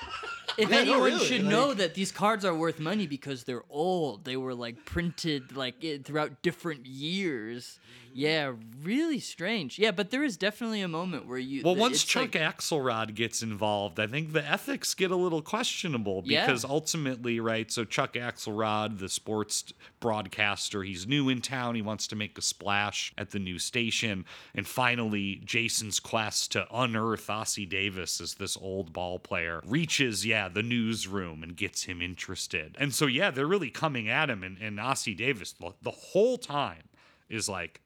If 0.58 0.70
Yeah, 0.70 0.76
no, 0.76 0.80
anyone 0.92 1.02
really, 1.02 1.24
should 1.26 1.42
like- 1.42 1.50
know 1.50 1.74
that 1.74 1.92
these 1.94 2.10
cards 2.10 2.42
are 2.44 2.54
worth 2.54 2.80
money 2.80 3.06
because 3.06 3.44
they're 3.44 3.64
old, 3.68 4.24
they 4.24 4.38
were 4.38 4.54
like 4.54 4.86
printed 4.86 5.54
like 5.54 5.84
it, 5.84 6.06
throughout 6.06 6.40
different 6.40 6.86
years. 6.86 7.78
Yeah, 8.16 8.54
really 8.82 9.20
strange. 9.20 9.78
Yeah, 9.78 9.90
but 9.90 10.10
there 10.10 10.24
is 10.24 10.38
definitely 10.38 10.80
a 10.80 10.88
moment 10.88 11.26
where 11.26 11.36
you. 11.36 11.60
Well, 11.62 11.74
th- 11.74 11.80
once 11.82 12.02
Chuck 12.02 12.34
like- 12.34 12.56
Axelrod 12.56 13.14
gets 13.14 13.42
involved, 13.42 14.00
I 14.00 14.06
think 14.06 14.32
the 14.32 14.42
ethics 14.42 14.94
get 14.94 15.10
a 15.10 15.16
little 15.16 15.42
questionable 15.42 16.22
Yeah. 16.24 16.46
because 16.46 16.64
ultimately, 16.64 17.40
right? 17.40 17.70
So 17.70 17.84
Chuck 17.84 18.14
Axelrod, 18.14 19.00
the 19.00 19.10
sports 19.10 19.70
broadcaster, 20.00 20.82
he's 20.82 21.06
new 21.06 21.28
in 21.28 21.42
town. 21.42 21.74
He 21.74 21.82
wants 21.82 22.06
to 22.06 22.16
make 22.16 22.38
a 22.38 22.42
splash 22.42 23.12
at 23.18 23.32
the 23.32 23.38
new 23.38 23.58
station, 23.58 24.24
and 24.54 24.66
finally, 24.66 25.42
Jason's 25.44 26.00
quest 26.00 26.52
to 26.52 26.66
unearth 26.72 27.26
Ossie 27.26 27.68
Davis 27.68 28.18
as 28.22 28.34
this 28.36 28.56
old 28.56 28.94
ball 28.94 29.18
player 29.18 29.60
reaches, 29.66 30.24
yeah, 30.24 30.48
the 30.48 30.62
newsroom 30.62 31.42
and 31.42 31.54
gets 31.54 31.82
him 31.82 32.00
interested. 32.00 32.76
And 32.78 32.94
so, 32.94 33.04
yeah, 33.04 33.30
they're 33.30 33.46
really 33.46 33.70
coming 33.70 34.08
at 34.08 34.30
him, 34.30 34.42
and, 34.42 34.56
and 34.58 34.78
Ossie 34.78 35.14
Davis 35.16 35.52
the, 35.52 35.74
the 35.82 35.90
whole 35.90 36.38
time 36.38 36.84
is 37.28 37.46
like, 37.48 37.82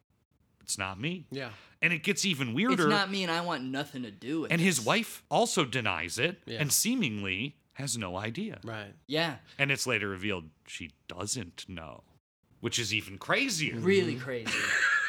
"It's 0.63 0.79
not 0.79 1.01
me." 1.01 1.27
Yeah. 1.31 1.51
And 1.83 1.93
it 1.93 2.03
gets 2.03 2.25
even 2.27 2.53
weirder. 2.53 2.85
It's 2.85 2.91
not 2.91 3.11
me, 3.11 3.23
and 3.23 3.33
I 3.33 3.41
want 3.41 3.65
nothing 3.65 4.03
to 4.03 4.11
do 4.11 4.43
with 4.43 4.51
it. 4.51 4.55
And 4.55 4.61
it. 4.61 4.65
his 4.65 4.81
wife 4.81 5.23
also 5.31 5.65
denies 5.65 6.19
it 6.19 6.43
Yeah. 6.47 6.59
and 6.61 6.71
seemingly 6.73 7.57
has 7.75 7.97
no 7.97 8.17
idea. 8.17 8.61
Right. 8.63 8.93
Yeah. 9.07 9.37
And 9.59 9.71
it's 9.71 9.87
later 9.87 10.09
revealed 10.09 10.51
she 10.67 10.91
doesn't 11.09 11.65
know, 11.69 12.03
which 12.61 12.79
is 12.79 12.93
even 12.93 13.17
crazier. 13.17 13.77
Really 13.77 14.17
crazy. 14.17 14.53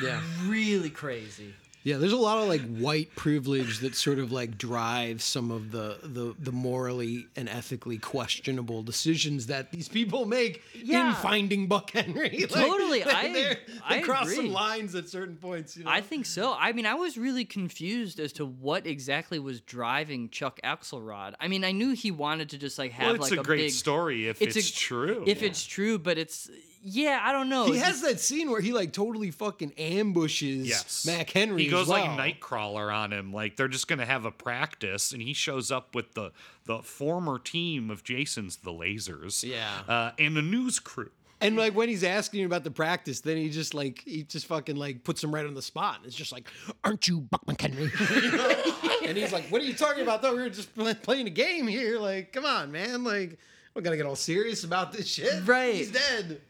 Yeah. 0.01 0.19
Really 0.47 0.89
crazy. 0.89 1.53
Yeah, 1.83 1.97
there's 1.97 2.11
a 2.13 2.17
lot 2.17 2.37
of 2.37 2.47
like 2.47 2.61
white 2.77 3.15
privilege 3.15 3.79
that 3.79 3.95
sort 3.95 4.19
of 4.19 4.31
like 4.31 4.57
drives 4.57 5.23
some 5.23 5.49
of 5.49 5.71
the 5.71 5.97
the 6.03 6.35
the 6.39 6.51
morally 6.51 7.25
and 7.35 7.49
ethically 7.49 7.97
questionable 7.97 8.83
decisions 8.83 9.47
that 9.47 9.71
these 9.71 9.87
people 9.89 10.25
make 10.25 10.61
in 10.75 11.13
finding 11.15 11.67
Buck 11.67 11.89
Henry. 11.91 12.45
Like, 12.51 12.65
Totally, 12.67 13.03
I- 13.03 13.33
they're- 13.33 13.57
they 13.89 13.97
I 13.97 14.01
cross 14.01 14.33
some 14.35 14.51
lines 14.51 14.93
at 14.95 15.09
certain 15.09 15.35
points. 15.37 15.75
You 15.77 15.85
know? 15.85 15.89
I 15.91 16.01
think 16.01 16.25
so. 16.25 16.53
I 16.57 16.71
mean, 16.73 16.85
I 16.85 16.93
was 16.93 17.17
really 17.17 17.45
confused 17.45 18.19
as 18.19 18.31
to 18.33 18.45
what 18.45 18.85
exactly 18.85 19.39
was 19.39 19.59
driving 19.61 20.29
Chuck 20.29 20.59
Axelrod. 20.63 21.33
I 21.39 21.47
mean, 21.47 21.63
I 21.63 21.71
knew 21.71 21.93
he 21.93 22.11
wanted 22.11 22.49
to 22.49 22.57
just 22.57 22.77
like 22.77 22.91
have 22.91 23.07
Well, 23.07 23.15
it's 23.15 23.31
like 23.31 23.39
a 23.39 23.43
great 23.43 23.57
big 23.57 23.71
story 23.71 24.27
if 24.27 24.41
it's 24.41 24.69
true. 24.69 25.23
If 25.25 25.41
it's 25.41 25.63
true, 25.65 25.97
but 25.97 26.17
it's 26.17 26.49
yeah, 26.83 27.19
I 27.21 27.31
don't 27.31 27.49
know. 27.49 27.65
he 27.65 27.73
It's 27.73 27.81
has 27.83 28.01
just- 28.01 28.03
that 28.03 28.19
scene 28.19 28.49
where 28.49 28.61
he 28.61 28.73
like 28.73 28.93
totally 28.93 29.31
fucking 29.31 29.73
ambushes 29.77 30.67
Yes. 30.67 31.05
Mack 31.05 31.29
Henry. 31.29 31.63
He 31.63 31.69
goes 31.69 31.83
as 31.83 31.87
well. 31.89 32.15
like 32.17 32.39
Nightcrawler 32.39 32.93
on 32.93 33.11
him. 33.13 33.31
Like 33.33 33.55
they're 33.57 33.67
just 33.67 33.87
gonna 33.87 34.05
have 34.05 34.25
a 34.25 34.31
practice, 34.31 35.11
and 35.11 35.21
he 35.21 35.33
shows 35.33 35.71
up 35.71 35.95
with 35.95 36.13
the 36.13 36.31
the 36.65 36.79
former 36.83 37.39
team 37.39 37.89
of 37.89 38.03
Jason's, 38.03 38.57
the 38.57 38.71
Lasers. 38.71 39.43
Yeah. 39.43 39.67
Uh, 39.87 40.11
and 40.19 40.37
a 40.37 40.41
news 40.41 40.79
crew. 40.79 41.11
And 41.43 41.57
like 41.57 41.73
when 41.75 41.89
he's 41.89 42.03
asking 42.03 42.45
about 42.45 42.63
the 42.63 42.69
practice, 42.69 43.21
then 43.21 43.35
he 43.37 43.49
just 43.49 43.73
like 43.73 44.03
he 44.05 44.21
just 44.23 44.45
fucking 44.45 44.75
like 44.75 45.03
puts 45.03 45.23
him 45.23 45.33
right 45.33 45.45
on 45.45 45.55
the 45.55 45.61
spot. 45.63 45.97
And 45.97 46.05
it's 46.05 46.15
just 46.15 46.31
like, 46.31 46.47
aren't 46.83 47.07
you 47.07 47.21
Buck 47.21 47.45
McHenry? 47.47 47.89
You 48.21 48.31
know? 48.37 49.07
and 49.09 49.17
he's 49.17 49.33
like, 49.33 49.45
what 49.49 49.59
are 49.61 49.65
you 49.65 49.73
talking 49.73 50.03
about? 50.03 50.21
Though 50.21 50.35
we 50.35 50.41
were 50.43 50.49
just 50.49 50.73
pl- 50.75 50.93
playing 50.95 51.25
a 51.25 51.31
game 51.31 51.65
here. 51.67 51.97
Like, 51.99 52.31
come 52.31 52.45
on, 52.45 52.71
man. 52.71 53.03
Like, 53.03 53.39
we're 53.73 53.81
gonna 53.81 53.97
get 53.97 54.05
all 54.05 54.15
serious 54.15 54.63
about 54.63 54.93
this 54.93 55.07
shit. 55.07 55.47
Right. 55.47 55.73
He's 55.75 55.91
dead. 55.91 56.41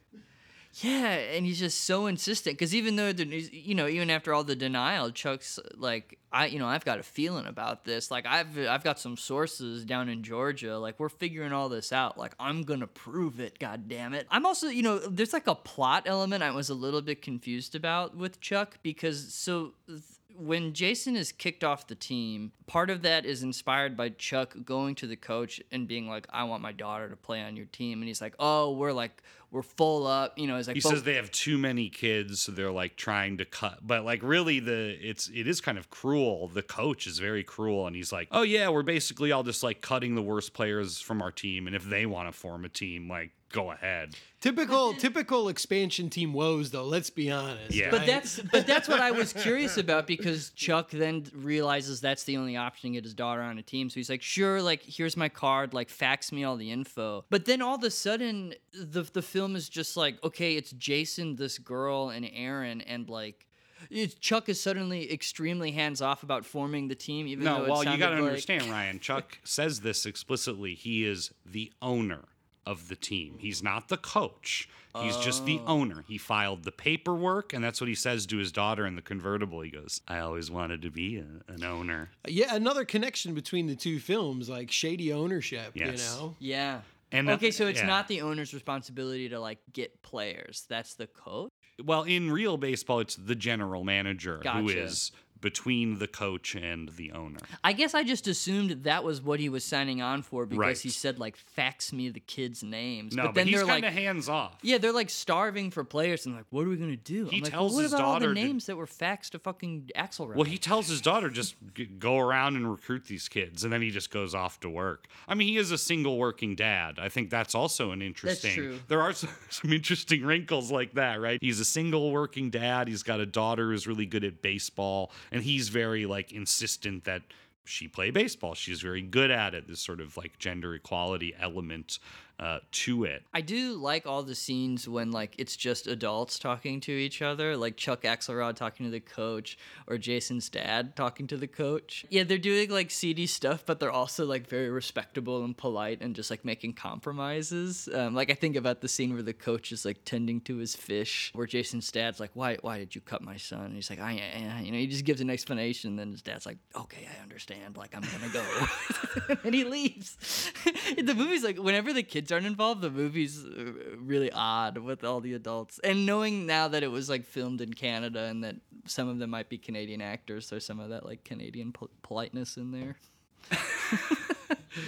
Yeah, 0.76 1.08
and 1.10 1.46
he's 1.46 1.60
just 1.60 1.84
so 1.84 2.06
insistent 2.06 2.58
because 2.58 2.74
even 2.74 2.96
though 2.96 3.12
the 3.12 3.26
you 3.26 3.76
know, 3.76 3.88
even 3.88 4.10
after 4.10 4.34
all 4.34 4.46
the 4.46 4.56
denial, 4.56 5.12
Chuck's 5.12 5.60
like, 5.76 6.18
I, 6.32 6.46
you 6.46 6.60
know, 6.60 6.68
I've 6.68 6.86
got 6.86 6.98
a 6.98 7.04
feeling 7.04 7.46
about 7.46 7.84
this. 7.84 8.10
Like, 8.10 8.26
I've, 8.26 8.58
I've 8.58 8.84
got 8.84 8.98
some 8.98 9.18
sources 9.18 9.84
down 9.84 10.08
in 10.08 10.24
Georgia. 10.24 10.78
Like, 10.80 10.98
we're 10.98 11.10
figuring 11.10 11.52
all 11.52 11.68
this 11.68 11.92
out. 11.92 12.18
Like, 12.18 12.36
I'm 12.40 12.64
gonna 12.64 12.88
prove 12.88 13.42
it. 13.42 13.60
God 13.60 13.90
damn 13.90 14.14
it. 14.14 14.28
I'm 14.32 14.46
also, 14.46 14.68
you 14.68 14.82
know, 14.82 14.98
there's 15.00 15.34
like 15.34 15.48
a 15.48 15.56
plot 15.56 16.04
element 16.06 16.42
I 16.42 16.52
was 16.52 16.70
a 16.70 16.74
little 16.74 17.02
bit 17.02 17.22
confused 17.22 17.76
about 17.76 18.16
with 18.16 18.40
Chuck 18.40 18.78
because 18.82 19.34
so. 19.34 19.74
th- 19.88 20.00
when 20.38 20.74
Jason 20.74 21.18
is 21.18 21.34
kicked 21.34 21.64
off 21.64 21.88
the 21.88 21.94
team, 21.94 22.54
part 22.66 22.90
of 22.90 23.02
that 23.02 23.26
is 23.26 23.44
inspired 23.44 23.98
by 23.98 24.10
Chuck 24.10 24.56
going 24.64 24.96
to 24.96 25.06
the 25.06 25.18
coach 25.18 25.62
and 25.72 25.88
being 25.90 26.08
like, 26.08 26.26
"I 26.32 26.46
want 26.46 26.64
my 26.64 26.72
daughter 26.72 27.10
to 27.10 27.18
play 27.18 27.42
on 27.42 27.58
your 27.58 27.66
team," 27.66 28.00
and 28.00 28.08
he's 28.08 28.22
like, 28.22 28.34
"Oh, 28.40 28.72
we're 28.72 28.94
like 28.94 29.22
we're 29.52 29.62
full 29.62 30.08
up," 30.08 30.38
you 30.40 30.48
know. 30.48 30.58
He's 30.58 30.68
like, 30.68 30.76
he 30.78 30.82
"But- 30.82 30.90
says 30.90 31.04
they 31.04 31.16
have 31.16 31.30
too 31.32 31.58
many 31.58 31.90
kids, 31.90 32.42
so 32.42 32.52
they're 32.52 32.72
like 32.72 32.96
trying 32.96 33.38
to 33.38 33.46
cut. 33.46 33.80
But 33.86 34.04
like 34.06 34.24
really, 34.24 34.60
the 34.60 34.98
it's 35.02 35.30
it 35.30 35.48
is 35.48 35.62
kind 35.62 35.78
of 35.78 35.90
cruel. 35.90 36.48
The 36.48 36.64
coach 36.64 37.06
is 37.08 37.20
very 37.20 37.44
cruel, 37.44 37.88
and 37.88 37.96
he's 37.96 38.12
like, 38.12 38.28
"Oh 38.32 38.44
yeah, 38.44 38.70
we're 38.70 38.84
basically 38.84 39.32
all 39.32 39.44
just 39.44 39.62
like 39.64 39.82
cutting 39.82 40.16
the 40.16 40.22
worst 40.22 40.54
players 40.54 41.00
from 41.02 41.22
our 41.22 41.32
team, 41.32 41.68
and 41.68 41.76
if 41.76 41.84
they 41.84 42.06
want 42.06 42.32
to 42.32 42.38
form 42.38 42.66
a 42.66 42.70
team, 42.70 43.10
like 43.10 43.32
go 43.52 43.72
ahead." 43.72 44.16
Typical, 44.42 44.96
typical 44.96 45.50
expansion 45.50 46.10
team 46.10 46.34
woes, 46.34 46.72
though. 46.72 46.86
Let's 46.86 47.12
be 47.12 47.30
honest. 47.30 47.76
Yeah. 47.76 47.92
But 47.92 48.00
right? 48.00 48.08
that's 48.08 48.40
but 48.52 48.66
that's 48.66 48.88
what 48.88 49.00
I 49.00 49.12
was 49.12 49.34
curious 49.34 49.78
about 49.78 50.08
because 50.08 50.50
Chuck 50.52 50.90
then 50.90 51.26
realizes 51.36 52.02
that's 52.02 52.24
the 52.24 52.38
only 52.38 52.58
option 52.58 52.90
to 52.90 52.98
get 52.98 53.04
his 53.04 53.14
daughter 53.14 53.44
on 53.44 53.60
a 53.60 53.62
team. 53.62 53.92
So 53.92 53.96
he's 53.96 54.10
like, 54.10 54.24
"Sure, 54.24 54.60
like 54.60 54.82
here's 54.82 55.16
my 55.16 55.30
card, 55.30 55.76
like 55.76 55.90
fax 55.90 56.32
me 56.32 56.44
all 56.44 56.58
the 56.58 56.72
info." 56.72 57.24
But 57.30 57.46
then 57.46 57.62
all 57.62 57.76
of 57.76 57.84
a 57.84 57.92
sudden, 57.92 58.56
the 58.74 59.04
the 59.04 59.22
film 59.22 59.56
is 59.56 59.70
just 59.70 59.96
like, 59.96 60.18
okay, 60.24 60.56
it's 60.56 60.72
Jason, 60.72 61.36
this 61.36 61.60
girl, 61.60 62.10
and 62.10 62.28
Aaron, 62.34 62.82
and 62.82 63.08
like. 63.10 63.46
It's, 63.90 64.14
Chuck 64.14 64.48
is 64.48 64.62
suddenly 64.62 65.12
extremely 65.12 65.72
hands 65.72 66.04
off 66.04 66.22
about 66.22 66.46
forming 66.46 66.88
the 66.88 66.94
team, 66.94 67.26
even 67.26 67.46
though 67.46 67.58
No, 67.58 67.64
it 67.64 67.70
well, 67.72 67.84
you 67.84 67.98
got 67.98 68.10
to 68.12 68.18
like- 68.18 68.26
understand, 68.26 68.66
Ryan. 68.66 69.00
Chuck 69.00 69.40
says 69.44 69.80
this 69.80 70.06
explicitly. 70.06 70.76
He 70.76 71.04
is 71.04 71.32
the 71.44 71.72
owner 71.82 72.26
of 72.66 72.88
the 72.90 72.96
team. 72.96 73.38
He's 73.40 73.62
not 73.64 73.88
the 73.90 73.98
coach. 73.98 74.70
He's 75.02 75.16
just 75.18 75.46
the 75.46 75.60
Oh. 75.60 75.68
owner. 75.80 76.04
He 76.08 76.18
filed 76.18 76.64
the 76.64 76.72
paperwork, 76.72 77.54
and 77.54 77.64
that's 77.64 77.80
what 77.80 77.88
he 77.88 77.96
says 77.96 78.26
to 78.26 78.38
his 78.38 78.52
daughter 78.52 78.86
in 78.86 78.96
the 78.98 79.02
convertible. 79.02 79.62
He 79.62 79.72
goes, 79.72 80.02
"I 80.08 80.20
always 80.20 80.52
wanted 80.52 80.82
to 80.82 80.90
be 80.92 81.16
a, 81.18 81.28
an 81.52 81.64
owner." 81.64 82.12
yeah, 82.28 82.54
another 82.54 82.84
connection 82.84 83.34
between 83.34 83.68
the 83.68 83.76
two 83.76 84.00
films, 84.00 84.50
like 84.50 84.70
shady 84.70 85.14
ownership. 85.14 85.72
Yes. 85.76 85.88
You 86.16 86.22
know. 86.22 86.36
Yeah. 86.40 86.82
And 87.14 87.30
okay, 87.30 87.52
so 87.52 87.68
it's 87.68 87.80
yeah. 87.80 87.86
not 87.88 88.08
the 88.10 88.22
owner's 88.22 88.54
responsibility 88.54 89.30
to 89.30 89.40
like 89.40 89.60
get 89.72 90.02
players. 90.02 90.66
That's 90.68 90.94
the 90.96 91.08
coach. 91.08 91.52
Well, 91.84 92.04
in 92.04 92.30
real 92.30 92.58
baseball, 92.58 93.00
it's 93.00 93.16
the 93.16 93.36
general 93.36 93.84
manager 93.86 94.38
who 94.38 94.44
Gotcha. 94.44 94.84
is 94.84 95.12
between 95.42 96.00
the 96.00 96.08
coach 96.08 96.56
and 96.56 96.90
the 96.90 97.12
owner. 97.12 97.40
I 97.64 97.74
guess 97.74 97.94
I 97.94 98.04
just 98.04 98.28
assumed 98.28 98.84
that 98.84 99.04
was 99.04 99.22
what 99.22 99.40
he 99.40 99.50
was 99.50 99.64
signing 99.64 100.02
on 100.02 100.22
for 100.22 100.46
because 100.46 100.60
Right. 100.60 100.78
he 100.78 100.90
said 100.90 101.20
like 101.20 101.36
fax 101.36 101.92
me 101.92 102.10
the 102.10 102.20
kids' 102.20 102.64
names. 102.64 103.16
No, 103.16 103.24
but 103.24 103.28
but, 103.30 103.36
then 103.36 103.48
he's 103.48 103.58
they're 103.58 103.66
kind 103.66 103.84
like 103.84 103.92
of 103.92 103.98
hands 103.98 104.30
off. 104.30 104.58
Yeah, 104.62 104.78
they're 104.78 104.92
like 104.94 105.10
starving 105.10 105.72
for 105.72 105.84
players 105.84 106.26
and 106.26 106.36
like, 106.36 106.46
what 106.52 106.66
are 106.66 106.70
we 106.70 106.78
gonna 106.78 106.96
do? 106.96 107.26
He 107.26 107.38
I'm 107.38 107.44
like, 107.44 107.52
tells 107.52 107.72
well, 107.72 107.78
what 107.78 107.84
his 107.84 107.94
about 107.94 108.04
all 108.06 108.14
daughter 108.14 108.30
the 108.30 108.36
to- 108.36 108.42
names 108.46 108.66
that 108.68 108.76
were 108.78 108.86
faxed 108.86 109.32
to 109.32 109.40
fucking 109.40 109.90
Axelrod? 109.96 110.36
Well, 110.36 110.44
he 110.46 110.58
tells 110.58 110.88
his 110.88 111.02
daughter 111.02 111.30
just 111.30 111.56
go 112.00 112.20
around 112.20 112.56
and 112.56 112.70
recruit 112.70 113.06
these 113.06 113.28
kids, 113.28 113.64
and 113.64 113.74
then 113.74 113.82
he 113.82 113.90
just 113.90 114.12
goes 114.12 114.36
off 114.36 114.60
to 114.62 114.70
work. 114.70 115.08
I 115.28 115.36
mean, 115.36 115.48
he 115.48 115.58
is 115.58 115.72
a 115.72 115.78
single 115.78 116.18
working 116.18 116.56
dad. 116.56 117.00
I 117.00 117.10
think 117.10 117.30
that's 117.30 117.56
also 117.56 117.92
an 117.92 118.02
interesting. 118.02 118.50
That's 118.50 118.56
true. 118.56 118.80
There 118.88 119.02
are 119.02 119.14
some, 119.14 119.30
some 119.50 119.74
interesting 119.74 120.24
wrinkles 120.24 120.72
like 120.72 120.94
that, 120.94 121.20
right? 121.22 121.40
He's 121.42 121.60
a 121.60 121.66
single 121.66 122.12
working 122.12 122.50
dad. 122.50 122.88
He's 122.88 123.04
got 123.04 123.20
a 123.20 123.26
daughter 123.26 123.72
who's 123.72 123.88
really 123.88 124.06
good 124.06 124.24
at 124.24 124.42
baseball, 124.42 125.12
and 125.32 125.44
he's 125.44 125.70
very 125.70 126.06
like 126.06 126.32
insistent 126.32 127.06
that 127.06 127.22
she 127.64 127.88
play 127.88 128.12
baseball. 128.12 128.54
She's 128.54 128.82
very 128.82 129.02
good 129.02 129.32
at 129.32 129.54
it. 129.54 129.68
This 129.68 129.80
sort 129.80 130.02
of 130.02 130.18
like 130.18 130.38
gender 130.40 130.74
equality 130.74 131.34
element 131.40 132.00
uh, 132.42 132.60
to 132.72 133.04
it. 133.04 133.24
I 133.34 133.42
do 133.42 133.74
like 133.74 134.08
all 134.08 134.24
the 134.24 134.34
scenes 134.34 134.90
when 134.90 135.12
like 135.12 135.36
it's 135.38 135.56
just 135.56 135.86
adults 135.86 136.40
talking 136.40 136.82
to 136.82 136.92
each 136.92 137.22
other, 137.22 137.56
like 137.56 137.78
Chuck 137.78 138.02
Axelrod 138.02 138.56
talking 138.56 138.88
to 138.88 138.92
the 138.92 139.00
coach 139.00 139.60
or 139.86 140.00
Jason's 140.00 140.50
dad 140.50 140.96
talking 140.96 141.28
to 141.28 141.38
the 141.38 141.48
coach. 141.48 142.04
Yeah, 142.10 142.24
they're 142.24 142.40
doing 142.40 142.72
like 142.72 142.90
seedy 142.90 143.28
stuff, 143.28 143.64
but 143.66 143.80
they're 143.80 143.92
also 143.92 144.26
like 144.26 144.48
very 144.48 144.72
respectable 144.72 145.44
and 145.44 145.56
polite 145.56 146.02
and 146.02 146.16
just 146.16 146.32
like 146.32 146.44
making 146.44 146.74
compromises. 146.74 147.88
Um, 147.94 148.16
like 148.16 148.32
I 148.32 148.34
think 148.34 148.56
about 148.56 148.82
the 148.82 148.88
scene 148.88 149.14
where 149.14 149.22
the 149.22 149.34
coach 149.34 149.72
is 149.72 149.86
like 149.86 150.04
tending 150.04 150.42
to 150.42 150.58
his 150.58 150.76
fish, 150.76 151.32
where 151.36 151.46
Jason's 151.46 151.92
dad's 151.92 152.20
like, 152.20 152.32
"Why, 152.34 152.58
why 152.62 152.80
did 152.80 152.96
you 152.96 153.02
cut 153.02 153.22
my 153.22 153.38
son?" 153.38 153.66
And 153.66 153.76
he's 153.76 153.92
like, 153.92 154.00
"I, 154.00 154.20
I 154.58 154.62
you 154.62 154.72
know," 154.72 154.80
he 154.80 154.88
just 154.88 155.06
gives 155.06 155.22
an 155.22 155.30
explanation. 155.30 155.96
Then 155.96 156.10
his 156.10 156.24
dad's 156.24 156.48
like, 156.48 156.58
"Okay, 156.76 157.08
I 157.08 157.22
understand. 157.22 157.78
Like 157.78 157.96
I'm 157.96 158.02
gonna 158.02 158.34
go," 158.34 159.38
and 159.44 159.54
he 159.54 159.64
leaves. 159.64 160.52
the 160.98 161.14
movie's 161.14 161.44
like 161.44 161.60
whenever 161.60 161.94
the 161.94 162.02
kids 162.02 162.31
aren't 162.32 162.46
involved, 162.46 162.82
the 162.82 162.90
movie's 162.90 163.44
uh, 163.44 163.74
really 163.98 164.32
odd 164.32 164.78
with 164.78 165.04
all 165.04 165.20
the 165.22 165.34
adults. 165.34 165.80
And 165.84 166.06
knowing 166.06 166.46
now 166.46 166.68
that 166.68 166.84
it 166.84 166.88
was 166.92 167.10
like 167.10 167.26
filmed 167.26 167.62
in 167.62 167.74
Canada 167.74 168.24
and 168.26 168.44
that 168.44 168.56
some 168.86 169.08
of 169.10 169.20
them 169.20 169.30
might 169.30 169.50
be 169.50 169.58
Canadian 169.58 170.02
actors, 170.02 170.50
there's 170.50 170.66
some 170.66 170.80
of 170.80 170.90
that 170.90 171.06
like 171.06 171.24
Canadian 171.24 171.72
pol- 171.72 171.90
politeness 172.04 172.58
in 172.58 172.72
there. 172.72 172.98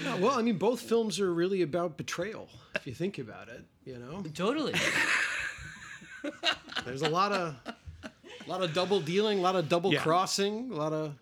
Yeah, 0.05 0.15
well, 0.15 0.31
I 0.39 0.41
mean, 0.41 0.57
both 0.57 0.79
films 0.81 1.19
are 1.19 1.33
really 1.33 1.61
about 1.61 1.97
betrayal, 1.97 2.47
if 2.75 2.87
you 2.87 2.93
think 2.93 3.17
about 3.19 3.49
it. 3.49 3.65
You 3.85 3.97
know, 3.97 4.23
Totally. 4.33 4.73
there's 6.85 7.01
a 7.01 7.09
lot 7.09 7.33
of, 7.33 7.55
a 7.65 8.49
lot 8.49 8.61
of 8.63 8.73
double 8.73 9.01
dealing, 9.01 9.39
a 9.39 9.41
lot 9.41 9.55
of 9.57 9.67
double 9.67 9.91
Yeah. 9.91 10.01
crossing, 10.01 10.71
a 10.71 10.75
lot 10.75 10.93
of. 10.93 11.15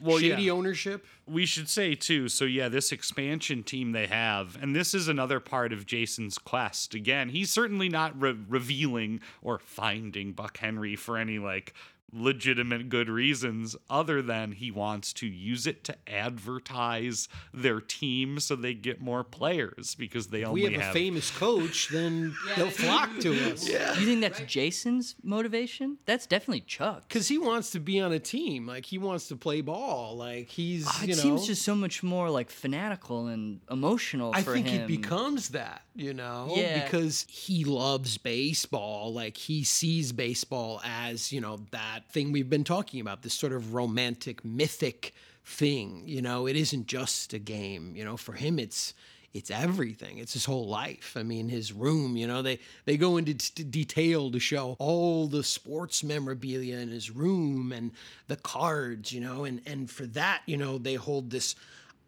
Well, 0.00 0.18
shady 0.18 0.44
yeah. 0.44 0.52
ownership. 0.52 1.06
We 1.26 1.46
should 1.46 1.68
say 1.68 1.94
too. 1.94 2.28
So 2.28 2.44
yeah, 2.44 2.68
this 2.68 2.92
expansion 2.92 3.62
team 3.62 3.92
they 3.92 4.06
have, 4.06 4.56
and 4.60 4.74
this 4.74 4.94
is 4.94 5.08
another 5.08 5.40
part 5.40 5.72
of 5.72 5.86
Jason's 5.86 6.38
quest. 6.38 6.94
Again, 6.94 7.28
he's 7.30 7.50
certainly 7.50 7.88
not 7.88 8.20
re- 8.20 8.36
revealing 8.48 9.20
or 9.42 9.58
finding 9.58 10.32
Buck 10.32 10.58
Henry 10.58 10.96
for 10.96 11.16
any 11.16 11.38
like 11.38 11.74
legitimate 12.12 12.88
good 12.88 13.08
reasons 13.08 13.76
other 13.90 14.22
than 14.22 14.52
he 14.52 14.70
wants 14.70 15.12
to 15.12 15.26
use 15.26 15.66
it 15.66 15.84
to 15.84 15.94
advertise 16.08 17.28
their 17.52 17.80
team 17.80 18.40
so 18.40 18.56
they 18.56 18.74
get 18.74 19.00
more 19.00 19.22
players 19.24 19.94
because 19.94 20.28
they 20.28 20.42
If 20.42 20.48
only 20.48 20.68
we 20.68 20.72
have 20.74 20.90
a 20.90 20.92
famous 20.92 21.30
coach, 21.30 21.88
then 21.90 22.34
they'll 22.56 22.70
flock 22.70 23.10
to 23.20 23.32
us. 23.52 23.68
yeah. 23.68 23.98
You 23.98 24.06
think 24.06 24.20
that's 24.22 24.40
Jason's 24.40 25.14
motivation? 25.22 25.98
That's 26.06 26.26
definitely 26.26 26.62
Chuck. 26.62 27.02
Because 27.08 27.28
he 27.28 27.38
wants 27.38 27.70
to 27.72 27.80
be 27.80 28.00
on 28.00 28.12
a 28.12 28.18
team. 28.18 28.66
Like 28.66 28.86
he 28.86 28.98
wants 28.98 29.28
to 29.28 29.36
play 29.36 29.60
ball. 29.60 30.16
Like 30.16 30.48
he's 30.48 30.86
Ah, 30.88 31.02
you 31.02 31.08
know. 31.08 31.14
seems 31.14 31.46
just 31.46 31.62
so 31.62 31.74
much 31.74 32.02
more 32.02 32.30
like 32.30 32.50
fanatical 32.50 33.26
and 33.26 33.60
emotional 33.70 34.32
I 34.34 34.42
for 34.42 34.54
think 34.54 34.66
him. 34.68 34.88
he 34.88 34.96
becomes 34.96 35.50
that, 35.50 35.82
you 35.94 36.14
know, 36.14 36.52
Yeah. 36.56 36.84
because 36.84 37.26
he 37.28 37.64
loves 37.64 38.16
baseball. 38.18 39.12
Like 39.12 39.36
he 39.36 39.64
sees 39.64 40.12
baseball 40.12 40.80
as, 40.84 41.32
you 41.32 41.40
know, 41.40 41.60
that 41.70 41.97
thing 42.10 42.32
we've 42.32 42.50
been 42.50 42.64
talking 42.64 43.00
about, 43.00 43.22
this 43.22 43.34
sort 43.34 43.52
of 43.52 43.74
romantic, 43.74 44.44
mythic 44.44 45.14
thing. 45.44 46.02
You 46.06 46.22
know, 46.22 46.46
it 46.46 46.56
isn't 46.56 46.86
just 46.86 47.32
a 47.32 47.38
game. 47.38 47.94
You 47.96 48.04
know, 48.04 48.16
for 48.16 48.32
him, 48.32 48.58
it's 48.58 48.94
it's 49.34 49.50
everything. 49.50 50.18
It's 50.18 50.32
his 50.32 50.44
whole 50.44 50.66
life. 50.66 51.14
I 51.16 51.22
mean, 51.22 51.48
his 51.48 51.72
room. 51.72 52.16
You 52.16 52.26
know, 52.26 52.42
they 52.42 52.58
they 52.84 52.96
go 52.96 53.16
into 53.16 53.34
t- 53.34 53.64
detail 53.64 54.30
to 54.30 54.38
show 54.38 54.76
all 54.78 55.26
the 55.26 55.44
sports 55.44 56.02
memorabilia 56.02 56.78
in 56.78 56.88
his 56.88 57.10
room 57.10 57.72
and 57.72 57.92
the 58.26 58.36
cards. 58.36 59.12
You 59.12 59.20
know, 59.20 59.44
and 59.44 59.60
and 59.66 59.90
for 59.90 60.06
that, 60.06 60.42
you 60.46 60.56
know, 60.56 60.78
they 60.78 60.94
hold 60.94 61.30
this 61.30 61.54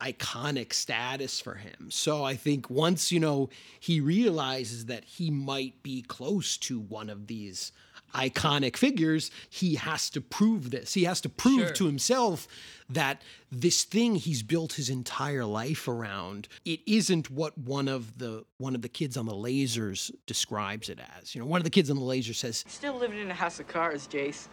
iconic 0.01 0.73
status 0.73 1.41
for 1.41 1.55
him. 1.55 1.89
So 1.91 2.25
I 2.25 2.35
think 2.35 2.71
once, 2.71 3.13
you 3.13 3.21
know, 3.21 3.51
he 3.79 4.01
realizes 4.01 4.87
that 4.87 5.05
he 5.05 5.31
might 5.31 5.83
be 5.83 6.03
close 6.03 6.57
to 6.59 6.81
one 6.81 7.11
of 7.11 7.27
these 7.27 7.73
iconic 8.15 8.77
figures, 8.77 9.31
he 9.49 9.75
has 9.77 10.11
to 10.11 10.21
prove 10.21 10.71
this. 10.71 10.95
He 10.95 11.05
has 11.05 11.21
to 11.23 11.29
prove 11.29 11.61
Sure. 11.61 11.71
to 11.75 11.87
himself 11.87 12.49
that 12.89 13.23
this 13.53 13.85
thing 13.85 14.17
he's 14.17 14.43
built 14.43 14.73
his 14.75 14.91
entire 14.91 15.45
life 15.45 15.87
around, 15.87 16.49
it 16.65 16.81
isn't 16.87 17.31
what 17.31 17.57
one 17.57 17.87
of 17.89 18.19
the 18.19 18.45
one 18.59 18.75
of 18.75 18.83
the 18.83 18.89
kids 18.89 19.17
on 19.17 19.27
the 19.27 19.35
lasers 19.35 20.11
describes 20.27 20.89
it 20.89 20.99
as. 21.19 21.35
You 21.35 21.41
know, 21.41 21.47
one 21.47 21.61
of 21.61 21.65
the 21.65 21.71
kids 21.71 21.91
on 21.91 21.97
the 21.97 22.03
laser 22.03 22.35
says, 22.35 22.65
Still 22.69 22.97
living 22.99 23.19
in 23.19 23.31
a 23.31 23.35
house 23.35 23.61
of 23.61 23.69
cards, 23.69 24.07
Jace. 24.09 24.49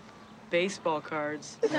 Baseball 0.50 1.02
cards. 1.02 1.58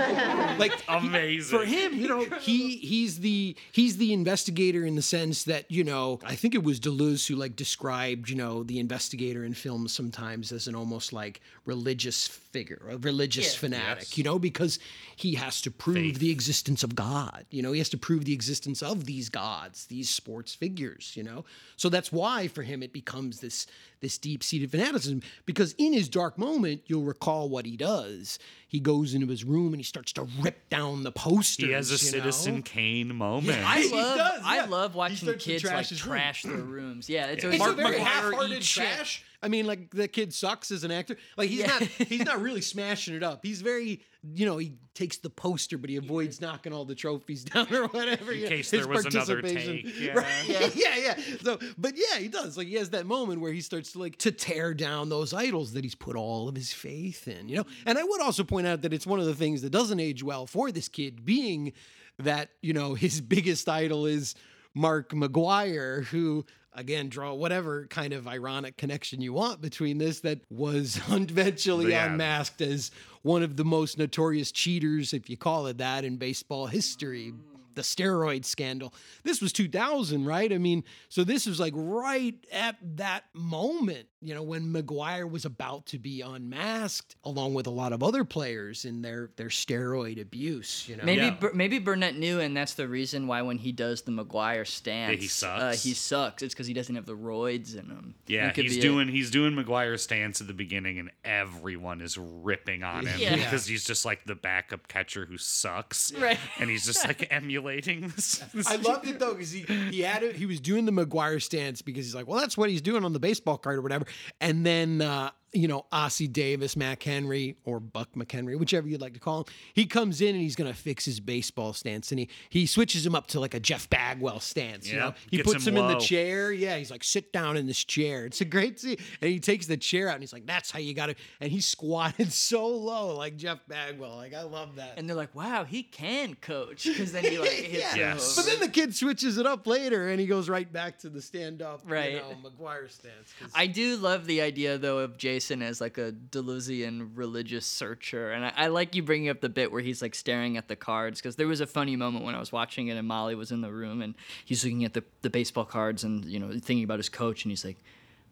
like 0.59 0.73
amazing 0.89 1.59
for 1.59 1.65
him 1.65 1.95
you 1.95 2.09
know 2.09 2.25
he 2.41 2.77
he's 2.77 3.21
the 3.21 3.57
he's 3.73 3.97
the 3.97 4.13
investigator 4.13 4.85
in 4.85 4.95
the 4.95 5.03
sense 5.03 5.45
that 5.45 5.71
you 5.71 5.83
know 5.85 6.19
i 6.25 6.35
think 6.35 6.55
it 6.55 6.63
was 6.63 6.79
deleuze 6.81 7.27
who 7.27 7.35
like 7.35 7.57
described 7.57 8.29
you 8.29 8.37
know 8.37 8.63
the 8.65 8.79
investigator 8.79 9.45
in 9.45 9.55
films 9.55 9.93
sometimes 9.93 10.53
as 10.53 10.67
an 10.67 10.75
almost 10.75 11.13
like 11.13 11.41
religious 11.65 12.27
figure 12.27 12.83
a 12.91 12.97
religious 12.99 13.55
Yeah. 13.55 13.59
fanatic 13.61 13.99
Yes. 14.05 14.19
you 14.19 14.25
know 14.25 14.39
because 14.39 14.79
he 15.17 15.35
has 15.35 15.61
to 15.63 15.71
prove 15.71 15.97
Faith. 15.97 16.19
the 16.19 16.31
existence 16.31 16.83
of 16.83 16.95
god 16.95 17.47
you 17.51 17.63
know 17.63 17.73
he 17.73 17.79
has 17.79 17.89
to 17.91 17.99
prove 17.99 18.25
the 18.25 18.33
existence 18.35 18.83
of 18.83 19.05
these 19.07 19.29
gods 19.29 19.87
these 19.87 20.09
sports 20.11 20.55
figures 20.55 21.13
you 21.17 21.23
know 21.23 21.45
so 21.77 21.89
that's 21.89 22.13
why 22.13 22.49
for 22.49 22.63
him 22.63 22.83
it 22.83 22.93
becomes 22.93 23.41
this 23.41 23.67
this 24.01 24.19
deep-seated 24.19 24.71
fanaticism 24.71 25.23
because 25.47 25.75
in 25.79 25.93
his 25.93 26.09
dark 26.09 26.39
moment 26.39 26.83
you'll 26.87 27.03
recall 27.05 27.49
what 27.49 27.67
he 27.67 27.77
does 27.77 28.39
he 28.69 28.79
goes 28.81 29.15
into 29.15 29.27
his 29.27 29.45
room 29.45 29.69
and 29.73 29.77
he 29.77 29.83
starts 29.83 30.13
to 30.13 30.27
rip 30.41 30.69
down 30.71 31.03
the 31.03 31.11
posters 31.13 31.67
he 31.67 31.73
has 31.73 31.91
a 31.91 31.99
Citizen 31.99 32.57
know? 32.57 32.63
Kane 32.63 33.15
moment. 33.15 33.59
I 33.65 33.81
He 33.81 33.93
love 33.93 34.17
does, 34.17 34.41
I 34.45 34.65
love 34.67 34.95
watching 34.95 35.17
starts 35.17 35.45
to 35.45 35.51
kids 35.51 35.65
like 35.65 35.87
trash 35.89 36.45
room. 36.45 36.57
their 36.57 36.65
rooms. 36.65 37.09
Yeah, 37.09 37.27
it's 37.27 37.43
Yeah. 37.43 37.49
always 37.51 37.61
It's 37.61 37.71
a 37.71 37.83
Mark 37.83 37.93
very 37.93 37.99
half-hearted 38.01 38.57
eats 38.59 38.67
shit. 38.67 38.85
trash. 38.85 39.25
I 39.43 39.49
mean, 39.49 39.67
like 39.67 39.91
the 39.91 40.09
kid 40.09 40.35
sucks 40.35 40.71
as 40.71 40.83
an 40.85 40.91
actor. 40.91 41.17
Like 41.37 41.49
he's 41.49 41.61
Yeah. 41.61 41.67
not 41.69 41.83
he's 42.09 42.25
not 42.25 42.41
really 42.41 42.61
smashing 42.61 43.15
it 43.15 43.23
up. 43.23 43.41
He's 43.45 43.61
very 43.63 44.01
you 44.35 44.47
know 44.47 44.59
he 44.59 44.75
takes 44.95 45.19
the 45.19 45.31
poster, 45.31 45.79
but 45.79 45.89
he 45.91 45.97
avoids 45.97 46.41
knocking 46.41 46.73
all 46.73 46.85
the 46.85 46.97
trophies 46.97 47.45
down 47.45 47.73
or 47.73 47.87
whatever. 47.87 48.33
In 48.33 48.39
you 48.39 48.45
know, 48.45 48.49
case 48.51 48.71
his 48.71 48.81
there 48.81 48.89
was 48.89 49.07
another 49.07 49.41
participation. 49.41 49.85
take, 49.85 50.01
yeah. 50.01 50.13
Right. 50.15 50.27
yeah, 50.49 50.71
yeah, 50.75 50.97
yeah. 50.97 51.19
So, 51.43 51.59
but 51.79 51.95
yeah, 51.97 52.19
he 52.19 52.27
does. 52.29 52.57
Like 52.57 52.67
he 52.67 52.75
has 52.75 52.91
that 52.91 53.07
moment 53.07 53.41
where 53.41 53.53
he 53.53 53.61
starts 53.61 53.93
to 53.93 54.01
like 54.01 54.17
to 54.19 54.33
tear 54.33 54.75
down 54.75 55.09
those 55.09 55.33
idols 55.33 55.73
that 55.75 55.85
he's 55.85 55.95
put 55.95 56.17
all 56.17 56.49
of 56.49 56.57
his 56.57 56.73
faith 56.73 57.29
in. 57.29 57.49
You 57.49 57.59
know, 57.59 57.67
and 57.87 57.97
I 57.97 58.03
would 58.03 58.21
also 58.21 58.43
point 58.43 58.67
out 58.67 58.83
that 58.83 58.93
it's 58.93 59.07
one 59.07 59.21
of 59.21 59.27
the 59.27 59.35
things 59.37 59.63
that 59.63 59.71
doesn't 59.71 60.01
age 60.01 60.23
well 60.25 60.47
for 60.47 60.73
this 60.73 60.89
kid, 60.89 61.25
being 61.25 61.73
that 62.19 62.51
you 62.61 62.73
know 62.73 62.95
his 62.95 63.21
biggest 63.21 63.69
idol 63.69 64.05
is 64.05 64.35
Mark 64.75 65.11
McGwire, 65.11 66.05
who 66.07 66.45
again 66.79 67.09
draw 67.09 67.35
whatever 67.35 67.87
kind 67.89 68.13
of 68.13 68.27
ironic 68.29 68.77
connection 68.77 69.21
you 69.21 69.33
want 69.33 69.61
between 69.61 69.99
this 69.99 70.21
that 70.21 70.41
was 70.51 71.01
eventually 71.11 71.91
Yeah. 71.91 72.13
unmasked 72.13 72.61
as 72.63 72.91
one 73.23 73.43
of 73.43 73.57
the 73.57 73.65
most 73.65 73.99
notorious 73.99 74.53
cheaters, 74.53 75.13
if 75.13 75.29
you 75.29 75.37
call 75.37 75.67
it 75.67 75.79
that, 75.79 76.05
in 76.05 76.17
baseball 76.17 76.67
history. 76.69 77.35
The 77.75 77.83
steroid 77.83 78.45
scandal. 78.45 78.93
This 79.23 79.41
was 79.41 79.53
2000, 79.53 80.25
right? 80.25 80.53
I 80.53 80.59
mean, 80.59 80.83
so 81.09 81.23
this 81.23 81.47
was 81.47 81.61
like 81.61 81.73
right 81.77 82.35
at 82.51 82.77
that 82.97 83.23
moment, 83.35 84.09
you 84.21 84.35
know, 84.35 84.43
when 84.43 84.73
McGwire 84.73 85.31
was 85.31 85.45
about 85.45 85.87
to 85.87 85.99
be 85.99 86.23
unmasked, 86.23 87.15
along 87.25 87.55
with 87.55 87.67
a 87.67 87.71
lot 87.71 87.93
of 87.93 88.03
other 88.03 88.25
players 88.25 88.85
in 88.85 89.03
their 89.03 89.31
their 89.37 89.49
steroid 89.49 90.21
abuse. 90.21 90.87
You 90.89 90.97
know, 90.97 91.05
Maybe 91.05 91.23
Yeah. 91.23 91.31
Bur- 91.35 91.53
maybe 91.55 91.79
Burnett 91.79 92.17
knew, 92.17 92.41
and 92.41 92.57
that's 92.57 92.75
the 92.75 92.89
reason 92.89 93.27
why 93.27 93.43
when 93.43 93.59
he 93.59 93.71
does 93.73 94.03
the 94.03 94.11
McGwire 94.13 94.67
stance, 94.67 95.21
he 95.21 95.27
Uh, 95.27 95.29
sucks? 95.29 95.83
he 95.85 95.95
sucks. 95.95 96.43
It's 96.43 96.55
because 96.55 96.67
he 96.67 96.75
doesn't 96.75 96.95
have 96.95 97.07
the 97.07 97.17
roids 97.17 97.75
in 97.79 97.87
him. 97.87 98.15
Yeah, 98.27 98.53
he's 98.53 98.73
be 98.75 98.79
it. 98.79 98.83
doing 98.83 99.09
he's 99.09 99.31
doing 99.31 99.55
McGwire's 99.55 100.03
stance 100.03 100.41
at 100.41 100.47
the 100.49 100.53
beginning, 100.55 100.99
and 100.99 101.11
everyone 101.25 102.01
is 102.01 102.19
ripping 102.19 102.83
on 102.83 103.07
him 103.07 103.21
Yeah. 103.21 103.37
because 103.37 103.67
he's 103.67 103.85
just 103.85 104.05
like 104.05 104.25
the 104.25 104.35
backup 104.35 104.89
catcher 104.89 105.27
who 105.27 105.39
sucks, 105.39 106.13
Right. 106.19 106.39
And 106.59 106.69
he's 106.71 106.85
just 106.87 107.07
like 107.07 107.27
emulating 107.31 108.09
this. 108.09 108.43
this 108.55 108.67
I 108.67 108.77
loved 108.77 109.07
it 109.07 109.19
though 109.19 109.35
because 109.35 109.53
he 109.53 109.61
he 109.91 110.01
had 110.01 110.23
it. 110.23 110.37
He 110.37 110.47
was 110.47 110.61
doing 110.61 110.85
the 110.87 110.93
McGwire 110.93 111.41
stance 111.41 111.83
because 111.83 112.05
he's 112.05 112.15
like, 112.15 112.27
well, 112.27 112.41
that's 112.41 112.57
what 112.57 112.69
he's 112.71 112.83
doing 112.83 113.05
on 113.05 113.13
the 113.13 113.21
baseball 113.21 113.59
card 113.59 113.79
or 113.79 113.83
whatever. 113.83 114.07
And 114.41 114.65
then 114.65 115.03
uh, 115.03 115.31
you 115.53 115.67
know, 115.67 115.87
Ossie 115.93 116.31
Davis, 116.31 116.77
Mack 116.77 117.03
Henry, 117.03 117.57
or 117.65 117.81
Buck 117.81 118.13
McHenry, 118.15 118.59
whichever 118.59 118.87
you'd 118.87 119.01
like 119.01 119.15
to 119.15 119.21
call 119.21 119.39
him, 119.41 119.45
he 119.73 119.87
comes 119.87 120.21
in 120.21 120.35
and 120.35 120.41
he's 120.43 120.57
gonna 120.57 120.75
fix 120.75 121.05
his 121.05 121.21
baseball 121.21 121.73
stance, 121.73 122.11
and 122.13 122.19
he 122.19 122.29
he 122.51 122.67
switches 122.67 123.07
him 123.07 123.15
up 123.15 123.27
to 123.29 123.41
like 123.41 123.55
a 123.55 123.61
Jeff 123.61 123.89
Bagwell 123.89 124.41
stance. 124.41 124.87
You 124.89 124.97
Yeah, 124.99 125.05
know, 125.07 125.15
he 125.31 125.37
gets 125.39 125.51
puts 125.53 125.67
him 125.67 125.77
him, 125.77 125.85
in 125.85 125.89
the 125.99 126.01
chair. 126.05 126.53
Yeah, 126.53 126.77
he's 126.77 126.91
like, 126.91 127.03
sit 127.03 127.33
down 127.33 127.57
in 127.57 127.67
this 127.67 127.83
chair. 127.83 128.27
It's 128.27 128.41
a 128.41 128.45
great 128.45 128.79
scene, 128.81 128.99
and 129.23 129.31
he 129.31 129.41
takes 129.41 129.67
the 129.67 129.77
chair 129.77 130.09
out 130.09 130.15
and 130.15 130.23
he's 130.23 130.33
like, 130.33 130.47
that's 130.47 130.71
how 130.71 130.79
you 130.81 130.93
got 130.95 131.07
to. 131.07 131.15
And 131.41 131.51
he 131.51 131.61
squatted 131.61 132.33
so 132.33 132.67
low, 132.67 133.17
like 133.17 133.37
Jeff 133.37 133.59
Bagwell. 133.69 134.17
Like 134.17 134.35
I 134.35 134.43
love 134.43 134.77
that. 134.77 134.95
And 134.99 135.09
they're 135.09 135.17
like, 135.17 135.35
"Wow, 135.35 135.65
he 135.65 135.83
can 135.83 136.35
coach," 136.35 136.85
because 136.85 137.13
then 137.13 137.25
he 137.25 137.39
like 137.39 137.51
hits 137.51 137.97
Yeah. 137.97 138.13
him 138.15 138.19
But 138.37 138.45
then 138.45 138.61
the 138.61 138.69
kid 138.69 138.95
switches 138.95 139.39
it 139.39 139.47
up 139.47 139.67
later 139.67 140.09
and 140.09 140.21
he 140.21 140.27
goes 140.27 140.49
right 140.49 140.71
back 140.71 140.99
to 140.99 141.09
the 141.09 141.23
stand 141.23 141.63
up, 141.63 141.81
Right. 141.87 142.13
you 142.13 142.19
know, 142.19 142.37
McGwire 142.51 142.91
stance. 142.91 143.33
I 143.55 143.67
do 143.67 143.97
love 143.97 144.27
the 144.27 144.41
idea 144.43 144.77
though 144.79 144.99
of 144.99 145.17
Jason 145.39 145.63
as 145.63 145.81
like 145.81 145.99
a 145.99 146.11
Deleuzian 146.13 147.11
religious 147.15 147.65
searcher, 147.65 148.33
and 148.33 148.45
I, 148.47 148.53
I 148.57 148.67
like 148.67 148.97
you 148.97 149.05
bringing 149.05 149.29
up 149.29 149.41
the 149.41 149.49
bit 149.49 149.71
where 149.71 149.81
he's 149.81 150.03
like 150.03 150.17
staring 150.17 150.57
at 150.57 150.67
the 150.67 150.75
cards 150.75 151.21
because 151.21 151.37
there 151.37 151.47
was 151.47 151.61
a 151.61 151.67
funny 151.67 151.95
moment 151.95 152.25
when 152.25 152.35
I 152.35 152.41
was 152.41 152.51
watching 152.51 152.89
it 152.89 152.97
and 152.97 153.07
Molly 153.07 153.37
was 153.37 153.53
in 153.53 153.61
the 153.61 153.71
room 153.71 154.03
and 154.03 154.15
he's 154.45 154.65
looking 154.65 154.85
at 154.85 154.95
the 154.95 155.05
the 155.23 155.31
baseball 155.31 155.65
cards 155.65 156.03
and 156.03 156.25
you 156.25 156.41
know 156.41 156.51
thinking 156.51 156.83
about 156.83 156.99
his 156.99 157.09
coach 157.09 157.45
and 157.45 157.53
he's 157.53 157.65
like, 157.65 157.79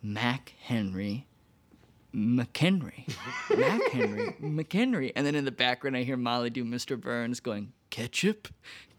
Mack 0.02 0.52
Henry. 0.60 1.26
McHenry, 2.14 3.06
Mack 3.54 3.90
Henry, 3.92 4.34
McHenry, 4.40 5.12
and 5.14 5.26
then 5.26 5.34
in 5.34 5.44
the 5.44 5.50
background 5.50 5.98
I 5.98 6.02
hear 6.02 6.16
Molly 6.16 6.48
do 6.48 6.64
Mr. 6.64 6.98
Burns 6.98 7.40
going 7.40 7.72
ketchup, 7.90 8.48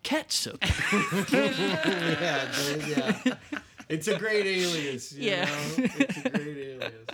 ketchup. 0.03 0.59
yeah, 1.34 2.51
dude, 2.55 2.88
yeah. 2.88 3.34
It's 3.89 4.07
a 4.07 4.19
great 4.19 4.45
alias. 4.45 5.13
you 5.13 5.31
Yeah. 5.31 5.45
know? 5.45 5.51
It's 5.77 6.17
a 6.25 6.29
great 6.29 6.57
alias. 6.57 7.07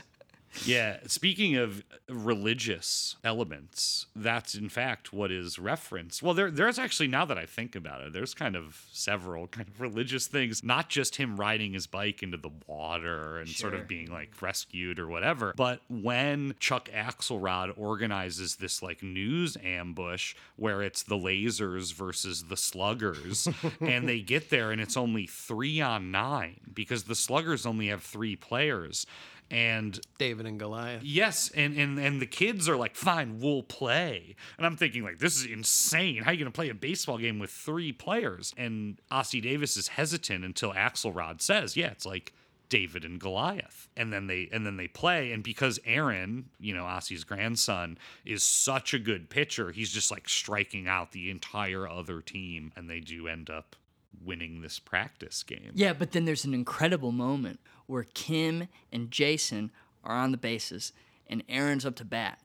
Yeah, 0.66 0.98
speaking 1.08 1.56
of 1.56 1.84
religious 2.08 3.16
elements, 3.24 4.06
that's 4.16 4.56
in 4.56 4.70
fact 4.70 5.12
what 5.12 5.32
is 5.32 5.58
referenced. 5.60 6.22
Well, 6.22 6.34
there, 6.34 6.52
there's 6.52 6.80
actually 6.80 7.08
now 7.08 7.26
that 7.26 7.38
I 7.38 7.46
think 7.46 7.76
about 7.76 8.02
it, 8.02 8.14
there's 8.14 8.34
kind 8.34 8.56
of 8.56 8.86
several 8.92 9.48
kind 9.48 9.68
of 9.68 9.82
religious 9.82 10.28
things, 10.28 10.64
not 10.64 10.90
just 10.90 11.16
him 11.16 11.38
riding 11.38 11.74
his 11.74 11.88
bike 11.88 12.24
into 12.24 12.38
the 12.38 12.52
water 12.68 13.40
and 13.40 13.50
sort 13.50 13.74
of 13.74 13.88
being 13.88 14.12
like 14.12 14.42
rescued 14.42 15.00
or 15.00 15.08
whatever, 15.08 15.54
but 15.56 15.82
when 15.90 16.56
Chuck 16.60 16.90
Axelrod 16.96 17.74
organizes 17.78 18.56
this 18.58 18.82
like 18.82 19.02
news 19.04 19.58
ambush 19.64 20.36
where 20.56 20.82
it's 20.82 21.04
the 21.04 21.16
lasers 21.16 21.94
versus 21.94 22.44
the 22.44 22.58
sluggers, 22.58 23.48
and 23.82 24.08
they 24.08 24.20
get 24.20 24.50
there 24.50 24.72
and 24.72 24.80
it's 24.80 24.98
only 24.98 25.28
three 25.28 25.82
on 25.82 26.12
nine 26.12 26.60
because 26.74 27.04
the 27.04 27.16
sluggers 27.16 27.66
only 27.66 27.88
have 27.88 28.04
three 28.04 28.36
players. 28.36 29.06
And 29.54 30.00
David 30.18 30.46
and 30.46 30.60
Goliath. 30.60 31.04
Yes, 31.04 31.52
and 31.56 31.78
and 31.78 32.00
and 32.00 32.22
the 32.22 32.26
kids 32.26 32.68
are 32.68 32.76
like, 32.76 32.96
"Fine, 32.96 33.40
we'll 33.40 33.64
play." 33.64 34.36
And 34.58 34.66
I'm 34.66 34.78
thinking 34.78 35.04
like, 35.04 35.20
"This 35.20 35.38
is 35.38 35.46
insane. 35.46 36.24
How 36.24 36.32
are 36.32 36.34
you 36.34 36.40
going 36.40 36.52
to 36.52 36.56
play 36.56 36.70
a 36.70 36.74
baseball 36.74 37.18
game 37.18 37.40
with 37.40 37.52
three 37.52 37.92
players?" 37.92 38.54
And 38.58 39.00
Ossie 39.12 39.42
Davis 39.42 39.78
is 39.78 39.90
hesitant 39.90 40.44
until 40.44 40.74
Axelrod 40.74 41.42
says, 41.42 41.78
"Yeah, 41.78 41.92
it's 41.92 42.06
like 42.06 42.34
David 42.70 43.06
and 43.06 43.20
Goliath." 43.20 43.90
And 43.96 44.12
then 44.12 44.28
they 44.28 44.50
and 44.52 44.66
then 44.66 44.78
they 44.78 44.88
play 44.88 45.32
and 45.32 45.44
because 45.44 45.80
Aaron, 45.86 46.50
you 46.60 46.74
know, 46.74 46.84
Ossie's 46.84 47.24
grandson 47.24 47.98
is 48.26 48.44
such 48.44 48.94
a 48.94 49.00
good 49.00 49.30
pitcher, 49.30 49.72
he's 49.72 49.92
just 49.92 50.10
like 50.10 50.28
striking 50.28 50.88
out 50.88 51.12
the 51.12 51.30
entire 51.30 51.88
other 51.88 52.22
team 52.22 52.72
and 52.76 52.90
they 52.90 53.00
do 53.00 53.28
end 53.28 53.50
up 53.50 53.76
winning 54.24 54.62
this 54.62 54.80
practice 54.80 55.44
game. 55.44 55.72
Yeah, 55.74 55.94
but 55.94 56.12
then 56.12 56.26
there's 56.26 56.46
an 56.46 56.54
incredible 56.54 57.12
moment 57.12 57.60
where 57.94 58.08
Kim 58.16 58.68
and 58.92 59.12
Jason 59.12 59.72
are 60.04 60.16
on 60.16 60.32
the 60.32 60.38
bases 60.38 60.92
and 61.28 61.44
Aaron's 61.48 61.86
up 61.86 61.96
to 61.98 62.04
bat. 62.06 62.40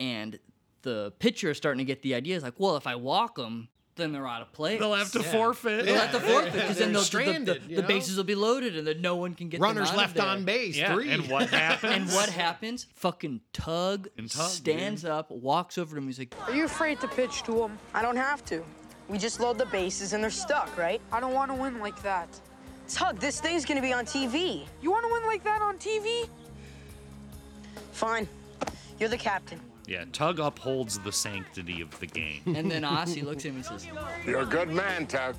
And 0.00 0.38
the 0.82 1.12
pitcher 1.18 1.50
is 1.50 1.56
starting 1.56 1.78
to 1.78 1.84
get 1.84 2.02
the 2.02 2.14
idea. 2.14 2.36
It's 2.36 2.44
like, 2.44 2.58
well, 2.58 2.76
if 2.76 2.86
I 2.86 2.94
walk 2.94 3.34
them, 3.36 3.68
then 3.96 4.12
they're 4.12 4.26
out 4.26 4.42
of 4.42 4.52
play. 4.52 4.76
They'll 4.78 4.94
have 4.94 5.10
to 5.12 5.20
Yeah. 5.20 5.32
forfeit. 5.32 5.84
They'll 5.86 5.94
have 5.98 6.12
to 6.12 6.20
forfeit 6.20 6.52
because 6.52 6.78
then 6.78 6.88
They're 6.88 6.92
they'll, 6.94 7.02
stranded, 7.02 7.46
the, 7.46 7.54
the, 7.66 7.70
you 7.70 7.76
the 7.76 7.82
bases 7.82 8.16
will 8.16 8.24
be 8.24 8.34
loaded 8.34 8.76
and 8.76 8.86
then 8.86 9.00
no 9.00 9.16
one 9.16 9.34
can 9.34 9.48
get 9.48 9.58
them 9.60 9.64
Runners 9.64 9.88
out 9.88 9.94
of 9.94 9.98
left 9.98 10.14
there. 10.16 10.26
on 10.26 10.44
base. 10.44 10.76
Yeah, 10.76 10.94
Three. 10.94 11.10
and 11.10 11.28
what 11.28 11.48
happens? 11.50 11.92
And 11.92 12.06
what 12.10 12.28
happens? 12.28 12.86
Fucking 12.94 13.40
Tug, 13.52 14.08
And 14.16 14.30
Tug, 14.30 14.48
stands 14.50 15.04
up, 15.04 15.30
walks 15.30 15.76
over 15.78 15.96
to 15.96 16.00
him. 16.00 16.06
He's 16.06 16.18
like, 16.20 16.34
Are 16.48 16.54
you 16.54 16.64
afraid 16.64 17.00
to 17.00 17.08
pitch 17.08 17.42
to 17.44 17.52
them? 17.52 17.78
I 17.92 18.02
don't 18.02 18.16
have 18.16 18.44
to. 18.46 18.64
We 19.08 19.18
just 19.18 19.38
load 19.40 19.58
the 19.58 19.66
bases 19.66 20.12
and 20.12 20.22
they're 20.22 20.30
stuck, 20.30 20.76
right? 20.78 21.00
I 21.12 21.20
don't 21.20 21.34
want 21.34 21.50
to 21.50 21.54
win 21.56 21.78
like 21.80 22.00
that. 22.02 22.28
Tug, 22.94 23.18
this 23.18 23.40
thing's 23.40 23.64
gonna 23.64 23.82
be 23.82 23.92
on 23.92 24.06
TV. 24.06 24.64
You 24.80 24.92
want 24.92 25.04
to 25.04 25.12
win 25.12 25.24
like 25.26 25.42
that 25.42 25.60
on 25.60 25.78
TV? 25.78 26.28
Fine. 27.90 28.28
You're 29.00 29.08
the 29.08 29.16
captain. 29.16 29.60
Yeah, 29.88 30.04
Tug 30.12 30.38
upholds 30.38 31.00
the 31.00 31.10
sanctity 31.10 31.80
of 31.80 31.98
the 31.98 32.06
game. 32.06 32.40
and 32.46 32.70
then 32.70 32.82
Ossie 32.82 33.24
looks 33.24 33.44
at 33.44 33.50
him 33.50 33.56
and 33.56 33.64
says, 33.64 33.88
You're 34.24 34.42
a 34.42 34.46
good 34.46 34.70
man, 34.70 35.08
Tug. 35.08 35.34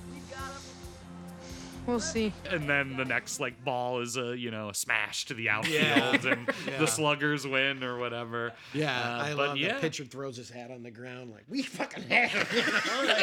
We'll 1.88 2.00
see. 2.00 2.34
and 2.50 2.70
then 2.70 2.98
the 2.98 3.06
next 3.06 3.40
like 3.40 3.64
ball 3.64 4.02
is 4.02 4.18
a 4.18 4.36
you 4.38 4.50
know 4.52 4.70
a 4.70 4.74
smash 4.74 5.26
to 5.26 5.34
the 5.34 5.50
outfield 5.50 5.84
Yeah. 5.84 6.16
and 6.32 6.48
Yeah. 6.68 6.80
the 6.80 6.88
sluggers 6.88 7.46
win 7.48 7.84
or 7.84 7.98
whatever 7.98 8.54
Yeah, 8.74 8.90
Uh, 9.18 9.24
I 9.24 9.30
but 9.36 9.50
love 9.50 9.58
yeah 9.58 9.76
the 9.76 9.80
pitcher 9.82 10.04
throws 10.06 10.38
his 10.38 10.50
hat 10.50 10.72
on 10.72 10.82
the 10.84 10.92
ground 10.92 11.32
like 11.32 11.44
we 11.48 11.62
fucking 11.62 12.04
have 12.10 12.34
you 12.54 12.62
know? 12.62 13.14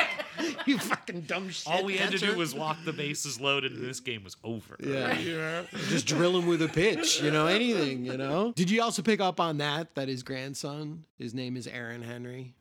Like, 0.48 0.66
you 0.68 0.78
fucking 0.78 1.22
dumb 1.22 1.50
shit. 1.50 1.72
all 1.72 1.84
we 1.84 1.96
had 1.96 2.12
to 2.12 2.18
do 2.18 2.36
was 2.36 2.54
walk 2.54 2.78
the 2.84 2.92
bases 2.92 3.40
loaded 3.40 3.72
and 3.72 3.82
this 3.84 4.00
game 4.00 4.22
was 4.24 4.36
over 4.44 4.76
Yeah. 4.80 5.18
you 5.18 5.32
know? 5.38 5.64
just 5.88 6.06
drill 6.06 6.36
him 6.38 6.46
with 6.46 6.62
a 6.62 6.68
pitch, 6.68 7.20
you 7.22 7.30
know, 7.30 7.46
anything, 7.46 8.04
you 8.06 8.16
know. 8.16 8.52
Did 8.56 8.70
you 8.70 8.82
also 8.82 9.02
pick 9.02 9.20
up 9.20 9.40
on 9.40 9.58
that? 9.58 9.94
That 9.96 10.08
his 10.08 10.22
grandson, 10.22 11.04
his 11.18 11.34
name 11.34 11.56
is 11.56 11.66
Aaron 11.66 12.02
Henry. 12.02 12.54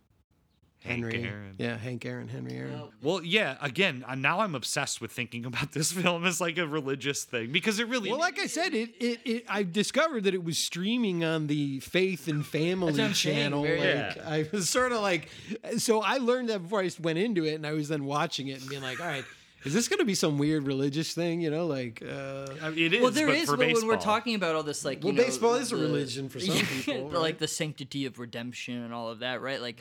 Hank 0.84 1.03
Henry, 1.03 1.24
Aaron. 1.24 1.56
yeah, 1.60 1.78
Hank 1.78 2.06
Aaron, 2.06 2.28
Henry 2.28 2.53
Aaron. 2.58 2.82
well 3.03 3.24
yeah 3.24 3.56
again 3.62 4.03
uh, 4.08 4.16
now 4.16 4.40
i'm 4.40 4.56
obsessed 4.56 4.99
with 4.99 5.12
thinking 5.12 5.45
about 5.52 5.72
this 5.74 5.91
film 5.91 6.26
as 6.26 6.41
like 6.41 6.58
a 6.58 6.66
religious 6.68 7.24
thing 7.24 7.52
because 7.52 7.80
it 7.80 7.88
really 7.88 8.10
Well, 8.10 8.20
like 8.20 8.40
I 8.40 8.48
said, 8.48 8.74
it, 8.74 8.90
it 8.99 9.20
it 9.26 9.45
I 9.48 9.62
discovered 9.64 10.24
that 10.24 10.34
it 10.34 10.44
was 10.44 10.58
streaming 10.58 11.24
on 11.24 11.48
the 11.48 11.80
Faith 11.82 12.28
and 12.28 12.45
Family 12.45 12.94
That's 12.94 13.20
saying, 13.20 13.36
channel. 13.38 13.64
very- 13.64 13.80
like, 13.80 14.16
Yeah. 14.16 14.24
I 14.26 14.49
was 14.52 14.70
sort 14.70 14.91
of 14.91 15.02
like, 15.02 15.30
so 15.78 16.02
I 16.02 16.18
learned 16.18 16.49
that 16.49 16.64
before 16.64 16.82
I 16.82 16.90
went 16.99 17.20
into 17.20 17.45
it, 17.45 17.53
and 17.56 17.66
I 17.68 17.74
was 17.74 17.88
then 17.90 18.06
watching 18.06 18.48
it 18.48 18.60
and 18.62 18.70
being 18.70 18.82
like, 18.82 18.99
all 18.99 19.06
right. 19.08 19.26
Is 19.64 19.74
this 19.76 19.88
going 19.88 19.99
to 19.99 20.06
be 20.06 20.16
some 20.16 20.40
weird 20.40 20.66
religious 20.66 21.14
thing? 21.14 21.40
You 21.41 21.52
know, 21.52 21.68
like 21.68 22.02
uh, 22.02 22.48
I 22.64 22.72
mean, 22.72 22.86
it 22.88 22.94
is 22.95 23.02
well, 23.03 23.12
there 23.12 23.28
but 23.28 23.36
is, 23.36 23.45
for 23.49 23.58
but 23.58 23.72
when 23.72 23.86
we're 23.88 23.98
talking 23.98 24.34
about 24.34 24.56
all 24.56 24.64
this, 24.64 24.84
like, 24.84 25.03
you 25.03 25.10
Well, 25.10 25.16
know, 25.16 25.24
baseball 25.24 25.53
is 25.56 25.72
a 25.72 25.76
religion 25.78 26.30
for 26.30 26.40
some 26.40 26.56
people, 26.66 27.10
the, 27.10 27.20
like 27.20 27.38
the 27.38 27.48
sanctity 27.48 28.08
of 28.08 28.18
redemption 28.18 28.82
and 28.82 28.91
all 28.91 29.10
of 29.10 29.20
that, 29.20 29.40
right? 29.41 29.62
Like, 29.62 29.80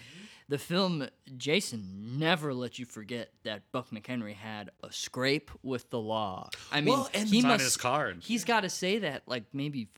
the 0.51 0.59
film 0.59 1.09
Jason 1.39 2.19
never 2.19 2.53
let 2.53 2.79
you 2.79 2.85
forget 2.85 3.31
that 3.45 3.63
Buck 3.73 3.91
McHenry 3.91 4.35
had 4.35 4.71
a 4.83 4.93
scrape 4.93 5.51
with 5.63 5.89
the 5.91 5.99
law. 6.01 6.51
I 6.73 6.81
mean, 6.81 6.93
Well, 6.93 7.09
and- 7.15 7.29
he 7.29 7.39
It's 7.39 7.45
on 7.45 7.51
must 7.53 7.65
his 7.65 7.77
card. 7.77 8.19
He's 8.23 8.45
got 8.45 8.61
to 8.63 8.69
say 8.69 8.99
that 8.99 9.23
like 9.27 9.45
maybe 9.53 9.89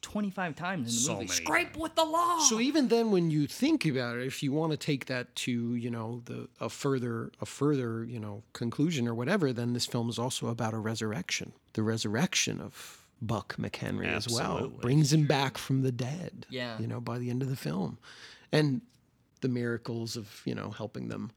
twenty 0.00 0.30
five 0.30 0.54
times 0.56 0.80
in 0.88 0.94
the 0.94 1.00
So 1.00 1.12
movie. 1.14 1.26
many 1.26 1.36
Scrape 1.44 1.76
with 1.76 1.94
the 1.94 2.04
law. 2.04 2.38
So 2.40 2.58
even 2.60 2.88
then, 2.88 3.10
when 3.10 3.30
you 3.30 3.46
think 3.46 3.84
about 3.84 4.16
it, 4.16 4.26
if 4.26 4.42
you 4.42 4.52
want 4.52 4.70
to 4.72 4.76
take 4.78 5.06
that 5.06 5.34
to 5.36 5.74
you 5.74 5.90
know 5.90 6.22
the 6.24 6.48
a 6.60 6.68
further 6.68 7.30
a 7.40 7.46
further 7.46 8.04
you 8.04 8.18
know 8.18 8.42
conclusion 8.52 9.06
or 9.08 9.14
whatever, 9.14 9.52
then 9.52 9.72
this 9.74 9.86
film 9.86 10.08
is 10.08 10.18
also 10.18 10.46
about 10.48 10.72
a 10.72 10.78
resurrection, 10.78 11.52
the 11.74 11.82
resurrection 11.82 12.60
of 12.60 13.04
Buck 13.20 13.56
McHenry 13.58 14.06
as 14.06 14.28
well, 14.28 14.68
brings 14.68 15.12
him 15.12 15.26
back 15.26 15.58
from 15.58 15.82
the 15.82 15.90
dead. 15.92 16.46
Yeah. 16.48 16.78
you 16.78 16.86
know 16.86 17.00
by 17.00 17.18
the 17.18 17.28
end 17.28 17.42
of 17.42 17.50
the 17.50 17.56
film, 17.56 17.98
and 18.52 18.80
the 19.40 19.48
miracles 19.48 20.16
of 20.16 20.42
you 20.44 20.54
know 20.54 20.70
helping 20.70 21.08
them 21.08 21.30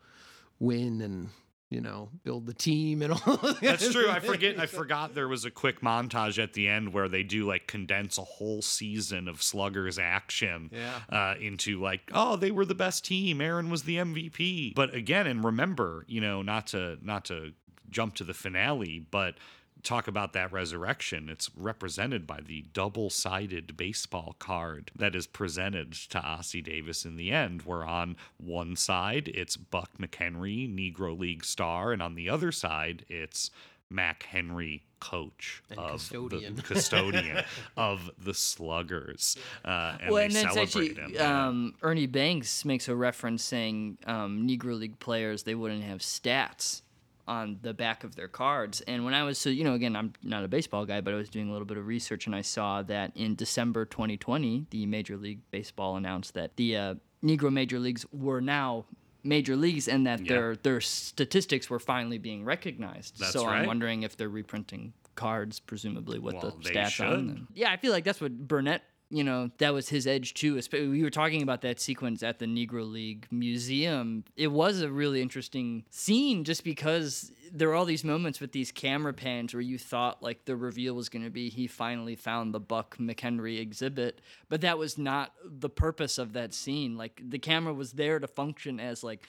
win 0.59 1.01
and 1.01 1.29
you 1.69 1.79
know 1.81 2.09
build 2.23 2.45
the 2.47 2.53
team 2.53 3.01
and 3.01 3.13
all. 3.13 3.37
that 3.37 3.57
That's 3.61 3.91
true. 3.91 4.09
I 4.09 4.19
forget. 4.31 4.59
I 4.59 4.65
forgot 4.65 5.15
there 5.15 5.27
was 5.27 5.45
a 5.45 5.51
quick 5.51 5.81
montage 5.81 6.41
at 6.41 6.53
the 6.53 6.67
end 6.67 6.93
where 6.93 7.07
they 7.07 7.23
do 7.23 7.45
like 7.47 7.65
condense 7.67 8.17
a 8.17 8.23
whole 8.23 8.61
season 8.61 9.27
of 9.29 9.41
Sluggers 9.41 9.97
action 9.97 10.69
Yeah. 10.73 10.99
uh, 11.09 11.35
into 11.39 11.79
like, 11.81 12.11
oh, 12.13 12.35
they 12.35 12.51
were 12.51 12.65
the 12.65 12.75
best 12.75 13.05
team. 13.05 13.39
Aaron 13.39 13.69
was 13.69 13.83
the 13.83 13.95
MVP. 13.97 14.75
But 14.75 14.93
again, 14.93 15.27
and 15.27 15.43
remember, 15.43 16.03
you 16.07 16.19
know, 16.21 16.41
not 16.41 16.67
to 16.67 16.97
not 17.01 17.25
to 17.25 17.53
jump 17.89 18.15
to 18.15 18.23
the 18.25 18.33
finale, 18.33 19.05
but 19.09 19.35
talk 19.83 20.07
about 20.07 20.33
that 20.33 20.51
resurrection. 20.51 21.29
It's 21.29 21.49
represented 21.55 22.25
by 22.27 22.41
the 22.41 22.65
double-sided 22.73 23.75
baseball 23.77 24.35
card 24.39 24.91
that 24.95 25.15
is 25.15 25.27
presented 25.27 25.93
to 25.93 26.19
Ossie 26.19 26.63
Davis 26.63 27.05
in 27.05 27.15
the 27.17 27.31
end. 27.31 27.63
Where 27.63 27.83
on 27.83 28.15
one 28.37 28.75
side 28.75 29.29
it's 29.33 29.57
Buck 29.57 29.91
McHenry, 29.99 30.67
Negro 30.73 31.17
League 31.17 31.43
star, 31.43 31.91
and 31.91 32.01
on 32.01 32.15
the 32.15 32.29
other 32.29 32.51
side 32.51 33.05
it's 33.09 33.51
Mack 33.89 34.23
Henry, 34.23 34.83
coach 35.01 35.61
And 35.69 35.77
of 35.79 35.91
custodian. 35.99 36.55
the 36.55 36.61
custodian 36.63 37.43
of 37.75 38.09
the 38.17 38.33
Sluggers, 38.33 39.35
uh, 39.65 39.97
and 39.99 40.11
well, 40.11 40.15
they 40.19 40.25
and 40.25 40.33
then 40.35 40.43
celebrate 40.53 40.91
actually 40.97 41.15
him. 41.17 41.21
um, 41.21 41.73
Ernie 41.81 42.05
Banks 42.07 42.63
makes 42.63 42.87
a 42.87 42.95
reference 42.95 43.43
saying 43.43 43.97
um, 44.05 44.47
Negro 44.47 44.79
League 44.79 44.99
players 44.99 45.43
they 45.43 45.55
wouldn't 45.55 45.83
have 45.83 45.99
stats 45.99 46.83
on 47.31 47.57
the 47.61 47.73
back 47.73 48.03
of 48.03 48.15
their 48.15 48.27
cards. 48.27 48.81
And 48.81 49.05
when 49.05 49.13
I 49.13 49.23
was 49.23 49.37
so 49.37 49.49
you 49.49 49.63
know 49.63 49.73
again 49.73 49.95
I'm 49.95 50.13
not 50.23 50.43
a 50.43 50.47
baseball 50.47 50.85
guy, 50.85 50.99
but 51.01 51.13
I 51.13 51.17
was 51.17 51.29
doing 51.29 51.49
a 51.49 51.51
little 51.51 51.65
bit 51.65 51.77
of 51.77 51.87
research 51.87 52.25
and 52.27 52.35
I 52.35 52.41
saw 52.41 52.81
that 52.83 53.11
in 53.15 53.35
December 53.35 53.85
2020 53.85 54.67
the 54.69 54.85
Major 54.85 55.17
League 55.17 55.39
Baseball 55.51 55.95
announced 55.95 56.33
that 56.33 56.55
the 56.57 56.75
uh, 56.77 56.95
Negro 57.23 57.51
Major 57.51 57.79
Leagues 57.79 58.05
were 58.11 58.41
now 58.41 58.85
major 59.23 59.55
leagues 59.55 59.87
and 59.87 60.07
that 60.07 60.19
Yeah. 60.25 60.33
their 60.33 60.55
their 60.55 60.81
statistics 60.81 61.69
were 61.69 61.79
finally 61.79 62.17
being 62.17 62.43
recognized. 62.43 63.19
That's 63.19 63.33
so 63.33 63.45
right. 63.45 63.59
I'm 63.61 63.67
wondering 63.67 64.03
if 64.03 64.17
they're 64.17 64.29
reprinting 64.29 64.93
cards 65.15 65.59
presumably 65.59 66.17
with 66.19 66.35
Well, 66.35 66.57
the 66.61 66.69
stats 66.69 66.99
on. 67.05 67.27
them. 67.27 67.47
Yeah, 67.53 67.71
I 67.71 67.77
feel 67.77 67.91
like 67.91 68.03
that's 68.03 68.19
what 68.21 68.31
Burnett, 68.47 68.81
you 69.11 69.25
know, 69.25 69.51
that 69.57 69.73
was 69.73 69.89
his 69.89 70.07
edge 70.07 70.33
too. 70.33 70.59
We 70.71 71.03
were 71.03 71.09
talking 71.09 71.41
about 71.41 71.61
that 71.61 71.81
sequence 71.81 72.23
at 72.23 72.39
the 72.39 72.45
Negro 72.45 72.89
League 72.89 73.27
Museum. 73.29 74.23
It 74.37 74.47
was 74.47 74.81
a 74.81 74.89
really 74.89 75.21
interesting 75.21 75.83
scene 75.89 76.45
just 76.45 76.63
because 76.63 77.31
there 77.51 77.67
were 77.67 77.75
all 77.75 77.83
these 77.83 78.05
moments 78.05 78.39
with 78.39 78.53
these 78.53 78.71
camera 78.71 79.13
pans 79.13 79.53
where 79.53 79.61
you 79.61 79.77
thought 79.77 80.23
like 80.23 80.45
the 80.45 80.55
reveal 80.55 80.93
was 80.93 81.09
going 81.09 81.25
to 81.25 81.29
be 81.29 81.49
he 81.49 81.67
finally 81.67 82.15
found 82.15 82.53
the 82.53 82.59
Buck 82.61 82.97
McHenry 82.97 83.59
exhibit, 83.59 84.21
but 84.47 84.61
that 84.61 84.77
was 84.77 84.97
not 84.97 85.33
the 85.43 85.69
purpose 85.69 86.17
of 86.17 86.31
that 86.33 86.53
scene. 86.53 86.95
Like 86.97 87.21
the 87.21 87.39
camera 87.39 87.73
was 87.73 87.91
there 87.91 88.17
to 88.17 88.27
function 88.27 88.79
as 88.79 89.03
like 89.03 89.27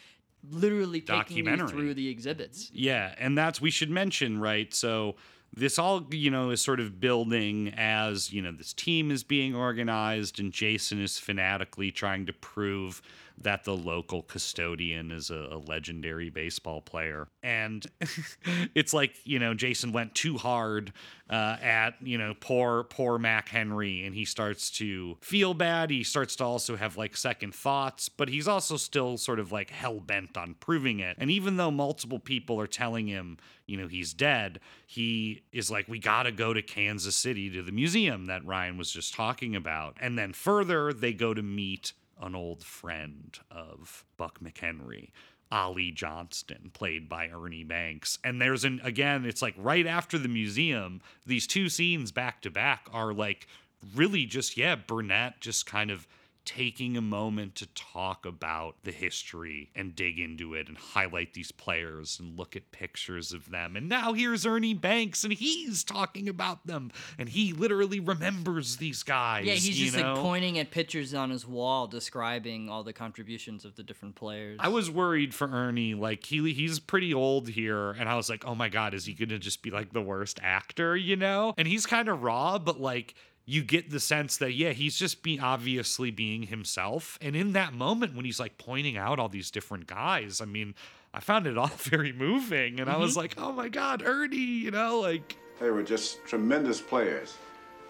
literally 0.48 1.00
taking 1.00 1.38
you 1.38 1.42
Documentary. 1.42 1.68
through 1.68 1.94
the 1.94 2.08
exhibits. 2.08 2.70
Yeah, 2.72 3.14
and 3.18 3.36
that's 3.36 3.60
we 3.60 3.70
should 3.70 3.90
mention, 3.90 4.38
right? 4.40 4.72
So 4.72 5.16
this 5.54 5.78
all, 5.78 6.06
you 6.10 6.30
know, 6.30 6.50
is 6.50 6.62
sort 6.62 6.80
of 6.80 6.98
building 7.00 7.74
as, 7.76 8.32
you 8.32 8.40
know, 8.40 8.52
this 8.52 8.72
team 8.72 9.10
is 9.10 9.22
being 9.22 9.54
organized 9.54 10.40
and 10.40 10.52
Jason 10.52 11.00
is 11.02 11.18
fanatically 11.18 11.90
trying 11.90 12.26
to 12.26 12.32
prove 12.32 13.02
that 13.38 13.64
the 13.64 13.76
local 13.76 14.22
custodian 14.22 15.10
is 15.10 15.30
a, 15.30 15.48
a 15.52 15.58
legendary 15.58 16.30
baseball 16.30 16.80
player. 16.80 17.28
And 17.42 17.84
it's 18.74 18.92
like, 18.94 19.14
you 19.24 19.38
know, 19.38 19.54
Jason 19.54 19.92
went 19.92 20.14
too 20.14 20.38
hard 20.38 20.92
uh, 21.30 21.56
at, 21.62 21.94
you 22.02 22.18
know, 22.18 22.34
poor, 22.38 22.84
poor 22.84 23.18
Mack 23.18 23.48
Henry, 23.48 24.04
and 24.04 24.14
he 24.14 24.24
starts 24.24 24.70
to 24.72 25.16
feel 25.20 25.54
bad. 25.54 25.90
He 25.90 26.04
starts 26.04 26.36
to 26.36 26.44
also 26.44 26.76
have 26.76 26.96
like 26.96 27.16
second 27.16 27.54
thoughts, 27.54 28.08
but 28.08 28.28
he's 28.28 28.46
also 28.46 28.76
still 28.76 29.16
sort 29.16 29.38
of 29.38 29.50
like 29.50 29.70
hell 29.70 30.00
bent 30.00 30.36
on 30.36 30.54
proving 30.60 31.00
it. 31.00 31.16
And 31.18 31.30
even 31.30 31.56
though 31.56 31.70
multiple 31.70 32.18
people 32.18 32.60
are 32.60 32.66
telling 32.66 33.06
him, 33.06 33.38
you 33.66 33.76
know, 33.76 33.88
he's 33.88 34.12
dead, 34.12 34.60
he 34.86 35.42
is 35.52 35.70
like, 35.70 35.88
we 35.88 35.98
got 35.98 36.24
to 36.24 36.32
go 36.32 36.52
to 36.52 36.60
Kansas 36.60 37.16
City 37.16 37.48
to 37.50 37.62
the 37.62 37.72
museum 37.72 38.26
that 38.26 38.44
Ryan 38.44 38.76
was 38.76 38.90
just 38.90 39.14
talking 39.14 39.56
about. 39.56 39.96
And 40.00 40.18
then 40.18 40.32
further, 40.32 40.92
they 40.92 41.12
go 41.12 41.32
to 41.32 41.42
meet 41.42 41.92
an 42.20 42.34
old 42.34 42.64
friend 42.64 43.38
of 43.50 44.04
Buck 44.16 44.40
McHenry. 44.40 45.10
Ollie 45.50 45.90
Johnston, 45.90 46.70
played 46.72 47.10
by 47.10 47.28
Ernie 47.28 47.62
Banks. 47.62 48.18
And 48.24 48.40
there's 48.40 48.64
an, 48.64 48.80
again, 48.82 49.26
it's 49.26 49.42
like 49.42 49.54
right 49.58 49.86
after 49.86 50.16
the 50.16 50.28
museum, 50.28 51.02
these 51.26 51.46
two 51.46 51.68
scenes 51.68 52.10
back 52.10 52.40
to 52.42 52.50
back 52.50 52.88
are 52.90 53.12
like 53.12 53.46
really 53.94 54.24
just, 54.24 54.56
yeah, 54.56 54.76
Burnett 54.76 55.42
just 55.42 55.66
kind 55.66 55.90
of 55.90 56.08
taking 56.44 56.96
a 56.96 57.00
moment 57.00 57.54
to 57.56 57.66
talk 57.74 58.26
about 58.26 58.76
the 58.82 58.90
history 58.90 59.70
and 59.74 59.94
dig 59.94 60.18
into 60.18 60.54
it 60.54 60.68
and 60.68 60.76
highlight 60.76 61.34
these 61.34 61.52
players 61.52 62.18
and 62.18 62.38
look 62.38 62.56
at 62.56 62.72
pictures 62.72 63.32
of 63.32 63.50
them. 63.50 63.76
And 63.76 63.88
now 63.88 64.12
here's 64.12 64.44
Ernie 64.44 64.74
Banks 64.74 65.24
and 65.24 65.32
he's 65.32 65.84
talking 65.84 66.28
about 66.28 66.66
them 66.66 66.90
and 67.18 67.28
he 67.28 67.52
literally 67.52 68.00
remembers 68.00 68.76
these 68.76 69.02
guys. 69.02 69.44
Yeah, 69.44 69.54
he's 69.54 69.76
just 69.76 69.96
know? 69.96 70.14
like 70.14 70.22
pointing 70.22 70.58
at 70.58 70.70
pictures 70.70 71.14
on 71.14 71.30
his 71.30 71.46
wall 71.46 71.86
describing 71.86 72.68
all 72.68 72.82
the 72.82 72.92
contributions 72.92 73.64
of 73.64 73.76
the 73.76 73.82
different 73.82 74.14
players. 74.14 74.58
I 74.60 74.68
was 74.68 74.90
worried 74.90 75.34
for 75.34 75.48
Ernie. 75.48 75.94
Like 75.94 76.24
he 76.24 76.52
he's 76.52 76.78
pretty 76.78 77.14
old 77.14 77.48
here, 77.48 77.90
and 77.92 78.08
I 78.08 78.16
was 78.16 78.28
like, 78.28 78.44
oh 78.46 78.54
my 78.54 78.68
god, 78.68 78.94
is 78.94 79.04
he 79.04 79.14
gonna 79.14 79.38
just 79.38 79.62
be 79.62 79.70
like 79.70 79.92
the 79.92 80.02
worst 80.02 80.40
actor, 80.42 80.96
you 80.96 81.16
know? 81.16 81.54
And 81.56 81.68
he's 81.68 81.86
kind 81.86 82.08
of 82.08 82.22
raw, 82.22 82.58
but 82.58 82.80
like 82.80 83.14
you 83.44 83.62
get 83.62 83.90
the 83.90 84.00
sense 84.00 84.36
that 84.38 84.52
yeah, 84.54 84.70
he's 84.70 84.96
just 84.96 85.22
being 85.22 85.40
obviously 85.40 86.10
being 86.10 86.44
himself. 86.44 87.18
And 87.20 87.34
in 87.34 87.52
that 87.52 87.72
moment 87.72 88.14
when 88.14 88.24
he's 88.24 88.38
like 88.40 88.56
pointing 88.58 88.96
out 88.96 89.18
all 89.18 89.28
these 89.28 89.50
different 89.50 89.86
guys, 89.86 90.40
I 90.40 90.44
mean, 90.44 90.74
I 91.12 91.20
found 91.20 91.46
it 91.46 91.58
all 91.58 91.66
very 91.76 92.12
moving, 92.12 92.78
and 92.80 92.88
I 92.88 92.96
was 92.96 93.14
Mhm. 93.14 93.16
like, 93.16 93.34
oh 93.38 93.52
my 93.52 93.68
god, 93.68 94.02
Ernie, 94.04 94.36
you 94.36 94.70
know, 94.70 95.00
like 95.00 95.36
They 95.60 95.70
were 95.70 95.82
just 95.82 96.24
tremendous 96.24 96.80
players. 96.80 97.36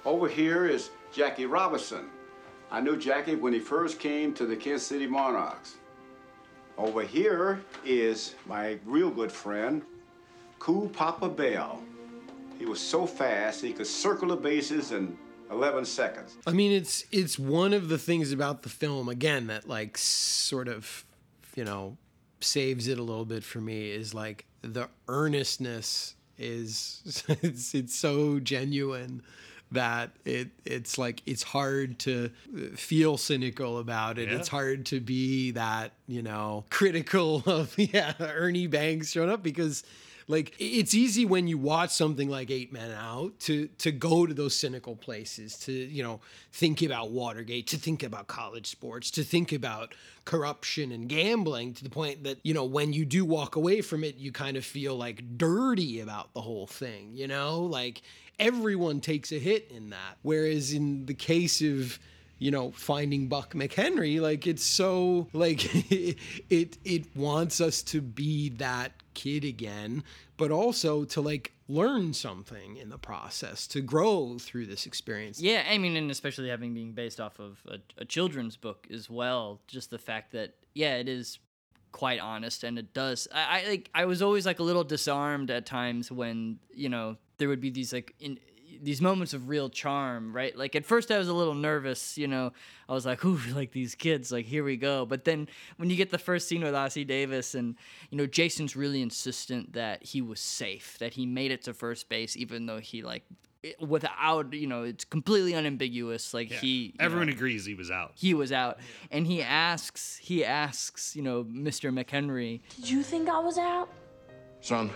Over 0.05 0.29
here 0.29 0.66
is 0.66 0.91
Jackie 1.12 1.47
Robinson. 1.47 2.07
I 2.70 2.81
knew 2.81 2.97
Jackie 2.97 3.35
when 3.37 3.53
he 3.53 3.59
first 3.61 3.99
came 4.01 4.33
to 4.35 4.47
the 4.47 4.57
Kansas 4.57 4.87
City 4.87 5.07
Monarchs. 5.07 5.77
Over 6.79 7.03
here 7.03 7.61
is 7.85 8.35
my 8.47 8.79
real 8.87 9.11
good 9.11 9.31
friend, 9.31 9.83
Cool 10.59 10.89
Papa 10.89 11.29
Bell. 11.29 11.83
He 12.59 12.65
was 12.66 12.81
so 12.81 13.05
fast 13.07 13.61
he 13.61 13.73
could 13.74 13.87
circle 13.87 14.29
the 14.29 14.37
bases 14.37 14.93
in 14.93 15.16
11 15.53 15.85
seconds. 15.85 16.37
I 16.47 16.53
mean, 16.53 16.73
it's 16.73 17.05
it's 17.12 17.39
one 17.39 17.73
of 17.73 17.89
the 17.89 17.99
things 17.99 18.33
about 18.33 18.62
the 18.62 18.69
film 18.69 19.09
again 19.09 19.49
that 19.49 19.69
like 19.69 19.99
sort 19.99 20.69
of, 20.69 21.05
you 21.55 21.65
know, 21.65 21.97
saves 22.41 22.89
it 22.89 22.99
a 22.99 23.03
little 23.03 23.24
bit 23.24 23.45
for 23.45 23.61
me 23.61 23.91
is 23.91 24.15
like 24.15 24.47
the 24.62 24.89
earnestness 25.09 26.15
is 26.39 27.24
it's 27.43 27.74
it's 27.74 27.95
so 27.95 28.39
genuine 28.41 29.23
that 29.73 30.11
it 30.24 30.51
it's 30.65 30.99
like 30.99 31.23
it's 31.27 31.43
hard 31.43 31.99
to 31.99 32.31
feel 32.74 33.16
cynical 33.16 33.79
about 33.79 34.19
it. 34.19 34.29
Yeah. 34.29 34.37
It's 34.37 34.49
hard 34.49 34.87
to 34.87 35.01
be 35.01 35.53
that, 35.53 35.93
you 36.07 36.23
know, 36.23 36.65
critical 36.70 37.43
of 37.47 37.74
yeah, 37.79 38.12
Ernie 38.20 38.66
Banks 38.66 39.11
showing 39.11 39.31
up 39.31 39.43
because 39.43 39.83
like 40.28 40.55
it's 40.59 40.94
easy 40.94 41.24
when 41.24 41.47
you 41.49 41.59
watch 41.59 41.90
something 41.90 42.28
like 42.28 42.51
Eight 42.51 42.73
Men 42.73 42.93
Out 42.93 43.39
to 43.40 43.69
to 43.78 43.93
go 43.93 44.27
to 44.27 44.35
those 44.35 44.55
cynical 44.55 44.97
places 44.97 45.57
to 45.61 45.73
you 45.73 46.03
know 46.03 46.20
think 46.53 46.82
about 46.82 47.11
Watergate, 47.11 47.66
to 47.69 47.77
think 47.77 48.03
about 48.03 48.27
college 48.27 48.66
sports, 48.66 49.11
to 49.12 49.24
think 49.24 49.53
about 49.53 49.94
corruption 50.24 50.93
and 50.93 51.09
gambling 51.09 51.74
to 51.74 51.85
the 51.85 51.90
point 51.90 52.24
that 52.24 52.39
you 52.43 52.55
know 52.55 52.65
when 52.65 52.93
you 52.93 53.05
do 53.05 53.24
walk 53.24 53.57
away 53.57 53.81
from 53.81 54.05
it, 54.05 54.16
you 54.16 54.32
kind 54.32 54.57
of 54.57 54.65
feel 54.65 54.97
like 54.97 55.36
dirty 55.36 56.01
about 56.01 56.32
the 56.35 56.40
whole 56.40 56.66
thing. 56.66 57.11
You 57.15 57.28
know, 57.28 57.61
like 57.61 58.03
everyone 58.39 59.01
takes 59.01 59.32
a 59.32 59.39
hit 59.39 59.70
in 59.70 59.90
that. 59.90 60.19
Whereas 60.23 60.73
in 60.73 61.07
the 61.07 61.15
case 61.15 61.61
of 61.62 61.99
you 62.43 62.51
know, 62.51 62.73
finding 62.73 63.28
Buck 63.28 63.55
McHenry, 63.55 64.20
like 64.20 64.48
it's 64.48 64.64
so 64.64 65.28
like 65.32 65.64
it 66.51 66.77
it 66.85 67.16
wants 67.16 67.60
us 67.60 67.82
to 67.85 68.01
be 68.01 68.48
that 68.48 68.90
kid 69.14 69.44
again, 69.44 70.02
but 70.36 70.51
also 70.51 71.05
to 71.05 71.20
like 71.20 71.52
learn 71.69 72.12
something 72.12 72.77
in 72.78 72.89
the 72.89 72.98
process, 72.98 73.69
to 73.69 73.81
grow 73.81 74.39
through 74.40 74.66
this 74.66 74.86
experience. 74.86 75.40
Yeah, 75.40 75.62
I 75.70 75.78
mean, 75.78 75.97
and 75.97 76.10
especially 76.10 76.48
having 76.48 76.74
being 76.74 76.94
based 76.94 77.20
off 77.20 77.39
of 77.39 77.62
a, 77.69 77.78
a 77.98 78.05
children's 78.05 78.56
book 78.56 78.89
as 78.93 79.09
well, 79.09 79.60
just 79.69 79.90
the 79.90 79.98
fact 79.98 80.32
that 80.32 80.55
yeah, 80.74 80.97
it 80.97 81.09
is 81.09 81.39
quite 81.93 82.19
honest 82.19 82.64
and 82.64 82.77
it 82.77 82.93
does. 82.93 83.28
I, 83.32 83.60
I 83.60 83.69
like 83.69 83.90
I 83.94 84.05
was 84.06 84.20
always 84.20 84.47
like 84.47 84.59
a 84.59 84.64
little 84.64 84.82
disarmed 84.82 85.52
at 85.52 85.64
times 85.64 86.10
when 86.10 86.59
you 86.74 86.89
know 86.89 87.19
there 87.39 87.48
would 87.48 87.60
be 87.60 87.70
these 87.70 87.93
like 87.93 88.16
in 88.19 88.40
these 88.83 89.01
moments 89.01 89.33
of 89.33 89.49
real 89.49 89.71
charm, 89.71 90.35
right? 90.35 90.57
Like 90.57 90.75
at 90.75 90.85
first 90.85 91.11
I 91.11 91.19
was 91.19 91.29
a 91.29 91.33
little 91.33 91.55
nervous, 91.55 92.19
you 92.19 92.27
know. 92.27 92.53
I 92.89 92.93
was 92.93 93.07
like, 93.07 93.25
"Ooh, 93.25 93.39
like 93.55 93.73
these 93.73 93.95
kids, 93.95 94.33
like 94.33 94.47
here 94.47 94.65
we 94.65 94.77
go." 94.77 95.07
But 95.07 95.25
then 95.25 95.49
when 95.77 95.89
you 95.89 95.97
get 95.97 96.11
the 96.11 96.19
first 96.19 96.49
scene 96.49 96.63
with 96.63 96.75
Ossie 96.75 97.07
Davis 97.07 97.55
and 97.55 97.77
you 98.11 98.19
know 98.19 98.27
Jason's 98.27 98.77
really 98.77 99.01
insistent 99.01 99.73
that 99.75 100.03
he 100.03 100.21
was 100.21 100.41
safe, 100.41 100.99
that 100.99 101.15
he 101.15 101.25
made 101.25 101.53
it 101.53 101.63
to 101.65 101.75
first 101.75 102.09
base 102.09 102.37
even 102.37 102.67
though 102.67 102.81
he 102.81 103.03
like 103.03 103.25
without, 103.79 104.53
you 104.53 104.67
know, 104.67 104.83
it's 104.83 105.05
completely 105.05 105.55
unambiguous 105.55 106.35
like 106.35 106.51
yeah. 106.51 106.59
he 106.59 106.95
everyone 106.99 107.29
know, 107.29 107.33
agrees 107.33 107.65
he 107.65 107.75
was 107.75 107.91
out. 107.91 108.13
he 108.15 108.35
was 108.35 108.51
out 108.53 108.79
and 109.11 109.27
he 109.27 109.43
asks 109.43 110.17
he 110.17 110.45
asks, 110.45 111.15
you 111.15 111.23
know, 111.23 111.45
Mr. 111.45 111.93
McHenry, 111.93 112.61
Did 112.77 112.91
you 112.91 113.03
think 113.03 113.29
I 113.29 113.39
was 113.39 113.59
out? 113.59 113.89
Son, 114.61 114.91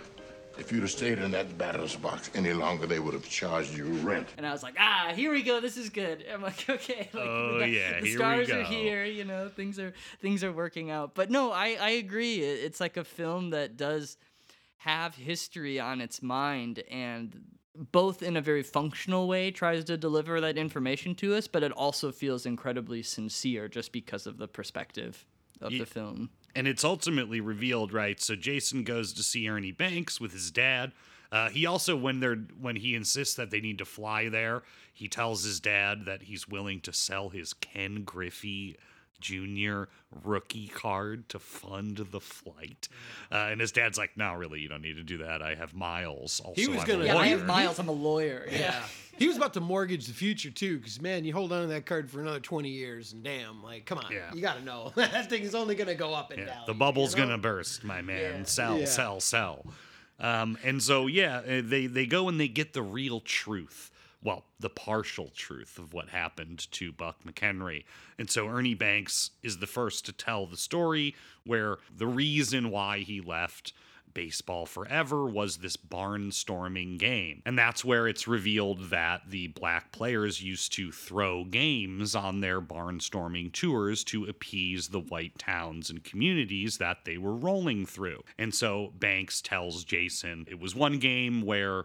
if 0.58 0.72
you'd 0.72 0.82
have 0.82 0.90
stayed 0.90 1.18
in 1.18 1.30
that 1.32 1.56
batter's 1.58 1.94
box 1.96 2.30
any 2.34 2.52
longer, 2.52 2.86
they 2.86 2.98
would 2.98 3.14
have 3.14 3.28
charged 3.28 3.76
you 3.76 3.84
rent. 3.84 4.28
And 4.36 4.46
I 4.46 4.52
was 4.52 4.62
like, 4.62 4.74
ah, 4.78 5.12
here 5.14 5.32
we 5.32 5.42
go. 5.42 5.60
This 5.60 5.76
is 5.76 5.90
good. 5.90 6.24
I'm 6.32 6.42
like, 6.42 6.64
okay, 6.70 7.08
like 7.12 7.24
Oh, 7.26 7.54
we 7.54 7.60
got- 7.60 7.70
yeah, 7.70 7.88
the 7.90 7.94
here 7.94 8.02
we 8.04 8.12
stars 8.16 8.48
go. 8.48 8.60
are 8.60 8.64
here. 8.64 9.04
You 9.04 9.24
know, 9.24 9.48
things 9.48 9.78
are 9.78 9.92
things 10.20 10.42
are 10.44 10.52
working 10.52 10.90
out. 10.90 11.14
But 11.14 11.30
no, 11.30 11.52
I 11.52 11.76
I 11.80 11.90
agree. 11.90 12.36
It's 12.40 12.80
like 12.80 12.96
a 12.96 13.04
film 13.04 13.50
that 13.50 13.76
does 13.76 14.16
have 14.78 15.14
history 15.14 15.80
on 15.80 16.00
its 16.00 16.22
mind 16.22 16.82
and 16.90 17.40
both 17.92 18.22
in 18.22 18.36
a 18.36 18.40
very 18.40 18.62
functional 18.62 19.26
way 19.28 19.50
tries 19.50 19.84
to 19.84 19.96
deliver 19.96 20.40
that 20.40 20.56
information 20.56 21.14
to 21.16 21.34
us, 21.34 21.46
but 21.46 21.62
it 21.62 21.72
also 21.72 22.10
feels 22.12 22.46
incredibly 22.46 23.02
sincere 23.02 23.68
just 23.68 23.92
because 23.92 24.26
of 24.26 24.38
the 24.38 24.48
perspective 24.48 25.26
of 25.60 25.72
Ye- 25.72 25.78
the 25.80 25.86
film. 25.86 26.30
And 26.56 26.66
it's 26.66 26.84
ultimately 26.84 27.40
revealed, 27.40 27.92
right? 27.92 28.20
So 28.20 28.34
Jason 28.34 28.82
goes 28.82 29.12
to 29.12 29.22
see 29.22 29.48
Ernie 29.48 29.72
Banks 29.72 30.18
with 30.18 30.32
his 30.32 30.50
dad. 30.50 30.92
Uh, 31.30 31.50
he 31.50 31.66
also, 31.66 31.94
when 31.94 32.20
they're 32.20 32.36
when 32.60 32.76
he 32.76 32.94
insists 32.94 33.34
that 33.34 33.50
they 33.50 33.60
need 33.60 33.78
to 33.78 33.84
fly 33.84 34.28
there, 34.28 34.62
he 34.92 35.06
tells 35.06 35.44
his 35.44 35.60
dad 35.60 36.06
that 36.06 36.22
he's 36.22 36.48
willing 36.48 36.80
to 36.80 36.92
sell 36.92 37.28
his 37.28 37.52
Ken 37.52 38.04
Griffey 38.04 38.76
Jr. 39.20 39.84
rookie 40.24 40.68
card 40.68 41.28
to 41.30 41.38
fund 41.38 41.96
the 42.10 42.20
flight. 42.20 42.88
Uh, 43.30 43.48
and 43.50 43.60
his 43.60 43.72
dad's 43.72 43.98
like, 43.98 44.16
"No, 44.16 44.34
really, 44.34 44.60
you 44.60 44.68
don't 44.68 44.82
need 44.82 44.96
to 44.96 45.02
do 45.02 45.18
that. 45.18 45.42
I 45.42 45.54
have 45.54 45.74
Miles. 45.74 46.40
Also, 46.40 46.60
He 46.60 46.68
was 46.68 46.78
I'm 46.78 46.84
a 46.84 46.86
gonna- 46.86 47.04
Yeah, 47.06 47.16
I 47.16 47.26
have 47.28 47.38
lawyer." 47.40 47.46
Miles. 47.48 47.78
I'm 47.78 47.88
a 47.88 47.92
lawyer. 47.92 48.46
Yeah. 48.50 48.82
he 49.18 49.26
was 49.28 49.36
about 49.38 49.54
to 49.54 49.60
mortgage 49.60 50.06
the 50.06 50.12
future 50.12 50.50
too, 50.50 50.76
because 50.78 51.00
man, 51.00 51.24
you 51.24 51.32
hold 51.32 51.50
on 51.52 51.62
to 51.62 51.66
that 51.68 51.86
card 51.86 52.10
for 52.10 52.20
another 52.20 52.38
20 52.40 52.68
years, 52.68 53.12
and 53.14 53.22
damn, 53.24 53.62
like, 53.62 53.86
come 53.86 53.96
on, 53.98 54.12
Yeah. 54.12 54.32
you 54.34 54.42
gotta 54.42 54.62
know 54.62 54.92
that 54.96 55.30
thing 55.30 55.42
is 55.42 55.54
only 55.54 55.74
gonna 55.74 55.94
go 55.94 56.12
up 56.14 56.30
and 56.32 56.40
Yeah, 56.40 56.46
down. 56.54 56.64
the 56.66 56.74
bubble's 56.74 57.14
you 57.14 57.20
know? 57.22 57.28
gonna 57.28 57.38
burst, 57.38 57.82
my 57.82 58.02
man. 58.02 58.40
Yeah. 58.40 58.44
Sell, 58.44 58.78
Yeah. 58.80 58.84
sell, 58.84 59.20
sell. 59.20 59.66
Um, 60.18 60.58
and 60.64 60.82
so 60.82 61.06
yeah, 61.06 61.38
uh, 61.38 61.62
they 61.64 61.86
they 61.86 62.06
go 62.06 62.28
and 62.28 62.38
they 62.40 62.48
get 62.48 62.72
the 62.74 62.82
real 62.82 63.20
truth. 63.20 63.90
Well, 64.26 64.42
the 64.58 64.68
partial 64.68 65.30
truth 65.36 65.78
of 65.78 65.94
what 65.94 66.08
happened 66.08 66.66
to 66.72 66.90
Buck 66.90 67.22
McHenry. 67.22 67.84
And 68.18 68.28
so 68.28 68.48
Ernie 68.48 68.74
Banks 68.74 69.30
is 69.44 69.58
the 69.58 69.68
first 69.68 70.04
to 70.06 70.12
tell 70.12 70.46
the 70.46 70.56
story 70.56 71.14
where 71.44 71.76
the 71.96 72.08
reason 72.08 72.70
why 72.70 72.98
he 72.98 73.20
left 73.20 73.72
baseball 74.14 74.66
forever 74.66 75.26
was 75.26 75.58
this 75.58 75.76
barnstorming 75.76 76.98
game. 76.98 77.40
And 77.46 77.56
that's 77.56 77.84
where 77.84 78.08
it's 78.08 78.26
revealed 78.26 78.90
that 78.90 79.30
the 79.30 79.46
black 79.46 79.92
players 79.92 80.42
used 80.42 80.72
to 80.72 80.90
throw 80.90 81.44
games 81.44 82.16
on 82.16 82.40
their 82.40 82.60
barnstorming 82.60 83.52
tours 83.52 84.02
to 84.04 84.24
appease 84.24 84.88
the 84.88 84.98
white 84.98 85.38
towns 85.38 85.88
and 85.88 86.02
communities 86.02 86.78
that 86.78 87.04
they 87.04 87.16
were 87.16 87.36
rolling 87.36 87.86
through. 87.86 88.24
And 88.38 88.52
so 88.52 88.92
Banks 88.98 89.40
tells 89.40 89.84
Jason 89.84 90.46
it 90.50 90.58
was 90.58 90.74
one 90.74 90.98
game 90.98 91.42
where 91.42 91.84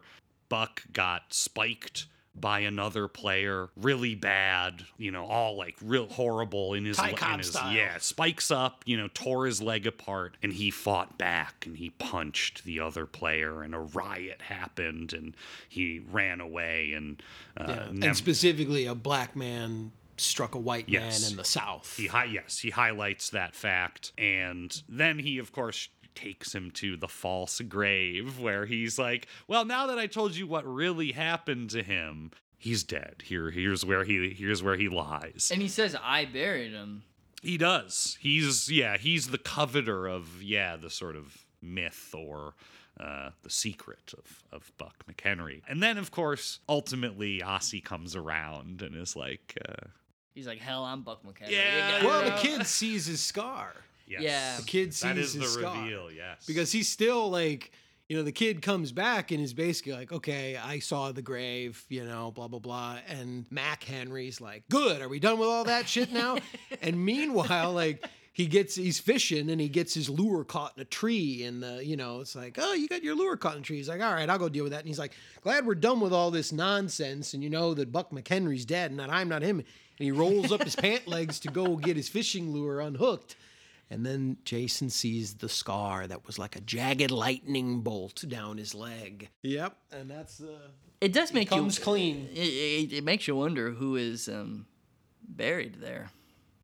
Buck 0.50 0.84
got 0.92 1.34
spiked 1.36 2.08
by 2.34 2.60
another 2.62 3.08
player 3.10 3.68
really 3.76 4.16
bad 4.16 4.84
you 4.98 5.12
know 5.12 5.26
all 5.26 5.58
like 5.58 5.76
real 5.84 6.08
horrible 6.08 6.74
in 6.74 6.86
his, 6.86 6.96
Ty 6.98 7.10
in 7.34 7.38
his 7.40 7.50
style. 7.50 7.74
yeah 7.74 7.98
spikes 8.00 8.50
up 8.50 8.84
you 8.86 8.96
know 8.96 9.10
tore 9.14 9.46
his 9.46 9.62
leg 9.62 9.86
apart 9.86 10.38
and 10.42 10.54
he 10.54 10.72
fought 10.72 11.18
back 11.18 11.66
and 11.66 11.76
he 11.78 11.90
punched 11.90 12.64
the 12.64 12.80
other 12.80 13.06
player 13.06 13.62
and 13.64 13.76
a 13.76 13.80
riot 13.80 14.42
happened 14.44 15.12
and 15.12 15.36
he 15.68 16.00
ran 16.10 16.40
away 16.40 16.94
and 16.94 17.22
uh, 17.58 17.66
Yeah. 17.68 18.08
and 18.08 18.16
specifically, 18.18 18.86
a 18.86 18.96
black 18.96 19.36
man 19.36 19.92
struck 20.18 20.56
a 20.56 20.60
white 20.60 20.88
Yes. 20.88 21.22
man 21.24 21.32
in 21.32 21.38
the 21.38 21.44
South. 21.44 21.96
he 21.98 22.08
hi- 22.08 22.26
yes 22.26 22.60
he 22.60 22.70
highlights 22.70 23.30
that 23.32 23.56
fact 23.56 24.14
and 24.18 24.82
then 24.88 25.20
he 25.20 25.38
of 25.38 25.52
course 25.52 25.90
takes 26.16 26.54
him 26.54 26.72
to 26.72 26.98
the 26.98 27.08
false 27.08 27.60
grave 27.62 28.40
where 28.40 28.66
he's 28.66 28.98
like 29.00 29.28
well 29.48 29.66
now 29.66 29.88
that 29.88 29.98
i 30.00 30.08
told 30.08 30.36
you 30.36 30.46
what 30.48 30.66
really 30.66 31.12
happened 31.12 31.70
to 31.70 31.82
him 31.84 32.32
he's 32.58 32.84
dead 32.84 33.16
here 33.24 33.50
here's 33.52 33.86
where 33.86 34.04
he 34.04 34.30
here's 34.32 34.62
where 34.64 34.76
he 34.78 34.90
lies 34.90 35.50
And 35.54 35.62
he 35.62 35.68
says, 35.68 35.96
I 36.02 36.26
buried 36.26 36.72
him. 36.74 37.04
he 37.42 37.58
does 37.58 38.18
he's 38.20 38.70
yeah 38.72 38.98
he's 38.98 39.28
the 39.28 39.38
coveter 39.38 40.08
of 40.08 40.42
yeah 40.44 40.76
the 40.76 40.90
sort 40.90 41.16
of 41.16 41.46
myth 41.62 42.14
or 42.18 42.54
uh, 43.00 43.30
the 43.42 43.50
secret 43.50 44.14
of, 44.18 44.44
of 44.52 44.72
Buck 44.78 45.06
McHenry. 45.10 45.62
And 45.68 45.82
then, 45.82 45.98
of 45.98 46.12
course, 46.12 46.60
ultimately, 46.68 47.40
Ossie 47.40 47.84
comes 47.84 48.16
around 48.18 48.82
and 48.82 48.96
is 48.96 49.16
like, 49.16 49.58
uh, 49.68 49.88
He's 50.36 50.46
like, 50.46 50.60
hell, 50.60 50.84
I'm 50.84 51.02
Buck 51.02 51.24
McHenry. 51.24 51.52
Yeah, 51.52 52.06
Well, 52.06 52.24
the 52.26 52.32
kid 52.38 52.68
sees 52.68 53.06
his 53.06 53.22
scar. 53.22 53.74
Yes. 54.12 54.22
Yeah. 54.22 54.58
The 54.58 54.64
kid 54.64 54.94
sees 54.94 55.02
That 55.02 55.18
is 55.18 55.34
his 55.34 55.44
the 55.56 55.62
scar. 55.62 55.82
reveal, 55.84 56.12
yes. 56.12 56.46
Because 56.46 56.72
he's 56.72 56.90
still 56.90 57.30
like, 57.30 57.72
you 58.10 58.18
know, 58.18 58.24
the 58.24 58.32
kid 58.32 58.62
comes 58.62 58.92
back 58.92 59.32
and 59.32 59.42
is 59.42 59.54
basically 59.54 59.94
like, 59.94 60.12
okay, 60.12 60.58
I 60.58 60.80
saw 60.80 61.12
the 61.12 61.22
grave, 61.22 61.84
you 61.88 62.04
know, 62.04 62.32
blah, 62.32 62.48
blah, 62.50 62.60
blah. 62.60 62.98
And 63.08 63.46
Mack 63.50 63.84
Henry's 63.84 64.42
like, 64.42 64.64
good, 64.70 65.02
are 65.02 65.08
we 65.08 65.20
done 65.20 65.40
with 65.40 65.48
all 65.48 65.64
that 65.64 65.88
shit 65.88 66.12
now? 66.12 66.38
and 66.82 67.04
meanwhile, 67.04 67.72
like, 67.72 68.06
he 68.34 68.48
gets 68.48 68.76
he's 68.76 69.00
fishing 69.00 69.50
and 69.50 69.60
he 69.60 69.68
gets 69.68 69.94
his 69.94 70.10
lure 70.10 70.44
caught 70.44 70.74
in 70.78 70.82
a 70.82 70.86
tree 70.86 71.44
and 71.44 71.62
the 71.62 71.86
you 71.86 71.98
know 71.98 72.22
it's 72.22 72.34
like 72.34 72.58
oh 72.62 72.74
you 72.74 72.88
got 72.88 73.04
your 73.04 73.14
lure 73.14 73.36
caught 73.36 73.56
in 73.56 73.60
a 73.60 73.64
tree 73.64 73.76
he's 73.76 73.90
like 73.90 74.02
all 74.02 74.14
right 74.14 74.30
I'll 74.30 74.40
go 74.40 74.48
deal 74.48 74.64
with 74.64 74.72
that 74.72 74.80
and 74.80 74.88
he's 74.88 74.98
like 74.98 75.12
glad 75.42 75.66
we're 75.66 75.76
done 75.76 76.00
with 76.00 76.14
all 76.14 76.32
this 76.32 76.54
nonsense 76.54 77.34
and 77.34 77.44
you 77.44 77.50
know 77.50 77.74
that 77.74 77.92
Buck 77.92 78.12
McHenry's 78.12 78.66
dead 78.66 78.90
and 78.90 79.00
that 79.02 79.10
I'm 79.10 79.28
not 79.28 79.42
him 79.42 79.60
and 79.60 79.66
he 79.98 80.12
rolls 80.12 80.52
up 80.52 80.64
his 80.64 80.76
pant 80.78 81.08
legs 81.08 81.42
to 81.42 81.50
go 81.50 81.76
get 81.76 81.98
his 81.98 82.08
fishing 82.08 82.54
lure 82.54 82.80
unhooked 82.80 83.36
and 83.92 84.06
then 84.06 84.38
Jason 84.46 84.90
sees 84.90 85.34
the 85.36 85.50
scar 85.50 86.08
that 86.08 86.26
was 86.26 86.40
like 86.40 86.56
a 86.56 86.62
jagged 86.62 87.12
lightning 87.12 87.82
bolt 87.82 88.24
down 88.26 88.58
his 88.58 88.74
leg. 88.74 89.30
Yep, 89.44 89.76
and 89.92 90.10
that's 90.10 90.40
uh, 90.42 90.70
It 91.02 91.12
does 91.12 91.34
make 91.34 91.52
you 91.52 91.58
comes 91.58 91.78
clean. 91.78 92.30
It, 92.34 92.40
it, 92.40 92.94
it 92.94 93.04
makes 93.04 93.28
you 93.28 93.36
wonder 93.36 93.72
who 93.72 93.98
is 93.98 94.30
um, 94.30 94.66
buried 95.28 95.82
there. 95.82 96.10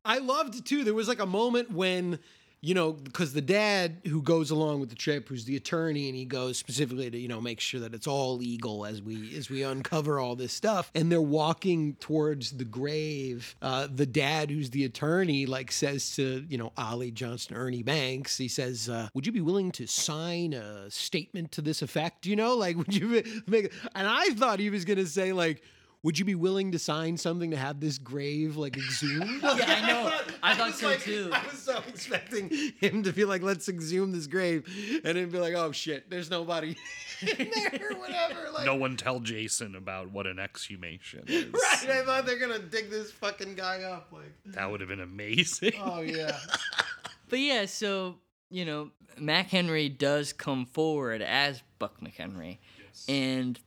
I 0.06 0.18
loved 0.18 0.66
too. 0.66 0.84
There 0.84 0.94
was 0.94 1.06
like 1.06 1.20
a 1.20 1.26
moment 1.26 1.70
when, 1.70 2.18
you 2.60 2.74
know, 2.74 2.92
because 2.92 3.32
the 3.32 3.40
dad 3.40 3.98
who 4.08 4.20
goes 4.20 4.50
along 4.50 4.80
with 4.80 4.88
the 4.88 4.96
trip, 4.96 5.28
who's 5.28 5.44
the 5.44 5.54
attorney, 5.54 6.08
and 6.08 6.16
he 6.16 6.24
goes 6.24 6.58
specifically 6.58 7.08
to 7.08 7.18
you 7.18 7.28
know 7.28 7.40
make 7.40 7.60
sure 7.60 7.80
that 7.80 7.94
it's 7.94 8.06
all 8.06 8.36
legal 8.36 8.84
as 8.84 9.00
we 9.00 9.36
as 9.36 9.48
we 9.48 9.62
uncover 9.62 10.18
all 10.18 10.34
this 10.34 10.52
stuff, 10.52 10.90
and 10.94 11.10
they're 11.10 11.20
walking 11.20 11.94
towards 11.94 12.52
the 12.52 12.64
grave. 12.64 13.54
Uh, 13.62 13.86
the 13.94 14.06
dad, 14.06 14.50
who's 14.50 14.70
the 14.70 14.84
attorney, 14.84 15.46
like 15.46 15.70
says 15.70 16.16
to 16.16 16.44
you 16.48 16.58
know 16.58 16.72
Ollie 16.76 17.12
Johnston, 17.12 17.56
Ernie 17.56 17.84
Banks, 17.84 18.36
he 18.36 18.48
says, 18.48 18.88
uh, 18.88 19.08
"Would 19.14 19.24
you 19.24 19.32
be 19.32 19.40
willing 19.40 19.70
to 19.72 19.86
sign 19.86 20.52
a 20.52 20.90
statement 20.90 21.52
to 21.52 21.62
this 21.62 21.80
effect? 21.80 22.26
You 22.26 22.34
know, 22.34 22.56
like 22.56 22.76
would 22.76 22.94
you 22.94 23.22
make?" 23.46 23.72
And 23.94 24.08
I 24.08 24.30
thought 24.30 24.58
he 24.58 24.70
was 24.70 24.84
gonna 24.84 25.06
say 25.06 25.32
like. 25.32 25.62
Would 26.04 26.16
you 26.18 26.24
be 26.24 26.36
willing 26.36 26.70
to 26.72 26.78
sign 26.78 27.16
something 27.16 27.50
to 27.50 27.56
have 27.56 27.80
this 27.80 27.98
grave 27.98 28.56
like 28.56 28.76
exhumed? 28.76 29.42
Yeah, 29.42 29.64
I 29.66 29.86
know. 29.86 30.18
I 30.42 30.54
thought 30.54 30.74
so 30.76 30.86
like- 30.88 31.00
too. 31.00 31.30
I 31.32 31.44
was 31.46 31.58
so 31.60 31.82
expecting 31.88 32.50
him 32.80 33.02
to 33.02 33.12
be 33.12 33.24
like, 33.24 33.42
let's 33.42 33.68
exhume 33.68 34.12
this 34.12 34.26
grave, 34.28 34.64
and 35.04 35.16
then 35.16 35.28
be 35.30 35.38
like, 35.38 35.54
oh 35.54 35.72
shit, 35.72 36.08
there's 36.08 36.30
nobody 36.30 36.76
in 37.20 37.50
there 37.54 37.80
or 37.90 37.98
whatever. 37.98 38.48
Like, 38.54 38.64
no 38.64 38.76
one 38.76 38.96
tell 38.96 39.18
Jason 39.18 39.74
about 39.74 40.12
what 40.12 40.26
an 40.28 40.38
exhumation 40.38 41.24
is. 41.26 41.52
right? 41.52 41.90
I 41.90 42.04
thought 42.04 42.26
they're 42.26 42.38
gonna 42.38 42.60
dig 42.60 42.90
this 42.90 43.10
fucking 43.10 43.56
guy 43.56 43.82
up. 43.82 44.08
Like, 44.12 44.32
That 44.54 44.70
would 44.70 44.80
have 44.80 44.88
been 44.88 45.00
amazing. 45.00 45.72
oh 45.82 46.00
yeah. 46.00 46.36
But 47.28 47.40
yeah, 47.40 47.66
so 47.66 48.16
you 48.50 48.64
know, 48.64 48.90
Mack 49.18 49.48
Henry 49.48 49.88
does 49.88 50.32
come 50.32 50.64
forward 50.64 51.22
as 51.22 51.62
Buck 51.80 52.00
McHenry, 52.00 52.58
and 53.08 53.58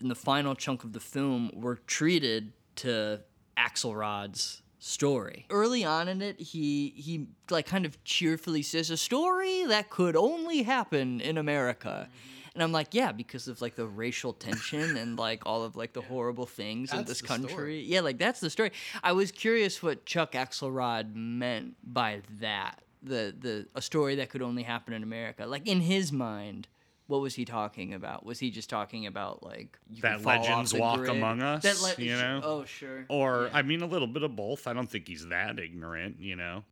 in 0.00 0.08
the 0.08 0.14
final 0.14 0.54
chunk 0.54 0.84
of 0.84 0.92
the 0.92 1.00
film, 1.00 1.50
we're 1.54 1.76
treated 1.76 2.52
to 2.76 3.20
Axelrod's 3.56 4.62
story. 4.78 5.46
Early 5.50 5.84
on 5.84 6.08
in 6.08 6.22
it, 6.22 6.40
he 6.40 6.92
he 6.96 7.26
like 7.50 7.66
kind 7.66 7.84
of 7.86 8.02
cheerfully 8.04 8.62
says 8.62 8.90
a 8.90 8.96
story 8.96 9.64
that 9.66 9.90
could 9.90 10.16
only 10.16 10.62
happen 10.62 11.20
in 11.20 11.38
America. 11.38 12.08
Mm-hmm. 12.08 12.36
And 12.54 12.64
I'm 12.64 12.72
like, 12.72 12.88
yeah, 12.92 13.12
because 13.12 13.46
of 13.46 13.62
like 13.62 13.76
the 13.76 13.86
racial 13.86 14.32
tension 14.32 14.96
and 14.96 15.16
like 15.16 15.42
all 15.46 15.62
of 15.62 15.76
like 15.76 15.92
the 15.92 16.00
horrible 16.12 16.46
things 16.46 16.90
in 16.90 16.98
That's 16.98 17.08
this 17.10 17.20
the 17.20 17.28
country. 17.28 17.50
story. 17.50 17.80
Yeah, 17.82 18.00
like 18.00 18.18
that's 18.18 18.40
the 18.40 18.50
story. 18.50 18.72
I 19.04 19.12
was 19.12 19.30
curious 19.30 19.82
what 19.82 20.04
Chuck 20.04 20.32
Axelrod 20.32 21.14
meant 21.14 21.76
by 21.84 22.22
that. 22.40 22.82
The 23.02 23.34
the 23.38 23.66
a 23.74 23.80
story 23.82 24.16
that 24.16 24.30
could 24.30 24.42
only 24.42 24.62
happen 24.62 24.92
in 24.94 25.02
America. 25.02 25.46
Like 25.46 25.66
in 25.68 25.80
his 25.80 26.12
mind, 26.12 26.68
what 27.10 27.20
was 27.20 27.34
he 27.34 27.44
talking 27.44 27.92
about? 27.92 28.24
Was 28.24 28.38
he 28.38 28.50
just 28.50 28.70
talking 28.70 29.06
about 29.06 29.42
like 29.42 29.78
you 29.90 30.00
that 30.02 30.16
could 30.16 30.22
fall 30.24 30.32
off 30.32 30.48
legends 30.48 30.74
walk 30.74 30.98
grid? 30.98 31.10
among 31.10 31.42
us, 31.42 31.62
That 31.64 31.80
le- 31.82 32.02
you 32.04 32.12
know? 32.16 32.40
Oh 32.42 32.64
sure. 32.64 33.04
Or, 33.08 33.50
I 33.52 33.62
mean, 33.62 33.82
a 33.82 33.86
little 33.86 34.08
bit 34.08 34.22
of 34.22 34.34
both. 34.36 34.66
I 34.66 34.72
don't 34.72 34.88
think 34.88 35.08
he's 35.08 35.26
that 35.28 35.58
ignorant, 35.58 36.16
you 36.20 36.36
know? 36.36 36.64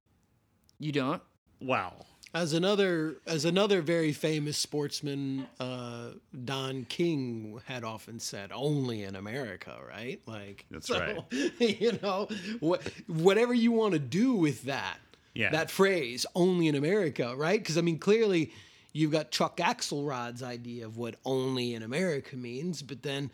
You 0.79 0.93
don't? 0.93 1.21
Well, 1.61 2.07
As 2.35 2.53
another 2.53 3.17
as 3.27 3.45
another 3.45 3.81
very 3.83 4.13
famous 4.13 4.57
sportsman, 4.59 5.47
uh, 5.59 6.11
Don 6.45 6.85
King 6.85 7.61
had 7.65 7.83
often 7.85 8.21
said, 8.21 8.53
"Only 8.53 9.03
in 9.03 9.17
America," 9.17 9.77
right? 9.89 10.21
Like 10.27 10.67
That's 10.71 10.87
so, 10.87 10.99
right. 11.01 11.53
You 11.81 11.99
know, 12.03 12.29
what 12.61 12.83
whatever 13.09 13.55
you 13.55 13.73
want 13.73 13.95
to 13.95 13.99
do 13.99 14.35
with 14.35 14.65
that, 14.65 14.99
Yeah. 15.35 15.51
that 15.51 15.71
phrase, 15.71 16.27
"Only 16.35 16.69
in 16.69 16.75
America," 16.77 17.35
right? 17.35 17.59
Because 17.59 17.77
I 17.79 17.81
mean, 17.81 17.99
clearly, 17.99 18.53
you've 18.93 19.13
got 19.13 19.31
Chuck 19.31 19.59
Axelrod's 19.59 20.43
idea 20.43 20.87
of 20.87 20.97
what 20.97 21.17
"only 21.25 21.75
in 21.75 21.83
America" 21.83 22.37
means, 22.37 22.83
but 22.83 23.03
then 23.03 23.31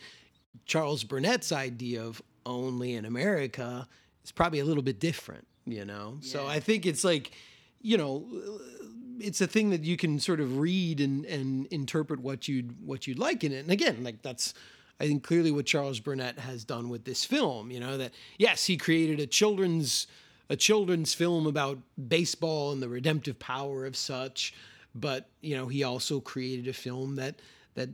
Charles 0.67 1.05
Burnett's 1.05 1.53
idea 1.53 2.03
of 2.03 2.23
"only 2.47 2.95
in 2.95 3.05
America" 3.05 3.89
is 4.25 4.33
probably 4.33 4.61
a 4.61 4.65
little 4.65 4.83
bit 4.83 5.01
different. 5.01 5.47
You 5.67 5.85
know, 5.85 6.19
so 6.21 6.47
I 6.47 6.61
think 6.61 6.85
it's 6.85 7.05
like, 7.05 7.33
you 7.81 7.97
know 7.97 8.27
it's 9.21 9.41
a 9.41 9.47
thing 9.47 9.71
that 9.71 9.85
you 9.85 9.97
can 9.97 10.19
sort 10.19 10.41
of 10.41 10.59
read 10.59 11.01
and, 11.01 11.25
and 11.27 11.67
interpret 11.67 12.21
what 12.21 12.49
you'd 12.49 12.87
what 12.87 13.07
you'd 13.07 13.19
like 13.19 13.45
in 13.45 13.53
it. 13.53 13.61
And 13.61 13.71
again, 13.71 14.03
like 14.03 14.23
that's 14.23 14.55
I 15.01 15.07
think 15.07 15.23
clearly 15.23 15.51
what 15.51 15.67
Charles 15.67 16.01
Burnett 16.01 16.39
has 16.39 16.65
done 16.65 16.89
with 16.89 17.05
this 17.05 17.25
film. 17.25 17.71
You 17.71 17.81
know 17.81 17.97
that 17.99 18.13
yes, 18.39 18.67
he 18.67 18.77
created 18.77 19.21
a 19.21 19.27
children's 19.27 20.07
a 20.51 20.57
children's 20.57 21.15
film 21.15 21.47
about 21.47 21.79
baseball 22.09 22.73
and 22.73 22.83
the 22.83 22.89
redemptive 22.89 23.39
power 23.39 23.87
of 23.87 23.97
such, 23.97 24.53
but 24.95 25.29
you 25.41 25.57
know 25.57 25.67
he 25.67 25.83
also 25.83 26.21
created 26.21 26.69
a 26.69 26.73
film 26.73 27.17
that 27.17 27.41
that 27.75 27.91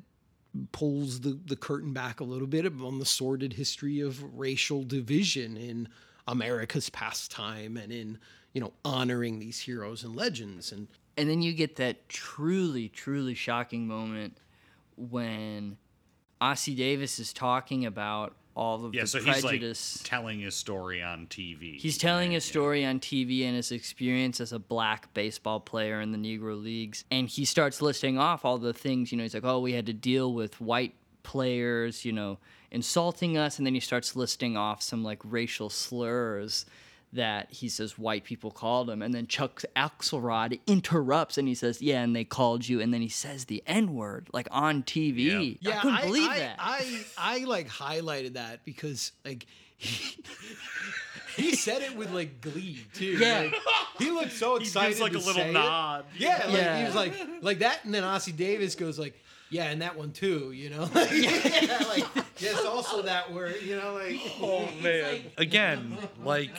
pulls 0.72 1.20
the, 1.20 1.38
the 1.46 1.56
curtain 1.56 1.92
back 1.92 2.20
a 2.20 2.24
little 2.24 2.46
bit 2.46 2.66
on 2.66 2.98
the 2.98 3.06
sordid 3.06 3.52
history 3.52 4.00
of 4.00 4.22
racial 4.36 4.82
division 4.82 5.56
in 5.56 5.88
America's 6.26 6.90
pastime 6.90 7.76
and 7.76 7.92
in 7.92 8.18
you 8.52 8.60
know 8.60 8.72
honoring 8.84 9.38
these 9.38 9.60
heroes 9.60 10.04
and 10.04 10.14
legends. 10.16 10.72
And 10.72 10.88
And 11.16 11.28
then 11.28 11.42
you 11.42 11.52
get 11.52 11.76
that 11.76 12.08
truly, 12.08 12.88
truly 12.88 13.34
shocking 13.34 13.86
moment 13.86 14.38
when 14.96 15.76
Ossie 16.40 16.76
Davis 16.76 17.18
is 17.18 17.32
talking 17.32 17.84
about 17.84 18.36
all 18.60 18.84
of 18.84 18.94
yeah, 18.94 19.00
the 19.02 19.06
so 19.06 19.20
he's 19.20 19.42
like 19.42 19.62
telling 20.04 20.40
his 20.40 20.54
story 20.54 21.02
on 21.02 21.26
TV. 21.28 21.80
He's 21.80 21.96
telling 21.96 22.32
his 22.32 22.44
story 22.44 22.84
on 22.84 23.00
TV 23.00 23.46
and 23.46 23.56
his 23.56 23.72
experience 23.72 24.38
as 24.38 24.52
a 24.52 24.58
black 24.58 25.12
baseball 25.14 25.60
player 25.60 26.02
in 26.02 26.12
the 26.12 26.18
Negro 26.18 26.62
Leagues. 26.62 27.06
And 27.10 27.26
he 27.26 27.46
starts 27.46 27.80
listing 27.80 28.18
off 28.18 28.44
all 28.44 28.58
the 28.58 28.74
things, 28.74 29.10
you 29.10 29.16
know, 29.16 29.24
he's 29.24 29.32
like, 29.32 29.46
oh, 29.46 29.60
we 29.60 29.72
had 29.72 29.86
to 29.86 29.94
deal 29.94 30.34
with 30.34 30.60
white 30.60 30.94
players, 31.22 32.04
you 32.04 32.12
know, 32.12 32.38
insulting 32.70 33.38
us. 33.38 33.56
And 33.56 33.64
then 33.64 33.72
he 33.72 33.80
starts 33.80 34.14
listing 34.14 34.58
off 34.58 34.82
some 34.82 35.02
like 35.02 35.20
racial 35.24 35.70
slurs 35.70 36.66
that 37.12 37.50
he 37.50 37.68
says 37.68 37.98
white 37.98 38.22
people 38.24 38.50
called 38.50 38.88
him. 38.88 39.02
And 39.02 39.12
then 39.12 39.26
Chuck 39.26 39.62
Axelrod 39.74 40.60
interrupts 40.66 41.38
and 41.38 41.48
he 41.48 41.54
says, 41.54 41.82
yeah, 41.82 42.02
and 42.02 42.14
they 42.14 42.24
called 42.24 42.68
you. 42.68 42.80
And 42.80 42.94
then 42.94 43.00
he 43.00 43.08
says 43.08 43.46
the 43.46 43.62
N 43.66 43.94
word, 43.94 44.28
like 44.32 44.46
on 44.52 44.82
TV. 44.84 45.58
Yeah. 45.60 45.78
I 45.78 45.80
couldn't 45.80 46.00
believe 46.02 46.30
I, 46.30 46.38
that. 46.38 46.56
I, 46.58 47.04
I 47.18 47.38
like 47.44 47.68
highlighted 47.68 48.34
that 48.34 48.64
because 48.64 49.10
like 49.24 49.46
he, 49.76 50.22
he 51.36 51.54
said 51.56 51.82
it 51.82 51.96
with 51.96 52.12
like 52.12 52.40
glee 52.40 52.84
too. 52.94 53.06
Yeah. 53.06 53.40
Like, 53.40 53.54
he 53.98 54.10
looked 54.10 54.32
so 54.32 54.56
excited. 54.56 54.96
He 54.98 54.98
gives, 54.98 55.00
excited. 55.00 55.02
like, 55.02 55.12
to 55.12 55.18
a 55.18 55.26
little 55.26 55.42
say 55.42 55.50
it. 55.50 55.52
nod. 55.52 56.04
Yeah, 56.16 56.42
like 56.46 56.54
Yeah. 56.56 56.78
he 56.78 56.84
was 56.84 56.94
like 56.94 57.14
like 57.42 57.58
that, 57.60 57.84
and 57.84 57.92
then 57.92 58.02
Ossie 58.04 58.36
Davis 58.36 58.74
goes 58.74 58.98
like, 58.98 59.20
yeah, 59.50 59.64
and 59.64 59.82
that 59.82 59.96
one 59.96 60.12
too. 60.12 60.52
You 60.52 60.70
know, 60.70 60.82
like, 60.94 61.10
yeah, 61.12 61.84
like 61.88 62.04
yes, 62.38 62.64
also 62.64 63.02
that 63.02 63.32
word. 63.32 63.56
You 63.64 63.76
know, 63.78 63.94
like 63.94 64.20
Oh 64.40 64.68
man! 64.82 65.22
Again, 65.38 65.96
like 66.24 66.50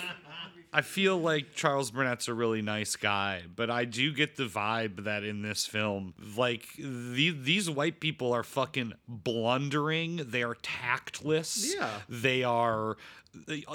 I 0.74 0.82
feel 0.82 1.18
like 1.18 1.54
Charles 1.54 1.92
Burnett's 1.92 2.30
a 2.30 2.34
really 2.34 2.62
nice 2.62 2.96
guy, 2.96 3.42
but 3.54 3.70
I 3.70 3.84
do 3.84 4.14
get 4.14 4.38
the 4.38 4.46
vibe 4.46 5.04
that 5.04 5.24
in 5.26 5.42
this 5.42 5.66
film, 5.66 6.14
like 6.38 6.66
the, 6.78 7.32
these 7.32 7.70
white 7.70 8.00
people 8.00 8.32
are 8.32 8.44
fucking 8.44 8.94
blundering. 9.06 10.22
They 10.26 10.44
are 10.44 10.56
tactless. 10.62 11.76
Yeah. 11.76 11.90
They 12.08 12.44
are 12.46 12.96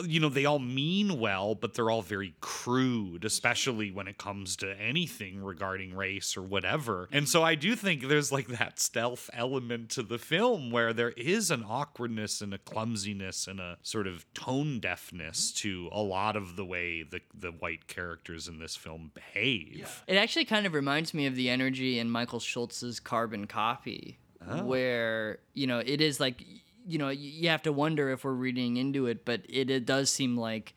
you 0.05 0.21
know, 0.21 0.29
they 0.29 0.45
all 0.45 0.59
mean 0.59 1.19
well, 1.19 1.55
but 1.55 1.75
they're 1.75 1.91
all 1.91 2.03
very 2.03 2.35
crude, 2.41 3.25
especially 3.25 3.91
when 3.91 4.07
it 4.07 4.19
comes 4.19 4.57
to 4.57 4.79
anything 4.81 5.43
regarding 5.43 5.95
race 5.95 6.37
or 6.37 6.43
whatever. 6.43 7.09
And 7.11 7.29
so 7.29 7.43
I 7.43 7.55
do 7.55 7.75
think 7.75 8.09
there's 8.09 8.31
like 8.31 8.49
that 8.49 8.79
stealth 8.79 9.31
element 9.33 9.91
to 9.91 10.03
the 10.03 10.19
film 10.19 10.71
where 10.71 10.93
there 10.93 11.11
is 11.11 11.51
an 11.51 11.65
awkwardness 11.67 12.41
and 12.43 12.53
a 12.53 12.59
clumsiness 12.59 13.47
and 13.47 13.59
a 13.61 13.79
sort 13.83 14.07
of 14.07 14.27
tone 14.35 14.79
deafness 14.81 15.53
to 15.53 15.89
a 15.93 16.03
lot 16.03 16.37
of 16.37 16.57
the 16.57 16.65
way 16.65 17.03
the, 17.03 17.21
the 17.39 17.51
white 17.53 17.87
characters 17.87 18.49
in 18.49 18.59
this 18.59 18.77
film 18.77 19.11
behave. 19.15 20.03
It 20.07 20.17
actually 20.17 20.45
kind 20.45 20.67
of 20.67 20.75
reminds 20.75 21.15
me 21.15 21.27
of 21.27 21.35
the 21.35 21.49
energy 21.49 21.99
in 21.99 22.11
Michael 22.11 22.41
Schultz's 22.41 23.01
Carbon 23.01 23.47
Copy, 23.47 24.19
Oh. 24.49 24.63
where 24.65 25.39
you 25.55 25.67
know 25.67 25.79
it 25.81 26.01
is 26.01 26.21
like 26.21 26.45
you 26.87 26.99
know 26.99 27.09
you 27.09 27.49
have 27.49 27.63
to 27.63 27.73
wonder 27.73 28.11
if 28.11 28.25
we're 28.25 28.33
reading 28.33 28.77
into 28.77 29.07
it, 29.07 29.25
but 29.25 29.43
it, 29.49 29.71
it 29.71 29.85
does 29.87 30.11
seem 30.11 30.37
like 30.37 30.75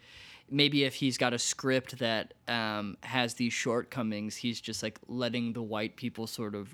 maybe 0.52 0.84
if 0.84 0.96
he's 0.96 1.16
got 1.18 1.32
a 1.32 1.38
script 1.38 2.00
that 2.00 2.34
um, 2.48 2.98
has 3.02 3.36
these 3.36 3.54
shortcomings, 3.54 4.36
he's 4.36 4.60
just 4.60 4.82
like 4.82 4.98
letting 5.08 5.54
the 5.54 5.62
white 5.62 5.96
people 5.96 6.26
sort 6.26 6.56
of 6.56 6.74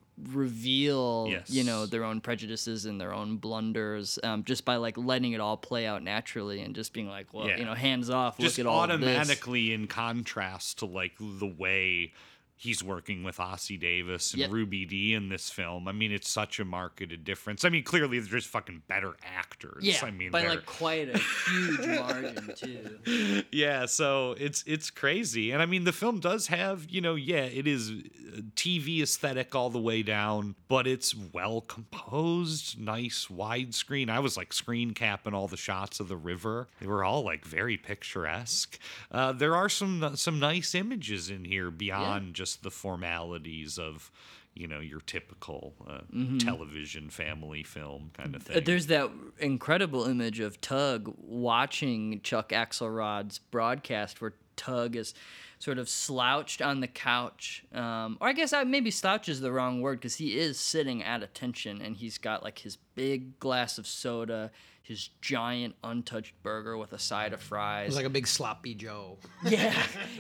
reveal, 0.50 1.28
you 1.48 1.64
know, 1.64 1.86
their 1.86 2.04
own 2.06 2.22
prejudices 2.22 2.86
and 2.86 3.02
their 3.02 3.14
own 3.14 3.38
blunders, 3.38 4.18
um, 4.24 4.44
just 4.44 4.64
by 4.66 4.78
like 4.78 4.98
letting 4.98 5.34
it 5.34 5.42
all 5.42 5.58
play 5.58 5.86
out 5.86 6.04
naturally 6.04 6.62
and 6.62 6.74
just 6.76 6.94
being 6.94 7.08
like, 7.10 7.34
well, 7.34 7.48
Yeah. 7.50 7.58
you 7.58 7.66
know, 7.66 7.74
hands 7.74 8.10
off, 8.10 8.38
Just 8.38 8.58
look 8.58 8.66
at 8.66 8.70
all 8.70 8.84
of 8.90 9.00
this. 9.02 9.10
automatically 9.10 9.74
in 9.74 9.88
contrast 9.88 10.80
to 10.80 10.86
like 10.86 11.14
the 11.20 11.46
way 11.48 12.14
he's 12.58 12.82
working 12.84 13.24
with 13.24 13.38
Ossie 13.38 13.80
Davis 13.80 14.32
and 14.32 14.40
Yep. 14.42 14.52
Ruby 14.52 14.86
Dee 14.86 15.14
in 15.14 15.30
this 15.30 15.50
film. 15.50 15.88
I 15.88 15.92
mean, 15.92 16.12
it's 16.12 16.30
such 16.30 16.60
a 16.60 16.66
marketed 16.66 17.24
difference. 17.26 17.66
I 17.66 17.70
mean, 17.70 17.84
clearly 17.84 18.18
they're 18.20 18.40
just 18.40 18.48
fucking 18.48 18.84
better 18.88 19.16
actors. 19.24 19.84
Yeah, 19.84 20.00
I 20.04 20.12
mean, 20.12 20.32
by 20.32 20.42
they're- 20.42 20.50
like 20.52 20.66
quite 20.66 21.10
a 21.10 21.18
huge 21.18 22.00
margin 22.00 22.54
too. 22.56 23.44
yeah, 23.52 23.86
so 23.86 24.36
it's 24.40 24.64
it's 24.66 24.90
crazy, 24.90 25.52
and 25.52 25.62
I 25.62 25.66
mean 25.66 25.84
the 25.84 25.92
film 25.94 26.20
does 26.20 26.48
have 26.48 26.90
you 26.90 27.02
know 27.02 27.16
yeah 27.16 27.44
it 27.44 27.68
is 27.68 27.90
uh, 27.92 28.42
TV 28.56 29.02
aesthetic 29.02 29.54
all 29.54 29.70
the 29.70 29.80
way 29.80 30.02
down, 30.02 30.56
but 30.68 30.88
it's 30.88 31.14
well 31.34 31.62
composed, 31.62 32.80
nice 32.80 33.28
widescreen. 33.28 34.10
I 34.10 34.20
was 34.20 34.38
like 34.38 34.54
screen 34.54 34.94
capping 34.94 35.34
all 35.34 35.48
the 35.48 35.58
shots 35.58 36.00
of 36.00 36.08
the 36.08 36.18
river; 36.18 36.68
they 36.80 36.88
were 36.88 37.04
all 37.04 37.24
like 37.24 37.46
very 37.46 37.78
picturesque. 37.78 38.80
Uh, 39.12 39.32
there 39.34 39.56
are 39.56 39.70
some 39.70 40.16
some 40.16 40.40
nice 40.40 40.74
images 40.76 41.30
in 41.30 41.44
here 41.46 41.70
beyond 41.72 42.34
just 42.34 42.45
the 42.56 42.70
formalities 42.72 43.78
of 43.80 44.12
you 44.54 44.68
know 44.68 44.80
your 44.80 45.02
typical 45.02 45.74
uh, 45.88 46.00
Mhm. 46.14 46.40
television 46.40 47.10
family 47.10 47.64
film 47.64 48.12
kind 48.14 48.36
of 48.36 48.44
thing. 48.44 48.64
There's 48.64 48.88
that 48.88 49.10
incredible 49.40 50.06
image 50.06 50.40
of 50.40 50.62
Tug 50.62 51.14
watching 51.18 52.22
Chuck 52.22 52.50
Axelrod's 52.50 53.40
broadcast 53.40 54.22
where 54.22 54.34
Tug 54.56 54.96
is 54.96 55.14
sort 55.60 55.78
of 55.78 55.90
slouched 55.90 56.62
on 56.62 56.80
the 56.80 56.88
couch. 56.88 57.64
Um, 57.74 58.18
or 58.20 58.28
I 58.28 58.34
guess 58.34 58.54
I, 58.54 58.64
maybe 58.64 58.92
slouch 58.92 59.30
is 59.30 59.42
the 59.42 59.52
wrong 59.52 59.82
word 59.82 60.00
because 60.00 60.16
he 60.16 60.38
is 60.38 60.60
sitting 60.60 61.04
at 61.04 61.24
attention 61.24 61.82
and 61.82 61.96
he's 61.96 62.18
got 62.18 62.44
like 62.44 62.60
his 62.60 62.78
big 62.96 63.40
glass 63.40 63.78
of 63.78 63.88
soda, 63.88 64.52
his 64.82 65.10
giant 65.20 65.76
untouched 65.84 66.34
burger 66.44 66.78
with 66.78 66.94
a 66.94 67.00
side 67.00 67.34
of 67.34 67.42
fries. 67.42 67.88
It's 67.88 67.96
like 67.96 68.06
a 68.06 68.10
big 68.10 68.28
sloppy 68.28 68.76
Joe. 68.76 69.18
yeah, 69.46 69.76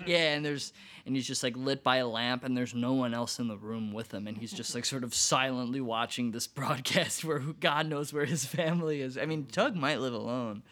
yeah, 0.07 0.33
and 0.33 0.43
there's 0.43 0.73
and 1.05 1.15
he's 1.15 1.27
just 1.27 1.43
like 1.43 1.55
lit 1.55 1.83
by 1.83 1.97
a 1.97 2.07
lamp, 2.07 2.43
and 2.43 2.57
there's 2.57 2.73
no 2.73 2.93
one 2.93 3.13
else 3.13 3.37
in 3.37 3.47
the 3.47 3.57
room 3.57 3.93
with 3.93 4.11
him, 4.11 4.27
and 4.27 4.35
he's 4.35 4.51
just 4.51 4.73
like 4.73 4.85
sort 4.85 5.03
of 5.03 5.13
silently 5.13 5.81
watching 5.81 6.31
this 6.31 6.47
broadcast 6.55 7.23
where 7.23 7.39
God 7.39 7.87
knows 7.87 8.11
where 8.11 8.25
his 8.25 8.45
family 8.45 9.01
is. 9.01 9.17
I 9.17 9.25
mean, 9.27 9.45
Tug 9.45 9.75
might 9.75 9.99
live 9.99 10.13
alone. 10.13 10.63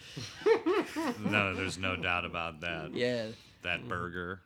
no, 1.24 1.54
there's 1.54 1.78
no 1.78 1.96
doubt 1.96 2.26
about 2.26 2.62
that. 2.62 2.96
Yeah. 2.96 3.28
that 3.62 3.88
burger, 3.88 4.42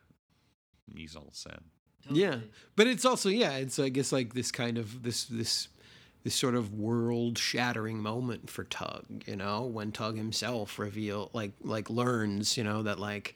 mise 0.92 1.16
en 1.16 1.30
scène. 1.32 1.62
Yeah, 2.10 2.36
but 2.76 2.86
it's 2.86 3.04
also 3.04 3.28
yeah, 3.28 3.56
it's 3.56 3.78
I 3.78 3.88
guess 3.88 4.12
like 4.12 4.34
this 4.34 4.50
kind 4.50 4.78
of 4.78 5.02
this 5.02 5.24
this 5.24 5.68
this 6.24 6.34
sort 6.34 6.54
of 6.54 6.74
world 6.74 7.38
shattering 7.38 7.98
moment 7.98 8.50
for 8.50 8.64
Tug, 8.64 9.04
you 9.26 9.36
know, 9.36 9.64
when 9.64 9.92
Tug 9.92 10.16
himself 10.16 10.78
reveal 10.78 11.30
like 11.32 11.52
like 11.62 11.90
learns, 11.90 12.56
you 12.56 12.64
know, 12.64 12.82
that 12.82 12.98
like 12.98 13.34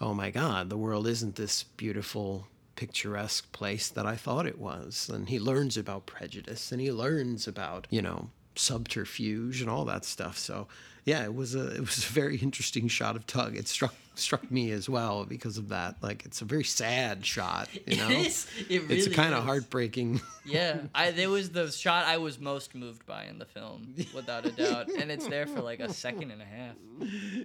oh 0.00 0.14
my 0.14 0.30
god, 0.30 0.70
the 0.70 0.76
world 0.76 1.06
isn't 1.06 1.36
this 1.36 1.62
beautiful 1.62 2.46
picturesque 2.76 3.50
place 3.52 3.88
that 3.88 4.06
I 4.06 4.16
thought 4.16 4.46
it 4.46 4.58
was. 4.58 5.10
And 5.12 5.28
he 5.28 5.40
learns 5.40 5.76
about 5.76 6.06
prejudice 6.06 6.70
and 6.70 6.80
he 6.80 6.92
learns 6.92 7.48
about, 7.48 7.86
you 7.90 8.02
know, 8.02 8.30
subterfuge 8.54 9.60
and 9.60 9.70
all 9.70 9.84
that 9.86 10.04
stuff. 10.04 10.38
So, 10.38 10.68
yeah, 11.04 11.24
it 11.24 11.34
was 11.34 11.54
a 11.54 11.74
it 11.74 11.80
was 11.80 11.98
a 11.98 12.12
very 12.12 12.36
interesting 12.36 12.88
shot 12.88 13.16
of 13.16 13.26
Tug. 13.26 13.56
It 13.56 13.68
struck 13.68 13.94
struck 14.18 14.50
me 14.50 14.70
as 14.70 14.88
well 14.88 15.24
because 15.24 15.58
of 15.58 15.68
that. 15.70 15.96
Like 16.02 16.24
it's 16.24 16.40
a 16.40 16.44
very 16.44 16.64
sad 16.64 17.24
shot, 17.24 17.68
you 17.86 17.96
know. 17.98 18.08
is. 18.08 18.46
It 18.68 18.82
it's 18.90 19.06
really 19.06 19.14
kind 19.14 19.34
of 19.34 19.44
heartbreaking. 19.44 20.20
Yeah, 20.48 20.82
I 20.94 21.10
there 21.10 21.28
was 21.28 21.50
the 21.50 21.72
shot 21.72 22.06
I 22.06 22.18
was 22.18 22.38
most 22.38 22.72
moved 22.76 23.04
by 23.04 23.24
in 23.24 23.40
the 23.40 23.44
film, 23.46 23.96
without 24.14 24.46
a 24.46 24.52
doubt, 24.52 24.88
and 24.88 25.10
it's 25.10 25.26
there 25.26 25.44
for 25.48 25.60
like 25.60 25.80
a 25.80 25.92
second 25.92 26.30
and 26.30 26.40
a 26.40 26.44
half. 26.44 26.76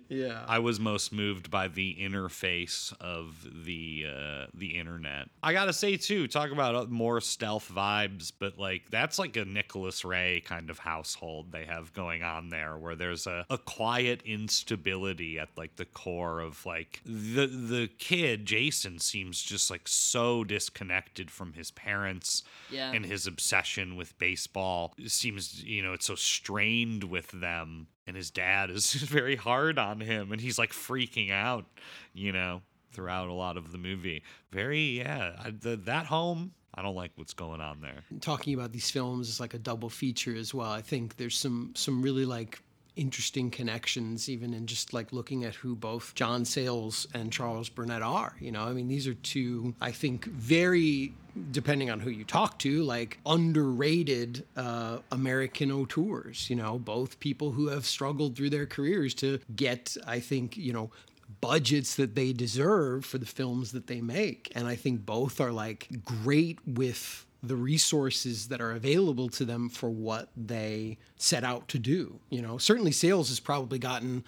Yeah. 0.07 0.45
I 0.47 0.59
was 0.59 0.79
most 0.79 1.11
moved 1.11 1.49
by 1.49 1.67
the 1.67 1.97
interface 1.99 2.93
of 3.01 3.43
the 3.65 4.05
uh, 4.07 4.45
the 4.53 4.77
internet. 4.77 5.29
I 5.41 5.53
gotta 5.53 5.73
say 5.73 5.97
too, 5.97 6.27
talk 6.27 6.51
about 6.51 6.75
uh, 6.75 6.85
more 6.89 7.21
stealth 7.21 7.71
vibes, 7.73 8.31
but 8.37 8.59
like 8.59 8.91
that's 8.91 9.17
like 9.17 9.35
a 9.35 9.45
Nicholas 9.45 10.05
Ray 10.05 10.41
kind 10.45 10.69
of 10.69 10.77
household 10.77 11.51
they 11.51 11.65
have 11.65 11.93
going 11.93 12.21
on 12.21 12.49
there, 12.49 12.77
where 12.77 12.95
there's 12.95 13.25
a, 13.25 13.47
a 13.49 13.57
quiet 13.57 14.21
instability 14.25 15.39
at 15.39 15.49
like 15.57 15.75
the 15.75 15.85
core 15.85 16.39
of 16.39 16.60
like 16.65 17.01
the 17.05 17.47
the 17.47 17.89
kid 17.97 18.45
Jason 18.45 18.99
seems 18.99 19.41
just 19.41 19.69
like 19.71 19.87
so 19.87 20.43
disconnected 20.43 21.29
from 21.31 21.53
his 21.53 21.71
parents 21.71 22.43
Yeah. 22.69 22.91
and 22.91 23.05
his 23.05 23.27
obsession 23.27 23.95
with 23.95 24.17
baseball 24.17 24.93
seems 25.07 25.63
you 25.63 25.81
know 25.83 25.93
it's 25.93 26.05
so 26.05 26.15
strained 26.15 27.03
with 27.05 27.31
them 27.31 27.87
and 28.07 28.15
his 28.15 28.29
dad 28.31 28.69
is 28.69 28.93
very 28.93 29.35
hard 29.35 29.77
on 29.79 29.99
him 30.01 30.31
and 30.31 30.41
he's 30.41 30.57
like 30.59 30.71
freaking 30.71 31.31
out 31.31 31.65
you 32.13 32.31
know 32.31 32.61
throughout 32.91 33.29
a 33.29 33.33
lot 33.33 33.57
of 33.57 33.71
the 33.71 33.77
movie 33.77 34.21
very 34.51 34.97
yeah 34.97 35.33
I, 35.43 35.51
the, 35.51 35.77
that 35.85 36.07
home 36.07 36.51
i 36.73 36.81
don't 36.81 36.95
like 36.95 37.11
what's 37.15 37.33
going 37.33 37.61
on 37.61 37.79
there 37.81 38.03
talking 38.19 38.53
about 38.53 38.71
these 38.73 38.89
films 38.91 39.29
is 39.29 39.39
like 39.39 39.53
a 39.53 39.59
double 39.59 39.89
feature 39.89 40.35
as 40.35 40.53
well. 40.53 40.71
I 40.71 40.81
think 40.81 41.15
there's 41.17 41.37
some 41.37 41.71
some 41.75 42.01
really 42.01 42.25
like 42.25 42.61
interesting 42.95 43.49
connections 43.49 44.27
even 44.27 44.53
in 44.53 44.67
just 44.67 44.93
like 44.93 45.13
looking 45.13 45.43
at 45.43 45.55
who 45.55 45.75
both 45.75 46.13
John 46.15 46.43
Sayles 46.45 47.07
and 47.13 47.31
Charles 47.31 47.69
Burnett 47.69 48.01
are. 48.01 48.35
You 48.39 48.51
know, 48.51 48.63
I 48.63 48.73
mean 48.73 48.87
these 48.87 49.07
are 49.07 49.13
two 49.13 49.73
I 49.81 49.91
think 49.91 50.25
very 50.25 51.13
depending 51.51 51.89
on 51.89 51.99
who 51.99 52.09
you 52.09 52.23
talk 52.23 52.59
to, 52.59 52.83
like 52.83 53.17
underrated 53.25 54.45
uh, 54.55 54.99
American 55.11 55.71
auteurs. 55.71 56.49
You 56.49 56.57
know, 56.57 56.77
both 56.77 57.19
people 57.19 57.51
who 57.51 57.67
have 57.67 57.85
struggled 57.85 58.35
through 58.35 58.49
their 58.49 58.65
careers 58.65 59.13
to 59.15 59.39
get, 59.55 59.95
I 60.05 60.19
think, 60.19 60.57
you 60.57 60.73
know, 60.73 60.91
budgets 61.39 61.95
that 61.95 62.15
they 62.15 62.33
deserve 62.33 63.05
for 63.05 63.17
the 63.17 63.25
films 63.25 63.71
that 63.71 63.87
they 63.87 64.01
make. 64.01 64.51
And 64.55 64.67
I 64.67 64.75
think 64.75 65.05
both 65.05 65.39
are 65.39 65.51
like 65.51 65.87
great 66.03 66.59
with 66.67 67.25
the 67.43 67.55
resources 67.55 68.49
that 68.49 68.61
are 68.61 68.71
available 68.71 69.29
to 69.29 69.45
them 69.45 69.69
for 69.69 69.89
what 69.89 70.29
they 70.37 70.97
set 71.17 71.43
out 71.43 71.67
to 71.69 71.79
do. 71.79 72.19
You 72.29 72.41
know, 72.41 72.57
certainly 72.57 72.91
Sayles 72.91 73.29
has 73.29 73.39
probably 73.39 73.79
gotten, 73.79 74.23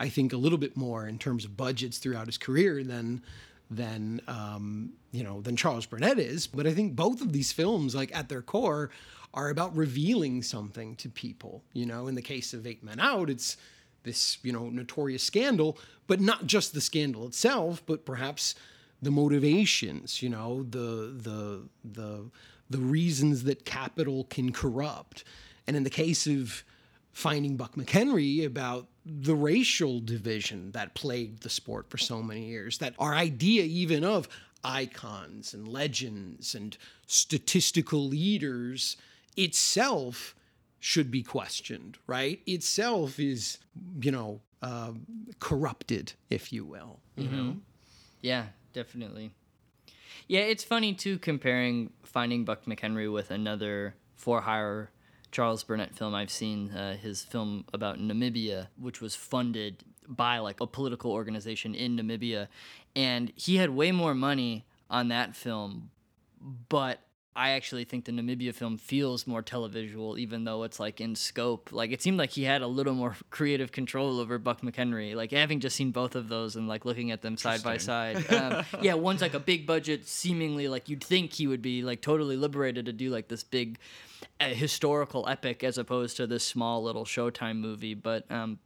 I 0.00 0.08
think, 0.08 0.32
a 0.32 0.36
little 0.36 0.58
bit 0.58 0.76
more 0.76 1.06
in 1.06 1.18
terms 1.18 1.44
of 1.44 1.56
budgets 1.56 1.98
throughout 1.98 2.26
his 2.26 2.38
career 2.38 2.82
than 2.82 3.22
than 3.70 4.20
um, 4.28 4.92
you 5.10 5.24
know 5.24 5.40
than 5.40 5.56
Charles 5.56 5.86
Burnett 5.86 6.18
is. 6.18 6.46
But 6.46 6.66
I 6.66 6.74
think 6.74 6.96
both 6.96 7.20
of 7.20 7.32
these 7.32 7.52
films, 7.52 7.94
like 7.94 8.14
at 8.14 8.28
their 8.28 8.42
core, 8.42 8.90
are 9.34 9.48
about 9.48 9.76
revealing 9.76 10.42
something 10.42 10.96
to 10.96 11.08
people. 11.08 11.62
You 11.72 11.86
know, 11.86 12.08
in 12.08 12.14
the 12.14 12.22
case 12.22 12.52
of 12.52 12.66
Eight 12.66 12.82
Men 12.82 12.98
Out, 13.00 13.30
it's 13.30 13.56
this 14.02 14.38
you 14.42 14.52
know 14.52 14.70
notorious 14.70 15.22
scandal, 15.22 15.78
but 16.06 16.20
not 16.20 16.46
just 16.46 16.74
the 16.74 16.80
scandal 16.80 17.26
itself, 17.26 17.82
but 17.86 18.04
perhaps 18.04 18.54
the 19.02 19.10
motivations. 19.10 20.22
You 20.22 20.30
know, 20.30 20.64
the 20.68 21.14
the 21.16 21.68
the 21.84 22.30
the 22.68 22.78
reasons 22.78 23.44
that 23.44 23.64
capital 23.64 24.24
can 24.24 24.52
corrupt. 24.52 25.24
And 25.66 25.76
in 25.76 25.84
the 25.84 25.90
case 25.90 26.26
of 26.26 26.64
finding 27.12 27.56
Buck 27.56 27.76
McHenry 27.76 28.44
about 28.44 28.88
the 29.04 29.34
racial 29.34 30.00
division 30.00 30.72
that 30.72 30.94
plagued 30.94 31.42
the 31.42 31.48
sport 31.48 31.88
for 31.88 31.98
so 31.98 32.22
many 32.22 32.44
years, 32.44 32.78
that 32.78 32.94
our 32.98 33.14
idea 33.14 33.62
even 33.64 34.04
of 34.04 34.28
icons 34.64 35.54
and 35.54 35.68
legends 35.68 36.54
and 36.54 36.76
statistical 37.06 38.06
leaders 38.06 38.96
itself 39.36 40.34
should 40.80 41.10
be 41.10 41.22
questioned, 41.22 41.98
right? 42.06 42.40
Itself 42.46 43.18
is, 43.18 43.58
you 44.00 44.10
know, 44.10 44.40
uh, 44.62 44.92
corrupted, 45.40 46.12
if 46.30 46.52
you 46.52 46.64
will. 46.64 47.00
You 47.16 47.28
know? 47.28 47.56
Yeah, 48.20 48.46
definitely. 48.72 49.30
Yeah, 50.28 50.40
it's 50.40 50.64
funny 50.64 50.94
too 50.94 51.18
comparing 51.18 51.92
Finding 52.02 52.44
Buck 52.44 52.64
McHenry 52.64 53.12
with 53.12 53.30
another 53.30 53.94
for 54.14 54.40
hire 54.42 54.90
Charles 55.30 55.64
Burnett 55.64 55.94
film 55.94 56.14
I've 56.14 56.30
seen, 56.30 56.70
uh, 56.70 56.96
his 56.96 57.22
film 57.22 57.64
about 57.74 57.98
Namibia, 57.98 58.68
which 58.78 59.00
was 59.00 59.14
funded 59.14 59.84
by 60.08 60.38
like 60.38 60.60
a 60.60 60.66
political 60.66 61.12
organization 61.12 61.74
in 61.74 61.96
Namibia, 61.96 62.48
and 62.94 63.32
he 63.34 63.56
had 63.56 63.70
way 63.70 63.92
more 63.92 64.14
money 64.14 64.64
on 64.88 65.08
that 65.08 65.34
film, 65.34 65.90
but 66.68 67.00
I 67.36 67.50
actually 67.50 67.84
think 67.84 68.06
the 68.06 68.12
Namibia 68.12 68.54
film 68.54 68.78
feels 68.78 69.26
more 69.26 69.42
televisual, 69.42 70.18
even 70.18 70.44
though 70.44 70.62
it's 70.62 70.80
like 70.80 71.02
in 71.02 71.14
scope. 71.14 71.70
Like 71.70 71.92
it 71.92 72.00
seemed 72.00 72.16
like 72.16 72.30
he 72.30 72.44
had 72.44 72.62
a 72.62 72.66
little 72.66 72.94
more 72.94 73.14
creative 73.30 73.72
control 73.72 74.18
over 74.18 74.38
Buck 74.38 74.62
McHenry. 74.62 75.14
Like 75.14 75.32
having 75.32 75.60
just 75.60 75.76
seen 75.76 75.90
both 75.90 76.14
of 76.14 76.28
those 76.28 76.56
and 76.56 76.66
like 76.66 76.86
looking 76.86 77.10
at 77.10 77.20
them 77.20 77.36
side 77.36 77.62
by 77.62 77.76
side. 77.76 78.24
Um, 78.36 78.64
yeah, 78.82 78.94
one's 78.94 79.22
like 79.22 79.34
a 79.34 79.40
big 79.40 79.66
budget, 79.66 80.06
seemingly 80.06 80.68
like 80.68 80.88
you'd 80.88 81.02
think 81.02 81.32
he 81.32 81.46
would 81.46 81.62
be 81.62 81.82
like 81.82 82.00
totally 82.02 82.36
liberated 82.36 82.86
to 82.86 82.92
do 82.92 83.10
like 83.10 83.28
this 83.28 83.44
big 83.44 83.78
uh, 84.40 84.46
historical 84.48 85.28
epic 85.28 85.64
as 85.64 85.78
opposed 85.78 86.16
to 86.18 86.26
this 86.26 86.44
small 86.44 86.82
little 86.82 87.04
Showtime 87.04 87.58
movie. 87.58 87.94
But 87.94 88.30
um, 88.30 88.58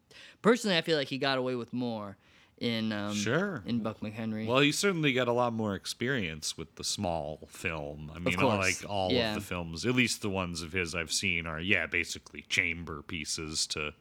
personally, 0.42 0.76
I 0.76 0.82
feel 0.82 0.96
like 0.96 1.08
he 1.08 1.18
got 1.18 1.38
away 1.38 1.54
with 1.54 1.72
more 1.72 2.16
in 2.60 2.92
um, 2.92 3.14
Sure. 3.14 3.62
in 3.66 3.80
Buck 3.80 4.00
McHenry. 4.00 4.46
Well, 4.46 4.60
he 4.60 4.70
certainly 4.70 5.12
got 5.14 5.28
a 5.28 5.32
lot 5.32 5.52
more 5.54 5.74
experience 5.74 6.56
with 6.58 6.74
the 6.76 6.84
small 6.84 7.48
film. 7.50 8.12
I 8.14 8.18
mean, 8.18 8.36
like 8.36 8.84
all 8.88 9.10
Yeah. 9.10 9.30
of 9.30 9.34
the 9.36 9.46
films, 9.46 9.86
at 9.86 9.94
least 9.94 10.20
the 10.22 10.28
ones 10.30 10.60
of 10.62 10.72
his 10.72 10.94
I've 10.94 11.10
seen, 11.12 11.46
are 11.46 11.58
yeah, 11.60 11.86
basically 11.86 12.42
chamber 12.42 13.02
pieces 13.02 13.66
to 13.68 13.94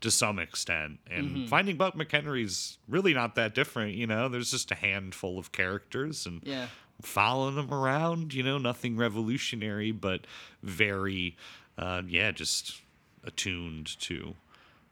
to 0.00 0.10
some 0.10 0.40
extent. 0.40 0.98
And 1.08 1.36
Mhm. 1.36 1.48
finding 1.48 1.76
Buck 1.76 1.94
McHenry's 1.94 2.76
really 2.88 3.14
not 3.14 3.36
that 3.36 3.54
different. 3.54 3.94
You 3.94 4.08
know, 4.08 4.28
there's 4.28 4.50
just 4.50 4.72
a 4.72 4.74
handful 4.74 5.38
of 5.38 5.52
characters 5.52 6.26
and 6.26 6.42
Yeah. 6.44 6.66
following 7.00 7.54
them 7.54 7.72
around. 7.72 8.34
You 8.34 8.42
know, 8.42 8.58
nothing 8.58 8.96
revolutionary, 8.96 9.92
but 9.92 10.26
very, 10.60 11.36
uh, 11.78 12.02
yeah, 12.08 12.32
just 12.32 12.80
attuned 13.22 13.96
to 14.00 14.34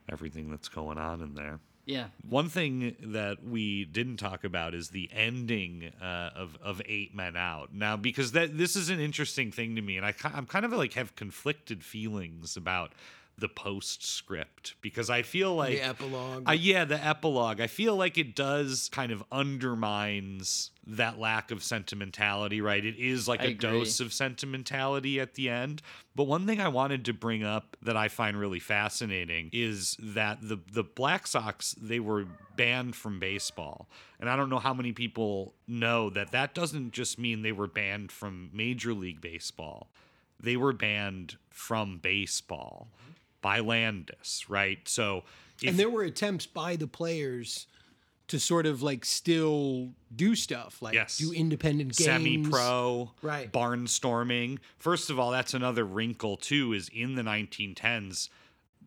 everything 0.09 0.48
that's 0.48 0.68
going 0.68 0.97
on 0.97 1.20
in 1.20 1.34
there. 1.34 1.59
Yeah. 1.90 2.06
One 2.28 2.48
thing 2.48 2.94
that 3.00 3.44
we 3.44 3.84
didn't 3.84 4.18
talk 4.18 4.44
about 4.44 4.74
is 4.74 4.90
the 4.90 5.10
ending 5.12 5.90
uh, 6.00 6.30
of 6.36 6.56
of 6.62 6.80
Eight 6.86 7.14
Men 7.14 7.36
Out. 7.36 7.74
Now, 7.74 7.96
because 7.96 8.32
that 8.32 8.56
this 8.56 8.76
is 8.76 8.90
an 8.90 9.00
interesting 9.00 9.50
thing 9.50 9.74
to 9.76 9.82
me, 9.82 9.96
and 9.96 10.06
I 10.06 10.14
I'm 10.24 10.46
kind 10.46 10.64
of 10.64 10.72
like 10.72 10.92
have 10.94 11.16
conflicted 11.16 11.82
feelings 11.82 12.56
about 12.56 12.92
the 13.36 13.48
postscript 13.48 14.74
because 14.82 15.10
I 15.10 15.22
feel 15.22 15.54
like 15.54 15.78
the 15.78 15.82
epilogue. 15.82 16.48
uh, 16.48 16.52
yeah, 16.52 16.84
the 16.84 17.04
epilogue. 17.04 17.60
I 17.60 17.66
feel 17.66 17.96
like 17.96 18.18
it 18.18 18.36
does 18.36 18.88
kind 18.92 19.10
of 19.10 19.24
undermines 19.32 20.70
that 20.96 21.18
lack 21.18 21.50
of 21.50 21.62
sentimentality, 21.62 22.60
right? 22.60 22.84
It 22.84 22.96
is 22.98 23.28
like 23.28 23.40
I 23.40 23.44
a 23.44 23.48
agree. 23.50 23.70
dose 23.70 24.00
of 24.00 24.12
sentimentality 24.12 25.20
at 25.20 25.34
the 25.34 25.48
end. 25.48 25.82
But 26.14 26.24
one 26.24 26.46
thing 26.46 26.60
I 26.60 26.68
wanted 26.68 27.04
to 27.06 27.12
bring 27.12 27.44
up 27.44 27.76
that 27.82 27.96
I 27.96 28.08
find 28.08 28.38
really 28.38 28.60
fascinating 28.60 29.50
is 29.52 29.96
that 30.00 30.38
the 30.42 30.58
the 30.72 30.82
Black 30.82 31.26
Sox 31.26 31.74
they 31.80 32.00
were 32.00 32.26
banned 32.56 32.96
from 32.96 33.18
baseball. 33.18 33.88
And 34.18 34.28
I 34.28 34.36
don't 34.36 34.50
know 34.50 34.58
how 34.58 34.74
many 34.74 34.92
people 34.92 35.54
know 35.66 36.10
that 36.10 36.32
that 36.32 36.54
doesn't 36.54 36.92
just 36.92 37.18
mean 37.18 37.42
they 37.42 37.52
were 37.52 37.68
banned 37.68 38.12
from 38.12 38.50
Major 38.52 38.92
League 38.92 39.20
Baseball. 39.20 39.88
They 40.38 40.56
were 40.56 40.72
banned 40.72 41.36
from 41.50 41.98
baseball 41.98 42.88
by 43.40 43.60
Landis, 43.60 44.46
right? 44.48 44.86
So 44.86 45.24
if 45.62 45.70
and 45.70 45.78
there 45.78 45.90
were 45.90 46.02
attempts 46.02 46.46
by 46.46 46.76
the 46.76 46.86
players 46.86 47.66
to 48.31 48.40
sort 48.40 48.66
of 48.66 48.82
like 48.82 49.05
still 49.05 49.90
do 50.15 50.35
stuff, 50.35 50.81
like 50.82 50.94
Yes. 50.94 51.19
do 51.19 51.32
independent 51.32 51.97
games, 51.97 52.05
semi-pro 52.07 53.12
right? 53.23 53.52
barnstorming 53.52 54.59
first 54.78 55.11
of 55.11 55.19
all 55.19 55.31
that's 55.31 55.55
another 55.55 55.85
wrinkle 55.85 56.36
too 56.36 56.73
is 56.73 56.89
in 56.93 57.15
the 57.15 57.23
1910s 57.23 58.28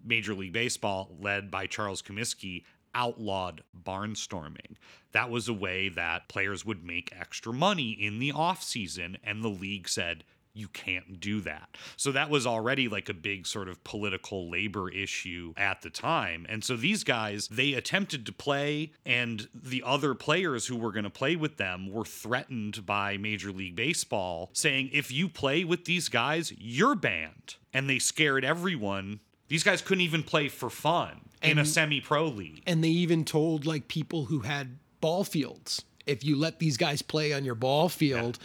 major 0.06 0.34
league 0.34 0.52
baseball 0.54 1.10
led 1.20 1.50
by 1.50 1.66
charles 1.66 2.02
comiskey 2.02 2.64
outlawed 2.96 3.64
barnstorming 3.86 4.76
that 5.14 5.30
was 5.30 5.48
a 5.48 5.54
way 5.54 5.90
that 5.90 6.28
players 6.28 6.66
would 6.66 6.84
make 6.86 7.14
extra 7.18 7.54
money 7.54 7.92
in 7.92 8.20
the 8.20 8.32
offseason 8.32 9.16
and 9.24 9.44
the 9.44 9.48
league 9.50 9.88
said 9.88 10.24
you 10.54 10.68
can't 10.68 11.20
do 11.20 11.42
that. 11.42 11.78
So 11.98 12.12
that 12.12 12.30
was 12.30 12.46
already 12.46 12.88
like 12.88 13.10
a 13.10 13.14
big 13.14 13.48
sort 13.48 13.68
of 13.68 13.84
political 13.84 14.50
labor 14.50 14.90
issue 14.90 15.54
at 15.58 15.82
the 15.82 15.90
time. 15.90 16.46
And 16.48 16.64
so 16.64 16.76
these 16.76 17.04
guys, 17.04 17.48
they 17.48 17.74
attempted 17.74 18.26
to 18.28 18.32
play, 18.32 18.92
and 19.06 19.48
the 19.54 19.84
other 19.86 20.14
players 20.14 20.68
who 20.68 20.76
were 20.76 20.92
going 20.92 21.04
to 21.04 21.10
play 21.10 21.36
with 21.36 21.58
them 21.58 21.92
were 21.92 22.06
threatened 22.06 22.86
by 22.86 23.18
Major 23.18 23.52
League 23.52 23.76
Baseball, 23.76 24.50
saying, 24.54 24.90
if 24.94 25.12
you 25.12 25.28
play 25.28 25.64
with 25.64 25.86
these 25.86 26.10
guys, 26.10 26.54
you're 26.58 26.96
banned. 26.96 27.56
And 27.74 27.90
they 27.90 28.00
scared 28.00 28.46
everyone. 28.46 29.20
These 29.48 29.64
guys 29.64 29.82
couldn't 29.82 30.02
even 30.02 30.24
play 30.24 30.48
for 30.48 30.70
fun 30.70 31.30
in 31.42 31.58
a 31.58 31.66
semi 31.66 32.00
pro 32.00 32.28
league. 32.28 32.62
And 32.66 32.84
they 32.84 32.90
even 32.90 33.26
told 33.26 33.66
like 33.66 33.88
people 33.88 34.26
who 34.26 34.42
had 34.42 34.78
ball 35.02 35.24
fields, 35.24 35.84
if 36.06 36.24
you 36.24 36.36
let 36.36 36.60
these 36.60 36.78
guys 36.78 37.02
play 37.02 37.34
on 37.34 37.44
your 37.44 37.56
ball 37.56 37.90
field, 37.90 38.38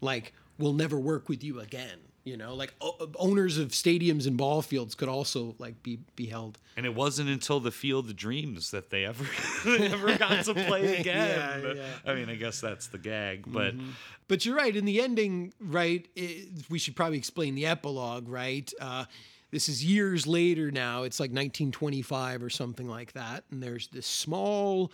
like 0.00 0.32
we'll 0.58 0.72
never 0.72 0.98
work 0.98 1.28
with 1.28 1.42
you 1.44 1.60
again. 1.60 1.98
You 2.24 2.36
know, 2.36 2.54
like 2.54 2.74
o- 2.80 3.08
owners 3.20 3.56
of 3.56 3.68
stadiums 3.68 4.26
and 4.26 4.36
ball 4.36 4.60
fields 4.60 4.96
could 4.96 5.08
also 5.08 5.54
like 5.58 5.80
be 5.84 6.00
be 6.16 6.26
held. 6.26 6.58
And 6.76 6.84
it 6.84 6.92
wasn't 6.92 7.28
until 7.28 7.60
the 7.60 7.70
Field 7.70 8.06
of 8.10 8.16
Dreams 8.16 8.72
that 8.72 8.90
they 8.90 9.04
ever 9.04 9.24
they 9.64 9.86
ever 9.92 10.18
got 10.18 10.44
to 10.44 10.54
play 10.54 10.96
again. 10.96 11.62
Yeah, 11.62 11.72
yeah. 11.74 11.82
I 12.04 12.14
mean, 12.14 12.28
I 12.28 12.34
guess 12.34 12.60
that's 12.60 12.88
the 12.88 12.98
gag, 12.98 13.44
but 13.46 13.74
But 14.26 14.44
you're 14.44 14.56
right. 14.56 14.74
In 14.74 14.86
the 14.86 15.00
ending, 15.00 15.52
right? 15.60 16.08
It, 16.16 16.48
we 16.68 16.80
should 16.80 16.96
probably 16.96 17.18
explain 17.18 17.54
the 17.54 17.66
epilogue, 17.66 18.28
right? 18.28 18.72
Uh, 18.80 19.04
this 19.52 19.68
is 19.68 19.84
years 19.84 20.26
later 20.26 20.72
now. 20.72 21.04
It's 21.04 21.20
like 21.20 21.30
1925 21.30 22.42
or 22.42 22.50
something 22.50 22.88
like 22.88 23.12
that. 23.12 23.44
And 23.52 23.62
there's 23.62 23.86
this 23.86 24.06
small 24.06 24.90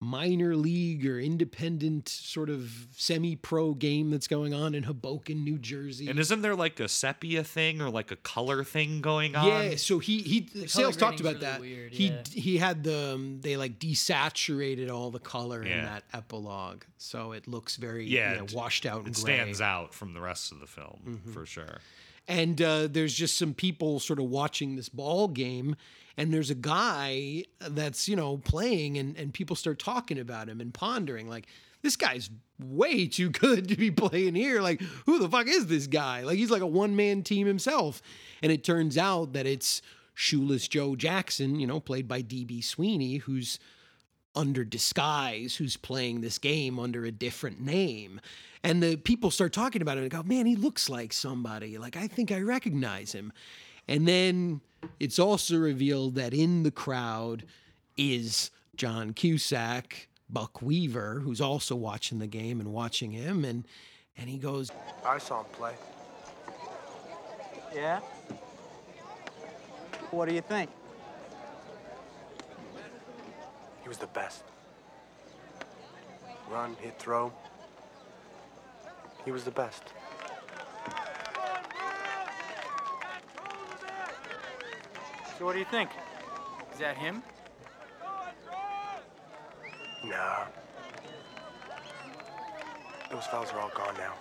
minor 0.00 0.54
league 0.54 1.04
or 1.04 1.18
independent 1.18 2.08
sort 2.08 2.48
of 2.48 2.86
semi 2.96 3.34
pro 3.34 3.74
game 3.74 4.10
that's 4.10 4.28
going 4.28 4.54
on 4.54 4.74
in 4.74 4.84
Hoboken, 4.84 5.42
New 5.42 5.58
Jersey. 5.58 6.08
and 6.08 6.18
isn't 6.18 6.42
there 6.42 6.54
like 6.54 6.78
a 6.78 6.88
sepia 6.88 7.42
thing 7.42 7.80
or 7.80 7.90
like 7.90 8.10
a 8.12 8.16
color 8.16 8.62
thing 8.62 9.00
going 9.00 9.34
on? 9.34 9.46
Yeah, 9.48 9.76
so 9.76 9.98
he 9.98 10.18
he 10.22 10.66
Sayles 10.68 10.96
talked 10.96 11.20
about 11.20 11.34
really 11.34 11.46
that. 11.46 11.60
weird, 11.60 11.92
he 11.92 12.06
yeah. 12.08 12.22
he 12.32 12.58
had 12.58 12.84
the 12.84 13.14
um, 13.14 13.40
they 13.40 13.56
like 13.56 13.78
desaturated 13.80 14.90
all 14.90 15.10
the 15.10 15.18
color 15.18 15.62
in 15.62 15.84
that 15.84 16.04
epilogue, 16.12 16.84
so 16.96 17.32
it 17.32 17.48
looks 17.48 17.76
very 17.76 18.06
yeah, 18.06 18.34
you 18.34 18.38
know, 18.38 18.46
washed 18.54 18.86
out 18.86 18.98
and 19.04 19.08
It 19.16 19.22
gray. 19.22 19.34
stands 19.36 19.60
out 19.60 19.94
from 19.94 20.14
the 20.14 20.20
rest 20.20 20.52
of 20.52 20.60
the 20.60 20.66
film 20.66 21.20
Mhm. 21.26 21.32
for 21.32 21.44
sure. 21.46 21.80
And 22.28 22.60
uh, 22.60 22.86
there's 22.86 23.14
just 23.14 23.36
some 23.36 23.54
people 23.54 23.98
sort 23.98 24.18
of 24.18 24.26
watching 24.26 24.76
this 24.76 24.88
ball 24.88 25.26
game 25.26 25.74
and 26.16 26.32
there's 26.32 26.50
a 26.50 26.54
guy 26.54 27.44
that's 27.60 28.08
you 28.08 28.16
know 28.16 28.36
playing 28.36 28.98
and, 28.98 29.16
and 29.16 29.32
people 29.32 29.56
start 29.56 29.78
talking 29.78 30.18
about 30.18 30.48
him 30.48 30.60
and 30.60 30.74
pondering 30.74 31.28
like 31.28 31.46
this 31.80 31.96
guy's 31.96 32.28
way 32.60 33.06
too 33.06 33.30
good 33.30 33.68
to 33.68 33.76
be 33.76 33.90
playing 33.90 34.34
here. 34.34 34.60
Like 34.60 34.80
who 35.06 35.18
the 35.18 35.28
fuck 35.28 35.46
is 35.46 35.66
this 35.66 35.86
guy? 35.86 36.22
Like 36.22 36.36
he's 36.36 36.50
like 36.50 36.62
a 36.62 36.66
one-man 36.66 37.22
team 37.22 37.46
himself. 37.46 38.02
And 38.42 38.52
it 38.52 38.64
turns 38.64 38.98
out 38.98 39.32
that 39.32 39.46
it's 39.46 39.80
shoeless 40.20 40.66
joe 40.66 40.96
jackson 40.96 41.60
you 41.60 41.64
know 41.64 41.78
played 41.78 42.08
by 42.08 42.20
db 42.20 42.62
sweeney 42.64 43.18
who's 43.18 43.60
under 44.38 44.64
disguise 44.64 45.56
who's 45.56 45.76
playing 45.76 46.20
this 46.20 46.38
game 46.38 46.78
under 46.78 47.04
a 47.04 47.10
different 47.10 47.60
name. 47.60 48.20
And 48.62 48.80
the 48.80 48.96
people 48.96 49.32
start 49.32 49.52
talking 49.52 49.82
about 49.82 49.98
it 49.98 50.02
and 50.02 50.10
go, 50.10 50.22
man, 50.22 50.46
he 50.46 50.54
looks 50.54 50.88
like 50.88 51.12
somebody. 51.12 51.76
Like, 51.76 51.96
I 51.96 52.06
think 52.06 52.30
I 52.30 52.40
recognize 52.40 53.12
him. 53.12 53.32
And 53.88 54.06
then 54.06 54.60
it's 55.00 55.18
also 55.18 55.56
revealed 55.56 56.14
that 56.14 56.32
in 56.32 56.62
the 56.62 56.70
crowd 56.70 57.44
is 57.96 58.52
John 58.76 59.12
Cusack, 59.12 60.08
Buck 60.30 60.62
Weaver, 60.62 61.20
who's 61.20 61.40
also 61.40 61.74
watching 61.74 62.20
the 62.20 62.26
game 62.28 62.60
and 62.60 62.72
watching 62.72 63.10
him. 63.10 63.44
And, 63.44 63.66
and 64.16 64.28
he 64.28 64.38
goes, 64.38 64.70
I 65.04 65.18
saw 65.18 65.40
him 65.40 65.46
play. 65.52 65.74
Yeah? 67.74 67.98
What 70.10 70.28
do 70.28 70.34
you 70.34 70.42
think? 70.42 70.70
He 73.88 73.90
was 73.90 73.96
the 73.96 74.06
best. 74.08 74.42
Run, 76.50 76.76
hit, 76.78 76.98
throw. 76.98 77.32
He 79.24 79.30
was 79.30 79.44
the 79.44 79.50
best. 79.50 79.82
So 85.38 85.46
what 85.46 85.54
do 85.54 85.58
you 85.58 85.64
think? 85.70 85.88
Is 86.74 86.80
that 86.80 86.98
him? 86.98 87.22
Nah. 90.04 90.44
Those 93.10 93.24
fellas 93.24 93.50
are 93.52 93.60
all 93.60 93.72
gone 93.74 93.94
now. 93.96 94.12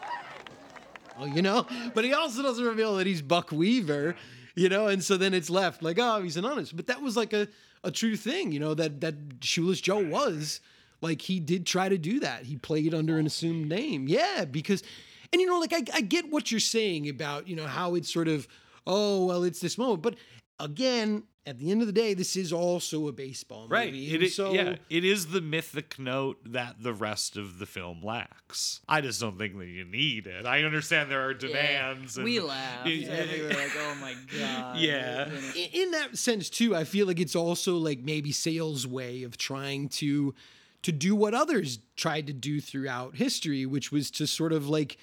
well, 1.19 1.27
you 1.27 1.41
know, 1.41 1.67
but 1.93 2.05
he 2.05 2.13
also 2.13 2.41
doesn't 2.41 2.63
reveal 2.63 2.95
that 2.95 3.05
he's 3.05 3.21
Buck 3.21 3.51
Weaver, 3.51 4.15
you 4.55 4.69
know, 4.69 4.87
and 4.87 5.03
so 5.03 5.17
then 5.17 5.33
it's 5.33 5.49
left 5.49 5.83
like, 5.83 5.99
oh, 5.99 6.21
he's 6.21 6.37
an 6.37 6.45
honest. 6.45 6.73
But 6.73 6.87
that 6.87 7.01
was 7.01 7.17
like 7.17 7.33
a, 7.33 7.49
a 7.83 7.91
true 7.91 8.15
thing, 8.15 8.51
you 8.51 8.59
know, 8.59 8.73
that 8.73 9.01
that 9.01 9.15
Shoeless 9.41 9.81
Joe 9.81 10.03
was 10.03 10.61
like 11.01 11.21
he 11.21 11.39
did 11.39 11.65
try 11.65 11.89
to 11.89 11.97
do 11.97 12.19
that. 12.19 12.43
He 12.43 12.55
played 12.55 12.93
under 12.93 13.17
an 13.17 13.25
assumed 13.25 13.69
name. 13.69 14.07
Yeah, 14.07 14.45
because 14.45 14.83
and 15.31 15.41
you 15.41 15.47
know, 15.47 15.59
like 15.59 15.73
I, 15.73 15.83
I 15.93 16.01
get 16.01 16.29
what 16.29 16.51
you're 16.51 16.59
saying 16.59 17.09
about, 17.09 17.47
you 17.47 17.55
know, 17.55 17.67
how 17.67 17.95
it's 17.95 18.11
sort 18.11 18.27
of, 18.27 18.47
oh, 18.85 19.25
well, 19.25 19.43
it's 19.43 19.59
this 19.59 19.77
moment. 19.77 20.01
But 20.01 20.15
again, 20.59 21.23
at 21.47 21.57
the 21.59 21.71
end 21.71 21.81
of 21.81 21.87
the 21.87 21.93
day, 21.93 22.13
this 22.13 22.35
is 22.35 22.51
also 22.53 23.07
a 23.07 23.11
baseball 23.11 23.61
movie. 23.63 23.71
Right. 23.73 23.93
It 23.93 24.21
and 24.21 24.31
so 24.31 24.51
yeah, 24.53 24.75
it 24.89 25.03
is 25.05 25.27
the 25.27 25.41
mythic 25.41 25.97
note 25.97 26.37
that 26.45 26.75
the 26.83 26.93
rest 26.93 27.37
of 27.37 27.57
the 27.59 27.65
film 27.65 28.01
lacks. 28.03 28.81
I 28.87 29.01
just 29.01 29.19
don't 29.21 29.37
think 29.37 29.57
that 29.57 29.65
you 29.67 29.85
need 29.85 30.27
it. 30.27 30.45
I 30.45 30.63
understand 30.63 31.09
there 31.09 31.25
are 31.27 31.33
demands. 31.33 32.17
and- 32.17 32.25
we 32.25 32.39
laughed. 32.39 32.87
Yeah. 32.87 33.11
and 33.13 33.31
we 33.31 33.41
were 33.43 33.49
like, 33.49 33.71
"Oh 33.77 33.95
my 34.01 34.13
god!" 34.39 34.77
Yeah. 34.79 35.29
in, 35.55 35.69
in 35.83 35.91
that 35.91 36.17
sense 36.17 36.49
too, 36.49 36.75
I 36.75 36.83
feel 36.83 37.07
like 37.07 37.19
it's 37.19 37.35
also 37.35 37.77
like 37.77 37.99
maybe 37.99 38.31
Sayles' 38.31 38.85
way 38.85 39.23
of 39.23 39.37
trying 39.37 39.89
to 39.89 40.35
to 40.83 40.91
do 40.91 41.15
what 41.15 41.33
others 41.33 41.79
tried 41.95 42.27
to 42.27 42.33
do 42.33 42.61
throughout 42.61 43.15
history, 43.15 43.65
which 43.65 43.91
was 43.91 44.11
to 44.11 44.27
sort 44.27 44.53
of 44.53 44.69
like 44.69 44.97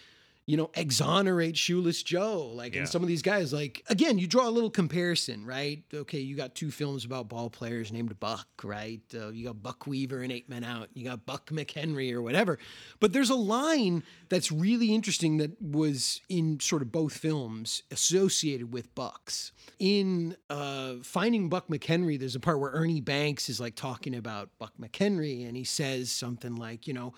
you 0.46 0.56
know 0.58 0.70
exonerate 0.74 1.56
Shoeless 1.56 2.02
Joe. 2.02 2.50
Like, 2.54 2.74
Yeah. 2.74 2.80
and 2.80 2.88
some 2.88 3.02
of 3.02 3.08
these 3.08 3.22
guys, 3.22 3.52
like 3.52 3.82
again, 3.88 4.18
you 4.18 4.26
draw 4.26 4.46
a 4.46 4.50
little 4.50 4.70
comparison, 4.70 5.46
right? 5.46 5.82
Okay, 5.92 6.18
you 6.20 6.36
got 6.36 6.54
two 6.54 6.70
films 6.70 7.04
about 7.04 7.28
ball 7.28 7.48
players 7.48 7.90
named 7.92 8.18
Buck, 8.20 8.46
right? 8.62 9.00
Uh, 9.14 9.28
you 9.30 9.46
got 9.46 9.62
Buck 9.62 9.86
Weaver 9.86 10.20
and 10.20 10.30
Eight 10.30 10.48
Men 10.48 10.62
Out. 10.64 10.88
You 10.94 11.04
got 11.04 11.24
Buck 11.24 11.50
McHenry 11.50 12.12
or 12.12 12.20
whatever. 12.20 12.58
But 13.00 13.12
there's 13.14 13.30
a 13.30 13.34
line 13.34 14.02
that's 14.28 14.52
really 14.52 14.94
interesting 14.94 15.38
that 15.38 15.60
was 15.62 16.20
in 16.28 16.60
sort 16.60 16.82
of 16.82 16.92
both 16.92 17.16
films 17.16 17.82
associated 17.90 18.72
with 18.72 18.94
Bucks. 18.94 19.52
In 19.78 20.36
uh, 20.50 20.94
Finding 21.02 21.48
Buck 21.48 21.68
McHenry, 21.68 22.18
there's 22.18 22.36
a 22.36 22.40
part 22.40 22.60
where 22.60 22.70
Ernie 22.72 23.00
Banks 23.00 23.48
is 23.48 23.60
like 23.60 23.74
talking 23.76 24.14
about 24.14 24.50
Buck 24.58 24.72
McHenry, 24.80 25.46
and 25.48 25.56
he 25.56 25.64
says 25.64 26.10
something 26.12 26.54
like, 26.56 26.86
you 26.86 26.92
know, 26.94 27.14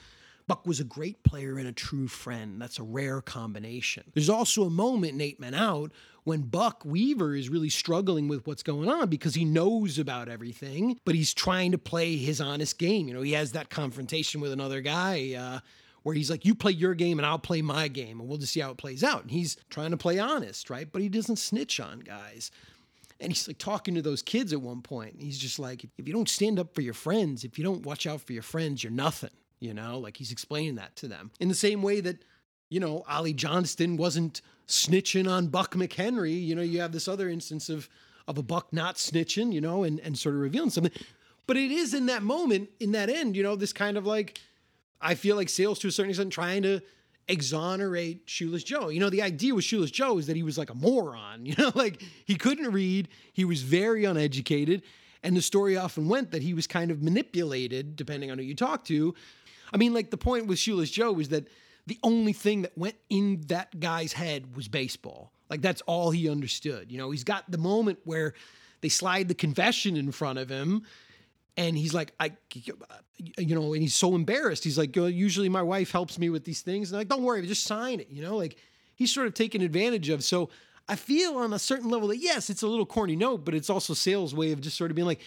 Buck 0.46 0.66
was 0.66 0.78
a 0.78 0.84
great 0.84 1.22
player 1.24 1.58
and 1.58 1.66
a 1.66 1.72
true 1.72 2.06
friend. 2.06 2.60
That's 2.60 2.78
a 2.78 2.82
rare 2.82 3.20
combination. 3.20 4.04
There's 4.14 4.30
also 4.30 4.64
a 4.64 4.70
moment 4.70 5.14
in 5.14 5.20
Eight 5.20 5.40
Men 5.40 5.54
Out 5.54 5.92
when 6.24 6.42
Buck 6.42 6.84
Weaver 6.84 7.34
is 7.34 7.48
really 7.48 7.68
struggling 7.68 8.28
with 8.28 8.46
what's 8.46 8.62
going 8.62 8.88
on 8.88 9.08
because 9.08 9.34
he 9.34 9.44
knows 9.44 9.98
about 9.98 10.28
everything, 10.28 10.98
but 11.04 11.14
he's 11.14 11.34
trying 11.34 11.72
to 11.72 11.78
play 11.78 12.16
his 12.16 12.40
honest 12.40 12.78
game. 12.78 13.08
You 13.08 13.14
know, 13.14 13.22
he 13.22 13.32
has 13.32 13.52
that 13.52 13.70
confrontation 13.70 14.40
with 14.40 14.52
another 14.52 14.80
guy. 14.80 15.34
Uh, 15.34 15.60
where 16.06 16.14
he's 16.14 16.30
like, 16.30 16.44
you 16.44 16.54
play 16.54 16.70
your 16.70 16.94
game 16.94 17.18
and 17.18 17.26
I'll 17.26 17.36
play 17.36 17.62
my 17.62 17.88
game, 17.88 18.20
and 18.20 18.28
we'll 18.28 18.38
just 18.38 18.52
see 18.52 18.60
how 18.60 18.70
it 18.70 18.76
plays 18.76 19.02
out. 19.02 19.22
And 19.22 19.30
he's 19.32 19.56
trying 19.70 19.90
to 19.90 19.96
play 19.96 20.20
honest, 20.20 20.70
right? 20.70 20.86
But 20.90 21.02
he 21.02 21.08
doesn't 21.08 21.34
snitch 21.34 21.80
on 21.80 21.98
guys. 21.98 22.52
And 23.18 23.32
he's 23.32 23.48
like 23.48 23.58
talking 23.58 23.96
to 23.96 24.02
those 24.02 24.22
kids 24.22 24.52
at 24.52 24.60
one 24.60 24.82
point. 24.82 25.14
And 25.14 25.22
he's 25.22 25.36
just 25.36 25.58
like, 25.58 25.82
if 25.82 26.06
you 26.06 26.14
don't 26.14 26.28
stand 26.28 26.60
up 26.60 26.76
for 26.76 26.80
your 26.80 26.94
friends, 26.94 27.42
if 27.42 27.58
you 27.58 27.64
don't 27.64 27.84
watch 27.84 28.06
out 28.06 28.20
for 28.20 28.32
your 28.32 28.44
friends, 28.44 28.84
you're 28.84 28.92
nothing. 28.92 29.30
You 29.60 29.74
know, 29.74 29.98
like 29.98 30.16
he's 30.16 30.32
explaining 30.32 30.74
that 30.76 30.96
to 30.96 31.08
them. 31.08 31.30
In 31.40 31.48
the 31.48 31.54
same 31.54 31.82
way 31.82 32.00
that, 32.00 32.24
you 32.68 32.78
know, 32.78 33.04
Ollie 33.08 33.32
Johnston 33.32 33.96
wasn't 33.96 34.42
snitching 34.68 35.30
on 35.30 35.48
Buck 35.48 35.74
McHenry. 35.74 36.44
You 36.44 36.54
know, 36.54 36.62
you 36.62 36.80
have 36.80 36.92
this 36.92 37.08
other 37.08 37.28
instance 37.28 37.68
of 37.68 37.88
of 38.28 38.38
a 38.38 38.42
buck 38.42 38.72
not 38.72 38.96
snitching, 38.96 39.52
you 39.52 39.60
know, 39.60 39.84
and, 39.84 40.00
and 40.00 40.18
sort 40.18 40.34
of 40.34 40.40
revealing 40.40 40.70
something. 40.70 40.92
But 41.46 41.56
it 41.56 41.70
is 41.70 41.94
in 41.94 42.06
that 42.06 42.24
moment, 42.24 42.70
in 42.80 42.90
that 42.92 43.08
end, 43.08 43.36
you 43.36 43.42
know, 43.42 43.54
this 43.54 43.72
kind 43.72 43.96
of 43.96 44.04
like 44.04 44.40
I 45.00 45.14
feel 45.14 45.36
like 45.36 45.48
Sayles 45.48 45.78
to 45.80 45.88
a 45.88 45.92
certain 45.92 46.10
extent 46.10 46.32
trying 46.32 46.62
to 46.62 46.80
exonerate 47.28 48.22
Shoeless 48.26 48.64
Joe. 48.64 48.88
You 48.88 49.00
know, 49.00 49.10
the 49.10 49.22
idea 49.22 49.54
with 49.54 49.64
Shoeless 49.64 49.90
Joe 49.90 50.18
is 50.18 50.26
that 50.26 50.36
he 50.36 50.42
was 50.42 50.58
like 50.58 50.70
a 50.70 50.74
moron, 50.74 51.46
you 51.46 51.54
know, 51.58 51.72
like 51.74 52.02
he 52.24 52.36
couldn't 52.36 52.72
read, 52.72 53.08
he 53.32 53.44
was 53.44 53.62
very 53.62 54.04
uneducated, 54.04 54.82
and 55.22 55.36
the 55.36 55.42
story 55.42 55.76
often 55.76 56.08
went 56.08 56.30
that 56.30 56.42
he 56.42 56.54
was 56.54 56.66
kind 56.66 56.90
of 56.90 57.02
manipulated 57.02 57.96
depending 57.96 58.30
on 58.30 58.38
who 58.38 58.44
you 58.44 58.54
talk 58.54 58.84
to. 58.86 59.14
I 59.72 59.76
mean, 59.76 59.94
like 59.94 60.10
the 60.10 60.16
point 60.16 60.46
with 60.46 60.58
Shoeless 60.58 60.90
Joe 60.90 61.12
was 61.12 61.30
that 61.30 61.48
the 61.86 61.98
only 62.02 62.32
thing 62.32 62.62
that 62.62 62.76
went 62.76 62.96
in 63.08 63.42
that 63.48 63.78
guy's 63.78 64.12
head 64.12 64.56
was 64.56 64.68
baseball. 64.68 65.32
Like 65.48 65.62
that's 65.62 65.82
all 65.82 66.10
he 66.10 66.28
understood. 66.28 66.90
You 66.90 66.98
know, 66.98 67.10
he's 67.10 67.24
got 67.24 67.50
the 67.50 67.58
moment 67.58 68.00
where 68.04 68.34
they 68.80 68.88
slide 68.88 69.28
the 69.28 69.34
confession 69.34 69.96
in 69.96 70.12
front 70.12 70.38
of 70.38 70.48
him 70.48 70.82
and 71.56 71.76
he's 71.76 71.94
like 71.94 72.12
i 72.20 72.32
you 73.38 73.54
know 73.54 73.72
and 73.72 73.82
he's 73.82 73.94
so 73.94 74.14
embarrassed 74.14 74.64
he's 74.64 74.78
like 74.78 74.96
"Oh, 74.96 75.06
usually 75.06 75.48
my 75.48 75.62
wife 75.62 75.90
helps 75.90 76.18
me 76.18 76.28
with 76.28 76.44
these 76.44 76.60
things 76.62 76.90
and 76.90 76.96
I'm 76.96 77.00
like 77.00 77.08
don't 77.08 77.22
worry 77.22 77.46
just 77.46 77.64
sign 77.64 78.00
it 78.00 78.08
you 78.10 78.22
know 78.22 78.36
like 78.36 78.56
he's 78.94 79.12
sort 79.12 79.26
of 79.26 79.34
taken 79.34 79.62
advantage 79.62 80.08
of 80.08 80.22
so 80.22 80.50
i 80.88 80.96
feel 80.96 81.36
on 81.38 81.52
a 81.52 81.58
certain 81.58 81.90
level 81.90 82.08
that 82.08 82.18
yes 82.18 82.50
it's 82.50 82.62
a 82.62 82.66
little 82.66 82.86
corny 82.86 83.16
note 83.16 83.44
but 83.44 83.54
it's 83.54 83.70
also 83.70 83.94
Sayles 83.94 84.34
way 84.34 84.52
of 84.52 84.60
just 84.60 84.76
sort 84.76 84.90
of 84.90 84.94
being 84.94 85.06
like 85.06 85.20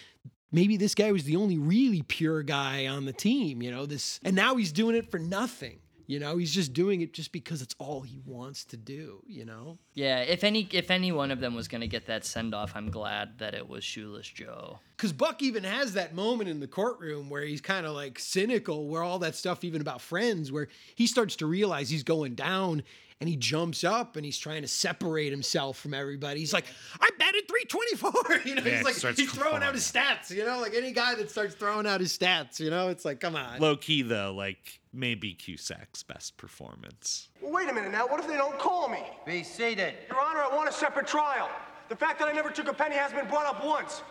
maybe 0.52 0.78
this 0.78 0.96
guy 0.96 1.12
was 1.12 1.24
the 1.24 1.36
only 1.36 1.58
really 1.58 2.02
pure 2.02 2.44
guy 2.44 2.88
on 2.88 3.06
the 3.06 3.14
team 3.14 3.62
you 3.62 3.72
know 3.72 3.86
this 3.86 4.20
and 4.24 4.36
now 4.36 4.56
he's 4.56 4.72
doing 4.72 4.96
it 4.96 5.10
for 5.12 5.20
nothing 5.20 5.80
you 6.08 6.20
know 6.20 6.38
he's 6.38 6.54
just 6.54 6.74
doing 6.74 7.02
it 7.02 7.14
just 7.14 7.32
because 7.32 7.62
it's 7.62 7.76
all 7.78 8.02
he 8.02 8.20
wants 8.26 8.66
to 8.66 8.76
do 8.78 9.22
you 9.28 9.46
know 9.46 9.78
Yeah, 9.94 10.22
if 10.22 10.44
any 10.44 10.68
if 10.72 10.90
any 10.90 11.12
one 11.12 11.30
of 11.30 11.40
them 11.40 11.54
was 11.56 11.68
gonna 11.68 11.88
get 11.88 12.08
that 12.08 12.26
send 12.26 12.56
off, 12.56 12.72
I'm 12.76 12.90
glad 12.90 13.38
that 13.40 13.54
it 13.54 13.68
was 13.68 13.84
Shoeless 13.84 14.28
Joe. 14.28 14.80
Because 14.96 15.12
Buck 15.14 15.42
even 15.44 15.64
has 15.64 15.94
that 15.94 16.16
moment 16.16 16.50
in 16.50 16.60
the 16.62 16.68
courtroom 16.68 17.30
where 17.30 17.44
he's 17.44 17.62
kind 17.62 17.86
of 17.86 17.94
like 17.94 18.18
cynical, 18.18 18.88
where 18.88 19.04
all 19.04 19.20
that 19.20 19.36
stuff, 19.36 19.64
even 19.64 19.82
about 19.82 20.02
friends, 20.02 20.52
where 20.52 20.68
he 20.96 21.06
starts 21.06 21.36
to 21.38 21.46
realize 21.46 21.90
he's 21.90 22.04
going 22.04 22.36
down 22.36 22.84
and 23.20 23.28
he 23.30 23.36
jumps 23.36 23.84
up 23.84 24.16
and 24.16 24.24
he's 24.26 24.38
trying 24.38 24.62
to 24.62 24.68
separate 24.68 25.32
himself 25.32 25.78
from 25.78 25.94
everybody. 25.94 26.40
He's 26.40 26.54
like, 26.54 26.66
I 27.02 27.10
batted 27.20 27.48
324. 27.48 28.40
You 28.46 28.56
know, 28.56 28.62
Yeah, 28.64 28.78
he's 28.78 29.04
like, 29.04 29.16
he's 29.18 29.32
throwing 29.32 29.62
out 29.64 29.74
his 29.74 29.90
stats, 29.92 30.30
you 30.32 30.46
know, 30.46 30.60
like 30.62 30.74
any 30.74 30.92
guy 30.92 31.14
that 31.16 31.30
starts 31.30 31.54
throwing 31.56 31.86
out 31.86 32.00
his 32.00 32.18
stats, 32.18 32.60
you 32.60 32.70
know, 32.70 32.88
it's 32.88 33.04
like, 33.04 33.20
come 33.20 33.36
on. 33.36 33.60
Low 33.60 33.76
key 33.76 34.02
though, 34.02 34.34
like 34.34 34.80
maybe 34.94 35.34
Cusack's 35.34 36.04
best 36.04 36.38
performance. 36.38 37.30
Well, 37.42 37.52
wait 37.52 37.70
a 37.70 37.74
minute 37.74 37.92
now. 37.92 38.08
What 38.08 38.20
if 38.22 38.28
they 38.28 38.38
don't 38.38 38.58
call 38.58 38.88
me? 38.88 39.04
Be 39.26 39.44
seated. 39.44 39.96
Your 40.10 40.20
Honor, 40.22 40.40
I 40.40 40.56
want 40.56 40.70
a 40.70 40.74
separate 40.74 41.08
trial. 41.08 41.50
The 41.90 41.96
fact 41.96 42.20
that 42.20 42.28
I 42.28 42.32
never 42.32 42.50
took 42.52 42.68
a 42.70 42.74
penny 42.74 42.96
hasn't 42.96 43.20
been 43.20 43.30
brought 43.30 43.46
up 43.46 43.64
once. 43.66 44.04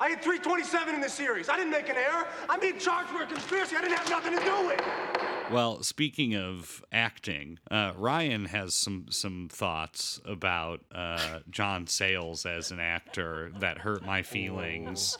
I 0.00 0.08
had 0.08 0.20
327 0.22 0.94
in 0.94 1.00
the 1.00 1.08
series. 1.08 1.48
I 1.48 1.56
didn't 1.56 1.70
make 1.72 1.88
an 1.88 1.96
error. 1.96 2.26
I'm 2.48 2.60
being 2.60 2.78
charged 2.78 3.10
for 3.10 3.22
a 3.22 3.26
conspiracy 3.26 3.76
I 3.76 3.80
didn't 3.82 3.96
have 3.96 4.10
nothing 4.10 4.36
to 4.36 4.44
do 4.44 4.66
with. 4.66 5.35
Well, 5.50 5.82
speaking 5.84 6.34
of 6.34 6.84
acting, 6.90 7.60
uh, 7.70 7.92
Ryan 7.96 8.46
has 8.46 8.74
some 8.74 9.06
some 9.10 9.48
thoughts 9.50 10.20
about 10.24 10.80
uh, 10.92 11.38
John 11.50 11.86
Sayles 11.86 12.44
as 12.44 12.72
an 12.72 12.80
actor 12.80 13.52
that 13.60 13.78
hurt 13.78 14.04
my 14.04 14.22
feelings, 14.22 15.18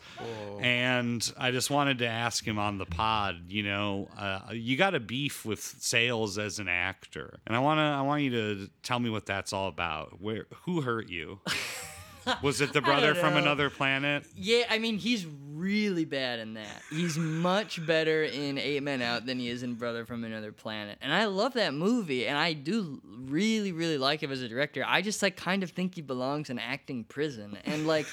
and 0.61 1.33
I 1.39 1.53
just 1.53 1.71
wanted 1.71 1.99
to 1.99 2.09
ask 2.09 2.45
him 2.45 2.59
on 2.59 2.79
the 2.79 2.87
pod. 2.87 3.53
You 3.53 3.63
know, 3.63 4.09
uh, 4.19 4.41
you 4.53 4.77
got 4.77 4.95
a 4.97 5.01
beef 5.01 5.45
with 5.45 5.61
Sayles 5.61 6.39
as 6.39 6.59
an 6.59 6.69
actor, 6.69 7.39
and 7.47 7.55
I 7.55 7.61
wanna 7.61 7.97
I 7.97 8.03
want 8.03 8.23
you 8.23 8.31
to 8.31 8.71
tell 8.83 8.99
me 8.99 9.11
what 9.11 9.27
that's 9.27 9.53
all 9.53 9.69
about. 9.69 10.21
Where 10.21 10.47
who 10.65 10.81
hurt 10.81 11.09
you? 11.09 11.41
Was 12.43 12.61
it 12.61 12.73
the 12.73 12.81
brother 12.83 13.15
from 13.15 13.37
another 13.37 13.71
planet? 13.71 14.25
Yeah, 14.35 14.65
I 14.71 14.79
mean 14.79 14.99
he's 14.99 15.27
really 15.57 16.05
bad 16.05 16.39
in 16.39 16.55
that. 16.55 16.83
He's 16.91 17.17
much 17.17 17.85
better 17.87 18.25
in 18.25 18.59
Eight 18.59 18.83
Men 18.83 19.01
Out 19.03 19.27
than 19.27 19.39
he 19.39 19.49
is 19.49 19.63
in 19.63 19.75
Brother 19.75 20.05
from 20.05 20.23
Another 20.23 20.53
Planet. 20.53 20.99
And 21.01 21.13
I 21.13 21.25
love 21.27 21.55
that 21.55 21.73
movie, 21.73 22.27
and 22.27 22.37
I 22.37 22.53
do 22.53 23.01
really, 23.07 23.73
really 23.73 23.97
like 23.97 24.23
him 24.23 24.31
as 24.31 24.43
a 24.43 24.49
director. 24.49 24.85
I 24.87 25.03
just 25.03 25.23
like 25.23 25.37
kind 25.37 25.63
of 25.63 25.71
think 25.71 25.95
he 25.95 26.03
belongs 26.03 26.51
in 26.51 26.59
acting 26.59 27.05
prison. 27.05 27.57
And 27.65 27.87
like 27.87 28.07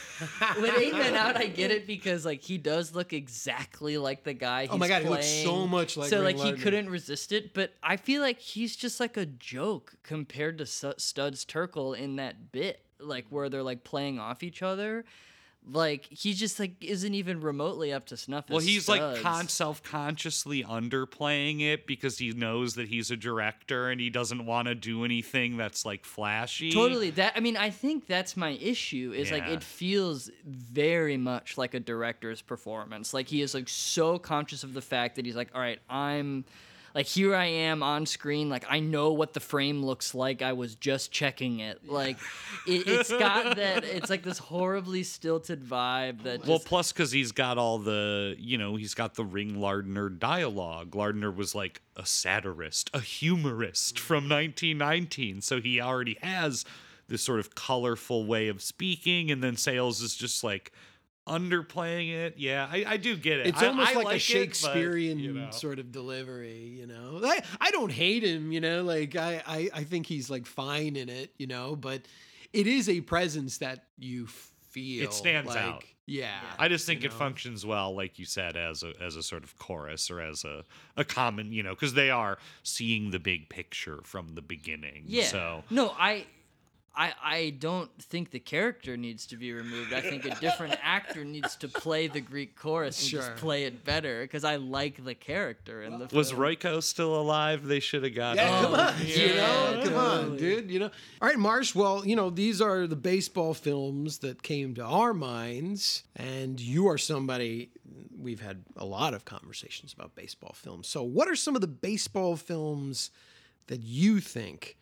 with 0.60 0.78
Eight 0.78 0.94
Men 0.94 1.16
Out, 1.16 1.36
I 1.36 1.48
get 1.48 1.72
it 1.72 1.86
because 1.86 2.26
like 2.26 2.42
he 2.42 2.58
does 2.58 2.96
look 2.96 3.14
exactly 3.14 3.98
like 3.98 4.24
the 4.24 4.34
guy. 4.34 4.62
Oh 4.62 4.62
he's 4.62 4.70
Oh 4.74 4.78
my 4.78 4.88
God, 4.88 5.02
he 5.04 5.10
looks 5.10 5.28
so 5.28 5.68
much 5.68 5.98
like 5.98 6.10
So 6.10 6.20
Ray 6.20 6.34
like 6.34 6.38
he 6.38 6.54
couldn't 6.54 6.90
resist 6.90 7.32
it, 7.32 7.54
but 7.54 7.74
I 7.84 7.98
feel 7.98 8.22
like 8.22 8.40
he's 8.40 8.76
just 8.76 9.00
like 9.00 9.18
a 9.18 9.26
joke 9.26 9.96
compared 10.04 10.58
to 10.60 10.66
Su- 10.66 10.94
Studs 10.98 11.46
Terkel 11.46 11.98
in 11.98 12.16
that 12.16 12.52
bit, 12.52 12.83
like 13.04 13.26
where 13.30 13.50
they're 13.50 13.64
like 13.64 13.84
playing 13.84 14.20
off 14.20 14.44
each 14.44 14.62
other. 14.62 15.06
Like 15.72 16.08
he 16.10 16.34
just 16.34 16.60
like 16.60 16.84
isn't 16.84 17.14
even 17.14 17.40
remotely 17.40 17.94
up 17.94 18.08
to 18.08 18.18
snuff. 18.18 18.50
Well, 18.50 18.60
he's 18.60 18.90
like 18.90 19.22
con- 19.22 19.48
self-consciously 19.48 20.64
underplaying 20.64 21.62
it 21.62 21.88
because 21.88 22.18
he 22.18 22.34
knows 22.34 22.76
that 22.76 22.90
he's 22.90 23.12
a 23.12 23.16
director 23.16 23.90
and 23.90 24.02
he 24.02 24.10
doesn't 24.10 24.46
want 24.46 24.68
to 24.68 24.76
do 24.76 25.06
anything 25.06 25.56
that's 25.56 25.86
like 25.86 26.04
flashy. 26.04 26.70
Totally. 26.72 27.12
That 27.12 27.34
I 27.38 27.40
mean, 27.40 27.56
I 27.56 27.70
think 27.70 28.08
that's 28.08 28.36
my 28.36 28.52
issue. 28.62 29.14
Is 29.16 29.32
like 29.32 29.48
it 29.48 29.64
feels 29.64 30.30
very 30.46 31.16
much 31.16 31.58
like 31.58 31.74
a 31.74 31.80
director's 31.80 32.42
performance. 32.42 33.14
Like 33.14 33.30
he 33.30 33.42
is 33.42 33.54
like 33.54 33.70
so 33.70 34.20
conscious 34.20 34.66
of 34.66 34.74
the 34.74 34.82
fact 34.82 35.16
that 35.16 35.26
he's 35.26 35.36
like, 35.36 35.50
all 35.56 35.62
right, 35.62 35.80
I'm 35.90 36.44
like 36.94 37.06
here 37.08 37.36
I 37.36 37.46
am 37.46 37.82
on 37.82 38.06
screen. 38.06 38.50
Like 38.50 38.66
I 38.70 38.80
know 38.80 39.14
what 39.14 39.34
the 39.34 39.40
frame 39.40 39.84
looks 39.84 40.14
like. 40.14 40.42
I 40.42 40.54
was 40.54 40.76
just 40.76 41.12
checking 41.12 41.60
it. 41.60 41.90
Like 41.90 42.18
it, 42.68 42.88
it's 42.88 43.10
got 43.12 43.56
that. 43.56 43.84
It's 43.84 44.10
like 44.10 44.24
this 44.24 44.38
horribly 44.38 45.04
stilted 45.04 45.64
vibe 45.64 46.24
that. 46.24 46.46
Well, 46.46 46.58
just- 46.58 46.68
plus 46.68 46.92
because 46.92 47.12
he's 47.12 47.32
got 47.32 47.58
all 47.58 47.80
the, 47.80 48.36
you 48.38 48.58
know, 48.58 48.76
he's 48.76 48.94
got 48.94 49.16
the 49.16 49.26
Ring 49.26 49.60
Lardner 49.60 50.10
dialogue. 50.10 50.96
Lardner 50.96 51.32
was 51.32 51.56
like 51.56 51.82
a 51.96 52.06
satirist, 52.06 52.90
a 52.94 53.00
humorist 53.00 54.00
from 54.00 54.30
1919, 54.30 55.42
so 55.42 55.60
he 55.62 55.82
already 55.82 56.18
has 56.22 56.66
this 57.08 57.22
sort 57.22 57.40
of 57.40 57.56
colorful 57.56 58.26
way 58.26 58.48
of 58.48 58.62
speaking. 58.62 59.30
And 59.32 59.44
then 59.44 59.58
Sayles 59.58 60.02
is 60.02 60.16
just 60.16 60.44
like 60.44 60.72
underplaying 61.28 62.14
it. 62.14 62.36
Yeah, 62.38 62.68
I, 62.70 62.86
I 62.88 62.98
do 62.98 63.16
get 63.16 63.40
it. 63.40 63.48
It's 63.48 63.62
I- 63.62 63.68
almost 63.68 63.92
I 63.92 63.96
like, 63.96 64.06
like 64.06 64.14
a 64.14 64.16
it, 64.16 64.16
but, 64.16 64.22
Shakespearean 64.22 65.20
you 65.20 65.34
know. 65.34 65.52
sort 65.52 65.80
of 65.80 65.92
delivery, 65.92 66.76
you 66.78 66.88
know. 66.88 67.22
I, 67.24 67.42
I 67.62 67.72
don't 67.72 67.92
hate 67.92 68.24
him, 68.24 68.52
you 68.52 68.60
know, 68.62 68.84
like 68.84 69.16
I, 69.16 69.42
I, 69.46 69.70
I 69.74 69.84
think 69.84 70.06
he's 70.06 70.30
like 70.30 70.46
fine 70.46 70.96
in 70.96 71.10
it, 71.10 71.32
you 71.38 71.48
know, 71.48 71.76
but 71.76 72.02
it 72.52 72.68
is 72.68 72.90
a 72.90 73.02
presence 73.02 73.60
that 73.60 73.86
you 73.98 74.28
feel. 74.28 75.04
it 75.04 75.14
stands 75.14 75.50
like, 75.50 75.58
out. 75.58 75.84
Yeah. 76.06 76.40
I 76.60 76.68
just 76.68 76.86
think 76.86 77.04
it 77.04 77.12
know? 77.12 77.18
functions 77.18 77.66
well, 77.66 77.96
like 77.96 78.20
you 78.20 78.26
said, 78.26 78.58
as 78.58 78.84
a 78.84 78.92
as 79.02 79.16
a 79.16 79.24
sort 79.24 79.44
of 79.44 79.58
chorus 79.58 80.12
or 80.12 80.20
as 80.20 80.44
a 80.44 80.66
a 80.98 81.06
common, 81.06 81.54
you 81.54 81.64
know, 81.64 81.70
because 81.70 81.94
they 81.94 82.10
are 82.10 82.38
seeing 82.64 83.12
the 83.12 83.20
big 83.20 83.48
picture 83.48 84.00
from 84.04 84.36
the 84.36 84.42
beginning. 84.42 85.06
Yeah. 85.08 85.24
So 85.24 85.64
no, 85.70 85.96
I, 85.98 86.26
I, 86.96 87.14
I 87.24 87.50
don't 87.58 87.90
think 88.00 88.30
the 88.30 88.40
character 88.40 88.96
needs 88.96 89.26
to 89.28 89.36
be 89.38 89.52
removed. 89.52 89.94
I 89.94 90.02
think 90.02 90.26
a 90.26 90.36
different 90.36 90.78
actor 90.84 91.26
needs 91.26 91.56
to 91.58 91.68
play 91.68 92.06
the 92.06 92.22
Greek 92.22 92.56
chorus 92.56 93.02
and 93.02 93.10
Sure. 93.10 93.20
just 93.22 93.36
play 93.38 93.64
it 93.64 93.84
better 93.84 94.22
because 94.22 94.44
I 94.44 94.58
like 94.58 95.04
the 95.04 95.16
character 95.16 95.82
in 95.82 95.98
the. 95.98 96.08
was 96.16 96.30
film. 96.30 96.42
Royko 96.44 96.84
still 96.84 97.16
alive? 97.20 97.66
They 97.66 97.80
should 97.80 98.04
have 98.04 98.14
got. 98.14 98.36
Yeah, 98.36 98.60
him. 98.60 98.66
come 98.66 98.74
on, 98.76 98.94
oh, 98.96 99.04
you 99.04 99.28
know, 99.30 99.74
Yeah. 99.78 99.84
come 99.86 99.94
on, 99.96 100.38
dude. 100.38 100.70
You 100.70 100.80
know. 100.82 100.92
All 101.20 101.28
right, 101.28 101.40
Marsh. 101.40 101.74
Well, 101.74 102.06
you 102.06 102.16
know, 102.16 102.30
these 102.30 102.62
are 102.62 102.86
the 102.86 102.96
baseball 102.96 103.56
films 103.56 104.20
that 104.20 104.44
came 104.44 104.76
to 104.76 104.84
our 104.84 105.16
minds, 105.16 106.04
and 106.16 106.60
you 106.60 106.88
are 106.90 107.00
somebody. 107.00 107.72
We've 108.16 108.40
had 108.42 108.64
a 108.78 108.86
lot 108.86 109.16
of 109.16 109.26
conversations 109.26 109.94
about 109.94 110.14
baseball 110.16 110.54
films. 110.56 110.88
So, 110.88 111.02
what 111.02 111.28
are 111.28 111.36
some 111.36 111.56
of 111.56 111.62
the 111.62 111.68
baseball 111.68 112.36
films 112.36 113.10
that 113.68 113.82
you 113.82 114.20
think 114.20 114.78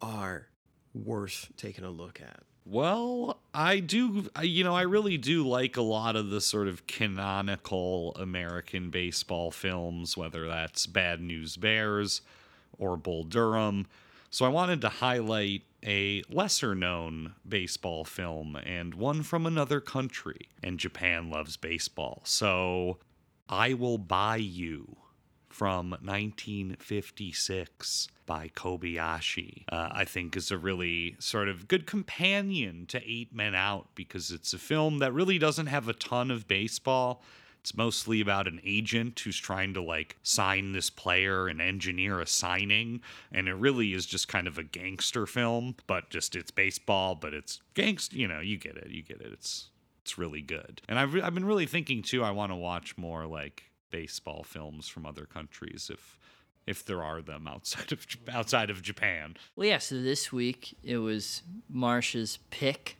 are 0.00 0.46
worth 0.94 1.50
taking 1.56 1.84
a 1.84 1.90
look 1.90 2.20
at? 2.20 2.42
Well, 2.66 3.40
I 3.54 3.80
do, 3.80 4.28
you 4.42 4.64
know, 4.64 4.74
I 4.74 4.82
really 4.82 5.16
do 5.16 5.46
like 5.46 5.76
a 5.76 5.82
lot 5.82 6.14
of 6.14 6.30
the 6.30 6.40
sort 6.40 6.68
of 6.68 6.86
canonical 6.86 8.14
American 8.16 8.90
baseball 8.90 9.50
films, 9.50 10.16
whether 10.16 10.46
that's 10.46 10.86
Bad 10.86 11.20
News 11.20 11.56
Bears 11.56 12.20
or 12.78 12.96
Bull 12.96 13.24
Durham. 13.24 13.86
So 14.30 14.44
I 14.44 14.48
wanted 14.48 14.80
to 14.82 14.88
highlight 14.88 15.62
a 15.84 16.22
lesser 16.28 16.74
known 16.74 17.34
baseball 17.48 18.04
film 18.04 18.56
and 18.56 18.94
one 18.94 19.22
from 19.22 19.46
another 19.46 19.80
country. 19.80 20.48
And 20.62 20.78
Japan 20.78 21.30
loves 21.30 21.56
baseball. 21.56 22.20
So 22.24 22.98
I 23.48 23.74
Will 23.74 23.98
Buy 23.98 24.36
You 24.36 24.96
from 25.48 25.90
1956 25.90 28.08
by 28.30 28.46
Kobayashi, 28.46 29.64
uh, 29.72 29.88
I 29.90 30.04
think 30.04 30.36
is 30.36 30.52
a 30.52 30.56
really 30.56 31.16
sort 31.18 31.48
of 31.48 31.66
good 31.66 31.84
companion 31.84 32.86
to 32.86 33.02
Eight 33.04 33.34
Men 33.34 33.56
Out 33.56 33.88
because 33.96 34.30
it's 34.30 34.52
a 34.52 34.58
film 34.58 34.98
that 34.98 35.12
really 35.12 35.36
doesn't 35.36 35.66
have 35.66 35.88
a 35.88 35.92
ton 35.94 36.30
of 36.30 36.46
baseball. 36.46 37.24
It's 37.58 37.76
mostly 37.76 38.20
about 38.20 38.46
an 38.46 38.60
agent 38.62 39.18
who's 39.18 39.36
trying 39.36 39.74
to 39.74 39.82
like 39.82 40.16
sign 40.22 40.70
this 40.70 40.90
player 40.90 41.48
and 41.48 41.60
engineer 41.60 42.20
a 42.20 42.26
signing. 42.28 43.00
And 43.32 43.48
it 43.48 43.54
really 43.54 43.94
is 43.94 44.06
just 44.06 44.28
kind 44.28 44.46
of 44.46 44.58
a 44.58 44.62
gangster 44.62 45.26
film, 45.26 45.74
but 45.88 46.08
just 46.08 46.36
it's 46.36 46.52
baseball, 46.52 47.16
but 47.16 47.34
it's 47.34 47.60
gangster. 47.74 48.16
You 48.16 48.28
know, 48.28 48.38
you 48.38 48.58
get 48.58 48.76
it. 48.76 48.90
You 48.90 49.02
get 49.02 49.20
it. 49.20 49.32
It's 49.32 49.70
it's 50.02 50.18
really 50.18 50.42
good. 50.42 50.82
And 50.88 51.00
I've, 51.00 51.16
I've 51.16 51.34
been 51.34 51.46
really 51.46 51.66
thinking 51.66 52.00
too, 52.00 52.22
I 52.22 52.30
want 52.30 52.52
to 52.52 52.56
watch 52.56 52.96
more 52.96 53.26
like 53.26 53.64
baseball 53.90 54.44
films 54.44 54.86
from 54.86 55.04
other 55.04 55.24
countries 55.24 55.90
if 55.92 56.19
if 56.66 56.84
there 56.84 57.02
are 57.02 57.22
them 57.22 57.46
outside 57.48 57.92
of 57.92 58.06
outside 58.32 58.70
of 58.70 58.82
Japan. 58.82 59.36
Well, 59.56 59.66
yeah. 59.68 59.78
So 59.78 60.00
this 60.00 60.32
week 60.32 60.76
it 60.82 60.98
was 60.98 61.42
Marsh's 61.68 62.38
pick 62.50 62.96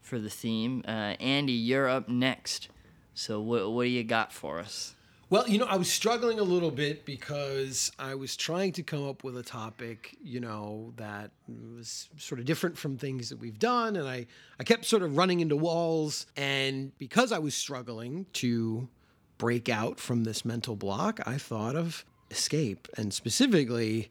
for 0.00 0.18
the 0.18 0.30
theme. 0.30 0.82
Uh, 0.86 1.14
Andy, 1.20 1.52
you're 1.52 1.88
up 1.88 2.08
next. 2.08 2.68
So 3.14 3.40
what 3.40 3.72
what 3.72 3.84
do 3.84 3.90
you 3.90 4.04
got 4.04 4.32
for 4.32 4.58
us? 4.58 4.94
Well, 5.28 5.48
you 5.48 5.58
know, 5.58 5.64
I 5.64 5.74
was 5.74 5.90
struggling 5.90 6.38
a 6.38 6.44
little 6.44 6.70
bit 6.70 7.04
because 7.04 7.90
I 7.98 8.14
was 8.14 8.36
trying 8.36 8.70
to 8.74 8.84
come 8.84 9.08
up 9.08 9.24
with 9.24 9.36
a 9.36 9.42
topic, 9.42 10.16
you 10.22 10.38
know, 10.38 10.92
that 10.98 11.32
was 11.48 12.08
sort 12.16 12.38
of 12.38 12.46
different 12.46 12.78
from 12.78 12.96
things 12.96 13.30
that 13.30 13.38
we've 13.40 13.58
done. 13.58 13.96
And 13.96 14.06
I, 14.06 14.26
I 14.60 14.62
kept 14.62 14.84
sort 14.84 15.02
of 15.02 15.16
running 15.16 15.40
into 15.40 15.56
walls. 15.56 16.26
And 16.36 16.96
because 16.98 17.32
I 17.32 17.40
was 17.40 17.56
struggling 17.56 18.26
to 18.34 18.88
break 19.36 19.68
out 19.68 19.98
from 19.98 20.22
this 20.22 20.44
mental 20.44 20.76
block, 20.76 21.18
I 21.26 21.38
thought 21.38 21.74
of 21.74 22.04
escape 22.30 22.88
and 22.96 23.12
specifically 23.12 24.10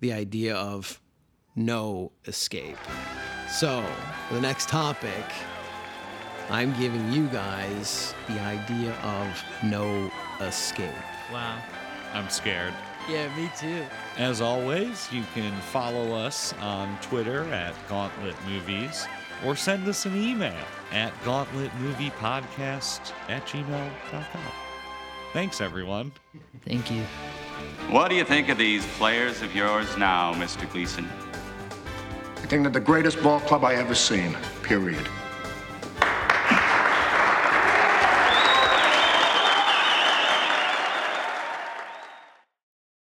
the 0.00 0.12
idea 0.12 0.54
of 0.54 1.00
no 1.54 2.12
escape. 2.26 2.78
So, 3.48 3.84
the 4.30 4.40
next 4.40 4.68
topic, 4.68 5.24
I'm 6.50 6.78
giving 6.78 7.12
you 7.12 7.26
guys 7.28 8.14
the 8.28 8.40
idea 8.40 8.92
of 9.02 9.44
no 9.64 10.10
escape. 10.40 10.94
Wow. 11.32 11.58
I'm 12.12 12.28
scared. 12.28 12.74
Yeah, 13.08 13.34
me 13.36 13.50
too. 13.58 13.84
As 14.16 14.40
always, 14.40 15.10
you 15.12 15.22
can 15.34 15.54
follow 15.60 16.12
us 16.14 16.54
on 16.60 16.98
Twitter 17.02 17.44
at 17.52 17.74
Gauntlet 17.88 18.34
Movies 18.46 19.06
or 19.44 19.54
send 19.54 19.86
us 19.86 20.06
an 20.06 20.16
email 20.16 20.64
at 20.92 21.12
gauntletmoviepodcast 21.22 23.12
at 23.28 23.46
gmail.com. 23.46 24.65
Thanks, 25.36 25.60
everyone. 25.60 26.12
Thank 26.64 26.90
you. 26.90 27.02
What 27.90 28.08
do 28.08 28.14
you 28.14 28.24
think 28.24 28.48
of 28.48 28.56
these 28.56 28.86
players 28.96 29.42
of 29.42 29.54
yours 29.54 29.94
now, 29.98 30.32
Mr. 30.32 30.66
Gleason? 30.72 31.06
I 32.36 32.46
think 32.46 32.62
they're 32.62 32.70
the 32.70 32.80
greatest 32.80 33.22
ball 33.22 33.40
club 33.40 33.62
I 33.62 33.74
ever 33.74 33.94
seen, 33.94 34.34
period. 34.62 35.06